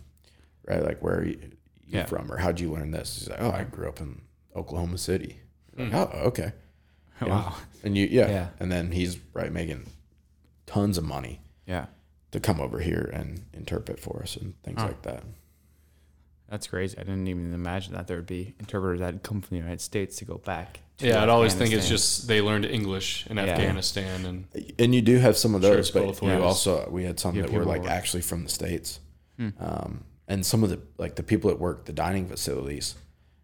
right 0.68 0.82
like 0.84 1.02
where 1.02 1.18
are 1.18 1.24
you, 1.24 1.38
you 1.86 1.98
Yeah. 1.98 2.06
from 2.06 2.30
or 2.32 2.36
how'd 2.38 2.60
you 2.60 2.70
learn 2.72 2.90
this 2.92 3.18
he's 3.18 3.28
like 3.28 3.40
oh 3.42 3.50
i 3.50 3.64
grew 3.64 3.88
up 3.88 4.00
in 4.00 4.20
oklahoma 4.56 4.98
city 4.98 5.40
Like, 5.76 5.92
oh 5.92 6.10
okay 6.30 6.52
You 7.20 7.26
know? 7.28 7.34
Wow. 7.34 7.54
and 7.82 7.96
you 7.98 8.06
yeah. 8.10 8.28
Yeah. 8.28 8.48
and 8.60 8.70
then 8.72 8.92
he's 8.92 9.18
right 9.32 9.52
making 9.52 9.86
tons 10.66 10.96
of 10.98 11.04
money 11.04 11.40
Yeah. 11.66 11.86
to 12.30 12.38
come 12.40 12.60
over 12.60 12.78
here 12.80 13.10
and 13.12 13.44
interpret 13.52 13.98
for 14.00 14.20
us 14.22 14.36
and 14.36 14.54
things 14.62 14.80
Huh. 14.80 14.86
like 14.88 15.02
that 15.02 15.22
That's 16.48 16.66
crazy. 16.66 16.96
I 16.98 17.02
didn't 17.02 17.26
even 17.26 17.52
imagine 17.54 17.94
that 17.94 18.06
there 18.06 18.16
would 18.18 18.26
be 18.26 18.54
interpreters 18.60 19.00
that 19.00 19.06
had 19.14 19.22
come 19.22 19.40
from 19.40 19.56
the 19.56 19.60
United 19.62 19.80
States 19.80 20.16
to 20.16 20.24
go 20.24 20.38
back. 20.38 20.80
to 20.98 21.06
Yeah, 21.08 21.22
I'd 21.22 21.28
always 21.28 21.54
think 21.54 21.72
it's 21.72 21.88
just 21.88 22.28
they 22.28 22.40
learned 22.40 22.64
English 22.66 23.26
in 23.28 23.36
Yeah. 23.38 23.44
Afghanistan 23.44 24.24
and 24.26 24.72
and 24.78 24.94
you 24.94 25.02
do 25.02 25.18
have 25.18 25.36
some 25.36 25.54
of 25.54 25.62
those, 25.62 25.78
it's 25.78 25.90
but 25.90 26.04
both 26.04 26.22
we 26.22 26.32
also 26.32 26.88
we 26.90 27.04
had 27.04 27.18
some 27.18 27.34
that 27.40 27.50
were 27.50 27.64
like 27.64 27.82
were- 27.82 27.88
actually 27.88 28.22
from 28.22 28.44
the 28.44 28.50
states, 28.50 29.00
Hmm. 29.38 29.48
um, 29.58 30.04
and 30.28 30.44
some 30.46 30.62
of 30.62 30.70
the 30.70 30.80
like 30.98 31.16
the 31.16 31.22
people 31.22 31.50
that 31.50 31.58
work 31.58 31.86
the 31.86 31.92
dining 31.92 32.28
facilities. 32.28 32.94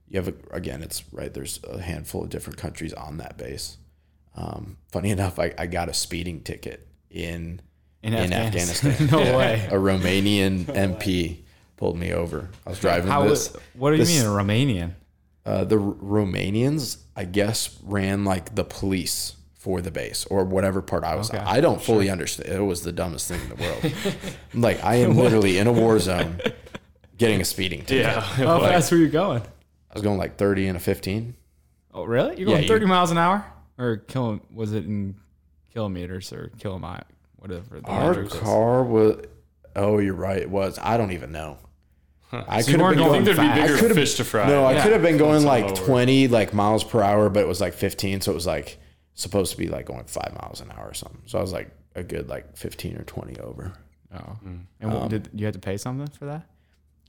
You 0.08 0.20
have 0.20 0.28
a, 0.28 0.34
again, 0.56 0.82
it's 0.82 1.02
right. 1.12 1.32
There's 1.32 1.60
a 1.64 1.80
handful 1.80 2.22
of 2.24 2.30
different 2.30 2.58
countries 2.58 2.92
on 2.92 3.16
that 3.18 3.36
base. 3.38 3.78
Um, 4.36 4.76
funny 4.92 5.10
enough, 5.18 5.38
I, 5.38 5.52
I 5.58 5.66
got 5.66 5.88
a 5.88 5.94
speeding 5.94 6.42
ticket 6.42 6.86
in 7.10 7.60
in, 8.02 8.12
in 8.14 8.32
Afghanistan. 8.32 8.90
Afghanistan. 8.92 9.06
no 9.32 9.38
way. 9.38 9.66
a 9.70 9.74
Romanian 9.74 10.64
MP 10.66 11.38
pulled 11.80 11.96
me 11.98 12.12
over. 12.12 12.48
I 12.66 12.70
was 12.70 12.78
driving 12.78 13.10
How? 13.10 13.26
this. 13.26 13.52
what 13.74 13.90
do 13.90 13.96
you 13.96 14.04
this- 14.04 14.16
mean 14.22 14.26
a 14.30 14.32
Romanian? 14.32 14.92
Uh, 15.46 15.64
the 15.64 15.76
R- 15.80 15.94
Romanians, 15.94 16.98
I 17.16 17.24
guess, 17.24 17.76
ran 17.82 18.24
like 18.26 18.54
the 18.54 18.62
police 18.62 19.34
for 19.54 19.80
the 19.80 19.90
base 19.90 20.26
or 20.26 20.44
whatever 20.44 20.82
part 20.82 21.02
I 21.02 21.16
was. 21.16 21.30
Okay. 21.30 21.42
I 21.42 21.60
don't 21.62 21.82
fully 21.82 22.10
understand. 22.10 22.50
It 22.54 22.60
was 22.60 22.82
the 22.82 22.92
dumbest 22.92 23.26
thing 23.28 23.40
in 23.40 23.48
the 23.48 23.54
world. 23.56 23.94
like 24.54 24.84
I 24.84 24.96
am 24.96 25.16
literally 25.16 25.56
in 25.58 25.66
a 25.66 25.72
war 25.72 25.98
zone, 25.98 26.40
getting 27.16 27.40
a 27.40 27.44
speeding 27.46 27.80
ticket. 27.80 28.04
yeah, 28.04 28.20
How 28.20 28.58
like, 28.60 28.70
fast 28.72 28.92
were 28.92 28.98
you 28.98 29.08
going? 29.08 29.40
I 29.42 29.94
was 29.94 30.02
going 30.02 30.18
like 30.18 30.36
thirty 30.36 30.68
and 30.68 30.76
a 30.76 30.80
fifteen. 30.80 31.34
Oh, 31.92 32.04
really? 32.04 32.38
You're 32.38 32.48
Yeah, 32.50 32.54
going 32.56 32.62
you- 32.64 32.68
30 32.68 32.86
miles 32.86 33.10
an 33.10 33.18
hour? 33.18 33.44
Or 33.78 33.96
kilo, 33.96 34.40
was 34.54 34.72
it 34.74 34.84
in 34.84 35.16
kilometers 35.72 36.32
or 36.32 36.52
kilometer? 36.60 37.04
Whatever. 37.36 37.80
the 37.80 37.86
Our 37.88 38.08
metric 38.10 38.26
is. 38.34 38.40
car 38.40 38.84
was. 38.84 39.24
Oh, 39.74 39.98
you're 39.98 40.14
right. 40.14 40.38
It 40.38 40.50
was. 40.50 40.78
I 40.82 40.96
don't 40.98 41.12
even 41.12 41.32
know. 41.32 41.56
I 42.32 42.60
So 42.60 42.72
could 42.72 42.80
have 42.80 42.90
been 42.90 42.98
I 42.98 43.02
going 43.02 43.12
think 43.12 43.24
there'd 43.24 43.36
fast. 43.36 43.54
be 43.56 43.60
I 43.60 43.66
bigger 43.66 43.78
could've- 43.78 43.94
fish 43.96 44.14
to 44.16 44.24
fry. 44.24 44.46
No, 44.48 44.64
I 44.64 44.72
Yeah. 44.72 44.82
could 44.82 44.92
have 44.92 45.02
been 45.02 45.16
going 45.18 45.44
like 45.44 45.64
I'm 45.68 45.74
20 45.74 46.28
like 46.28 46.54
miles 46.54 46.84
per 46.84 47.02
hour, 47.02 47.28
but 47.28 47.40
it 47.40 47.48
was 47.48 47.60
like 47.60 47.74
15, 47.74 48.20
so 48.20 48.30
it 48.30 48.34
was 48.34 48.46
like 48.46 48.78
supposed 49.14 49.52
to 49.52 49.58
be 49.58 49.66
like 49.68 49.86
going 49.86 50.04
five 50.04 50.32
miles 50.40 50.60
an 50.60 50.70
hour 50.76 50.86
or 50.88 50.94
something. 50.94 51.20
So 51.26 51.38
I 51.38 51.42
was 51.42 51.52
like 51.52 51.70
a 51.94 52.02
good 52.02 52.28
like 52.28 52.56
15 52.56 52.96
or 52.96 53.02
20 53.04 53.38
over. 53.40 53.72
Oh. 54.14 54.18
Mm. 54.46 54.60
And 54.80 54.92
what, 54.92 55.02
um, 55.02 55.08
did 55.08 55.28
you 55.34 55.44
have 55.46 55.54
to 55.54 55.60
pay 55.60 55.76
something 55.76 56.06
for 56.08 56.26
that? 56.26 56.46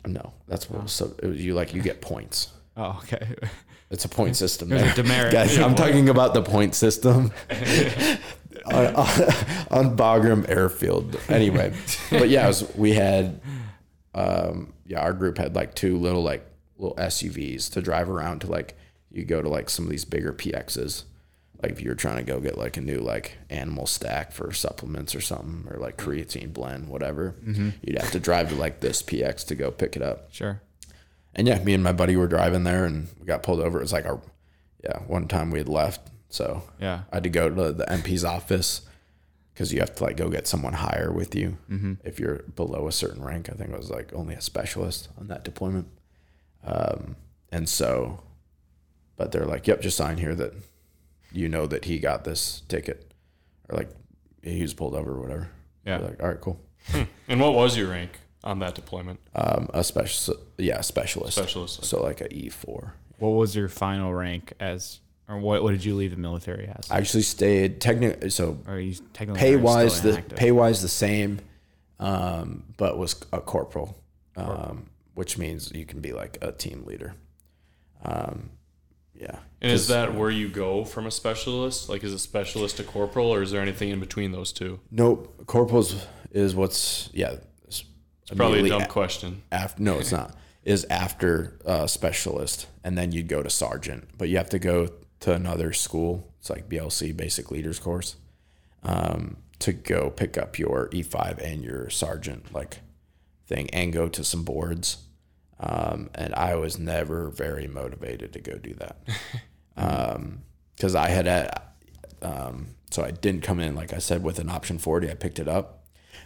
No, 0.05 0.34
that's 0.47 0.69
what 0.69 0.80
oh. 0.80 0.84
was 0.84 0.91
so 0.91 1.13
it 1.22 1.28
was 1.28 1.38
you 1.45 1.53
like 1.53 1.74
you 1.76 1.82
get 1.82 2.01
points. 2.01 2.49
Oh, 2.78 2.99
okay. 3.03 3.36
It's 3.91 4.05
a 4.05 4.09
point 4.09 4.38
system. 4.38 4.72
It 4.72 4.89
a 4.89 4.95
demerit. 4.95 5.34
Guys, 5.34 5.57
I'm 5.59 5.76
talking 5.84 6.07
about 6.07 6.34
the 6.34 6.41
point 6.41 6.76
system 6.76 7.34
on, 8.65 8.86
on, 8.95 8.95
on 9.69 9.97
Bagram 9.97 10.47
Airfield. 10.49 11.19
Anyway, 11.28 11.74
but 12.09 12.30
yeah, 12.30 12.47
was, 12.47 12.74
we 12.78 12.93
had, 12.93 13.41
um, 14.14 14.74
yeah, 14.86 14.99
our 14.99 15.14
group 15.14 15.38
had 15.38 15.55
like 15.55 15.74
two 15.76 15.97
little 15.97 16.24
like 16.24 16.45
little 16.78 16.95
SUVs 16.97 17.72
to 17.72 17.82
drive 17.82 18.09
around 18.09 18.39
to 18.41 18.47
like 18.47 18.76
you 19.12 19.24
go 19.26 19.41
to 19.41 19.49
like 19.49 19.70
some 19.70 19.86
of 19.86 19.91
these 19.91 20.05
bigger 20.05 20.34
PXs. 20.34 21.03
Like 21.62 21.72
if 21.74 21.82
you 21.82 21.89
were 21.89 21.95
trying 21.95 22.18
to 22.18 22.24
go 22.24 22.39
get 22.39 22.57
like 22.57 22.78
a 22.78 22.82
new 22.82 22.99
like 22.99 23.38
animal 23.49 23.86
stack 23.86 24.32
for 24.32 24.51
supplements 24.51 25.14
or 25.14 25.22
something, 25.22 25.68
or 25.72 25.78
like 25.78 25.97
creatine 25.97 26.51
blend, 26.51 26.88
whatever, 26.89 27.36
you'd 27.45 27.99
have 28.01 28.12
to 28.12 28.20
drive 28.20 28.49
to 28.49 28.55
like 28.55 28.80
this 28.80 29.03
PX 29.03 29.45
to 29.47 29.55
go 29.55 29.70
pick 29.70 29.95
it 29.95 30.01
up. 30.01 30.34
sure. 30.34 30.62
And 31.36 31.47
yeah, 31.47 31.64
me 31.64 31.74
and 31.74 31.84
my 31.84 31.93
buddy 31.93 32.18
were 32.18 32.28
driving 32.28 32.64
there 32.66 32.84
and 32.86 33.07
we 33.20 33.26
got 33.26 33.43
pulled 33.43 33.62
over. 33.62 33.78
It 33.78 33.84
was 33.84 33.93
like 33.93 34.05
our, 34.05 34.20
yeah, 34.84 34.99
one 35.07 35.28
time 35.30 35.49
we 35.51 35.59
had 35.59 35.70
left. 35.70 36.01
So 36.30 36.64
Yeah. 36.80 37.03
I 37.12 37.18
had 37.18 37.24
to 37.24 37.30
go 37.30 37.47
to 37.49 37.72
the 37.72 37.86
MP's 37.86 38.26
office 38.26 38.82
because 39.54 39.74
you 39.74 39.80
have 39.80 39.95
to 39.95 40.04
like 40.04 40.18
go 40.18 40.30
get 40.30 40.47
someone 40.47 40.74
higher 40.74 41.12
with 41.12 41.36
you 41.36 41.58
if 42.04 42.20
you're 42.20 42.43
below 42.56 42.88
a 42.88 42.91
certain 42.91 43.24
rank. 43.24 43.49
I 43.49 43.54
think 43.54 43.72
it 43.72 43.78
was 43.78 43.89
like 43.89 44.14
only 44.14 44.34
a 44.36 44.41
specialist 44.41 45.10
on 45.20 45.28
that 45.28 45.43
deployment. 45.43 45.88
Um, 46.64 47.16
and 47.52 47.68
so, 47.68 48.24
but 49.18 49.32
they're 49.32 49.45
like, 49.45 49.68
yep, 49.68 49.82
just 49.82 49.97
sign 49.97 50.18
here 50.18 50.36
that 50.36 50.54
you 51.32 51.49
know 51.49 51.68
that 51.68 51.86
he 51.86 51.99
got 51.99 52.24
this 52.24 52.62
ticket 52.68 53.14
or 53.70 53.78
like 53.78 53.89
he 54.41 54.62
was 54.62 54.74
pulled 54.74 54.95
over 54.95 55.12
or 55.12 55.22
whatever. 55.22 55.49
Yeah. 55.86 55.99
We're 55.99 56.08
like, 56.08 56.24
all 56.24 56.30
right, 56.30 56.41
cool. 56.41 56.60
And 57.28 57.39
what 57.39 57.54
was 57.54 57.78
your 57.78 57.89
rank 57.89 58.12
on 58.43 58.60
that 58.60 58.74
deployment? 58.76 59.20
Um, 59.36 59.70
a 59.74 59.84
special, 59.84 60.36
yeah, 60.58 60.82
specialist. 60.82 61.38
Specialist. 61.38 61.86
So 61.86 62.02
like 62.02 62.22
a 62.22 62.30
E4. 62.30 62.91
What 63.20 63.30
was 63.30 63.56
your 63.56 63.68
final 63.70 64.14
rank 64.14 64.54
as, 64.60 65.01
or 65.32 65.39
what, 65.39 65.63
what 65.63 65.71
did 65.71 65.84
you 65.86 65.95
leave 65.95 66.11
the 66.11 66.17
military 66.17 66.67
as? 66.67 66.91
I 66.91 66.97
actually 66.97 67.23
stayed 67.23 67.79
technically 67.82 68.29
so 68.29 68.57
or 68.67 68.73
are 68.75 68.79
you 68.79 68.95
technically 69.13 69.39
pay 69.39 69.55
wise 69.55 70.01
the 70.01 70.09
inactive? 70.11 70.38
pay 70.38 70.51
wise 70.51 70.82
the 70.82 70.88
same, 70.89 71.39
um, 71.99 72.63
but 72.78 72.97
was 72.97 73.16
a 73.32 73.39
corporal, 73.39 73.97
um, 74.36 74.87
which 75.13 75.37
means 75.37 75.71
you 75.74 75.86
can 75.86 76.01
be 76.01 76.13
like 76.13 76.37
a 76.41 76.51
team 76.51 76.83
leader. 76.86 77.16
Um, 78.03 78.49
yeah. 79.13 79.37
And 79.62 79.71
is 79.71 79.82
'Cause- 79.82 79.87
that 79.89 80.16
where 80.16 80.32
you 80.32 80.49
go 80.49 80.83
from 80.83 81.05
a 81.05 81.12
specialist? 81.12 81.87
Like, 81.89 82.03
is 82.03 82.13
a 82.13 82.20
specialist 82.20 82.79
a 82.79 82.83
corporal, 82.83 83.28
or 83.33 83.41
is 83.43 83.51
there 83.51 83.62
anything 83.62 83.89
in 83.89 83.99
between 83.99 84.32
those 84.32 84.51
two? 84.51 84.79
nope? 84.89 85.45
Corporals 85.45 86.08
is 86.32 86.55
what's 86.55 87.09
yeah. 87.13 87.36
It's 87.67 87.83
Probably 88.37 88.58
a 88.58 88.59
immediately 88.62 88.70
dumb 88.70 88.82
a- 88.89 88.91
question. 88.91 89.41
after 89.51 89.83
no 89.83 89.99
it's 89.99 90.12
not 90.12 90.36
is 90.63 90.86
after 90.89 91.59
uh, 91.66 91.86
specialist 91.87 92.67
and 92.83 92.95
then 92.97 93.12
you'd 93.12 93.28
go 93.28 93.41
to 93.43 93.49
sergeant 93.49 94.08
but 94.17 94.29
you 94.29 94.37
have 94.37 94.49
to 94.49 94.59
go 94.59 94.87
to 95.22 95.34
another 95.34 95.72
school 95.72 96.32
it's 96.39 96.50
like 96.50 96.70
blc 96.70 97.16
basic 97.16 97.50
leaders 97.50 97.80
course 97.80 98.18
um, 98.84 99.38
to 99.60 99.74
go 99.74 100.10
pick 100.10 100.38
up 100.38 100.58
your 100.58 100.89
e5 100.89 101.38
and 101.38 101.64
your 101.64 101.89
sergeant 101.89 102.54
like 102.54 102.80
thing 103.48 103.70
and 103.72 103.93
go 103.93 104.08
to 104.08 104.24
some 104.24 104.43
boards. 104.43 104.98
Um, 105.60 106.10
and 106.16 106.34
i 106.34 106.56
was 106.56 106.80
never 106.80 107.30
very 107.30 107.68
motivated 107.68 108.34
to 108.34 108.39
go 108.39 108.58
do 108.58 108.74
that. 108.76 108.98
Because 110.76 110.96
i 110.96 111.10
had 111.10 111.28
a, 111.28 111.62
um, 112.22 112.68
so 112.89 113.04
i 113.04 113.12
didn't 113.12 113.42
come 113.42 113.60
in 113.60 113.76
like 113.76 113.93
i 113.93 114.00
said 114.00 114.24
with 114.24 114.39
an 114.39 114.50
option 114.50 114.78
40 114.80 115.10
i 115.10 115.14
picked 115.14 115.39
it 115.39 115.48
up. 115.48 115.86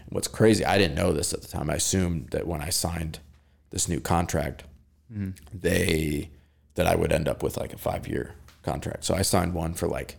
What's 0.10 0.28
crazy, 0.28 0.64
I 0.64 0.78
didn't 0.78 0.96
know 0.96 1.12
this 1.14 1.34
at 1.34 1.42
the 1.42 1.48
time. 1.48 1.70
I 1.70 1.76
assumed 1.76 2.30
that 2.30 2.48
when 2.48 2.62
I 2.62 2.70
signed 2.70 3.20
this 3.72 3.88
new 3.90 4.00
contract, 4.00 4.64
they 5.54 6.30
that 6.76 6.86
I 6.88 6.96
would 6.96 7.12
end 7.12 7.28
up 7.28 7.42
with 7.44 7.58
like 7.58 7.74
a 7.74 7.78
five 7.78 8.08
year 8.08 8.36
contract. 8.66 9.06
So 9.06 9.16
I 9.16 9.22
signed 9.22 9.54
one 9.54 9.74
for 9.74 9.88
like 9.88 10.18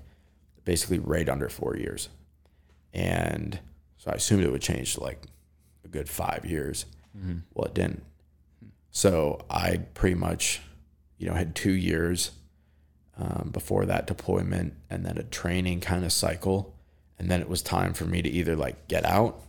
basically 0.65 0.99
right 0.99 1.29
under 1.29 1.49
four 1.49 1.77
years, 1.77 2.09
and 2.95 3.59
so 3.99 4.11
I 4.11 4.15
assumed 4.15 4.45
it 4.45 4.51
would 4.53 4.63
change 4.63 4.95
to 4.95 5.03
like 5.03 5.23
a 5.85 5.89
good 5.89 6.09
five 6.09 6.45
years. 6.47 6.87
Well, 7.55 7.67
it 7.67 7.75
didn't. 7.75 8.05
So 8.91 9.41
I 9.51 9.79
pretty 9.95 10.17
much, 10.17 10.61
you 11.19 11.27
know, 11.29 11.35
had 11.35 11.55
two 11.55 11.73
years 11.73 12.31
um, 13.19 13.51
before 13.53 13.85
that 13.87 14.07
deployment, 14.07 14.75
and 14.89 15.05
then 15.05 15.19
a 15.19 15.23
training 15.23 15.81
kind 15.81 16.05
of 16.05 16.13
cycle, 16.13 16.75
and 17.19 17.31
then 17.31 17.41
it 17.41 17.49
was 17.49 17.63
time 17.63 17.93
for 17.95 18.05
me 18.05 18.23
to 18.23 18.29
either 18.29 18.57
like 18.57 18.89
get 18.89 19.05
out 19.05 19.43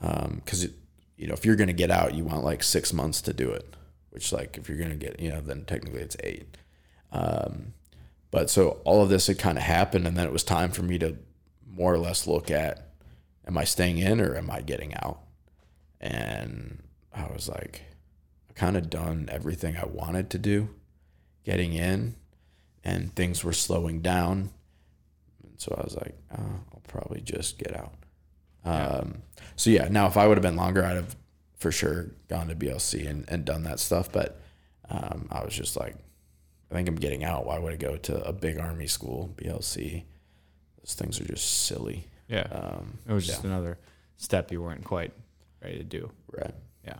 because 0.00 0.64
it 0.64 0.72
you 1.16 1.26
know 1.26 1.34
if 1.34 1.44
you're 1.44 1.56
going 1.56 1.68
to 1.68 1.72
get 1.72 1.90
out 1.90 2.14
you 2.14 2.24
want 2.24 2.44
like 2.44 2.62
six 2.62 2.92
months 2.92 3.22
to 3.22 3.32
do 3.32 3.50
it 3.50 3.74
which 4.10 4.32
like 4.32 4.58
if 4.58 4.68
you're 4.68 4.78
going 4.78 4.90
to 4.90 4.96
get 4.96 5.18
you 5.18 5.30
know 5.30 5.40
then 5.40 5.64
technically 5.64 6.00
it's 6.00 6.16
eight 6.22 6.56
um, 7.12 7.72
but 8.30 8.50
so 8.50 8.80
all 8.84 9.02
of 9.02 9.08
this 9.08 9.26
had 9.26 9.38
kind 9.38 9.58
of 9.58 9.64
happened 9.64 10.06
and 10.06 10.16
then 10.16 10.26
it 10.26 10.32
was 10.32 10.44
time 10.44 10.70
for 10.70 10.82
me 10.82 10.98
to 10.98 11.16
more 11.68 11.92
or 11.92 11.98
less 11.98 12.26
look 12.26 12.50
at 12.50 12.88
am 13.46 13.58
i 13.58 13.64
staying 13.64 13.98
in 13.98 14.20
or 14.20 14.36
am 14.36 14.50
i 14.50 14.60
getting 14.60 14.94
out? 14.94 15.20
And 16.00 16.82
i 17.14 17.26
was 17.32 17.48
like 17.48 17.82
i 18.50 18.52
kind 18.52 18.76
of 18.76 18.90
done 18.90 19.28
everything 19.30 19.76
i 19.76 19.86
wanted 19.86 20.30
to 20.30 20.38
do 20.38 20.68
getting 21.44 21.72
in 21.72 22.16
and 22.84 23.14
things 23.14 23.42
were 23.42 23.52
slowing 23.52 24.00
down. 24.00 24.50
And 25.42 25.54
so 25.58 25.74
i 25.78 25.82
was 25.82 25.96
like 25.96 26.14
oh, 26.36 26.60
i'll 26.72 26.82
probably 26.86 27.20
just 27.20 27.58
get 27.58 27.76
out. 27.76 27.94
Um, 28.64 29.22
so 29.54 29.70
yeah, 29.70 29.88
now 29.88 30.06
if 30.06 30.16
I 30.16 30.26
would 30.26 30.36
have 30.36 30.42
been 30.42 30.56
longer, 30.56 30.84
I'd 30.84 30.96
have 30.96 31.16
for 31.56 31.72
sure 31.72 32.10
gone 32.28 32.48
to 32.48 32.54
BLC 32.54 33.08
and, 33.08 33.24
and 33.28 33.44
done 33.44 33.62
that 33.62 33.80
stuff. 33.80 34.10
But 34.12 34.40
um, 34.90 35.28
I 35.30 35.44
was 35.44 35.54
just 35.54 35.76
like, 35.76 35.96
I 36.70 36.74
think 36.74 36.88
I'm 36.88 36.96
getting 36.96 37.22
out. 37.24 37.46
Why 37.46 37.58
would 37.58 37.72
I 37.72 37.76
go 37.76 37.96
to 37.96 38.22
a 38.26 38.32
big 38.32 38.58
army 38.58 38.86
school, 38.86 39.32
BLC? 39.36 40.04
Those 40.82 40.94
things 40.94 41.20
are 41.20 41.24
just 41.24 41.64
silly. 41.66 42.06
Yeah. 42.28 42.46
Um, 42.50 42.98
it 43.08 43.12
was 43.12 43.26
just 43.26 43.44
another 43.44 43.78
step 44.16 44.50
you 44.50 44.60
weren't 44.62 44.84
quite 44.84 45.12
ready 45.62 45.78
to 45.78 45.84
do. 45.84 46.10
right. 46.32 46.54
Yeah. 46.84 46.98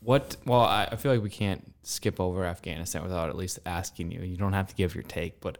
What? 0.00 0.36
Well, 0.46 0.60
I, 0.60 0.88
I 0.92 0.96
feel 0.96 1.12
like 1.12 1.22
we 1.22 1.30
can't 1.30 1.72
skip 1.82 2.20
over 2.20 2.44
Afghanistan 2.44 3.02
without 3.02 3.28
at 3.28 3.36
least 3.36 3.58
asking 3.66 4.10
you. 4.12 4.20
You 4.20 4.36
don't 4.36 4.52
have 4.52 4.68
to 4.68 4.74
give 4.74 4.94
your 4.94 5.04
take, 5.04 5.40
but 5.40 5.58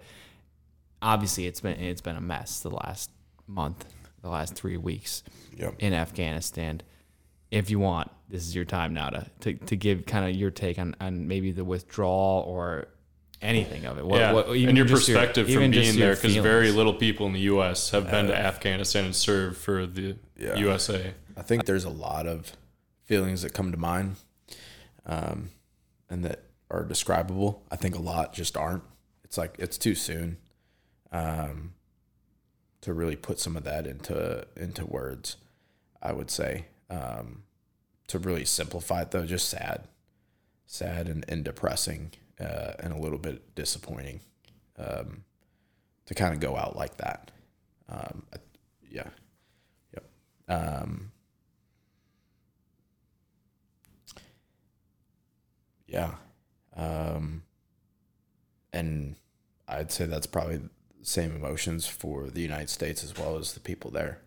obviously 1.02 1.46
it's 1.46 1.60
been 1.60 1.78
it's 1.80 2.00
been 2.00 2.16
a 2.16 2.20
mess 2.20 2.60
the 2.60 2.70
last 2.70 3.10
month, 3.46 3.84
the 4.22 4.28
last 4.28 4.54
three 4.54 4.76
weeks 4.76 5.22
Yep. 5.56 5.74
in 5.78 5.92
Afghanistan. 5.94 6.80
If 7.50 7.70
you 7.70 7.78
want, 7.78 8.10
this 8.28 8.46
is 8.46 8.54
your 8.54 8.64
time 8.64 8.94
now 8.94 9.10
to 9.10 9.26
to, 9.40 9.54
to 9.54 9.76
give 9.76 10.06
kind 10.06 10.28
of 10.28 10.34
your 10.34 10.50
take 10.50 10.78
on, 10.78 10.94
on 11.00 11.28
maybe 11.28 11.52
the 11.52 11.64
withdrawal 11.64 12.42
or 12.46 12.88
anything 13.42 13.84
of 13.84 13.98
it. 13.98 14.06
What, 14.06 14.18
yeah, 14.18 14.32
what- 14.32 14.48
even 14.56 14.70
and 14.70 14.78
your 14.78 14.88
perspective 14.88 15.48
even 15.48 15.64
from 15.64 15.72
just 15.72 15.90
being 15.92 16.00
there, 16.00 16.14
because 16.14 16.36
very 16.36 16.70
little 16.72 16.94
people 16.94 17.26
in 17.26 17.32
the 17.34 17.40
U.S. 17.40 17.90
have 17.90 18.10
been 18.10 18.26
to 18.28 18.36
Afghanistan 18.36 19.04
and 19.04 19.14
served 19.14 19.58
for 19.58 19.86
the 19.86 20.16
Yeah. 20.38 20.56
USA. 20.56 21.14
I 21.36 21.42
think 21.42 21.66
there's 21.66 21.84
a 21.84 21.90
lot 21.90 22.26
of 22.26 22.52
feelings 23.04 23.42
that 23.42 23.52
come 23.52 23.70
to 23.72 23.78
mind, 23.78 24.16
um, 25.04 25.50
and 26.08 26.24
that 26.24 26.44
are 26.70 26.84
describable. 26.84 27.62
I 27.70 27.76
think 27.76 27.94
a 27.94 28.00
lot 28.00 28.32
just 28.32 28.56
aren't. 28.56 28.82
It's 29.22 29.36
like 29.38 29.54
it's 29.58 29.76
too 29.78 29.94
soon, 29.94 30.38
um, 31.12 31.74
to 32.80 32.92
really 32.94 33.16
put 33.16 33.38
some 33.38 33.56
of 33.56 33.64
that 33.64 33.86
into 33.86 34.46
into 34.56 34.86
words. 34.86 35.36
I 36.02 36.12
would 36.12 36.30
say 36.30 36.66
um, 36.90 37.42
to 38.08 38.18
really 38.18 38.44
simplify 38.44 39.02
it 39.02 39.10
though, 39.10 39.26
just 39.26 39.48
sad, 39.48 39.88
sad 40.66 41.08
and, 41.08 41.24
and 41.28 41.44
depressing, 41.44 42.12
uh, 42.40 42.72
and 42.80 42.92
a 42.92 42.98
little 42.98 43.18
bit 43.18 43.54
disappointing, 43.54 44.20
um, 44.78 45.24
to 46.06 46.14
kind 46.14 46.34
of 46.34 46.40
go 46.40 46.56
out 46.56 46.76
like 46.76 46.96
that. 46.98 47.30
Um, 47.88 48.24
I- 48.34 48.38
yeah, 48.90 49.08
yep. 49.94 50.04
Um, 50.48 51.12
Yeah. 55.86 56.14
Um, 56.74 57.42
and 58.72 59.16
I'd 59.68 59.92
say 59.92 60.06
that's 60.06 60.26
probably 60.26 60.58
the 60.58 60.68
same 61.02 61.34
emotions 61.34 61.86
for 61.86 62.28
the 62.28 62.40
United 62.42 62.70
States 62.70 63.02
as 63.04 63.16
well 63.16 63.36
as 63.38 63.52
the 63.54 63.60
people 63.60 63.90
there. 63.90 64.20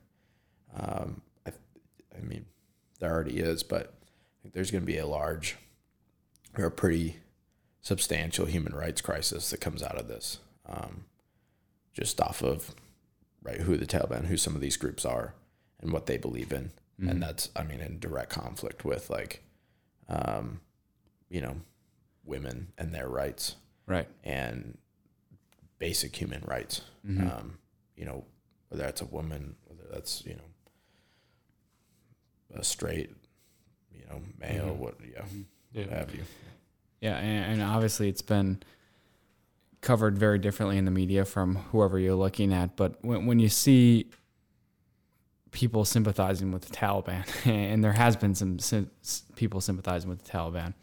Um, 0.75 1.21
I, 1.45 1.51
I 2.17 2.21
mean, 2.21 2.45
there 2.99 3.11
already 3.11 3.39
is, 3.39 3.63
but 3.63 3.93
I 3.93 4.35
think 4.41 4.53
there's 4.53 4.71
going 4.71 4.83
to 4.83 4.91
be 4.91 4.97
a 4.97 5.07
large 5.07 5.57
or 6.57 6.65
a 6.65 6.71
pretty 6.71 7.17
substantial 7.81 8.45
human 8.45 8.75
rights 8.75 9.01
crisis 9.01 9.49
that 9.49 9.61
comes 9.61 9.81
out 9.81 9.97
of 9.97 10.07
this, 10.07 10.39
um, 10.67 11.05
just 11.93 12.19
off 12.21 12.43
of 12.43 12.75
right 13.41 13.61
who 13.61 13.77
the 13.77 13.85
Taliban, 13.85 14.25
who 14.25 14.37
some 14.37 14.55
of 14.55 14.61
these 14.61 14.77
groups 14.77 15.05
are, 15.05 15.33
and 15.79 15.91
what 15.91 16.05
they 16.05 16.17
believe 16.17 16.51
in, 16.51 16.71
and 17.09 17.23
that's 17.23 17.49
I 17.55 17.63
mean 17.63 17.79
in 17.79 17.99
direct 17.99 18.31
conflict 18.31 18.83
with 18.83 19.09
like, 19.09 19.43
um, 20.09 20.59
you 21.29 21.41
know, 21.41 21.57
women 22.25 22.73
and 22.77 22.93
their 22.93 23.07
rights 23.07 23.55
right. 23.87 24.07
and 24.23 24.77
basic 25.77 26.15
human 26.15 26.43
rights. 26.45 26.81
Um, 27.21 27.57
you 27.95 28.05
know, 28.05 28.25
whether 28.69 28.83
that's 28.83 29.01
a 29.01 29.05
woman, 29.05 29.55
whether 29.65 29.89
that's 29.91 30.23
you 30.25 30.33
know 30.33 30.48
a 32.53 32.63
straight, 32.63 33.11
you 33.93 34.03
know, 34.09 34.21
male, 34.39 34.65
mm-hmm. 34.65 34.79
what 34.79 34.95
yeah, 35.01 35.25
Yeah. 35.73 35.85
what 35.85 35.93
have 35.93 36.15
you. 36.15 36.23
Yeah, 37.01 37.17
and, 37.17 37.53
and 37.53 37.61
obviously 37.61 38.09
it's 38.09 38.21
been 38.21 38.61
covered 39.81 40.17
very 40.17 40.39
differently 40.39 40.77
in 40.77 40.85
the 40.85 40.91
media 40.91 41.23
from 41.25 41.55
whoever 41.71 41.97
you're 41.97 42.15
looking 42.15 42.53
at. 42.53 42.75
But 42.75 43.03
when, 43.03 43.25
when 43.25 43.39
you 43.39 43.49
see 43.49 44.09
people 45.51 45.85
sympathizing 45.85 46.51
with 46.51 46.63
the 46.63 46.75
Taliban, 46.75 47.25
and 47.45 47.83
there 47.83 47.93
has 47.93 48.15
been 48.15 48.35
some 48.35 48.89
people 49.35 49.61
sympathizing 49.61 50.09
with 50.09 50.23
the 50.23 50.29
Taliban, 50.31 50.73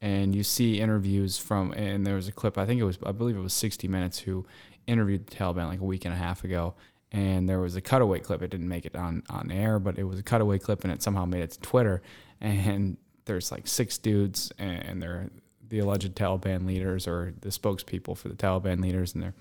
and 0.00 0.34
you 0.34 0.42
see 0.42 0.80
interviews 0.80 1.36
from, 1.36 1.72
and 1.72 2.06
there 2.06 2.14
was 2.14 2.26
a 2.26 2.32
clip, 2.32 2.56
I 2.56 2.64
think 2.64 2.80
it 2.80 2.84
was, 2.84 2.98
I 3.04 3.12
believe 3.12 3.36
it 3.36 3.40
was 3.40 3.52
60 3.52 3.86
Minutes, 3.88 4.20
who 4.20 4.46
interviewed 4.86 5.26
the 5.26 5.36
Taliban 5.36 5.68
like 5.68 5.80
a 5.80 5.84
week 5.84 6.04
and 6.06 6.14
a 6.14 6.16
half 6.16 6.42
ago. 6.42 6.74
And 7.12 7.48
there 7.48 7.60
was 7.60 7.74
a 7.74 7.80
cutaway 7.80 8.20
clip. 8.20 8.40
It 8.42 8.50
didn't 8.50 8.68
make 8.68 8.86
it 8.86 8.94
on, 8.94 9.24
on 9.28 9.50
air, 9.50 9.78
but 9.78 9.98
it 9.98 10.04
was 10.04 10.18
a 10.18 10.22
cutaway 10.22 10.58
clip 10.58 10.84
and 10.84 10.92
it 10.92 11.02
somehow 11.02 11.24
made 11.24 11.42
it 11.42 11.50
to 11.52 11.60
Twitter. 11.60 12.02
And 12.42 12.96
there's 13.26 13.52
like 13.52 13.66
six 13.66 13.98
dudes, 13.98 14.52
and, 14.58 15.02
they're 15.02 15.30
the 15.68 15.78
alleged 15.78 16.14
Taliban 16.14 16.66
leaders 16.66 17.06
or 17.06 17.32
the 17.40 17.48
spokespeople 17.48 18.16
for 18.16 18.28
the 18.28 18.34
Taliban 18.34 18.80
leaders, 18.80 19.14
and 19.14 19.22
they're 19.22 19.34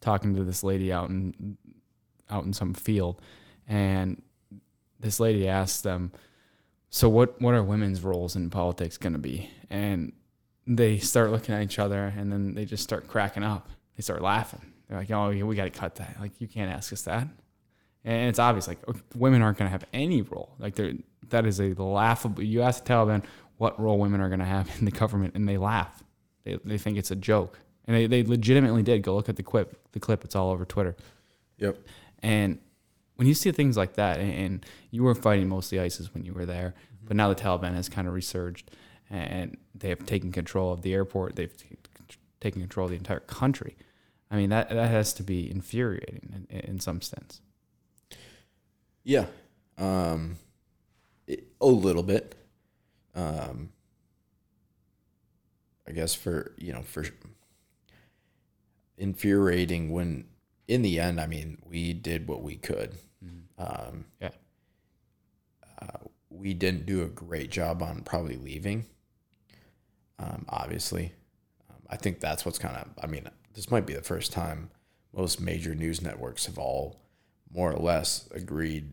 talking 0.00 0.34
to 0.36 0.44
this 0.44 0.62
lady 0.62 0.92
out 0.92 1.10
in 1.10 1.56
out 2.30 2.44
in 2.44 2.52
some 2.52 2.72
field, 2.72 3.20
and 3.68 4.22
this 5.00 5.18
lady 5.20 5.48
asks 5.48 5.80
them, 5.80 6.12
"So 6.90 7.08
what? 7.08 7.40
What 7.40 7.54
are 7.54 7.62
women's 7.62 8.02
roles 8.02 8.36
in 8.36 8.48
politics 8.50 8.96
going 8.96 9.12
to 9.12 9.18
be?" 9.18 9.50
And 9.68 10.12
they 10.66 10.98
start 10.98 11.30
looking 11.30 11.54
at 11.54 11.62
each 11.62 11.78
other, 11.78 12.12
and 12.16 12.32
then 12.32 12.54
they 12.54 12.64
just 12.64 12.84
start 12.84 13.08
cracking 13.08 13.42
up. 13.42 13.68
They 13.96 14.02
start 14.02 14.22
laughing. 14.22 14.72
They're 14.88 14.98
like, 14.98 15.10
"Oh, 15.10 15.30
we 15.30 15.56
got 15.56 15.64
to 15.64 15.70
cut 15.70 15.96
that. 15.96 16.16
Like, 16.20 16.40
you 16.40 16.48
can't 16.48 16.70
ask 16.70 16.92
us 16.92 17.02
that." 17.02 17.28
And 18.04 18.28
it's 18.28 18.38
obvious, 18.38 18.68
like 18.68 18.78
women 19.16 19.42
aren't 19.42 19.58
going 19.58 19.66
to 19.66 19.72
have 19.72 19.84
any 19.92 20.22
role. 20.22 20.54
Like, 20.60 20.76
they're 20.76 20.92
that 21.30 21.46
is 21.46 21.60
a 21.60 21.74
laughable. 21.74 22.42
You 22.42 22.62
ask 22.62 22.84
the 22.84 22.92
Taliban 22.92 23.24
what 23.56 23.80
role 23.80 23.98
women 23.98 24.20
are 24.20 24.28
going 24.28 24.40
to 24.40 24.44
have 24.44 24.70
in 24.78 24.84
the 24.84 24.90
government, 24.90 25.34
and 25.34 25.48
they 25.48 25.58
laugh. 25.58 26.02
They, 26.44 26.58
they 26.64 26.78
think 26.78 26.96
it's 26.96 27.10
a 27.10 27.16
joke, 27.16 27.58
and 27.86 27.96
they, 27.96 28.06
they 28.06 28.22
legitimately 28.22 28.82
did. 28.82 29.02
Go 29.02 29.14
look 29.14 29.28
at 29.28 29.36
the 29.36 29.42
clip. 29.42 29.92
The 29.92 30.00
clip. 30.00 30.24
It's 30.24 30.36
all 30.36 30.50
over 30.50 30.64
Twitter. 30.64 30.96
Yep. 31.58 31.78
And 32.20 32.58
when 33.16 33.26
you 33.26 33.34
see 33.34 33.50
things 33.50 33.76
like 33.76 33.94
that, 33.94 34.20
and, 34.20 34.64
you 34.90 35.02
were 35.02 35.14
fighting 35.14 35.48
mostly 35.48 35.78
ISIS 35.78 36.14
when 36.14 36.24
you 36.24 36.32
were 36.32 36.46
there, 36.46 36.74
but 37.04 37.16
now 37.16 37.28
the 37.28 37.34
Taliban 37.34 37.74
has 37.74 37.88
kind 37.88 38.08
of 38.08 38.14
resurged, 38.14 38.70
and 39.10 39.56
they 39.74 39.90
have 39.90 40.06
taken 40.06 40.32
control 40.32 40.72
of 40.72 40.82
the 40.82 40.94
airport. 40.94 41.36
They've 41.36 41.54
t- 41.54 41.76
taken 42.40 42.62
control 42.62 42.84
of 42.84 42.92
the 42.92 42.96
entire 42.96 43.20
country. 43.20 43.76
I 44.30 44.36
mean, 44.36 44.50
that 44.50 44.68
that 44.70 44.90
has 44.90 45.12
to 45.14 45.22
be 45.22 45.50
infuriating 45.50 46.46
in, 46.50 46.58
in 46.60 46.80
some 46.80 47.00
sense. 47.00 47.40
Yeah. 49.04 49.26
Um, 49.78 50.36
it, 51.26 51.44
a 51.60 51.66
little 51.66 52.02
bit. 52.02 52.34
Um, 53.14 53.70
I 55.88 55.92
guess 55.92 56.14
for, 56.14 56.52
you 56.58 56.72
know, 56.72 56.82
for 56.82 57.04
infuriating 58.98 59.90
when 59.92 60.26
in 60.66 60.82
the 60.82 60.98
end, 60.98 61.20
I 61.20 61.26
mean, 61.26 61.58
we 61.64 61.92
did 61.92 62.26
what 62.26 62.42
we 62.42 62.56
could. 62.56 62.94
Um, 63.58 64.06
Yeah. 64.20 64.30
uh, 65.80 65.98
we 66.28 66.52
didn't 66.52 66.84
do 66.84 67.02
a 67.02 67.06
great 67.06 67.50
job 67.50 67.82
on 67.82 68.02
probably 68.02 68.36
leaving. 68.36 68.84
Um, 70.18 70.44
obviously, 70.48 71.12
um, 71.70 71.76
I 71.88 71.96
think 71.96 72.20
that's 72.20 72.44
what's 72.44 72.58
kind 72.58 72.76
of. 72.76 72.88
I 73.02 73.06
mean, 73.06 73.28
this 73.56 73.70
might 73.70 73.86
be 73.86 73.94
the 73.94 74.02
first 74.02 74.32
time 74.32 74.70
most 75.12 75.40
major 75.40 75.74
news 75.74 76.02
networks 76.02 76.46
have 76.46 76.58
all 76.58 77.00
more 77.52 77.72
or 77.72 77.78
less 77.78 78.28
agreed 78.32 78.92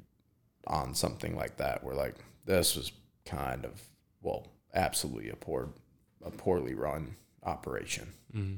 on 0.66 0.96
something 0.96 1.36
like 1.36 1.58
that. 1.58 1.84
Where 1.84 1.96
like 1.96 2.16
this 2.46 2.76
was 2.76 2.92
kind 3.26 3.66
of 3.66 3.82
well, 4.22 4.48
absolutely 4.74 5.30
a 5.30 5.36
poor, 5.36 5.70
a 6.26 6.32
poorly 6.32 6.74
run 6.74 7.18
operation. 7.44 8.14
Mm-hmm. 8.36 8.56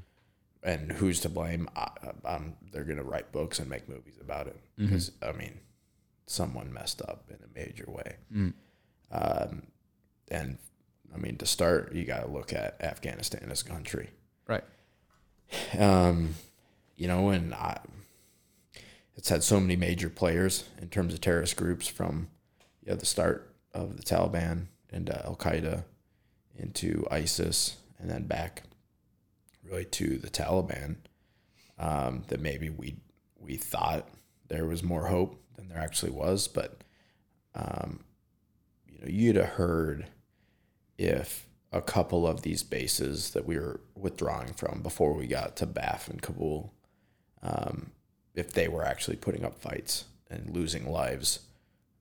And 0.63 0.91
who's 0.93 1.19
to 1.21 1.29
blame? 1.29 1.67
I, 1.75 1.89
I'm, 2.23 2.55
they're 2.71 2.83
gonna 2.83 3.03
write 3.03 3.31
books 3.31 3.59
and 3.59 3.69
make 3.69 3.89
movies 3.89 4.17
about 4.21 4.47
it 4.47 4.57
mm-hmm. 4.79 4.85
because 4.85 5.11
I 5.21 5.31
mean, 5.31 5.59
someone 6.27 6.71
messed 6.71 7.01
up 7.01 7.29
in 7.29 7.37
a 7.37 7.59
major 7.59 7.85
way. 7.87 8.15
Mm. 8.33 8.53
Um, 9.11 9.63
and 10.29 10.57
I 11.13 11.17
mean, 11.17 11.37
to 11.37 11.45
start, 11.45 11.93
you 11.93 12.03
got 12.03 12.21
to 12.21 12.31
look 12.31 12.51
at 12.53 12.81
Afghanistan 12.81 13.47
as 13.51 13.61
a 13.61 13.65
country. 13.65 14.09
Right. 14.47 14.63
Um, 15.77 16.35
you 16.95 17.07
know, 17.07 17.29
and 17.29 17.53
I, 17.53 17.79
it's 19.15 19.29
had 19.29 19.43
so 19.43 19.59
many 19.59 19.75
major 19.75 20.09
players 20.09 20.69
in 20.81 20.89
terms 20.89 21.13
of 21.13 21.21
terrorist 21.21 21.55
groups 21.55 21.87
from 21.87 22.29
you 22.83 22.91
know, 22.91 22.97
the 22.97 23.05
start 23.05 23.53
of 23.73 23.97
the 23.97 24.03
Taliban 24.03 24.67
and 24.91 25.09
Al 25.09 25.35
Qaeda, 25.35 25.83
into 26.57 27.05
ISIS, 27.11 27.77
and 27.99 28.09
then 28.09 28.23
back 28.23 28.63
really 29.63 29.85
to 29.85 30.17
the 30.17 30.29
Taliban. 30.29 30.97
Um, 31.77 32.23
that 32.29 32.39
maybe 32.39 32.69
we 32.69 32.95
we 33.37 33.57
thought 33.57 34.07
there 34.47 34.65
was 34.65 34.81
more 34.81 35.07
hope 35.07 35.41
than 35.55 35.67
there 35.67 35.77
actually 35.77 36.11
was, 36.11 36.47
but 36.47 36.81
um, 37.53 38.05
you 38.87 38.99
know, 38.99 39.07
you'd 39.07 39.35
have 39.35 39.49
heard 39.49 40.07
if 40.97 41.44
a 41.71 41.81
couple 41.81 42.25
of 42.27 42.41
these 42.41 42.63
bases 42.63 43.31
that 43.31 43.45
we 43.45 43.57
were 43.57 43.81
withdrawing 43.95 44.53
from 44.53 44.81
before 44.81 45.13
we 45.13 45.27
got 45.27 45.55
to 45.57 45.67
Baf 45.67 46.07
and 46.09 46.21
Kabul, 46.21 46.73
um, 47.41 47.91
if 48.33 48.51
they 48.53 48.67
were 48.67 48.83
actually 48.83 49.17
putting 49.17 49.43
up 49.43 49.59
fights 49.59 50.05
and 50.29 50.49
losing 50.55 50.89
lives 50.89 51.39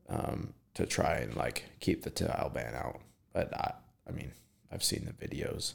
um, 0.09 0.55
to 0.74 0.86
try 0.86 1.15
and 1.16 1.36
like 1.36 1.65
keep 1.81 2.03
the 2.03 2.11
Taliban 2.11 2.74
out. 2.74 3.01
But 3.32 3.53
I, 3.55 3.74
I 4.09 4.12
mean, 4.12 4.32
I've 4.70 4.85
seen 4.85 5.07
the 5.07 5.27
videos, 5.27 5.74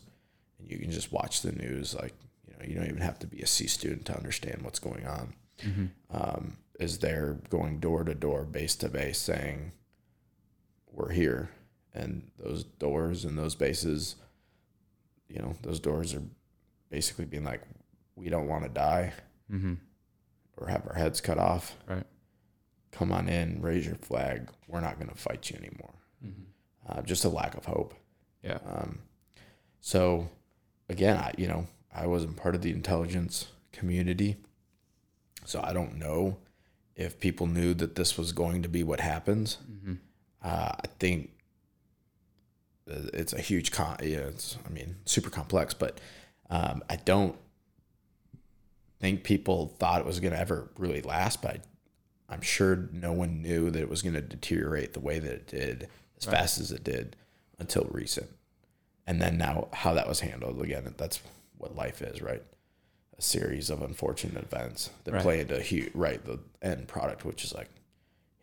and 0.60 0.70
you 0.70 0.78
can 0.78 0.92
just 0.92 1.12
watch 1.12 1.42
the 1.42 1.52
news. 1.52 1.96
Like 1.96 2.14
you 2.48 2.54
know, 2.54 2.66
you 2.66 2.76
don't 2.76 2.88
even 2.90 3.02
have 3.02 3.20
to 3.20 3.28
be 3.28 3.42
a 3.42 3.48
C 3.48 3.68
student 3.68 4.06
to 4.06 4.18
understand 4.18 4.62
what's 4.62 4.80
going 4.80 5.06
on. 5.06 5.34
Um, 6.12 6.58
is 6.80 7.00
they're 7.00 7.38
going 7.50 7.80
door 7.80 8.04
to 8.06 8.16
door, 8.16 8.46
base 8.46 8.76
to 8.78 8.90
base, 8.90 9.20
saying, 9.20 9.74
"We're 10.92 11.12
here," 11.12 11.50
and 11.94 12.30
those 12.38 12.64
doors 12.64 13.26
and 13.26 13.38
those 13.38 13.56
bases, 13.56 14.16
you 15.28 15.40
know, 15.42 15.56
those 15.62 15.80
doors 15.80 16.14
are 16.14 16.24
basically 16.90 17.26
being 17.26 17.44
like, 17.44 17.62
"We 18.16 18.30
don't 18.30 18.48
want 18.48 18.64
to 18.64 18.70
die." 18.70 19.14
Mm-hmm. 19.52 19.74
or 20.58 20.68
have 20.68 20.86
our 20.88 20.94
heads 20.94 21.22
cut 21.22 21.40
off. 21.40 21.76
Right. 21.88 22.06
Come 22.92 23.12
on 23.12 23.28
in, 23.28 23.62
raise 23.62 23.84
your 23.86 23.96
flag. 23.96 24.50
We're 24.68 24.80
not 24.82 25.00
going 25.00 25.10
to 25.10 25.16
fight 25.16 25.50
you 25.50 25.58
anymore. 25.58 25.94
Uh, 26.88 27.02
just 27.02 27.24
a 27.26 27.30
lack 27.30 27.56
of 27.56 27.66
hope. 27.66 27.94
Yeah. 28.44 28.60
Um, 28.68 29.00
so, 29.80 30.30
again, 30.88 31.18
I 31.18 31.34
you 31.38 31.48
know 31.48 31.68
I 31.96 32.06
wasn't 32.08 32.36
part 32.38 32.56
of 32.56 32.62
the 32.62 32.72
intelligence 32.72 33.48
community, 33.72 34.38
so 35.46 35.62
I 35.64 35.74
don't 35.74 35.98
know 35.98 36.38
if 36.96 37.20
people 37.20 37.48
knew 37.48 37.74
that 37.76 37.96
this 37.96 38.18
was 38.18 38.32
going 38.32 38.62
to 38.64 38.70
be 38.70 38.84
what 38.84 39.00
happens. 39.00 39.58
Uh, 40.44 40.72
I 40.84 40.88
think 41.00 41.32
it's 42.90 43.34
a 43.34 43.42
huge 43.42 43.72
con. 43.72 43.98
Yeah, 44.02 44.20
it's 44.20 44.58
I 44.66 44.70
mean 44.70 44.96
super 45.06 45.30
complex, 45.30 45.74
but 45.74 46.00
um, 46.50 46.84
I 46.90 46.96
don't 46.98 47.36
think 49.00 49.24
people 49.24 49.68
thought 49.80 50.02
it 50.02 50.06
was 50.08 50.20
going 50.20 50.34
to 50.34 50.40
ever 50.40 50.70
really 50.78 51.02
last. 51.02 51.42
But 51.42 51.52
I, 52.30 52.34
I'm 52.34 52.42
sure 52.42 52.90
no 52.92 53.14
one 53.14 53.42
knew 53.42 53.70
that 53.70 53.82
it 53.82 53.90
was 53.90 54.02
going 54.02 54.16
to 54.16 54.22
deteriorate 54.22 54.94
the 54.94 55.00
way 55.00 55.20
that 55.20 55.32
it 55.32 55.48
did 55.48 55.88
as 56.18 56.26
fast 56.26 56.60
as 56.60 56.72
it 56.72 56.84
did 56.84 57.16
until 57.60 57.88
recent. 57.92 58.30
And 59.08 59.22
then 59.22 59.38
now 59.38 59.70
how 59.74 59.94
that 59.94 60.08
was 60.08 60.20
handled 60.20 60.62
again. 60.62 60.94
That's 60.98 61.20
what 61.58 61.76
life 61.76 62.02
is, 62.02 62.22
right? 62.22 62.44
A 63.18 63.22
series 63.22 63.70
of 63.70 63.82
unfortunate 63.82 64.44
events 64.44 64.92
that 65.04 65.14
Right. 65.14 65.22
play 65.24 65.40
into 65.42 65.62
hu- 65.62 65.90
right 65.94 66.24
the 66.24 66.40
end 66.62 66.88
product, 66.88 67.26
which 67.26 67.44
is 67.44 67.54
like, 67.54 67.70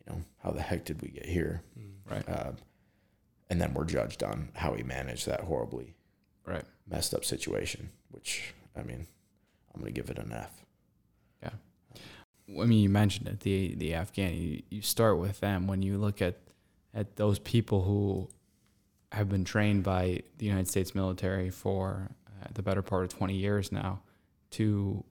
you 0.07 0.13
know, 0.13 0.23
how 0.43 0.51
the 0.51 0.61
heck 0.63 0.85
did 0.85 1.01
we 1.03 1.09
get 1.09 1.27
here? 1.27 1.63
Right. 2.11 2.29
Um, 2.29 2.57
and 3.51 3.61
then 3.61 3.75
we're 3.75 3.85
judged 3.85 4.23
on 4.23 4.51
how 4.55 4.75
we 4.75 4.83
managed 4.83 5.27
that 5.27 5.41
horribly 5.43 5.95
Right. 6.45 6.65
messed 6.89 7.15
up 7.15 7.25
situation. 7.25 7.91
Which 8.11 8.55
I 8.77 8.83
mean, 8.83 9.07
I'm 9.75 9.81
gonna 9.81 9.91
give 9.93 10.11
it 10.11 10.19
an 10.19 10.33
F. 10.33 10.65
Yeah. 11.43 11.51
I 12.49 12.65
mean, 12.67 12.81
you 12.83 12.89
mentioned 12.89 13.29
it, 13.29 13.41
the 13.41 13.75
the 13.75 13.95
Afghan. 13.95 14.35
You, 14.35 14.63
you 14.71 14.83
start 14.83 15.19
with 15.19 15.41
them 15.41 15.67
when 15.67 15.83
you 15.83 15.99
look 15.99 16.23
at 16.23 16.37
at 16.95 17.17
those 17.17 17.39
people 17.39 17.83
who 17.83 18.29
have 19.13 19.29
been 19.29 19.45
trained 19.45 19.83
by 19.85 20.23
the 20.39 20.47
United 20.47 20.69
States 20.69 20.95
military 20.95 21.51
for 21.51 22.11
uh, 22.29 22.47
the 22.55 22.63
better 22.63 22.83
part 22.83 23.05
of 23.05 23.11
20 23.11 23.35
years 23.35 23.71
now 23.71 24.01
to 24.51 25.05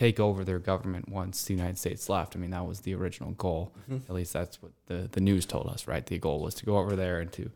take 0.00 0.18
over 0.18 0.44
their 0.44 0.58
government 0.58 1.10
once 1.10 1.44
the 1.44 1.52
United 1.52 1.76
States 1.76 2.08
left. 2.08 2.34
I 2.34 2.38
mean, 2.38 2.52
that 2.52 2.66
was 2.66 2.80
the 2.80 2.94
original 2.94 3.32
goal. 3.32 3.74
Mm-hmm. 3.82 4.10
At 4.10 4.14
least 4.14 4.32
that's 4.32 4.62
what 4.62 4.72
the, 4.86 5.10
the 5.12 5.20
news 5.20 5.44
told 5.44 5.66
us, 5.66 5.86
right? 5.86 6.06
The 6.06 6.16
goal 6.18 6.40
was 6.40 6.54
to 6.54 6.64
go 6.64 6.78
over 6.78 6.96
there 6.96 7.20
and 7.20 7.30
to 7.32 7.50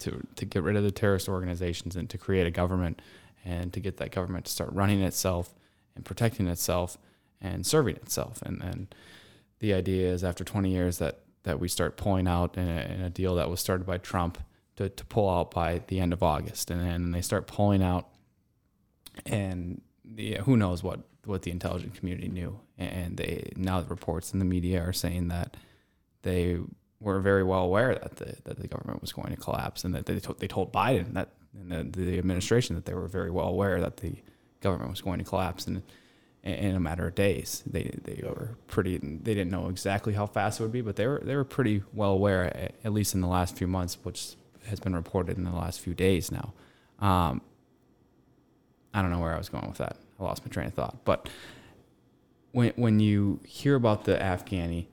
to 0.00 0.26
to 0.36 0.44
get 0.44 0.62
rid 0.62 0.76
of 0.76 0.82
the 0.82 0.90
terrorist 0.90 1.26
organizations 1.26 1.96
and 1.96 2.10
to 2.10 2.18
create 2.18 2.46
a 2.46 2.50
government 2.50 3.00
and 3.46 3.72
to 3.72 3.80
get 3.80 3.96
that 3.96 4.10
government 4.10 4.44
to 4.44 4.52
start 4.52 4.70
running 4.74 5.00
itself 5.00 5.54
and 5.96 6.04
protecting 6.04 6.48
itself 6.48 6.98
and 7.40 7.64
serving 7.64 7.96
itself. 7.96 8.42
And 8.42 8.62
and 8.62 8.94
the 9.60 9.72
idea 9.72 10.12
is 10.12 10.22
after 10.22 10.44
20 10.44 10.70
years 10.70 10.98
that 10.98 11.20
that 11.44 11.58
we 11.58 11.68
start 11.68 11.96
pulling 11.96 12.28
out 12.28 12.58
in 12.58 12.68
a, 12.68 12.80
in 12.94 13.00
a 13.00 13.08
deal 13.08 13.36
that 13.36 13.48
was 13.48 13.58
started 13.58 13.86
by 13.86 13.96
Trump 13.96 14.36
to, 14.76 14.90
to 14.90 15.04
pull 15.06 15.30
out 15.30 15.50
by 15.50 15.80
the 15.86 15.98
end 15.98 16.12
of 16.12 16.22
August, 16.22 16.70
and 16.70 16.82
then 16.82 17.12
they 17.12 17.22
start 17.22 17.46
pulling 17.46 17.82
out, 17.82 18.06
and 19.24 19.80
the 20.04 20.34
who 20.44 20.54
knows 20.54 20.82
what 20.82 21.07
what 21.28 21.42
the 21.42 21.50
intelligence 21.50 21.98
community 21.98 22.28
knew, 22.28 22.58
and 22.76 23.16
they 23.16 23.52
now 23.56 23.80
the 23.80 23.88
reports 23.88 24.32
in 24.32 24.38
the 24.38 24.44
media 24.44 24.82
are 24.82 24.92
saying 24.92 25.28
that 25.28 25.56
they 26.22 26.58
were 27.00 27.20
very 27.20 27.44
well 27.44 27.62
aware 27.62 27.94
that 27.94 28.16
the 28.16 28.36
that 28.44 28.58
the 28.58 28.66
government 28.66 29.00
was 29.00 29.12
going 29.12 29.30
to 29.30 29.40
collapse, 29.40 29.84
and 29.84 29.94
that 29.94 30.06
they 30.06 30.18
told, 30.18 30.40
they 30.40 30.48
told 30.48 30.72
Biden 30.72 31.14
that 31.14 31.30
and 31.54 31.92
the, 31.92 32.00
the 32.00 32.18
administration 32.18 32.76
that 32.76 32.84
they 32.84 32.94
were 32.94 33.08
very 33.08 33.30
well 33.30 33.48
aware 33.48 33.80
that 33.80 33.98
the 33.98 34.16
government 34.60 34.90
was 34.90 35.00
going 35.00 35.18
to 35.18 35.24
collapse 35.24 35.66
in 35.66 35.82
in 36.42 36.74
a 36.74 36.80
matter 36.80 37.06
of 37.06 37.14
days. 37.14 37.62
They 37.66 37.90
they 38.02 38.22
were 38.24 38.56
pretty. 38.66 38.98
They 38.98 39.34
didn't 39.34 39.50
know 39.50 39.68
exactly 39.68 40.14
how 40.14 40.26
fast 40.26 40.60
it 40.60 40.62
would 40.62 40.72
be, 40.72 40.80
but 40.80 40.96
they 40.96 41.06
were 41.06 41.20
they 41.22 41.36
were 41.36 41.44
pretty 41.44 41.82
well 41.92 42.12
aware, 42.12 42.72
at 42.84 42.92
least 42.92 43.14
in 43.14 43.20
the 43.20 43.28
last 43.28 43.56
few 43.56 43.66
months, 43.66 43.98
which 44.02 44.36
has 44.66 44.80
been 44.80 44.94
reported 44.94 45.36
in 45.36 45.44
the 45.44 45.50
last 45.50 45.80
few 45.80 45.94
days 45.94 46.30
now. 46.30 46.52
Um, 47.00 47.42
I 48.92 49.02
don't 49.02 49.10
know 49.10 49.20
where 49.20 49.34
I 49.34 49.38
was 49.38 49.48
going 49.48 49.68
with 49.68 49.78
that. 49.78 49.96
I 50.18 50.22
lost 50.24 50.44
my 50.44 50.50
train 50.50 50.66
of 50.66 50.74
thought. 50.74 51.04
But 51.04 51.28
when 52.52 52.72
when 52.76 53.00
you 53.00 53.40
hear 53.44 53.74
about 53.74 54.04
the 54.04 54.16
Afghani 54.16 54.86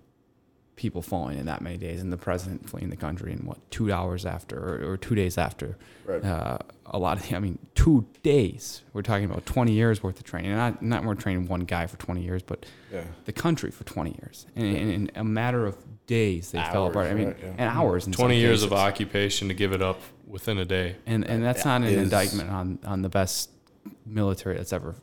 people 0.76 1.02
falling 1.02 1.38
in 1.38 1.46
that 1.46 1.62
many 1.62 1.78
days 1.78 2.02
and 2.02 2.12
the 2.12 2.18
president 2.18 2.70
fleeing 2.70 2.90
the 2.90 2.98
country 2.98 3.32
in 3.32 3.40
what 3.46 3.58
two 3.72 3.94
hours 3.94 4.26
after 4.26 4.58
or, 4.58 4.92
or 4.92 4.98
two 4.98 5.16
days 5.16 5.38
after 5.38 5.78
Right. 6.06 6.22
uh, 6.24 6.58
a 6.88 7.00
lot 7.00 7.18
of 7.18 7.34
i 7.34 7.40
mean 7.40 7.58
two 7.76 8.06
days 8.24 8.82
we're 8.92 9.02
talking 9.02 9.24
about 9.24 9.46
20 9.46 9.72
years 9.72 10.04
worth 10.04 10.18
of 10.18 10.26
training 10.26 10.52
not 10.54 10.82
not 10.82 11.06
we're 11.06 11.16
training 11.16 11.48
one 11.48 11.62
guy 11.62 11.88
for 11.88 11.96
20 11.96 12.22
years 12.22 12.44
but 12.44 12.66
Yeah. 12.92 13.06
the 13.24 13.32
country 13.32 13.72
for 13.72 13.86
20 13.86 14.18
years 14.22 14.48
and, 14.58 14.76
and 14.76 14.92
in 14.92 15.12
a 15.16 15.24
matter 15.24 15.66
of 15.66 15.78
days 16.08 16.52
they 16.52 16.62
fell 16.62 16.88
apart 16.88 17.08
i 17.08 17.14
mean 17.14 17.28
right, 17.30 17.38
yeah. 17.42 17.50
and 17.58 17.70
hours 17.70 18.06
in 18.06 18.12
20 18.12 18.38
years 18.38 18.62
of 18.62 18.74
occupation 18.74 19.48
to 19.48 19.54
give 19.54 19.72
it 19.72 19.82
up 19.82 20.02
within 20.28 20.58
a 20.58 20.66
day. 20.66 20.98
and 21.06 21.24
and 21.24 21.42
that's 21.42 21.64
not 21.64 21.84
an 21.84 21.88
is- 21.88 22.04
indictment 22.04 22.50
on 22.50 22.80
on 22.84 23.02
the 23.02 23.10
best 23.10 23.50
military 24.06 24.58
that's 24.58 24.74
ever 24.74 24.94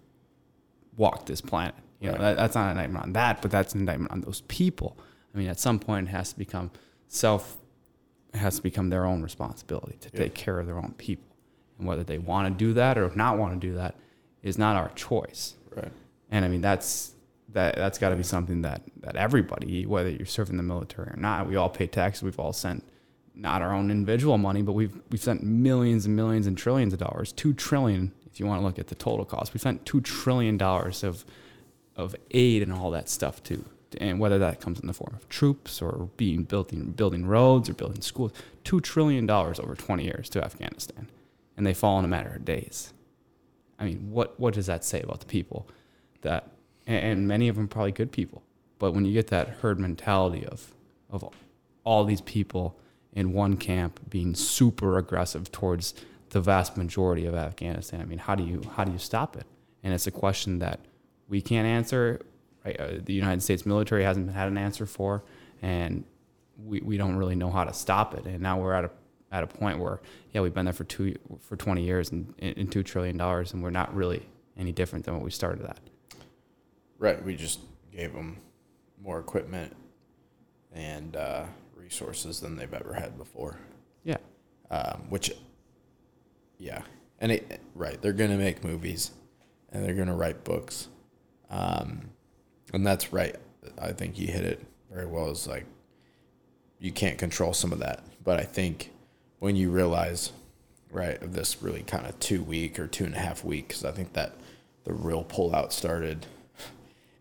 walked 0.96 1.26
this 1.26 1.40
planet. 1.40 1.74
You 2.00 2.08
know, 2.08 2.12
Right. 2.14 2.20
that, 2.20 2.36
that's 2.36 2.54
not 2.54 2.64
an 2.64 2.70
indictment 2.72 3.04
on 3.04 3.12
that, 3.12 3.42
but 3.42 3.50
that's 3.50 3.74
an 3.74 3.80
indictment 3.80 4.10
on 4.12 4.20
those 4.22 4.42
people. 4.48 4.96
I 5.34 5.38
mean, 5.38 5.48
at 5.48 5.60
some 5.60 5.78
point, 5.78 6.08
it 6.08 6.10
has 6.10 6.32
to 6.32 6.38
become 6.38 6.70
self. 7.08 7.56
It 8.34 8.38
has 8.38 8.56
to 8.56 8.62
become 8.62 8.88
their 8.90 9.04
own 9.04 9.22
responsibility 9.22 9.96
to 10.00 10.10
take 10.10 10.34
care 10.34 10.58
of 10.58 10.66
their 10.66 10.78
own 10.78 10.94
people, 10.98 11.36
and 11.78 11.86
whether 11.86 12.02
they 12.02 12.18
want 12.18 12.48
to 12.48 12.64
do 12.64 12.72
that 12.74 12.98
or 12.98 13.10
not 13.14 13.38
want 13.38 13.60
to 13.60 13.66
do 13.66 13.74
that 13.76 13.94
is 14.42 14.58
not 14.58 14.76
our 14.76 14.88
choice. 14.94 15.54
Right. 15.76 15.92
And 16.30 16.44
I 16.44 16.48
mean, 16.48 16.60
that's 16.62 17.12
that 17.50 17.76
that's 17.76 17.98
got 17.98 18.08
to 18.08 18.16
be 18.16 18.22
something 18.22 18.62
that 18.62 18.82
that 19.02 19.16
everybody, 19.16 19.84
whether 19.86 20.08
you're 20.10 20.26
serving 20.26 20.56
the 20.56 20.62
military 20.62 21.08
or 21.08 21.16
not, 21.16 21.46
we 21.48 21.56
all 21.56 21.68
pay 21.68 21.86
taxes. 21.86 22.22
We've 22.22 22.38
all 22.40 22.52
sent 22.54 22.82
not 23.34 23.62
our 23.62 23.72
own 23.72 23.90
individual 23.90 24.38
money, 24.38 24.62
but 24.62 24.72
we've 24.72 24.98
we've 25.10 25.22
sent 25.22 25.42
millions 25.42 26.04
and 26.06 26.16
millions 26.16 26.46
and 26.46 26.56
trillions 26.58 26.92
of 26.94 26.98
dollars, 26.98 27.32
two 27.32 27.52
trillion, 27.52 28.12
if 28.32 28.40
you 28.40 28.46
want 28.46 28.60
to 28.60 28.64
look 28.64 28.78
at 28.78 28.88
the 28.88 28.94
total 28.94 29.24
cost. 29.24 29.52
we 29.52 29.60
spent 29.60 29.84
two 29.84 30.00
trillion 30.00 30.56
dollars 30.56 31.02
of 31.02 31.24
of 31.94 32.16
aid 32.30 32.62
and 32.62 32.72
all 32.72 32.90
that 32.90 33.08
stuff 33.08 33.42
too. 33.42 33.64
And 34.00 34.18
whether 34.18 34.38
that 34.38 34.60
comes 34.60 34.80
in 34.80 34.86
the 34.86 34.94
form 34.94 35.14
of 35.14 35.28
troops 35.28 35.82
or 35.82 36.08
being 36.16 36.44
building 36.44 36.92
building 36.92 37.26
roads 37.26 37.68
or 37.68 37.74
building 37.74 38.00
schools, 38.00 38.32
two 38.64 38.80
trillion 38.80 39.26
dollars 39.26 39.60
over 39.60 39.74
20 39.74 40.02
years 40.02 40.30
to 40.30 40.42
Afghanistan, 40.42 41.08
and 41.56 41.66
they 41.66 41.74
fall 41.74 41.98
in 41.98 42.04
a 42.04 42.08
matter 42.08 42.30
of 42.30 42.44
days. 42.44 42.94
I 43.78 43.84
mean, 43.84 44.10
what 44.10 44.40
what 44.40 44.54
does 44.54 44.66
that 44.66 44.84
say 44.84 45.02
about 45.02 45.20
the 45.20 45.26
people 45.26 45.68
that, 46.22 46.50
and 46.86 47.28
many 47.28 47.48
of 47.48 47.56
them 47.56 47.68
probably 47.68 47.92
good 47.92 48.12
people, 48.12 48.42
but 48.78 48.92
when 48.92 49.04
you 49.04 49.12
get 49.12 49.26
that 49.26 49.48
herd 49.60 49.78
mentality 49.78 50.46
of 50.46 50.72
of 51.10 51.28
all 51.84 52.04
these 52.04 52.22
people 52.22 52.78
in 53.12 53.34
one 53.34 53.58
camp 53.58 54.00
being 54.08 54.34
super 54.34 54.96
aggressive 54.96 55.52
towards 55.52 55.92
the 56.32 56.40
vast 56.40 56.76
majority 56.76 57.26
of 57.26 57.34
Afghanistan, 57.34 58.00
I 58.00 58.04
mean, 58.04 58.18
how 58.18 58.34
do 58.34 58.42
you 58.42 58.62
how 58.74 58.84
do 58.84 58.92
you 58.92 58.98
stop 58.98 59.36
it? 59.36 59.46
And 59.82 59.92
it's 59.92 60.06
a 60.06 60.10
question 60.10 60.58
that 60.60 60.80
we 61.28 61.40
can't 61.40 61.66
answer. 61.66 62.20
Right? 62.64 62.78
Uh, 62.78 62.92
the 63.04 63.12
United 63.12 63.42
States 63.42 63.66
military 63.66 64.04
hasn't 64.04 64.32
had 64.32 64.48
an 64.48 64.56
answer 64.56 64.86
for, 64.86 65.24
and 65.60 66.04
we, 66.64 66.80
we 66.80 66.96
don't 66.96 67.16
really 67.16 67.34
know 67.34 67.50
how 67.50 67.64
to 67.64 67.72
stop 67.72 68.14
it. 68.14 68.24
And 68.24 68.40
now 68.40 68.60
we're 68.60 68.72
at 68.72 68.84
a 68.84 68.90
at 69.30 69.42
a 69.42 69.46
point 69.46 69.78
where 69.78 70.00
yeah, 70.32 70.40
we've 70.40 70.54
been 70.54 70.64
there 70.64 70.74
for 70.74 70.84
two 70.84 71.16
for 71.40 71.56
20 71.56 71.82
years 71.82 72.10
and, 72.12 72.34
and 72.38 72.70
two 72.72 72.82
trillion 72.82 73.16
dollars, 73.16 73.52
and 73.52 73.62
we're 73.62 73.70
not 73.70 73.94
really 73.94 74.26
any 74.56 74.72
different 74.72 75.04
than 75.04 75.14
what 75.14 75.22
we 75.22 75.30
started 75.30 75.64
at. 75.64 75.80
Right. 76.98 77.22
We 77.22 77.36
just 77.36 77.60
gave 77.90 78.12
them 78.12 78.38
more 79.02 79.18
equipment 79.18 79.74
and 80.72 81.16
uh, 81.16 81.44
resources 81.74 82.40
than 82.40 82.56
they've 82.56 82.72
ever 82.72 82.94
had 82.94 83.18
before. 83.18 83.58
Yeah, 84.04 84.18
Um, 84.70 85.06
which, 85.10 85.32
yeah, 86.62 86.82
and 87.18 87.32
it 87.32 87.60
right. 87.74 88.00
They're 88.00 88.12
gonna 88.12 88.38
make 88.38 88.62
movies, 88.62 89.10
and 89.70 89.84
they're 89.84 89.94
gonna 89.94 90.14
write 90.14 90.44
books, 90.44 90.88
um, 91.50 92.10
and 92.72 92.86
that's 92.86 93.12
right. 93.12 93.34
I 93.80 93.92
think 93.92 94.18
you 94.18 94.28
hit 94.28 94.44
it 94.44 94.64
very 94.90 95.06
well. 95.06 95.30
Is 95.30 95.46
like 95.46 95.66
you 96.78 96.92
can't 96.92 97.18
control 97.18 97.52
some 97.52 97.72
of 97.72 97.80
that, 97.80 98.04
but 98.22 98.38
I 98.38 98.44
think 98.44 98.92
when 99.40 99.56
you 99.56 99.70
realize, 99.70 100.32
right, 100.90 101.20
of 101.22 101.32
this 101.34 101.62
really 101.62 101.82
kind 101.82 102.06
of 102.06 102.18
two 102.20 102.42
week 102.42 102.78
or 102.78 102.86
two 102.86 103.04
and 103.04 103.14
a 103.14 103.18
half 103.18 103.44
week, 103.44 103.68
because 103.68 103.84
I 103.84 103.90
think 103.90 104.12
that 104.12 104.36
the 104.84 104.92
real 104.92 105.24
pullout 105.24 105.72
started 105.72 106.26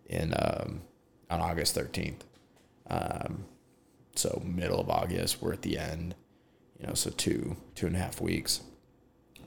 in 0.05 0.33
um, 0.37 0.81
on 1.29 1.41
August 1.41 1.73
thirteenth. 1.73 2.23
Um, 2.89 3.45
So 4.15 4.41
middle 4.45 4.79
of 4.81 4.89
August, 4.89 5.41
we're 5.41 5.53
at 5.53 5.61
the 5.61 5.77
end, 5.77 6.15
you 6.77 6.85
know, 6.85 6.93
so 6.93 7.09
two, 7.09 7.55
two 7.75 7.87
and 7.87 7.95
a 7.95 7.99
half 7.99 8.19
weeks. 8.19 8.61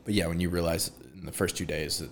But 0.04 0.14
yeah, 0.14 0.26
when 0.26 0.40
you 0.40 0.50
realize 0.50 0.90
in 1.14 1.26
the 1.26 1.32
first 1.32 1.56
two 1.56 1.64
days 1.64 1.98
that, 1.98 2.10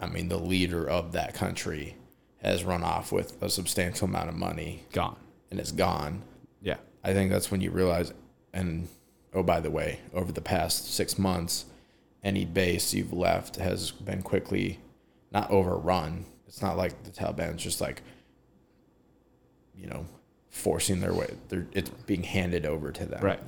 I 0.00 0.06
mean, 0.06 0.28
the 0.28 0.38
leader 0.38 0.88
of 0.88 1.12
that 1.12 1.34
country 1.34 1.96
has 2.42 2.64
run 2.64 2.82
off 2.82 3.12
with 3.12 3.40
a 3.42 3.50
substantial 3.50 4.06
amount 4.06 4.28
of 4.28 4.34
money 4.34 4.84
Gone. 4.92 5.16
and 5.50 5.58
it's 5.58 5.72
gone. 5.72 6.22
Yeah. 6.62 6.76
I 7.02 7.12
think 7.12 7.30
that's 7.30 7.50
when 7.50 7.60
you 7.60 7.70
realize, 7.70 8.12
and 8.52 8.88
oh, 9.34 9.42
by 9.42 9.60
the 9.60 9.70
way, 9.70 10.00
over 10.14 10.32
the 10.32 10.40
past 10.40 10.94
six 10.94 11.18
months, 11.18 11.66
any 12.22 12.44
base 12.44 12.94
you've 12.94 13.12
left 13.12 13.56
has 13.56 13.90
been 13.90 14.22
quickly 14.22 14.78
not 15.32 15.50
overrun. 15.50 16.24
It's 16.46 16.62
not 16.62 16.76
like 16.76 17.02
the 17.04 17.10
Taliban's 17.10 17.62
just 17.62 17.80
like, 17.80 18.02
you 19.76 19.86
know, 19.86 20.06
forcing 20.50 21.00
their 21.00 21.12
way. 21.12 21.34
They're, 21.48 21.66
it's 21.72 21.90
being 21.90 22.22
handed 22.22 22.66
over 22.66 22.90
to 22.92 23.04
them. 23.04 23.22
Right. 23.22 23.40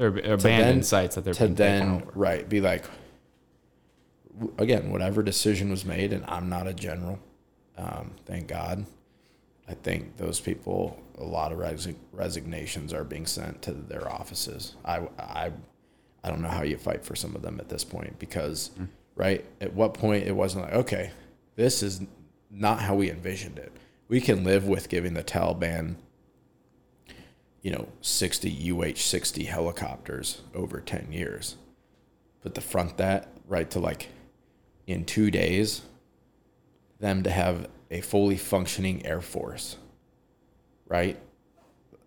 They're 0.00 0.08
abandoned 0.34 0.42
then- 0.78 0.82
sites 0.82 1.14
that 1.16 1.24
they're 1.24 1.34
to 1.34 1.48
then 1.48 2.04
right 2.14 2.48
be 2.48 2.62
like, 2.62 2.86
again, 4.56 4.90
whatever 4.90 5.22
decision 5.22 5.70
was 5.70 5.84
made, 5.84 6.14
and 6.14 6.24
I'm 6.26 6.48
not 6.48 6.66
a 6.66 6.72
general. 6.72 7.18
Um, 7.76 8.12
thank 8.24 8.48
God. 8.48 8.86
I 9.68 9.74
think 9.74 10.16
those 10.16 10.40
people, 10.40 10.98
a 11.18 11.24
lot 11.24 11.52
of 11.52 11.58
resi- 11.58 11.96
resignations 12.12 12.94
are 12.94 13.04
being 13.04 13.26
sent 13.26 13.60
to 13.62 13.72
their 13.72 14.10
offices. 14.10 14.74
I, 14.86 15.00
I, 15.18 15.52
I 16.24 16.30
don't 16.30 16.40
know 16.40 16.48
how 16.48 16.62
you 16.62 16.78
fight 16.78 17.04
for 17.04 17.14
some 17.14 17.36
of 17.36 17.42
them 17.42 17.60
at 17.60 17.68
this 17.68 17.84
point 17.84 18.18
because, 18.18 18.70
right? 19.16 19.44
At 19.60 19.74
what 19.74 19.92
point 19.92 20.26
it 20.26 20.34
wasn't 20.34 20.64
like, 20.64 20.72
okay, 20.74 21.10
this 21.56 21.82
is 21.82 22.00
not 22.50 22.80
how 22.80 22.94
we 22.94 23.10
envisioned 23.10 23.58
it. 23.58 23.70
We 24.08 24.22
can 24.22 24.44
live 24.44 24.66
with 24.66 24.88
giving 24.88 25.12
the 25.12 25.22
Taliban, 25.22 25.96
you 27.62 27.70
know, 27.70 27.88
60 28.00 28.72
UH 28.72 28.94
60 28.96 29.44
helicopters 29.44 30.42
over 30.54 30.80
10 30.80 31.12
years. 31.12 31.56
But 32.42 32.54
the 32.54 32.60
front 32.60 32.96
that 32.96 33.28
right 33.46 33.70
to 33.70 33.80
like 33.80 34.08
in 34.86 35.04
two 35.04 35.30
days, 35.30 35.82
them 36.98 37.22
to 37.22 37.30
have 37.30 37.68
a 37.90 38.00
fully 38.00 38.36
functioning 38.36 39.04
Air 39.04 39.20
Force, 39.20 39.76
right? 40.86 41.18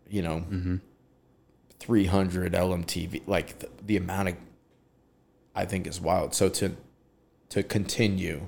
You 0.10 0.22
know, 0.22 0.46
300 1.80 2.54
LMTV, 2.54 3.24
like 3.28 3.60
the, 3.60 3.70
the 3.86 3.98
amount 3.98 4.30
of, 4.30 4.36
I 5.56 5.66
think 5.66 5.88
is 5.88 6.00
wild. 6.00 6.34
So 6.34 6.50
to, 6.50 6.76
to 7.50 7.64
continue, 7.64 8.48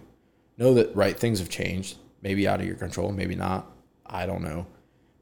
know 0.58 0.74
that, 0.74 0.96
right, 0.96 1.18
things 1.18 1.40
have 1.40 1.50
changed, 1.50 1.98
maybe 2.22 2.48
out 2.48 2.62
of 2.62 2.66
your 2.66 2.76
control, 2.78 3.12
maybe 3.12 3.36
not. 3.36 3.70
I 4.06 4.26
don't 4.26 4.42
know. 4.42 4.68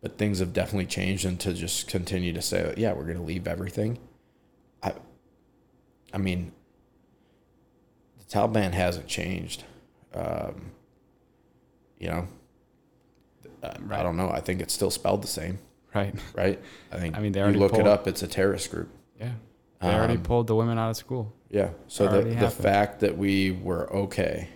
But 0.04 0.18
things 0.20 0.38
have 0.40 0.54
definitely 0.54 0.86
changed. 0.86 1.26
And 1.26 1.40
to 1.40 1.54
just 1.54 1.88
continue 1.88 2.34
to 2.34 2.42
say, 2.42 2.74
yeah, 2.78 2.94
we're 2.94 3.06
going 3.06 3.18
to 3.18 3.24
leave 3.24 3.48
everything. 3.48 3.98
I, 4.84 4.94
I 6.14 6.18
mean, 6.20 6.52
the 8.20 8.26
Taliban 8.26 8.74
hasn't 8.74 9.08
changed. 9.08 9.64
Um, 10.14 10.72
you 11.98 12.10
know, 12.10 12.28
I, 13.64 13.78
I 13.92 14.04
don't 14.04 14.18
know. 14.18 14.30
I 14.30 14.42
think 14.42 14.62
it's 14.62 14.74
still 14.74 14.92
spelled 14.92 15.24
the 15.24 15.28
same, 15.28 15.58
Right. 15.96 16.14
right? 16.36 16.60
I 16.92 16.98
think 16.98 17.18
I 17.18 17.22
mean, 17.22 17.32
they 17.32 17.40
you 17.40 17.44
already 17.46 17.60
look 17.60 17.76
it 17.76 17.88
up, 17.88 18.06
it's 18.08 18.22
a 18.22 18.28
terrorist 18.28 18.70
group. 18.72 18.90
Yeah. 19.20 19.32
They 19.82 19.88
already 19.88 20.16
Um, 20.16 20.24
pulled 20.24 20.48
the 20.48 20.56
women 20.56 20.78
out 20.78 20.90
of 20.90 20.98
school. 20.98 21.34
Yeah. 21.50 21.70
So 21.88 22.08
the, 22.10 22.24
the 22.36 22.50
fact 22.50 23.00
that 23.00 23.18
we 23.18 23.52
were 23.52 23.90
okay 23.94 24.50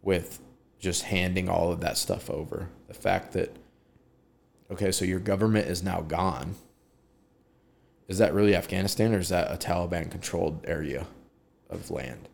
with 0.00 0.40
just 0.78 1.02
handing 1.02 1.48
all 1.50 1.70
of 1.70 1.80
that 1.80 1.98
stuff 1.98 2.30
over, 2.30 2.68
the 2.88 2.94
fact 2.94 3.32
that, 3.32 3.54
okay, 4.72 4.92
so 4.92 5.04
your 5.04 5.20
government 5.20 5.68
is 5.68 5.82
now 5.82 6.00
gone. 6.00 6.56
Is 8.08 8.18
that 8.18 8.34
really 8.34 8.54
Afghanistan 8.54 9.14
or 9.14 9.18
is 9.18 9.28
that 9.30 9.50
a 9.50 9.56
Taliban 9.56 10.10
controlled 10.10 10.64
area 10.66 11.06
of 11.70 11.90
land? 11.90 12.28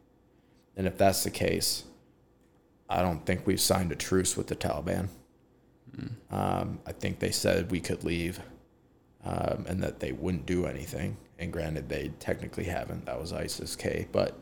And 0.77 0.87
if 0.87 0.97
that's 0.97 1.25
the 1.25 1.31
case, 1.31 1.85
I 2.89 3.03
don't 3.03 3.25
think 3.27 3.47
we've 3.47 3.61
signed 3.61 3.93
a 3.93 3.97
truce 3.97 4.37
with 4.37 4.47
the 4.47 4.57
Taliban. 4.57 5.09
Um, 6.31 6.81
I 6.87 6.93
think 6.93 7.19
they 7.19 7.31
said 7.31 7.71
we 7.71 7.81
could 7.81 8.05
leave 8.05 8.41
um, 9.25 9.67
and 9.69 9.83
that 9.83 10.01
they 10.01 10.13
wouldn't 10.13 10.47
do 10.47 10.67
anything. 10.67 11.17
And 11.39 11.53
granted, 11.53 11.89
they 11.89 12.13
technically 12.21 12.65
haven't. 12.65 13.07
That 13.07 13.21
was 13.21 13.33
ISIS 13.33 13.77
K. 13.77 14.07
But 14.11 14.39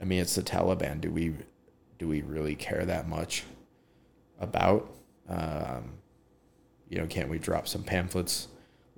I 0.00 0.04
mean, 0.04 0.20
it's 0.20 0.34
the 0.34 0.42
Taliban. 0.42 1.00
Do 1.00 1.10
we 1.10 1.34
do 1.98 2.06
we 2.06 2.22
really 2.22 2.54
care 2.54 2.84
that 2.84 3.08
much 3.08 3.44
about? 4.38 4.88
Um, 5.28 5.94
you 6.88 6.98
know, 6.98 7.06
can't 7.06 7.28
we 7.28 7.38
drop 7.38 7.68
some 7.68 7.82
pamphlets, 7.82 8.48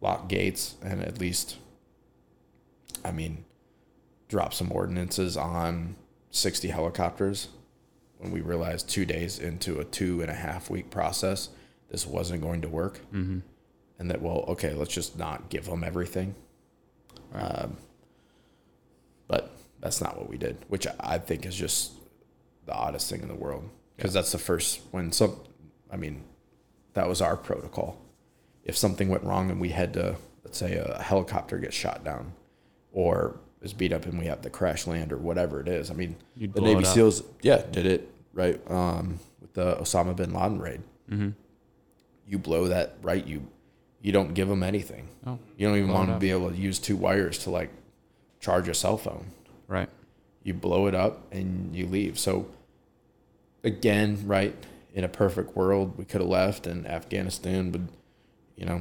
lock 0.01 0.29
gates, 0.29 0.77
and 0.83 1.03
at 1.03 1.19
least, 1.21 1.57
I 3.05 3.13
mean, 3.13 3.45
drop 4.29 4.55
some 4.55 4.71
ordinances 4.73 5.37
on 5.37 5.97
sixty 6.31 6.69
helicopters? 6.69 7.49
When 8.19 8.33
we 8.33 8.43
realized 8.43 8.89
two 8.89 9.07
days 9.07 9.39
into 9.39 9.81
a 9.81 9.85
two 9.85 10.21
and 10.21 10.31
a 10.31 10.35
half 10.35 10.69
week 10.69 10.91
process, 10.91 11.49
this 11.91 12.07
wasn't 12.07 12.43
going 12.43 12.61
to 12.63 12.69
work. 12.69 13.01
Mm-hmm. 13.13 13.39
and 13.99 14.11
that 14.11 14.21
well 14.23 14.45
okay 14.49 14.73
let's 14.75 14.93
just 14.95 15.19
not 15.19 15.49
give 15.49 15.67
them 15.67 15.83
everything. 15.85 16.35
Um, 17.33 17.77
but 19.29 19.57
that's 19.81 20.01
not 20.01 20.19
what 20.19 20.29
we 20.29 20.37
did 20.37 20.57
which 20.69 20.87
i 20.99 21.17
think 21.17 21.47
is 21.47 21.55
just 21.55 21.93
the 22.67 22.75
oddest 22.75 23.09
thing 23.09 23.23
in 23.23 23.29
the 23.29 23.35
world. 23.35 23.69
Because 23.97 24.13
that's 24.13 24.33
the 24.33 24.39
first 24.39 24.81
when 24.91 25.13
some 25.13 25.37
i 25.91 25.97
mean 25.97 26.23
that 26.95 27.09
was 27.09 27.21
our 27.21 27.37
protocol. 27.37 27.99
If 28.65 28.77
something 28.77 29.09
went 29.09 29.25
wrong 29.25 29.51
and 29.51 29.61
we 29.61 29.71
had 29.71 29.93
to 29.95 30.17
let's 30.45 30.59
say 30.59 30.77
a 30.77 31.01
helicopter 31.03 31.59
gets 31.59 31.77
shot 31.77 32.05
down 32.05 32.33
or 32.93 33.39
is 33.63 33.73
beat 33.73 33.93
up 33.93 34.07
and 34.07 34.19
we 34.19 34.27
have 34.27 34.43
to 34.43 34.51
crash 34.51 34.87
land 34.87 35.13
or 35.13 35.17
whatever 35.19 35.61
it 35.61 35.69
is 35.69 35.91
i 35.91 35.95
mean 35.95 36.17
You'd 36.35 36.55
the 36.55 36.61
navy 36.63 36.85
seals 36.85 37.23
yeah 37.43 37.63
did 37.71 37.87
it 37.87 38.11
right 38.33 38.59
um, 38.71 39.21
with 39.41 39.53
the 39.55 39.77
osama 39.77 40.17
bin 40.17 40.33
laden 40.33 40.59
raid. 40.59 40.81
Mm-hmm. 41.11 41.31
you 42.27 42.39
blow 42.39 42.69
that 42.69 42.97
right 43.03 43.25
you 43.27 43.47
you 44.03 44.13
don't 44.13 44.33
give 44.33 44.49
them 44.49 44.63
anything. 44.63 45.09
Oh, 45.27 45.39
you 45.59 45.69
don't 45.69 45.77
even 45.77 45.93
want 45.93 46.09
to 46.09 46.17
be 46.17 46.31
able 46.31 46.49
to 46.51 46.57
use 46.57 46.79
two 46.79 46.97
wires 46.97 47.37
to 47.41 47.51
like 47.51 47.69
charge 48.41 48.67
a 48.67 48.73
cell 48.73 48.97
phone. 48.97 49.27
Right. 49.69 49.91
you 50.43 50.55
blow 50.55 50.87
it 50.87 50.95
up 50.95 51.31
and 51.33 51.77
you 51.77 51.87
leave. 51.87 52.19
So 52.19 52.47
again 53.63 54.23
right 54.27 54.57
in 54.95 55.05
a 55.05 55.09
perfect 55.09 55.57
world 55.57 55.97
we 55.97 56.05
could 56.05 56.21
have 56.21 56.31
left 56.31 56.67
and 56.67 56.87
afghanistan 56.87 57.71
would 57.73 57.89
you 58.57 58.65
know 58.67 58.81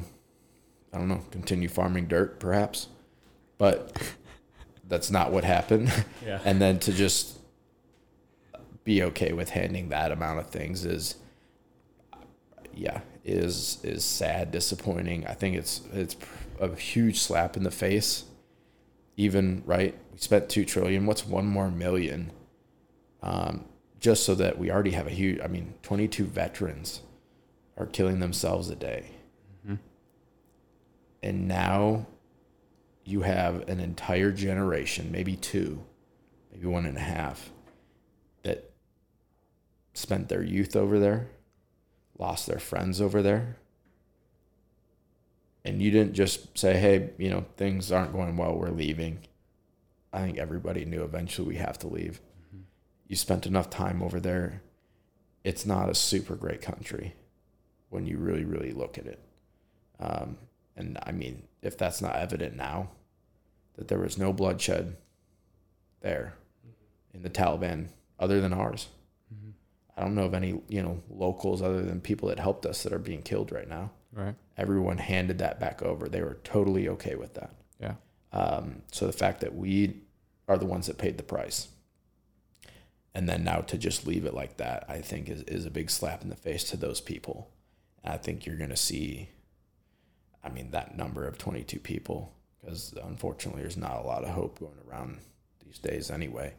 i 0.94 0.98
don't 0.98 1.07
know 1.07 1.22
continue 1.31 1.68
farming 1.69 2.07
dirt 2.07 2.40
perhaps. 2.40 2.88
But 3.57 3.91
that's 4.88 5.11
not 5.11 5.31
what 5.34 5.44
happened. 5.44 5.91
Yeah. 6.26 6.40
and 6.45 6.61
then 6.61 6.80
to 6.80 6.94
just 6.94 7.38
be 8.84 9.03
okay 9.03 9.34
with 9.34 9.49
handing 9.49 9.90
that 9.90 10.11
amount 10.11 10.40
of 10.40 10.48
things 10.48 10.86
is 10.86 11.15
yeah 12.73 13.02
is 13.26 13.80
is 13.84 14.03
sad 14.06 14.52
disappointing. 14.52 15.27
I 15.27 15.34
think 15.34 15.56
it's 15.57 15.81
it's 15.94 16.15
a 16.60 16.73
huge 16.76 17.19
slap 17.19 17.57
in 17.57 17.64
the 17.64 17.72
face. 17.72 18.23
Even 19.18 19.64
right 19.65 19.94
we 20.11 20.18
spent 20.19 20.49
2 20.49 20.65
trillion. 20.65 21.06
What's 21.06 21.26
one 21.26 21.45
more 21.45 21.69
million? 21.69 22.31
Um, 23.22 23.65
just 24.00 24.26
so 24.26 24.34
that 24.36 24.58
we 24.58 24.72
already 24.72 24.92
have 24.92 25.08
a 25.08 25.12
huge 25.12 25.40
i 25.42 25.48
mean 25.48 25.74
22 25.84 26.26
veterans 26.26 27.02
are 27.80 27.86
killing 27.86 28.20
themselves 28.20 28.70
a 28.70 28.76
day. 28.76 29.06
Mm-hmm. 29.66 29.76
And 31.24 31.48
now 31.48 32.06
you 33.06 33.22
have 33.22 33.68
an 33.70 33.80
entire 33.80 34.32
generation 34.32 35.12
maybe 35.12 35.36
two 35.36 35.84
maybe 36.52 36.68
one 36.68 36.86
and 36.86 36.98
a 36.98 37.02
half 37.02 37.50
that 38.44 38.70
spent 39.94 40.30
their 40.30 40.44
youth 40.44 40.76
over 40.76 41.00
there 41.00 41.28
lost 42.20 42.46
their 42.46 42.60
friends 42.60 43.02
over 43.02 43.24
there. 43.24 43.56
And 45.66 45.82
you 45.82 45.90
didn't 45.90 46.14
just 46.14 46.58
say 46.58 46.78
hey 46.78 47.12
you 47.18 47.30
know 47.30 47.46
things 47.58 47.92
aren't 47.92 48.14
going 48.14 48.36
well 48.38 48.56
we're 48.56 48.70
leaving. 48.70 49.20
I 50.12 50.22
think 50.22 50.38
everybody 50.38 50.86
knew 50.86 51.04
eventually 51.04 51.48
we 51.48 51.56
have 51.56 51.78
to 51.80 51.88
leave 51.88 52.20
you 53.10 53.18
spent 53.18 53.45
enough 53.45 53.69
time 53.69 54.02
over 54.02 54.22
there 54.22 54.61
it's 55.44 55.65
not 55.65 55.90
a 55.90 55.95
super 55.95 56.36
great 56.36 56.61
country 56.61 57.14
when 57.90 58.06
you 58.06 58.18
really 58.18 58.45
really 58.45 58.72
look 58.72 58.98
at 58.98 59.06
it 59.06 59.19
um, 59.99 60.38
and 60.77 60.98
i 61.03 61.11
mean 61.11 61.44
if 61.61 61.77
that's 61.77 62.02
not 62.02 62.15
evident 62.15 62.56
now 62.56 62.90
that 63.76 63.90
there 63.90 63.99
was 63.99 64.18
no 64.18 64.31
bloodshed 64.31 64.95
there 65.99 66.36
in 67.14 67.22
the 67.23 67.30
taliban 67.30 67.90
other 68.18 68.40
than 68.40 68.53
ours 68.53 68.88
I 69.99 70.03
don't 70.03 70.15
know 70.15 70.23
of 70.23 70.34
any, 70.34 70.61
you 70.69 70.81
know, 70.81 71.03
locals 71.10 71.61
other 71.61 71.81
than 71.81 71.99
people 71.99 72.30
that 72.30 72.40
helped 72.40 72.65
us 72.65 72.84
that 72.84 72.94
are 72.94 72.99
being 72.99 73.22
killed 73.22 73.52
right 73.52 73.68
now. 73.68 73.91
Right. 74.14 74.34
Everyone 74.57 74.98
handed 74.98 75.40
that 75.40 75.60
back 75.60 75.81
over. 75.81 76.07
They 76.07 76.22
were 76.22 76.38
totally 76.45 76.88
okay 76.88 77.15
with 77.15 77.34
that. 77.34 77.53
Yeah. 77.81 77.95
Um, 78.31 78.84
so 78.94 79.07
the 79.07 79.11
fact 79.11 79.41
that 79.41 79.56
we 79.56 79.98
are 80.48 80.57
the 80.57 80.65
ones 80.65 80.88
that 80.88 80.98
paid 80.98 81.18
the 81.18 81.23
price, 81.23 81.68
and 83.15 83.27
then 83.27 83.44
now 83.44 83.61
to 83.61 83.77
just 83.77 84.06
leave 84.07 84.26
it 84.26 84.34
like 84.34 84.57
that, 84.57 84.86
I 84.88 84.99
think 84.99 85.30
is, 85.30 85.41
is 85.44 85.65
a 85.65 85.72
big 85.72 85.90
slap 85.90 86.22
in 86.22 86.30
the 86.30 86.36
face 86.36 86.64
to 86.65 86.77
those 86.77 87.02
people. 87.02 87.49
And 88.03 88.14
I 88.14 88.18
think 88.18 88.45
you're 88.45 88.57
going 88.57 88.69
to 88.69 88.76
see. 88.77 89.30
I 90.44 90.49
mean, 90.49 90.72
that 90.72 90.95
number 90.95 91.27
of 91.27 91.38
22 91.38 91.80
people, 91.80 92.34
because 92.61 92.94
unfortunately, 93.03 93.61
there's 93.61 93.76
not 93.77 93.98
a 93.98 94.07
lot 94.07 94.23
of 94.23 94.30
hope 94.30 94.60
going 94.60 94.77
around 94.88 95.19
these 95.65 95.80
days 95.80 96.10
anyway. 96.10 96.53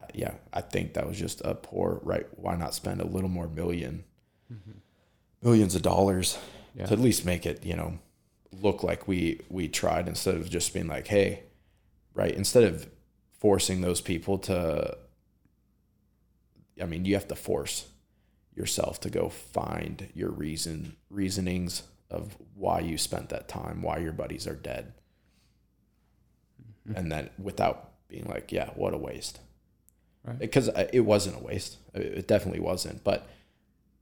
Uh, 0.00 0.06
yeah, 0.14 0.34
I 0.52 0.60
think 0.60 0.94
that 0.94 1.06
was 1.08 1.18
just 1.18 1.40
a 1.44 1.54
poor, 1.54 2.00
right? 2.04 2.26
Why 2.36 2.54
not 2.54 2.74
spend 2.74 3.00
a 3.00 3.06
little 3.06 3.28
more 3.30 3.48
1000000 3.48 4.04
millions 5.42 5.74
of 5.74 5.82
dollars 5.82 6.38
Yeah. 6.74 6.86
to 6.86 6.92
at 6.92 7.00
least 7.00 7.24
make 7.24 7.46
it, 7.46 7.64
you 7.64 7.74
know, 7.74 7.98
look 8.52 8.82
like 8.82 9.08
we 9.08 9.40
we 9.50 9.68
tried 9.68 10.06
instead 10.08 10.34
of 10.36 10.48
just 10.48 10.72
being 10.72 10.86
like, 10.86 11.08
hey, 11.08 11.42
right? 12.14 12.32
Instead 12.34 12.64
of 12.64 12.88
forcing 13.38 13.80
those 13.80 14.00
people 14.00 14.38
to, 14.38 14.96
I 16.80 16.84
mean, 16.86 17.04
you 17.04 17.14
have 17.14 17.28
to 17.28 17.34
force 17.34 17.88
yourself 18.54 19.00
to 19.00 19.10
go 19.10 19.28
find 19.28 20.08
your 20.14 20.30
reason 20.30 20.96
reasonings 21.10 21.82
of 22.10 22.36
why 22.54 22.80
you 22.80 22.96
spent 22.98 23.28
that 23.30 23.48
time, 23.48 23.82
why 23.82 23.98
your 23.98 24.12
buddies 24.12 24.46
are 24.46 24.54
dead, 24.54 24.92
and 26.94 27.10
then 27.10 27.30
without 27.38 27.90
being 28.08 28.26
like, 28.26 28.52
yeah, 28.52 28.70
what 28.74 28.94
a 28.94 28.98
waste. 28.98 29.40
Right. 30.24 30.38
Because 30.38 30.68
uh, 30.68 30.88
it 30.92 31.00
wasn't 31.00 31.36
a 31.36 31.44
waste. 31.44 31.78
It 31.94 32.02
it 32.02 32.28
definitely 32.28 32.60
wasn't. 32.60 33.02
But 33.04 33.28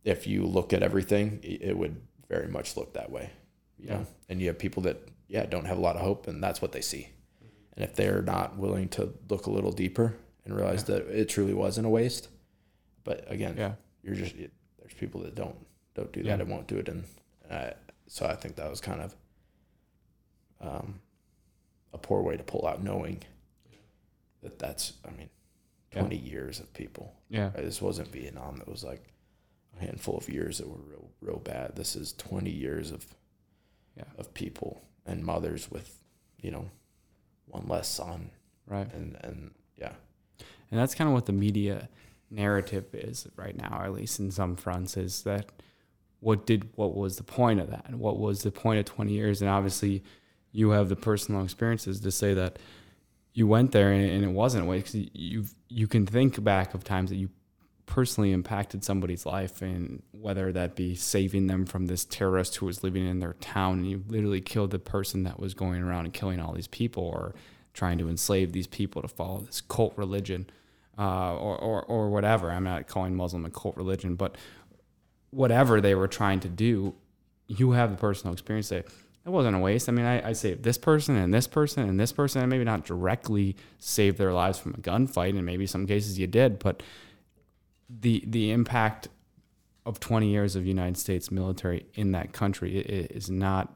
if 0.04 0.26
you 0.26 0.44
look 0.44 0.72
at 0.72 0.82
everything, 0.82 1.40
it 1.42 1.76
would 1.76 1.96
very 2.28 2.48
much 2.48 2.76
look 2.76 2.92
that 2.94 3.10
way. 3.10 3.30
You 3.78 3.86
Yeah. 3.88 3.94
know? 3.98 4.06
And 4.28 4.40
you 4.40 4.48
have 4.48 4.58
people 4.58 4.82
that, 4.82 4.98
yeah, 5.28 5.46
don't 5.46 5.64
have 5.66 5.78
a 5.78 5.80
lot 5.80 5.96
of 5.96 6.02
hope, 6.02 6.26
and 6.28 6.42
that's 6.42 6.60
what 6.60 6.72
they 6.72 6.80
see. 6.82 7.08
And 7.74 7.84
if 7.84 7.94
they're 7.96 8.22
not 8.22 8.56
willing 8.58 8.88
to 8.90 9.14
look 9.28 9.46
a 9.46 9.50
little 9.50 9.72
deeper 9.72 10.14
and 10.44 10.54
realize 10.54 10.84
that 10.84 11.06
it 11.08 11.28
truly 11.28 11.54
wasn't 11.54 11.86
a 11.86 11.90
waste, 11.90 12.28
but 13.04 13.30
again, 13.30 13.54
Yeah. 13.56 13.74
you're 14.02 14.14
just 14.14 14.34
it, 14.36 14.52
there's 14.78 14.94
people 14.94 15.20
that 15.22 15.34
don't 15.34 15.56
don't 15.94 16.12
do 16.12 16.22
that 16.22 16.28
Yeah. 16.28 16.40
and 16.40 16.50
won't 16.50 16.66
do 16.66 16.76
it, 16.78 16.88
and 16.88 17.04
uh, 17.50 17.70
so 18.06 18.26
I 18.26 18.34
think 18.34 18.56
that 18.56 18.68
was 18.70 18.80
kind 18.80 19.00
of 19.00 19.14
um, 20.60 21.00
a 21.92 21.98
poor 21.98 22.22
way 22.22 22.36
to 22.36 22.42
pull 22.42 22.66
out, 22.66 22.82
knowing 22.82 23.22
that 24.42 24.58
that's 24.58 24.94
I 25.06 25.10
mean, 25.10 25.30
Yeah. 25.92 26.00
twenty 26.00 26.16
years 26.16 26.60
of 26.60 26.72
people. 26.72 27.14
Yeah. 27.28 27.46
Right? 27.54 27.56
This 27.64 27.80
wasn't 27.82 28.08
Vietnam. 28.08 28.56
That 28.56 28.68
was 28.68 28.84
like 28.84 29.12
a 29.76 29.80
handful 29.84 30.16
of 30.16 30.28
years 30.28 30.58
that 30.58 30.68
were 30.68 30.78
real 30.78 31.10
real 31.20 31.38
bad. 31.38 31.76
This 31.76 31.96
is 31.96 32.12
twenty 32.12 32.50
years 32.50 32.90
of 32.90 33.14
Yeah. 33.96 34.04
of 34.18 34.34
people 34.34 34.82
and 35.06 35.24
mothers 35.24 35.70
with 35.70 36.00
you 36.40 36.50
know 36.50 36.70
one 37.46 37.66
less 37.68 37.88
son 37.88 38.30
Right. 38.66 38.92
and 38.92 39.16
and 39.22 39.54
yeah 39.76 39.94
And 40.70 40.80
that's 40.80 40.94
kind 40.94 41.08
of 41.08 41.14
what 41.14 41.26
the 41.26 41.32
media 41.32 41.88
narrative 42.30 42.86
is 42.92 43.26
right 43.36 43.56
now, 43.56 43.82
at 43.84 43.92
least 43.92 44.18
in 44.18 44.30
some 44.30 44.56
fronts, 44.56 44.96
is 44.96 45.22
that 45.22 45.50
what 46.20 46.46
did 46.46 46.68
what 46.74 46.94
was 46.94 47.16
the 47.16 47.22
point 47.22 47.60
of 47.60 47.70
that? 47.70 47.94
What 47.94 48.18
was 48.18 48.42
the 48.42 48.50
point 48.50 48.80
of 48.80 48.86
20 48.86 49.12
years? 49.12 49.42
And 49.42 49.50
obviously, 49.50 50.02
you 50.52 50.70
have 50.70 50.88
the 50.88 50.96
personal 50.96 51.42
experiences 51.42 52.00
to 52.00 52.10
say 52.10 52.34
that 52.34 52.58
you 53.32 53.46
went 53.46 53.72
there 53.72 53.92
and, 53.92 54.08
and 54.08 54.24
it 54.24 54.28
wasn't 54.28 54.64
a 54.64 54.66
waste. 54.66 54.94
you 54.94 55.44
you 55.68 55.86
can 55.86 56.06
think 56.06 56.42
back 56.42 56.72
of 56.74 56.84
times 56.84 57.10
that 57.10 57.16
you 57.16 57.28
personally 57.86 58.32
impacted 58.32 58.84
somebody's 58.84 59.26
life, 59.26 59.60
and 59.62 60.02
whether 60.12 60.52
that 60.52 60.74
be 60.74 60.94
saving 60.94 61.46
them 61.46 61.66
from 61.66 61.86
this 61.86 62.04
terrorist 62.04 62.56
who 62.56 62.66
was 62.66 62.82
living 62.82 63.06
in 63.06 63.20
their 63.20 63.34
town, 63.34 63.78
and 63.78 63.90
you 63.90 64.02
literally 64.08 64.40
killed 64.40 64.70
the 64.70 64.78
person 64.78 65.24
that 65.24 65.38
was 65.38 65.54
going 65.54 65.82
around 65.82 66.06
and 66.06 66.14
killing 66.14 66.40
all 66.40 66.52
these 66.52 66.68
people, 66.68 67.04
or 67.04 67.34
trying 67.72 67.98
to 67.98 68.08
enslave 68.08 68.52
these 68.52 68.66
people 68.66 69.02
to 69.02 69.08
follow 69.08 69.40
this 69.40 69.60
cult 69.60 69.92
religion, 69.96 70.48
uh, 70.98 71.34
or, 71.34 71.58
or 71.58 71.82
or 71.82 72.10
whatever. 72.10 72.50
I'm 72.50 72.64
not 72.64 72.86
calling 72.86 73.14
Muslim 73.14 73.44
a 73.44 73.50
cult 73.50 73.76
religion, 73.76 74.14
but 74.16 74.36
whatever 75.30 75.80
they 75.80 75.94
were 75.94 76.08
trying 76.08 76.40
to 76.40 76.48
do, 76.48 76.94
you 77.46 77.72
have 77.72 77.90
the 77.90 77.96
personal 77.96 78.32
experience. 78.32 78.68
Say 78.68 78.78
it 78.78 79.30
wasn't 79.30 79.56
a 79.56 79.58
waste. 79.58 79.88
I 79.88 79.92
mean, 79.92 80.04
I, 80.04 80.28
I 80.28 80.32
saved 80.32 80.62
this 80.62 80.76
person 80.76 81.16
and 81.16 81.32
this 81.32 81.46
person 81.46 81.88
and 81.88 81.98
this 81.98 82.12
person, 82.12 82.42
and 82.42 82.50
maybe 82.50 82.64
not 82.64 82.84
directly 82.84 83.56
saved 83.78 84.18
their 84.18 84.32
lives 84.32 84.58
from 84.58 84.74
a 84.74 84.78
gunfight, 84.78 85.30
and 85.30 85.46
maybe 85.46 85.66
some 85.66 85.86
cases 85.86 86.18
you 86.18 86.26
did, 86.26 86.58
but 86.58 86.82
the 87.88 88.22
the 88.26 88.50
impact 88.50 89.08
of 89.86 90.00
20 90.00 90.28
years 90.28 90.56
of 90.56 90.66
United 90.66 90.96
States 90.96 91.30
military 91.30 91.86
in 91.94 92.12
that 92.12 92.32
country 92.32 92.78
is 92.78 93.30
not 93.30 93.74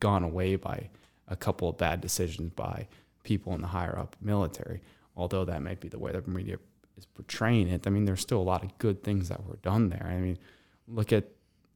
gone 0.00 0.24
away 0.24 0.56
by 0.56 0.88
a 1.28 1.36
couple 1.36 1.68
of 1.68 1.76
bad 1.76 2.00
decisions 2.00 2.50
by 2.54 2.88
people 3.22 3.54
in 3.54 3.60
the 3.60 3.68
higher 3.68 3.96
up 3.98 4.16
military. 4.20 4.80
Although 5.18 5.44
that 5.46 5.60
might 5.62 5.80
be 5.80 5.88
the 5.88 5.98
way 5.98 6.12
the 6.12 6.22
media 6.22 6.58
is 6.96 7.04
portraying 7.04 7.68
it, 7.68 7.86
I 7.86 7.90
mean, 7.90 8.04
there's 8.04 8.20
still 8.20 8.40
a 8.40 8.48
lot 8.54 8.62
of 8.62 8.78
good 8.78 9.02
things 9.02 9.28
that 9.28 9.44
were 9.44 9.56
done 9.56 9.90
there. 9.90 10.06
I 10.08 10.18
mean, 10.18 10.38
look 10.86 11.12
at 11.12 11.24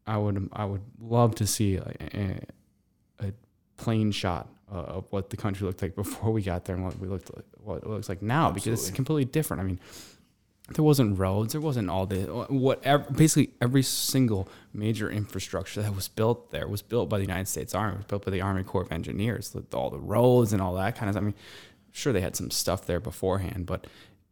I 0.07 0.17
would 0.17 0.49
I 0.53 0.65
would 0.65 0.83
love 1.01 1.35
to 1.37 1.47
see 1.47 1.77
a, 1.77 1.93
a, 2.15 2.41
a 3.27 3.33
plane 3.77 4.13
shot 4.13 4.49
of 4.69 5.07
what 5.11 5.29
the 5.29 5.37
country 5.37 5.67
looked 5.67 5.83
like 5.83 5.95
before 5.95 6.33
we 6.33 6.41
got 6.41 6.65
there 6.65 6.77
and 6.77 6.85
what 6.85 6.99
we 6.99 7.09
looked 7.09 7.35
like, 7.35 7.45
what 7.59 7.83
it 7.83 7.87
looks 7.87 8.09
like 8.09 8.23
now 8.23 8.51
because 8.51 8.89
it's 8.89 8.91
completely 8.91 9.25
different. 9.25 9.61
I 9.61 9.65
mean, 9.65 9.81
there 10.75 10.85
wasn't 10.85 11.19
roads, 11.19 11.53
there 11.53 11.61
wasn't 11.61 11.91
all 11.91 12.07
the 12.07 12.23
whatever. 12.49 13.05
Basically, 13.13 13.53
every 13.61 13.83
single 13.83 14.49
major 14.73 15.11
infrastructure 15.11 15.83
that 15.83 15.95
was 15.95 16.09
built 16.09 16.51
there 16.51 16.67
was 16.67 16.81
built 16.83 17.09
by 17.09 17.19
the 17.19 17.25
United 17.25 17.49
States 17.49 17.75
Army, 17.75 17.97
was 17.99 18.07
built 18.07 18.25
by 18.25 18.31
the 18.31 18.41
Army 18.41 18.63
Corps 18.63 18.83
of 18.83 18.93
Engineers. 18.93 19.55
All 19.75 19.91
the 19.91 19.99
roads 19.99 20.53
and 20.53 20.63
all 20.63 20.75
that 20.75 20.97
kind 20.97 21.11
of. 21.11 21.17
I 21.17 21.21
mean, 21.21 21.35
sure 21.93 22.13
they 22.13 22.21
had 22.21 22.37
some 22.37 22.51
stuff 22.51 22.87
there 22.87 23.01
beforehand, 23.01 23.67
but 23.67 23.87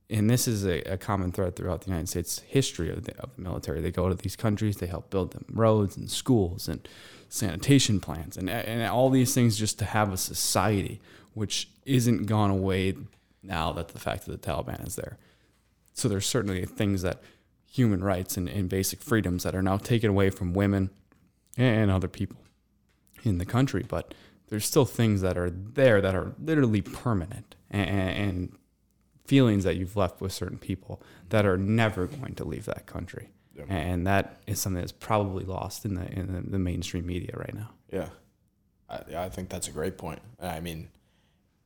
and 0.09 0.29
this 0.29 0.49
is 0.49 0.65
a, 0.65 0.81
a 0.83 0.99
common 0.99 1.31
thread 1.31 1.55
throughout 1.55 1.83
the 1.83 1.91
United 1.91 2.09
States 2.09 2.41
history 2.41 2.91
of 2.91 3.05
the, 3.05 3.17
of 3.21 3.31
the 3.37 3.43
military. 3.43 3.81
They 3.81 3.93
go 3.93 4.09
to 4.09 4.15
these 4.17 4.35
countries, 4.35 4.79
they 4.79 4.87
help 4.87 5.09
build 5.09 5.33
them 5.33 5.45
roads 5.53 5.97
and 5.97 6.11
schools 6.11 6.69
and 6.69 6.87
sanitation 7.29 8.01
plants 8.01 8.37
and 8.37 8.51
and 8.51 8.83
all 8.91 9.09
these 9.09 9.33
things 9.33 9.57
just 9.57 9.79
to 9.79 9.85
have 9.85 10.13
a 10.13 10.17
society 10.17 11.01
which 11.33 11.69
isn't 11.87 12.25
gone 12.27 12.51
away 12.51 12.97
now 13.43 13.73
that 13.73 13.89
the 13.89 14.01
fact 14.01 14.27
that 14.27 14.43
the 14.43 14.49
Taliban 14.51 14.85
is 14.85 14.97
there. 14.97 15.17
So 15.95 16.09
there's 16.09 16.27
certainly 16.27 16.65
things 16.67 17.03
that 17.03 17.23
human 17.71 18.03
rights 18.03 18.37
and, 18.37 18.49
and 18.49 18.69
basic 18.69 19.01
freedoms 19.01 19.45
that 19.45 19.55
are 19.55 19.63
now 19.63 19.77
taken 19.77 20.11
away 20.11 20.31
from 20.31 20.53
women 20.55 20.91
and 21.57 21.91
other 21.91 22.09
people 22.09 22.37
in 23.23 23.39
the 23.39 23.45
country, 23.45 23.85
but 23.87 24.15
there's 24.51 24.67
still 24.67 24.85
things 24.85 25.23
that 25.23 25.39
are 25.39 25.49
there 25.49 26.01
that 26.01 26.15
are 26.15 26.33
literally 26.39 26.83
permanent 26.83 27.55
and, 27.71 27.89
and 27.89 28.59
feelings 29.25 29.65
that 29.65 29.77
you've 29.77 29.97
left 29.97 30.21
with 30.21 30.33
certain 30.33 30.59
people 30.59 31.01
that 31.29 31.47
are 31.47 31.57
never 31.57 32.07
going 32.07 32.35
to 32.35 32.45
leave 32.45 32.65
that 32.67 32.85
country. 32.85 33.31
Yeah. 33.55 33.65
And 33.69 34.07
that 34.07 34.41
is 34.47 34.61
something 34.61 34.81
that's 34.81 34.93
probably 34.93 35.45
lost 35.45 35.85
in 35.85 35.95
the 35.95 36.11
in 36.11 36.33
the, 36.33 36.51
the 36.51 36.59
mainstream 36.59 37.07
media 37.07 37.33
right 37.37 37.55
now. 37.55 37.71
Yeah, 37.93 38.09
I, 38.89 39.25
I 39.25 39.29
think 39.29 39.49
that's 39.49 39.69
a 39.69 39.73
great 39.73 39.99
point. 39.99 40.21
I 40.41 40.61
mean, 40.61 40.89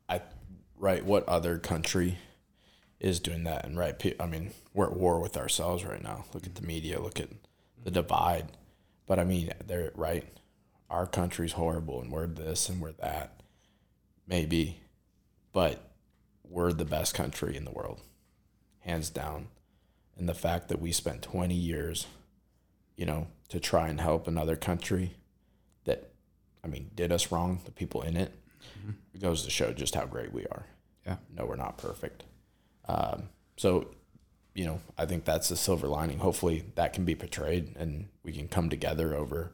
I 0.08 0.20
right. 0.76 1.04
What 1.04 1.28
other 1.28 1.58
country 1.58 2.18
is 3.00 3.20
doing 3.20 3.44
that? 3.44 3.64
And 3.64 3.78
right, 3.78 4.14
I 4.18 4.26
mean, 4.26 4.52
we're 4.72 4.86
at 4.86 4.96
war 4.96 5.20
with 5.20 5.36
ourselves 5.36 5.84
right 5.84 6.02
now. 6.02 6.24
Look 6.34 6.46
at 6.46 6.56
the 6.56 6.62
media. 6.62 7.00
Look 7.00 7.20
at 7.20 7.28
the 7.82 7.90
divide. 7.90 8.48
But 9.06 9.18
I 9.18 9.24
mean, 9.24 9.52
they're 9.66 9.92
right. 9.94 10.26
Our 10.90 11.06
country's 11.06 11.52
horrible, 11.52 12.00
and 12.00 12.12
we're 12.12 12.26
this 12.26 12.68
and 12.68 12.80
we're 12.80 12.92
that. 12.92 13.40
Maybe, 14.26 14.80
but 15.52 15.90
we're 16.42 16.72
the 16.72 16.84
best 16.84 17.14
country 17.14 17.56
in 17.56 17.64
the 17.64 17.70
world, 17.72 18.00
hands 18.80 19.10
down. 19.10 19.48
And 20.16 20.28
the 20.28 20.34
fact 20.34 20.68
that 20.68 20.80
we 20.80 20.92
spent 20.92 21.22
twenty 21.22 21.54
years, 21.54 22.06
you 22.96 23.06
know, 23.06 23.26
to 23.48 23.58
try 23.58 23.88
and 23.88 24.00
help 24.00 24.28
another 24.28 24.56
country 24.56 25.14
that 25.84 26.10
I 26.62 26.66
mean, 26.66 26.90
did 26.94 27.12
us 27.12 27.30
wrong, 27.30 27.60
the 27.64 27.70
people 27.72 28.00
in 28.02 28.16
it, 28.16 28.32
it 29.12 29.20
goes 29.20 29.44
to 29.44 29.50
show 29.50 29.72
just 29.72 29.94
how 29.94 30.06
great 30.06 30.32
we 30.32 30.46
are. 30.46 30.66
Yeah. 31.06 31.16
No, 31.36 31.44
we're 31.44 31.56
not 31.56 31.76
perfect. 31.76 32.24
Um, 32.88 33.28
so, 33.58 33.90
you 34.54 34.64
know, 34.64 34.80
I 34.96 35.04
think 35.04 35.24
that's 35.24 35.50
the 35.50 35.56
silver 35.56 35.86
lining. 35.86 36.18
Hopefully 36.18 36.64
that 36.74 36.94
can 36.94 37.04
be 37.04 37.14
portrayed 37.14 37.76
and 37.76 38.08
we 38.22 38.32
can 38.32 38.48
come 38.48 38.70
together 38.70 39.14
over 39.14 39.52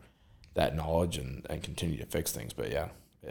that 0.54 0.74
knowledge 0.74 1.16
and, 1.16 1.46
and 1.48 1.62
continue 1.62 1.98
to 1.98 2.06
fix 2.06 2.32
things. 2.32 2.52
But 2.52 2.70
yeah, 2.70 2.88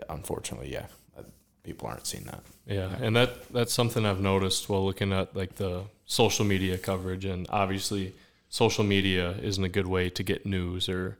unfortunately, 0.10 0.72
yeah, 0.72 0.88
uh, 1.18 1.24
people 1.64 1.88
aren't 1.88 2.08
seeing 2.08 2.26
that. 2.26 2.42
Yeah, 2.66 2.90
and 3.02 3.16
that 3.16 3.52
that's 3.52 3.74
something 3.74 4.06
I've 4.06 4.22
noticed 4.22 4.70
while 4.70 4.86
looking 4.86 5.12
at 5.14 5.36
like 5.36 5.56
the 5.56 5.84
social 6.06 6.46
media 6.46 6.78
coverage, 6.78 7.26
and 7.26 7.48
obviously, 7.50 8.14
social 8.48 8.84
media 8.84 9.32
isn't 9.42 9.64
a 9.64 9.70
good 9.70 9.88
way 9.88 10.10
to 10.10 10.24
get 10.24 10.46
news 10.46 10.90
or 10.90 11.18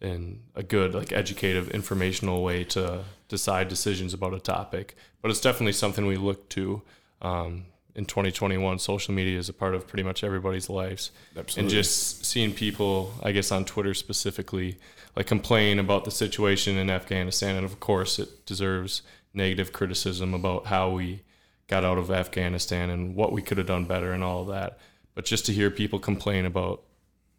and 0.00 0.42
a 0.54 0.62
good 0.62 0.94
like 0.94 1.12
educative, 1.12 1.70
informational 1.70 2.42
way 2.42 2.64
to 2.64 3.04
decide 3.28 3.68
decisions 3.68 4.14
about 4.14 4.34
a 4.34 4.40
topic. 4.40 4.94
But 5.22 5.30
it's 5.30 5.40
definitely 5.40 5.72
something 5.72 6.06
we 6.06 6.16
look 6.16 6.48
to. 6.50 6.82
Um, 7.22 7.66
in 7.96 8.04
2021, 8.04 8.78
social 8.78 9.14
media 9.14 9.38
is 9.38 9.48
a 9.48 9.54
part 9.54 9.74
of 9.74 9.88
pretty 9.88 10.02
much 10.02 10.22
everybody's 10.22 10.68
lives, 10.68 11.10
and 11.56 11.70
just 11.70 12.26
seeing 12.26 12.52
people, 12.52 13.14
I 13.22 13.32
guess 13.32 13.50
on 13.50 13.64
Twitter 13.64 13.94
specifically, 13.94 14.76
like 15.16 15.26
complain 15.26 15.78
about 15.78 16.04
the 16.04 16.10
situation 16.10 16.76
in 16.76 16.90
Afghanistan, 16.90 17.56
and 17.56 17.64
of 17.64 17.80
course, 17.80 18.18
it 18.18 18.44
deserves 18.44 19.00
negative 19.32 19.72
criticism 19.72 20.34
about 20.34 20.66
how 20.66 20.90
we 20.90 21.22
got 21.68 21.84
out 21.84 21.96
of 21.96 22.10
Afghanistan 22.10 22.90
and 22.90 23.16
what 23.16 23.32
we 23.32 23.40
could 23.40 23.56
have 23.56 23.66
done 23.66 23.86
better 23.86 24.12
and 24.12 24.22
all 24.22 24.42
of 24.42 24.48
that. 24.48 24.78
But 25.14 25.24
just 25.24 25.46
to 25.46 25.52
hear 25.52 25.70
people 25.70 25.98
complain 25.98 26.44
about 26.44 26.82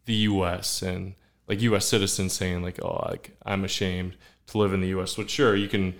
the 0.06 0.14
U.S. 0.14 0.82
and 0.82 1.14
like 1.46 1.60
U.S. 1.62 1.86
citizens 1.86 2.32
saying 2.32 2.64
like, 2.64 2.82
"Oh, 2.82 3.06
like 3.08 3.30
I'm 3.46 3.64
ashamed 3.64 4.16
to 4.48 4.58
live 4.58 4.72
in 4.72 4.80
the 4.80 4.88
U.S. 4.88 5.16
Which 5.16 5.30
sure 5.30 5.54
you 5.54 5.68
can, 5.68 5.94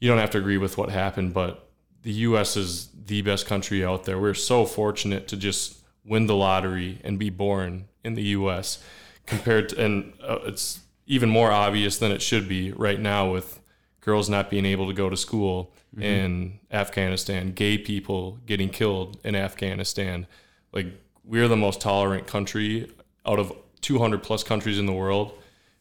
you 0.00 0.08
don't 0.08 0.18
have 0.18 0.30
to 0.30 0.38
agree 0.38 0.56
with 0.56 0.78
what 0.78 0.88
happened, 0.88 1.34
but 1.34 1.68
the 2.04 2.12
U.S. 2.12 2.56
is 2.56 2.88
the 3.06 3.22
best 3.22 3.46
country 3.46 3.84
out 3.84 4.04
there. 4.04 4.18
We're 4.18 4.34
so 4.34 4.66
fortunate 4.66 5.26
to 5.28 5.36
just 5.36 5.78
win 6.04 6.26
the 6.26 6.36
lottery 6.36 7.00
and 7.02 7.18
be 7.18 7.30
born 7.30 7.86
in 8.04 8.14
the 8.14 8.22
U.S. 8.22 8.82
compared 9.26 9.70
to, 9.70 9.82
and 9.82 10.12
uh, 10.22 10.38
it's 10.44 10.80
even 11.06 11.30
more 11.30 11.50
obvious 11.50 11.98
than 11.98 12.12
it 12.12 12.20
should 12.20 12.46
be 12.46 12.72
right 12.72 13.00
now 13.00 13.32
with 13.32 13.58
girls 14.00 14.28
not 14.28 14.50
being 14.50 14.66
able 14.66 14.86
to 14.86 14.92
go 14.92 15.08
to 15.08 15.16
school 15.16 15.72
in 15.98 16.58
Afghanistan, 16.70 17.52
gay 17.52 17.78
people 17.78 18.38
getting 18.46 18.68
killed 18.68 19.18
in 19.24 19.34
Afghanistan. 19.34 20.26
Like 20.72 20.86
we're 21.24 21.48
the 21.48 21.56
most 21.56 21.80
tolerant 21.80 22.26
country 22.26 22.90
out 23.24 23.38
of 23.38 23.52
200 23.80 24.22
plus 24.22 24.42
countries 24.42 24.78
in 24.78 24.86
the 24.86 24.92
world 24.92 25.32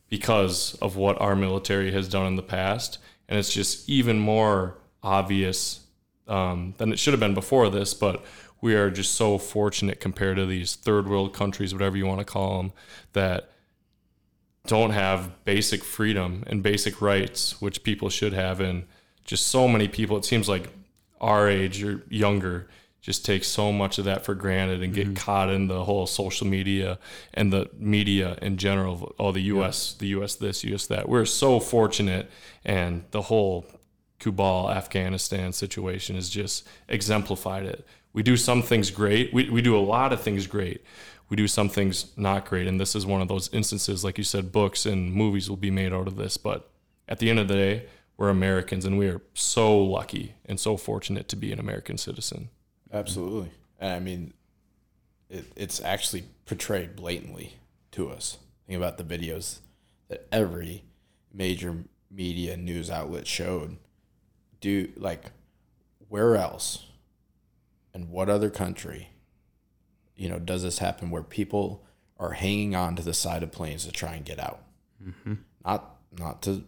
because 0.07 0.75
of 0.75 0.95
what 0.95 1.19
our 1.19 1.35
military 1.35 1.91
has 1.91 2.07
done 2.07 2.27
in 2.27 2.35
the 2.35 2.43
past, 2.43 2.99
and 3.27 3.37
it's 3.37 3.51
just 3.51 3.89
even 3.89 4.19
more 4.19 4.77
obvious 5.01 5.82
um, 6.27 6.73
than 6.77 6.91
it 6.91 6.99
should 6.99 7.13
have 7.13 7.19
been 7.19 7.33
before 7.33 7.69
this. 7.69 7.93
But 7.93 8.23
we 8.61 8.75
are 8.75 8.89
just 8.89 9.15
so 9.15 9.37
fortunate 9.37 9.99
compared 9.99 10.37
to 10.37 10.45
these 10.45 10.75
third 10.75 11.07
world 11.07 11.33
countries, 11.33 11.73
whatever 11.73 11.97
you 11.97 12.05
want 12.05 12.19
to 12.19 12.25
call 12.25 12.57
them, 12.57 12.71
that 13.11 13.49
don't 14.67 14.91
have 14.91 15.43
basic 15.43 15.83
freedom 15.83 16.43
and 16.47 16.63
basic 16.63 17.01
rights, 17.01 17.61
which 17.61 17.83
people 17.83 18.09
should 18.09 18.33
have. 18.33 18.59
And 18.59 18.85
just 19.25 19.47
so 19.47 19.67
many 19.67 19.87
people, 19.87 20.15
it 20.17 20.25
seems 20.25 20.47
like 20.47 20.69
our 21.19 21.49
age 21.49 21.83
or 21.83 22.03
younger, 22.09 22.67
just 23.01 23.25
take 23.25 23.43
so 23.43 23.73
much 23.73 23.97
of 23.97 24.05
that 24.05 24.23
for 24.23 24.33
granted 24.33 24.81
and 24.81 24.93
get 24.93 25.13
caught 25.13 25.49
in 25.49 25.67
the 25.67 25.83
whole 25.83 26.07
social 26.07 26.47
media 26.47 26.97
and 27.33 27.51
the 27.51 27.69
media 27.77 28.37
in 28.41 28.55
general. 28.55 29.13
Oh, 29.19 29.33
the 29.33 29.41
U.S., 29.41 29.93
the 29.93 30.07
U.S. 30.07 30.35
this, 30.35 30.63
U.S. 30.63 30.87
that. 30.87 31.09
We're 31.09 31.25
so 31.25 31.59
fortunate, 31.59 32.31
and 32.63 33.03
the 33.11 33.23
whole 33.23 33.65
Kabul, 34.23 34.71
Afghanistan 34.71 35.51
situation 35.51 36.15
has 36.15 36.29
just 36.29 36.67
exemplified 36.87 37.65
it. 37.65 37.85
We 38.13 38.23
do 38.23 38.37
some 38.37 38.61
things 38.61 38.89
great. 38.89 39.33
We, 39.33 39.49
we 39.49 39.61
do 39.61 39.77
a 39.77 39.81
lot 39.81 40.13
of 40.13 40.21
things 40.21 40.47
great. 40.47 40.81
We 41.29 41.35
do 41.35 41.47
some 41.47 41.67
things 41.67 42.15
not 42.15 42.45
great. 42.45 42.67
And 42.67 42.79
this 42.79 42.95
is 42.95 43.05
one 43.05 43.21
of 43.21 43.27
those 43.27 43.53
instances, 43.53 44.03
like 44.03 44.17
you 44.17 44.23
said, 44.23 44.51
books 44.51 44.85
and 44.85 45.11
movies 45.11 45.49
will 45.49 45.57
be 45.57 45.71
made 45.71 45.91
out 45.91 46.07
of 46.07 46.15
this. 46.15 46.37
But 46.37 46.69
at 47.09 47.19
the 47.19 47.29
end 47.29 47.39
of 47.39 47.47
the 47.47 47.55
day, 47.55 47.85
we're 48.15 48.29
Americans 48.29 48.85
and 48.85 48.97
we 48.97 49.07
are 49.07 49.21
so 49.33 49.77
lucky 49.77 50.35
and 50.45 50.59
so 50.59 50.77
fortunate 50.77 51.27
to 51.29 51.35
be 51.35 51.51
an 51.51 51.59
American 51.59 51.97
citizen. 51.97 52.49
Absolutely. 52.93 53.51
And 53.79 53.93
I 53.93 53.99
mean, 53.99 54.33
it, 55.29 55.51
it's 55.55 55.81
actually 55.81 56.25
portrayed 56.45 56.95
blatantly 56.95 57.55
to 57.91 58.09
us. 58.09 58.37
Think 58.67 58.77
about 58.77 58.97
the 58.97 59.03
videos 59.03 59.59
that 60.07 60.27
every 60.31 60.83
major 61.33 61.83
media 62.09 62.55
news 62.55 62.89
outlet 62.89 63.27
showed. 63.27 63.77
Do 64.63 64.89
like, 64.95 65.25
where 66.07 66.37
else 66.37 66.85
and 67.93 68.09
what 68.09 68.29
other 68.29 68.49
country, 68.49 69.09
you 70.15 70.29
know, 70.29 70.39
does 70.39 70.63
this 70.63 70.77
happen 70.77 71.09
where 71.09 71.21
people 71.21 71.83
are 72.17 72.31
hanging 72.31 72.73
on 72.73 72.95
to 72.95 73.03
the 73.03 73.13
side 73.13 73.43
of 73.43 73.51
planes 73.51 73.85
to 73.85 73.91
try 73.91 74.15
and 74.15 74.23
get 74.23 74.39
out? 74.39 74.63
Mm-hmm. 75.03 75.33
Not, 75.65 75.97
not 76.17 76.41
to, 76.43 76.63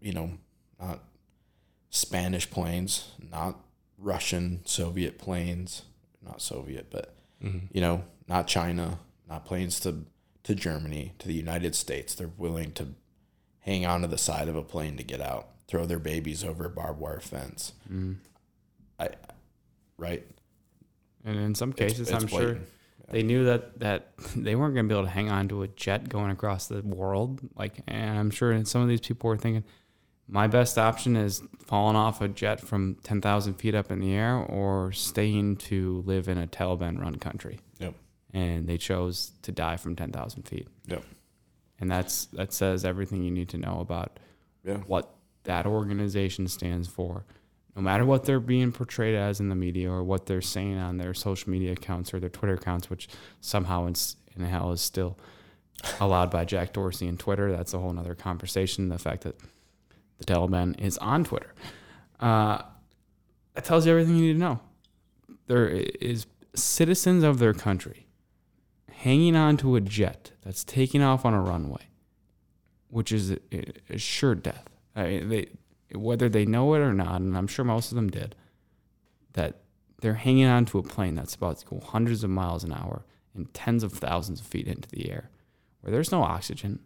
you 0.00 0.12
know, 0.12 0.32
not 0.80 0.98
Spanish 1.90 2.50
planes, 2.50 3.12
not 3.30 3.60
Russian, 3.96 4.62
Soviet 4.64 5.16
planes, 5.16 5.82
not 6.20 6.42
Soviet, 6.42 6.88
but 6.90 7.14
mm-hmm. 7.40 7.66
you 7.70 7.80
know, 7.80 8.02
not 8.26 8.48
China, 8.48 8.98
not 9.28 9.44
planes 9.44 9.78
to 9.80 10.04
to 10.42 10.54
Germany, 10.56 11.14
to 11.20 11.28
the 11.28 11.34
United 11.34 11.74
States. 11.74 12.14
They're 12.14 12.28
willing 12.36 12.72
to 12.72 12.88
hang 13.60 13.86
on 13.86 14.02
to 14.02 14.08
the 14.08 14.18
side 14.18 14.48
of 14.48 14.56
a 14.56 14.62
plane 14.62 14.96
to 14.96 15.04
get 15.04 15.20
out, 15.20 15.48
throw 15.66 15.86
their 15.86 15.98
babies 15.98 16.44
over 16.44 16.66
a 16.66 16.70
barbed 16.70 17.00
wire 17.00 17.20
fence. 17.20 17.72
Mm-hmm. 17.90 18.12
I, 18.98 19.10
right? 19.96 20.24
And 21.24 21.36
in 21.38 21.54
some 21.54 21.72
cases, 21.72 22.10
it's 22.10 22.12
I'm 22.12 22.26
sure 22.28 22.58
they 23.10 23.22
knew 23.22 23.44
that 23.44 23.80
that 23.80 24.12
they 24.36 24.54
weren't 24.54 24.74
going 24.74 24.86
to 24.86 24.94
be 24.94 24.98
able 24.98 25.06
to 25.06 25.12
hang 25.12 25.30
on 25.30 25.48
to 25.48 25.62
a 25.62 25.68
jet 25.68 26.08
going 26.08 26.30
across 26.30 26.68
the 26.68 26.82
world. 26.82 27.40
Like, 27.56 27.80
and 27.86 28.18
I'm 28.18 28.30
sure 28.30 28.64
some 28.64 28.82
of 28.82 28.88
these 28.88 29.00
people 29.00 29.28
were 29.28 29.36
thinking, 29.36 29.64
my 30.26 30.46
best 30.46 30.78
option 30.78 31.16
is 31.16 31.42
falling 31.58 31.96
off 31.96 32.20
a 32.20 32.28
jet 32.28 32.60
from 32.60 32.96
10,000 33.02 33.54
feet 33.54 33.74
up 33.74 33.90
in 33.90 34.00
the 34.00 34.12
air 34.14 34.36
or 34.36 34.92
staying 34.92 35.56
to 35.56 36.02
live 36.06 36.28
in 36.28 36.38
a 36.38 36.46
Taliban-run 36.46 37.16
country. 37.16 37.60
Yep. 37.78 37.94
And 38.32 38.66
they 38.66 38.78
chose 38.78 39.32
to 39.42 39.52
die 39.52 39.76
from 39.76 39.96
10,000 39.96 40.42
feet. 40.44 40.68
Yep. 40.86 41.04
And 41.80 41.90
that's 41.90 42.26
that 42.26 42.52
says 42.52 42.84
everything 42.84 43.22
you 43.22 43.30
need 43.30 43.48
to 43.50 43.58
know 43.58 43.80
about 43.80 44.18
Yeah. 44.64 44.78
what 44.86 45.13
that 45.44 45.66
organization 45.66 46.48
stands 46.48 46.88
for. 46.88 47.24
No 47.76 47.82
matter 47.82 48.04
what 48.04 48.24
they're 48.24 48.40
being 48.40 48.72
portrayed 48.72 49.14
as 49.14 49.40
in 49.40 49.48
the 49.48 49.54
media 49.54 49.90
or 49.90 50.04
what 50.04 50.26
they're 50.26 50.40
saying 50.40 50.78
on 50.78 50.96
their 50.96 51.12
social 51.14 51.50
media 51.50 51.72
accounts 51.72 52.14
or 52.14 52.20
their 52.20 52.30
Twitter 52.30 52.54
accounts, 52.54 52.88
which 52.88 53.08
somehow 53.40 53.86
in, 53.86 53.94
in 54.36 54.44
hell 54.44 54.70
is 54.72 54.80
still 54.80 55.18
allowed 56.00 56.30
by 56.30 56.44
Jack 56.44 56.72
Dorsey 56.72 57.08
and 57.08 57.18
Twitter. 57.18 57.50
That's 57.50 57.74
a 57.74 57.78
whole 57.78 57.98
other 57.98 58.14
conversation. 58.14 58.88
The 58.88 58.98
fact 58.98 59.22
that 59.24 59.38
the 60.18 60.24
Taliban 60.24 60.80
is 60.80 60.98
on 60.98 61.24
Twitter. 61.24 61.52
Uh, 62.20 62.62
that 63.54 63.64
tells 63.64 63.86
you 63.86 63.92
everything 63.92 64.16
you 64.16 64.28
need 64.28 64.32
to 64.34 64.38
know. 64.38 64.60
There 65.46 65.68
is 65.68 66.26
citizens 66.54 67.24
of 67.24 67.38
their 67.38 67.52
country 67.52 68.06
hanging 68.90 69.36
on 69.36 69.56
to 69.58 69.76
a 69.76 69.80
jet 69.80 70.32
that's 70.42 70.64
taking 70.64 71.02
off 71.02 71.24
on 71.24 71.34
a 71.34 71.40
runway, 71.40 71.88
which 72.88 73.12
is 73.12 73.36
sure 73.96 74.34
death. 74.34 74.68
I 74.94 75.04
mean, 75.04 75.28
they, 75.28 75.48
whether 75.94 76.28
they 76.28 76.46
know 76.46 76.74
it 76.74 76.80
or 76.80 76.92
not, 76.92 77.20
and 77.20 77.36
I'm 77.36 77.46
sure 77.46 77.64
most 77.64 77.92
of 77.92 77.96
them 77.96 78.10
did, 78.10 78.34
that 79.32 79.60
they're 80.00 80.14
hanging 80.14 80.46
on 80.46 80.64
to 80.66 80.78
a 80.78 80.82
plane 80.82 81.14
that's 81.14 81.34
about 81.34 81.58
to 81.58 81.66
go 81.66 81.80
hundreds 81.80 82.24
of 82.24 82.30
miles 82.30 82.64
an 82.64 82.72
hour 82.72 83.04
and 83.34 83.52
tens 83.54 83.82
of 83.82 83.92
thousands 83.92 84.40
of 84.40 84.46
feet 84.46 84.68
into 84.68 84.88
the 84.88 85.10
air, 85.10 85.30
where 85.80 85.90
there's 85.90 86.12
no 86.12 86.22
oxygen. 86.22 86.80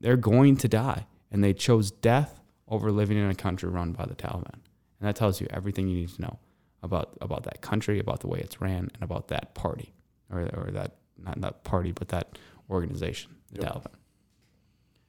They're 0.00 0.16
going 0.16 0.56
to 0.58 0.68
die, 0.68 1.06
and 1.30 1.42
they 1.42 1.52
chose 1.52 1.90
death 1.90 2.40
over 2.68 2.92
living 2.92 3.18
in 3.18 3.28
a 3.28 3.34
country 3.34 3.68
run 3.68 3.92
by 3.92 4.06
the 4.06 4.14
Taliban. 4.14 4.60
And 5.00 5.08
that 5.08 5.16
tells 5.16 5.40
you 5.40 5.46
everything 5.50 5.88
you 5.88 6.00
need 6.00 6.10
to 6.10 6.22
know 6.22 6.38
about 6.82 7.16
about 7.20 7.42
that 7.44 7.60
country, 7.60 7.98
about 7.98 8.20
the 8.20 8.28
way 8.28 8.38
it's 8.38 8.60
ran, 8.60 8.90
and 8.94 9.02
about 9.02 9.28
that 9.28 9.54
party, 9.54 9.92
or 10.30 10.40
or 10.54 10.70
that 10.72 10.96
not 11.18 11.40
that 11.40 11.64
party, 11.64 11.92
but 11.92 12.08
that 12.08 12.38
organization, 12.70 13.36
the 13.52 13.60
Taliban. 13.66 13.94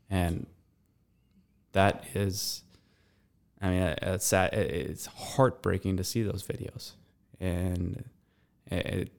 And 0.10 0.48
that 1.74 2.04
is, 2.14 2.64
I 3.62 3.70
mean, 3.70 3.82
uh, 3.82 3.96
it's 4.02 4.26
sad. 4.26 4.54
It's 4.54 5.06
heartbreaking 5.06 5.98
to 5.98 6.04
see 6.04 6.24
those 6.24 6.44
videos, 6.44 6.94
and 7.40 8.04
it- 8.68 9.12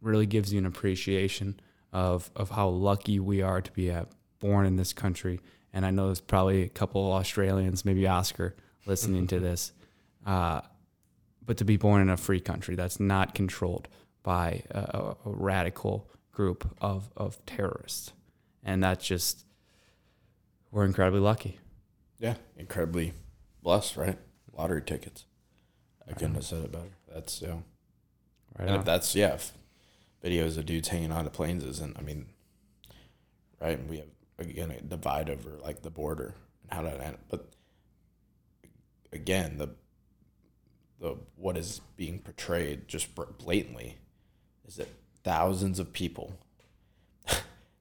really 0.00 0.26
gives 0.26 0.52
you 0.52 0.58
an 0.58 0.66
appreciation 0.66 1.58
of 1.90 2.30
of 2.36 2.50
how 2.50 2.68
lucky 2.68 3.18
we 3.18 3.40
are 3.40 3.62
to 3.62 3.72
be 3.72 3.90
uh, 3.90 4.04
born 4.38 4.66
in 4.66 4.76
this 4.76 4.92
country. 4.92 5.40
And 5.72 5.86
I 5.86 5.90
know 5.90 6.06
there's 6.06 6.20
probably 6.20 6.62
a 6.62 6.68
couple 6.68 7.06
of 7.06 7.20
Australians, 7.20 7.84
maybe 7.86 8.06
Oscar, 8.06 8.54
listening 8.84 9.26
to 9.28 9.40
this, 9.40 9.72
uh, 10.26 10.60
but 11.44 11.56
to 11.56 11.64
be 11.64 11.78
born 11.78 12.02
in 12.02 12.10
a 12.10 12.16
free 12.18 12.38
country 12.40 12.74
that's 12.76 13.00
not 13.00 13.34
controlled 13.34 13.88
by 14.22 14.62
a, 14.70 14.78
a, 14.78 15.16
a 15.24 15.30
radical 15.30 16.10
group 16.32 16.68
of 16.82 17.08
of 17.16 17.44
terrorists, 17.46 18.12
and 18.62 18.84
that's 18.84 19.06
just 19.06 19.46
we're 20.70 20.84
incredibly 20.84 21.20
lucky. 21.20 21.58
Yeah. 22.24 22.36
Incredibly 22.56 23.12
blessed, 23.62 23.98
right? 23.98 24.18
Lottery 24.56 24.80
tickets. 24.80 25.26
I 26.08 26.14
couldn't 26.14 26.36
have 26.36 26.44
said 26.44 26.64
it 26.64 26.72
better. 26.72 26.96
That's 27.12 27.42
yeah. 27.42 27.56
Right 28.58 28.68
And 28.68 28.76
if 28.76 28.84
that's 28.86 29.14
yeah, 29.14 29.34
if 29.34 29.52
videos 30.24 30.56
of 30.56 30.64
dudes 30.64 30.88
hanging 30.88 31.12
on 31.12 31.24
to 31.24 31.30
planes 31.30 31.62
isn't. 31.64 31.98
I 31.98 32.00
mean, 32.00 32.26
right? 33.60 33.78
We 33.86 33.98
have 33.98 34.08
again 34.38 34.70
a 34.70 34.80
divide 34.80 35.28
over 35.28 35.58
like 35.62 35.82
the 35.82 35.90
border 35.90 36.34
and 36.62 36.72
how 36.72 36.80
to 36.88 37.04
end. 37.04 37.18
But 37.28 37.50
again, 39.12 39.58
the 39.58 39.68
the 40.98 41.16
what 41.36 41.58
is 41.58 41.82
being 41.94 42.20
portrayed 42.20 42.88
just 42.88 43.14
blatantly 43.14 43.98
is 44.66 44.76
that 44.76 44.88
thousands 45.24 45.78
of 45.78 45.92
people. 45.92 46.38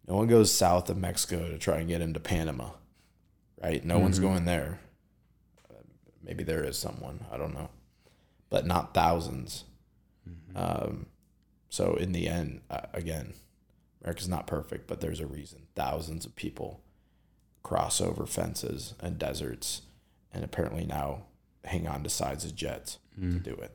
no 0.05 0.15
one 0.15 0.27
goes 0.27 0.51
south 0.51 0.89
of 0.89 0.97
Mexico 0.97 1.47
to 1.47 1.57
try 1.57 1.77
and 1.77 1.87
get 1.87 2.01
into 2.01 2.19
Panama, 2.19 2.71
right? 3.63 3.83
No 3.83 3.99
one's 3.99 4.19
going 4.19 4.45
there. 4.45 4.79
Maybe 6.21 6.43
there 6.43 6.63
is 6.63 6.77
someone 6.77 7.25
I 7.31 7.37
don't 7.37 7.53
know, 7.53 7.69
but 8.49 8.65
not 8.65 8.93
1000s 8.93 9.63
um, 10.55 11.07
so 11.69 11.95
in 11.95 12.11
the 12.11 12.27
end, 12.27 12.61
uh, 12.69 12.81
again, 12.93 13.33
America's 14.01 14.29
not 14.29 14.47
perfect, 14.47 14.87
but 14.87 15.01
there's 15.01 15.19
a 15.19 15.25
reason. 15.25 15.63
Thousands 15.75 16.25
of 16.25 16.35
people 16.35 16.81
cross 17.63 18.01
over 18.01 18.25
fences 18.25 18.93
and 18.99 19.17
deserts, 19.17 19.81
and 20.31 20.43
apparently 20.43 20.85
now 20.85 21.23
hang 21.65 21.87
on 21.87 22.03
to 22.03 22.09
sides 22.09 22.45
of 22.45 22.55
jets 22.55 22.99
to 23.19 23.39
do 23.39 23.53
it. 23.53 23.71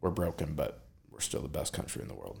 We're 0.00 0.10
broken, 0.10 0.54
but 0.54 0.84
we're 1.10 1.20
still 1.20 1.42
the 1.42 1.48
best 1.48 1.72
country 1.72 2.02
in 2.02 2.08
the 2.08 2.14
world. 2.14 2.40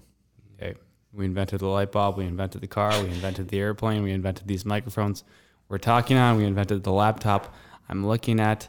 Hey, 0.58 0.74
we 1.12 1.24
invented 1.24 1.60
the 1.60 1.66
light 1.66 1.92
bulb, 1.92 2.16
we 2.16 2.26
invented 2.26 2.60
the 2.60 2.66
car, 2.66 3.02
we 3.02 3.08
invented 3.08 3.48
the 3.48 3.58
airplane, 3.58 4.02
we 4.02 4.12
invented 4.12 4.46
these 4.46 4.64
microphones. 4.64 5.24
We're 5.70 5.78
talking 5.78 6.18
on. 6.18 6.36
We 6.36 6.44
invented 6.44 6.82
the 6.82 6.92
laptop. 6.92 7.54
I'm 7.88 8.06
looking 8.06 8.40
at 8.40 8.68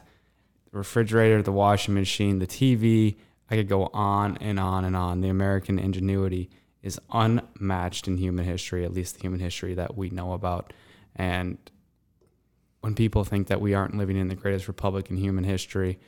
the 0.70 0.78
refrigerator, 0.78 1.42
the 1.42 1.52
washing 1.52 1.94
machine, 1.94 2.38
the 2.38 2.46
TV. 2.46 3.16
I 3.50 3.56
could 3.56 3.68
go 3.68 3.90
on 3.92 4.38
and 4.38 4.58
on 4.58 4.84
and 4.84 4.96
on. 4.96 5.20
The 5.20 5.28
American 5.28 5.78
ingenuity 5.78 6.48
is 6.80 7.00
unmatched 7.12 8.06
in 8.06 8.16
human 8.16 8.44
history, 8.44 8.84
at 8.84 8.92
least 8.92 9.16
the 9.16 9.20
human 9.20 9.40
history 9.40 9.74
that 9.74 9.96
we 9.96 10.10
know 10.10 10.32
about. 10.32 10.72
And 11.16 11.58
when 12.80 12.94
people 12.94 13.24
think 13.24 13.48
that 13.48 13.60
we 13.60 13.74
aren't 13.74 13.96
living 13.96 14.16
in 14.16 14.28
the 14.28 14.34
greatest 14.36 14.68
republic 14.68 15.10
in 15.10 15.16
human 15.16 15.44
history, 15.44 15.98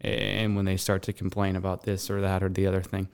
and 0.00 0.54
when 0.54 0.64
they 0.64 0.76
start 0.76 1.02
to 1.02 1.12
complain 1.12 1.56
about 1.56 1.82
this 1.82 2.08
or 2.08 2.20
that 2.20 2.44
or 2.44 2.48
the 2.48 2.66
other 2.66 2.82
thing, 2.82 3.08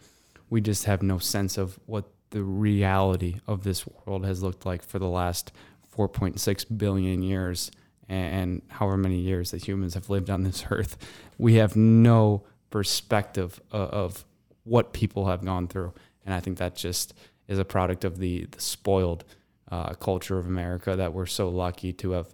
we 0.50 0.60
just 0.60 0.84
have 0.84 1.02
no 1.02 1.18
sense 1.18 1.56
of 1.56 1.78
what 1.86 2.04
the 2.30 2.42
reality 2.42 3.40
of 3.46 3.64
this 3.64 3.86
world 3.86 4.26
has 4.26 4.42
looked 4.42 4.66
like 4.66 4.82
for 4.82 4.98
the 4.98 5.08
last 5.08 5.52
4.6 5.96 6.78
billion 6.78 7.22
years 7.22 7.70
and 8.08 8.62
however 8.68 8.96
many 8.96 9.18
years 9.18 9.52
that 9.52 9.66
humans 9.66 9.94
have 9.94 10.10
lived 10.10 10.30
on 10.30 10.42
this 10.42 10.64
earth. 10.70 10.96
We 11.38 11.54
have 11.54 11.76
no 11.76 12.44
perspective 12.70 13.60
of, 13.70 14.24
what 14.64 14.92
people 14.92 15.26
have 15.26 15.42
gone 15.42 15.66
through. 15.66 15.92
And 16.24 16.34
I 16.34 16.38
think 16.38 16.58
that 16.58 16.76
just 16.76 17.14
is 17.48 17.58
a 17.58 17.64
product 17.64 18.04
of 18.04 18.18
the, 18.18 18.44
the 18.50 18.60
spoiled 18.60 19.24
uh, 19.70 19.94
culture 19.94 20.38
of 20.38 20.46
America 20.46 20.94
that 20.94 21.14
we're 21.14 21.26
so 21.26 21.48
lucky 21.48 21.92
to 21.94 22.12
have 22.12 22.28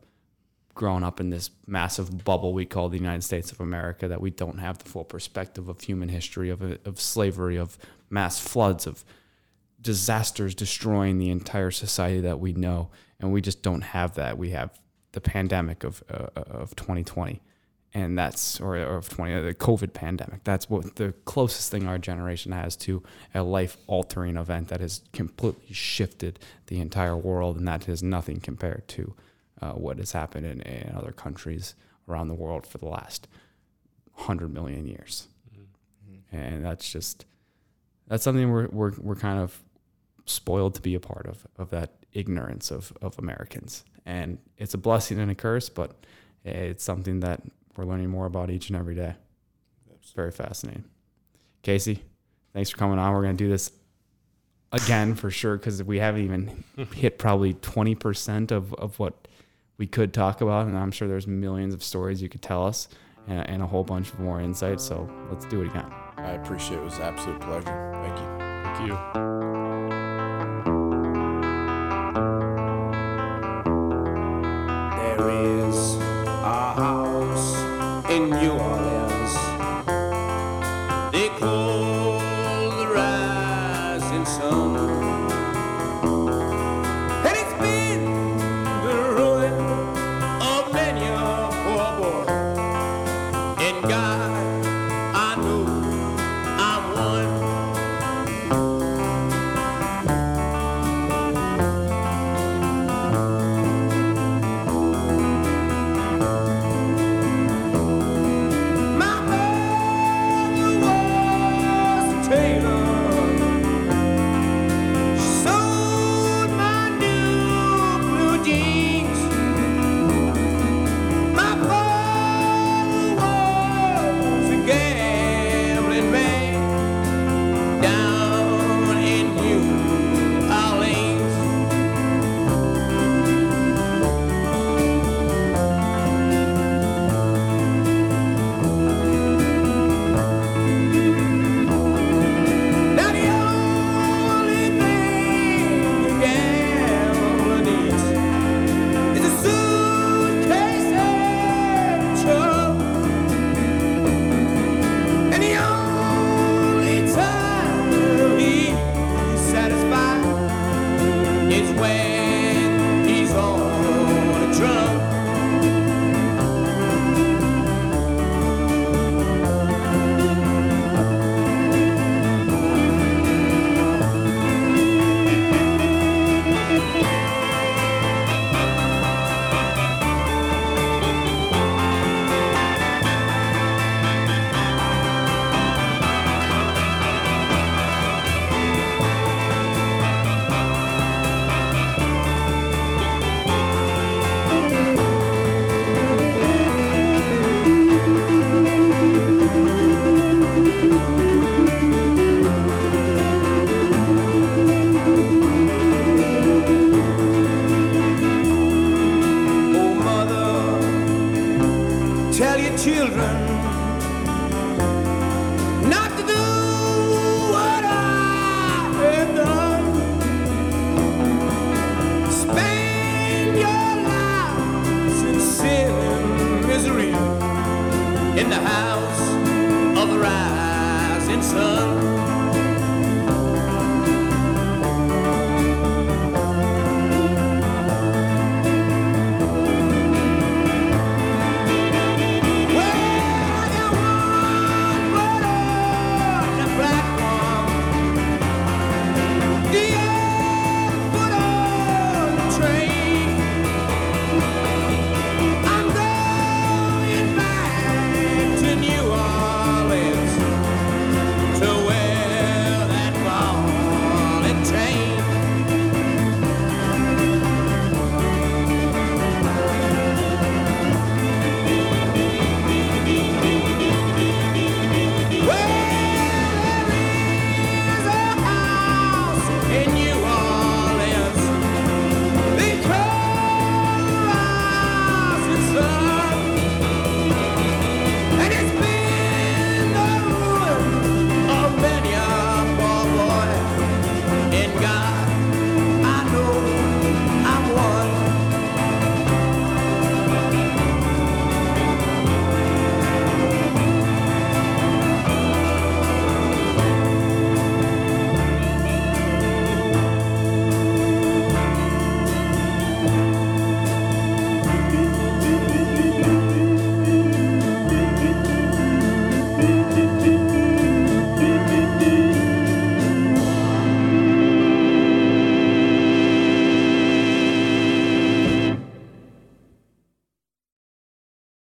grown 0.75 1.03
up 1.03 1.21
in 1.21 1.31
this 1.31 1.51
massive 1.67 2.25
bubble 2.25 2.53
we 2.53 2.67
call 2.67 2.89
the 2.89 2.99
United 2.99 3.23
States 3.23 3.53
of 3.53 3.61
America 3.61 4.09
that 4.09 4.21
we 4.21 4.31
don't 4.31 4.59
have 4.59 4.79
the 4.79 4.89
full 4.89 5.05
perspective 5.05 5.69
of 5.69 5.81
human 5.81 6.09
history, 6.09 6.51
of, 6.51 6.61
of 6.85 7.01
slavery, 7.01 7.57
of 7.57 7.79
mass 8.11 8.39
floods, 8.39 8.87
of 8.87 9.05
disasters 9.81 10.55
destroying 10.55 11.19
the 11.19 11.31
entire 11.31 11.71
society 11.71 12.21
that 12.21 12.41
we 12.41 12.53
know. 12.53 12.91
And 13.21 13.33
we 13.33 13.41
just 13.41 13.63
don't 13.63 13.83
have 13.83 14.15
that. 14.15 14.37
We 14.37 14.51
have 14.51 14.79
the 15.13 15.21
pandemic 15.21 15.85
of, 15.85 16.03
uh, 16.11 16.29
of 16.37 16.77
2020 16.77 17.41
and 17.97 18.19
that's 18.19 18.61
or, 18.61 18.77
or 18.77 18.97
of 18.97 19.09
20 19.09 19.41
the 19.41 19.55
covid 19.55 19.95
pandemic 19.95 20.45
that's 20.45 20.69
what 20.69 20.97
the 20.97 21.13
closest 21.25 21.71
thing 21.71 21.89
our 21.89 21.97
generation 21.97 22.53
has 22.53 22.77
to 22.77 23.03
a 23.35 23.43
life 23.43 23.79
altering 23.87 24.37
event 24.37 24.69
that 24.69 24.81
has 24.81 25.01
completely 25.13 25.73
shifted 25.73 26.39
the 26.67 26.79
entire 26.79 27.17
world 27.17 27.57
and 27.57 27.67
that 27.67 27.89
is 27.89 28.03
nothing 28.03 28.39
compared 28.39 28.87
to 28.87 29.15
uh, 29.63 29.73
what 29.73 29.97
has 29.97 30.13
happened 30.13 30.45
in, 30.45 30.61
in 30.61 30.95
other 30.95 31.13
countries 31.13 31.75
around 32.07 32.29
the 32.29 32.35
world 32.35 32.67
for 32.67 32.77
the 32.77 32.89
last 32.89 33.27
100 34.15 34.53
million 34.53 34.87
years 34.87 35.29
mm-hmm. 35.51 36.37
and 36.37 36.65
that's 36.65 36.93
just 36.93 37.25
that's 38.09 38.23
something 38.23 38.51
we're, 38.53 38.69
we're, 38.69 38.93
we're 38.99 39.17
kind 39.17 39.41
of 39.41 39.63
spoiled 40.27 40.75
to 40.75 40.83
be 40.83 40.95
a 40.95 41.01
part 41.01 41.27
of 41.27 41.47
of 41.57 41.71
that 41.71 41.95
ignorance 42.17 42.71
of, 42.71 42.93
of 43.03 43.19
americans 43.19 43.85
and 44.05 44.39
it's 44.57 44.75
a 44.75 44.79
blessing 44.79 45.19
and 45.19 45.31
a 45.31 45.35
curse 45.35 45.69
but 45.69 45.97
it's 46.47 46.85
something 46.85 47.21
that 47.21 47.43
we're 47.77 47.85
learning 47.85 48.09
more 48.09 48.27
about 48.27 48.51
each 48.51 48.69
and 48.69 48.79
every 48.79 48.95
day. 48.95 49.15
It's 49.95 50.13
very 50.13 50.31
fascinating. 50.31 50.85
Casey, 51.63 52.03
thanks 52.55 52.71
for 52.71 52.77
coming 52.77 52.99
on. 52.99 53.13
We're 53.13 53.23
going 53.23 53.37
to 53.37 53.45
do 53.45 53.51
this 53.51 53.73
again 54.73 55.15
for 55.15 55.31
sure 55.31 55.57
because 55.57 55.83
we 55.83 55.99
haven't 55.99 56.23
even 56.23 56.65
hit 56.95 57.19
probably 57.19 57.55
20% 57.55 58.51
of, 58.51 58.73
of 58.75 58.99
what 58.99 59.29
we 59.79 59.87
could 59.87 60.15
talk 60.15 60.41
about. 60.41 60.67
And 60.67 60.77
I'm 60.77 60.93
sure 60.93 61.09
there's 61.09 61.27
millions 61.27 61.75
of 61.75 61.83
stories 61.83 62.23
you 62.23 62.29
could 62.29 62.43
tell 62.43 62.67
us 62.67 62.89
and, 63.27 63.49
and 63.49 63.63
a 63.63 63.67
whole 63.67 63.85
bunch 63.85 64.13
of 64.13 64.21
more 64.21 64.41
insights. 64.41 64.85
So 64.85 65.11
let's 65.31 65.45
do 65.47 65.63
it 65.63 65.69
again. 65.69 65.91
I 66.17 66.33
appreciate 66.33 66.79
it. 66.79 66.81
It 66.81 66.85
was 66.85 66.97
an 66.97 67.03
absolute 67.03 67.41
pleasure. 67.41 67.93
Thank 68.03 68.19
you. 68.19 68.39
Thank 68.65 68.89
you. 68.89 69.36
In 78.27 78.31
the 78.31 78.86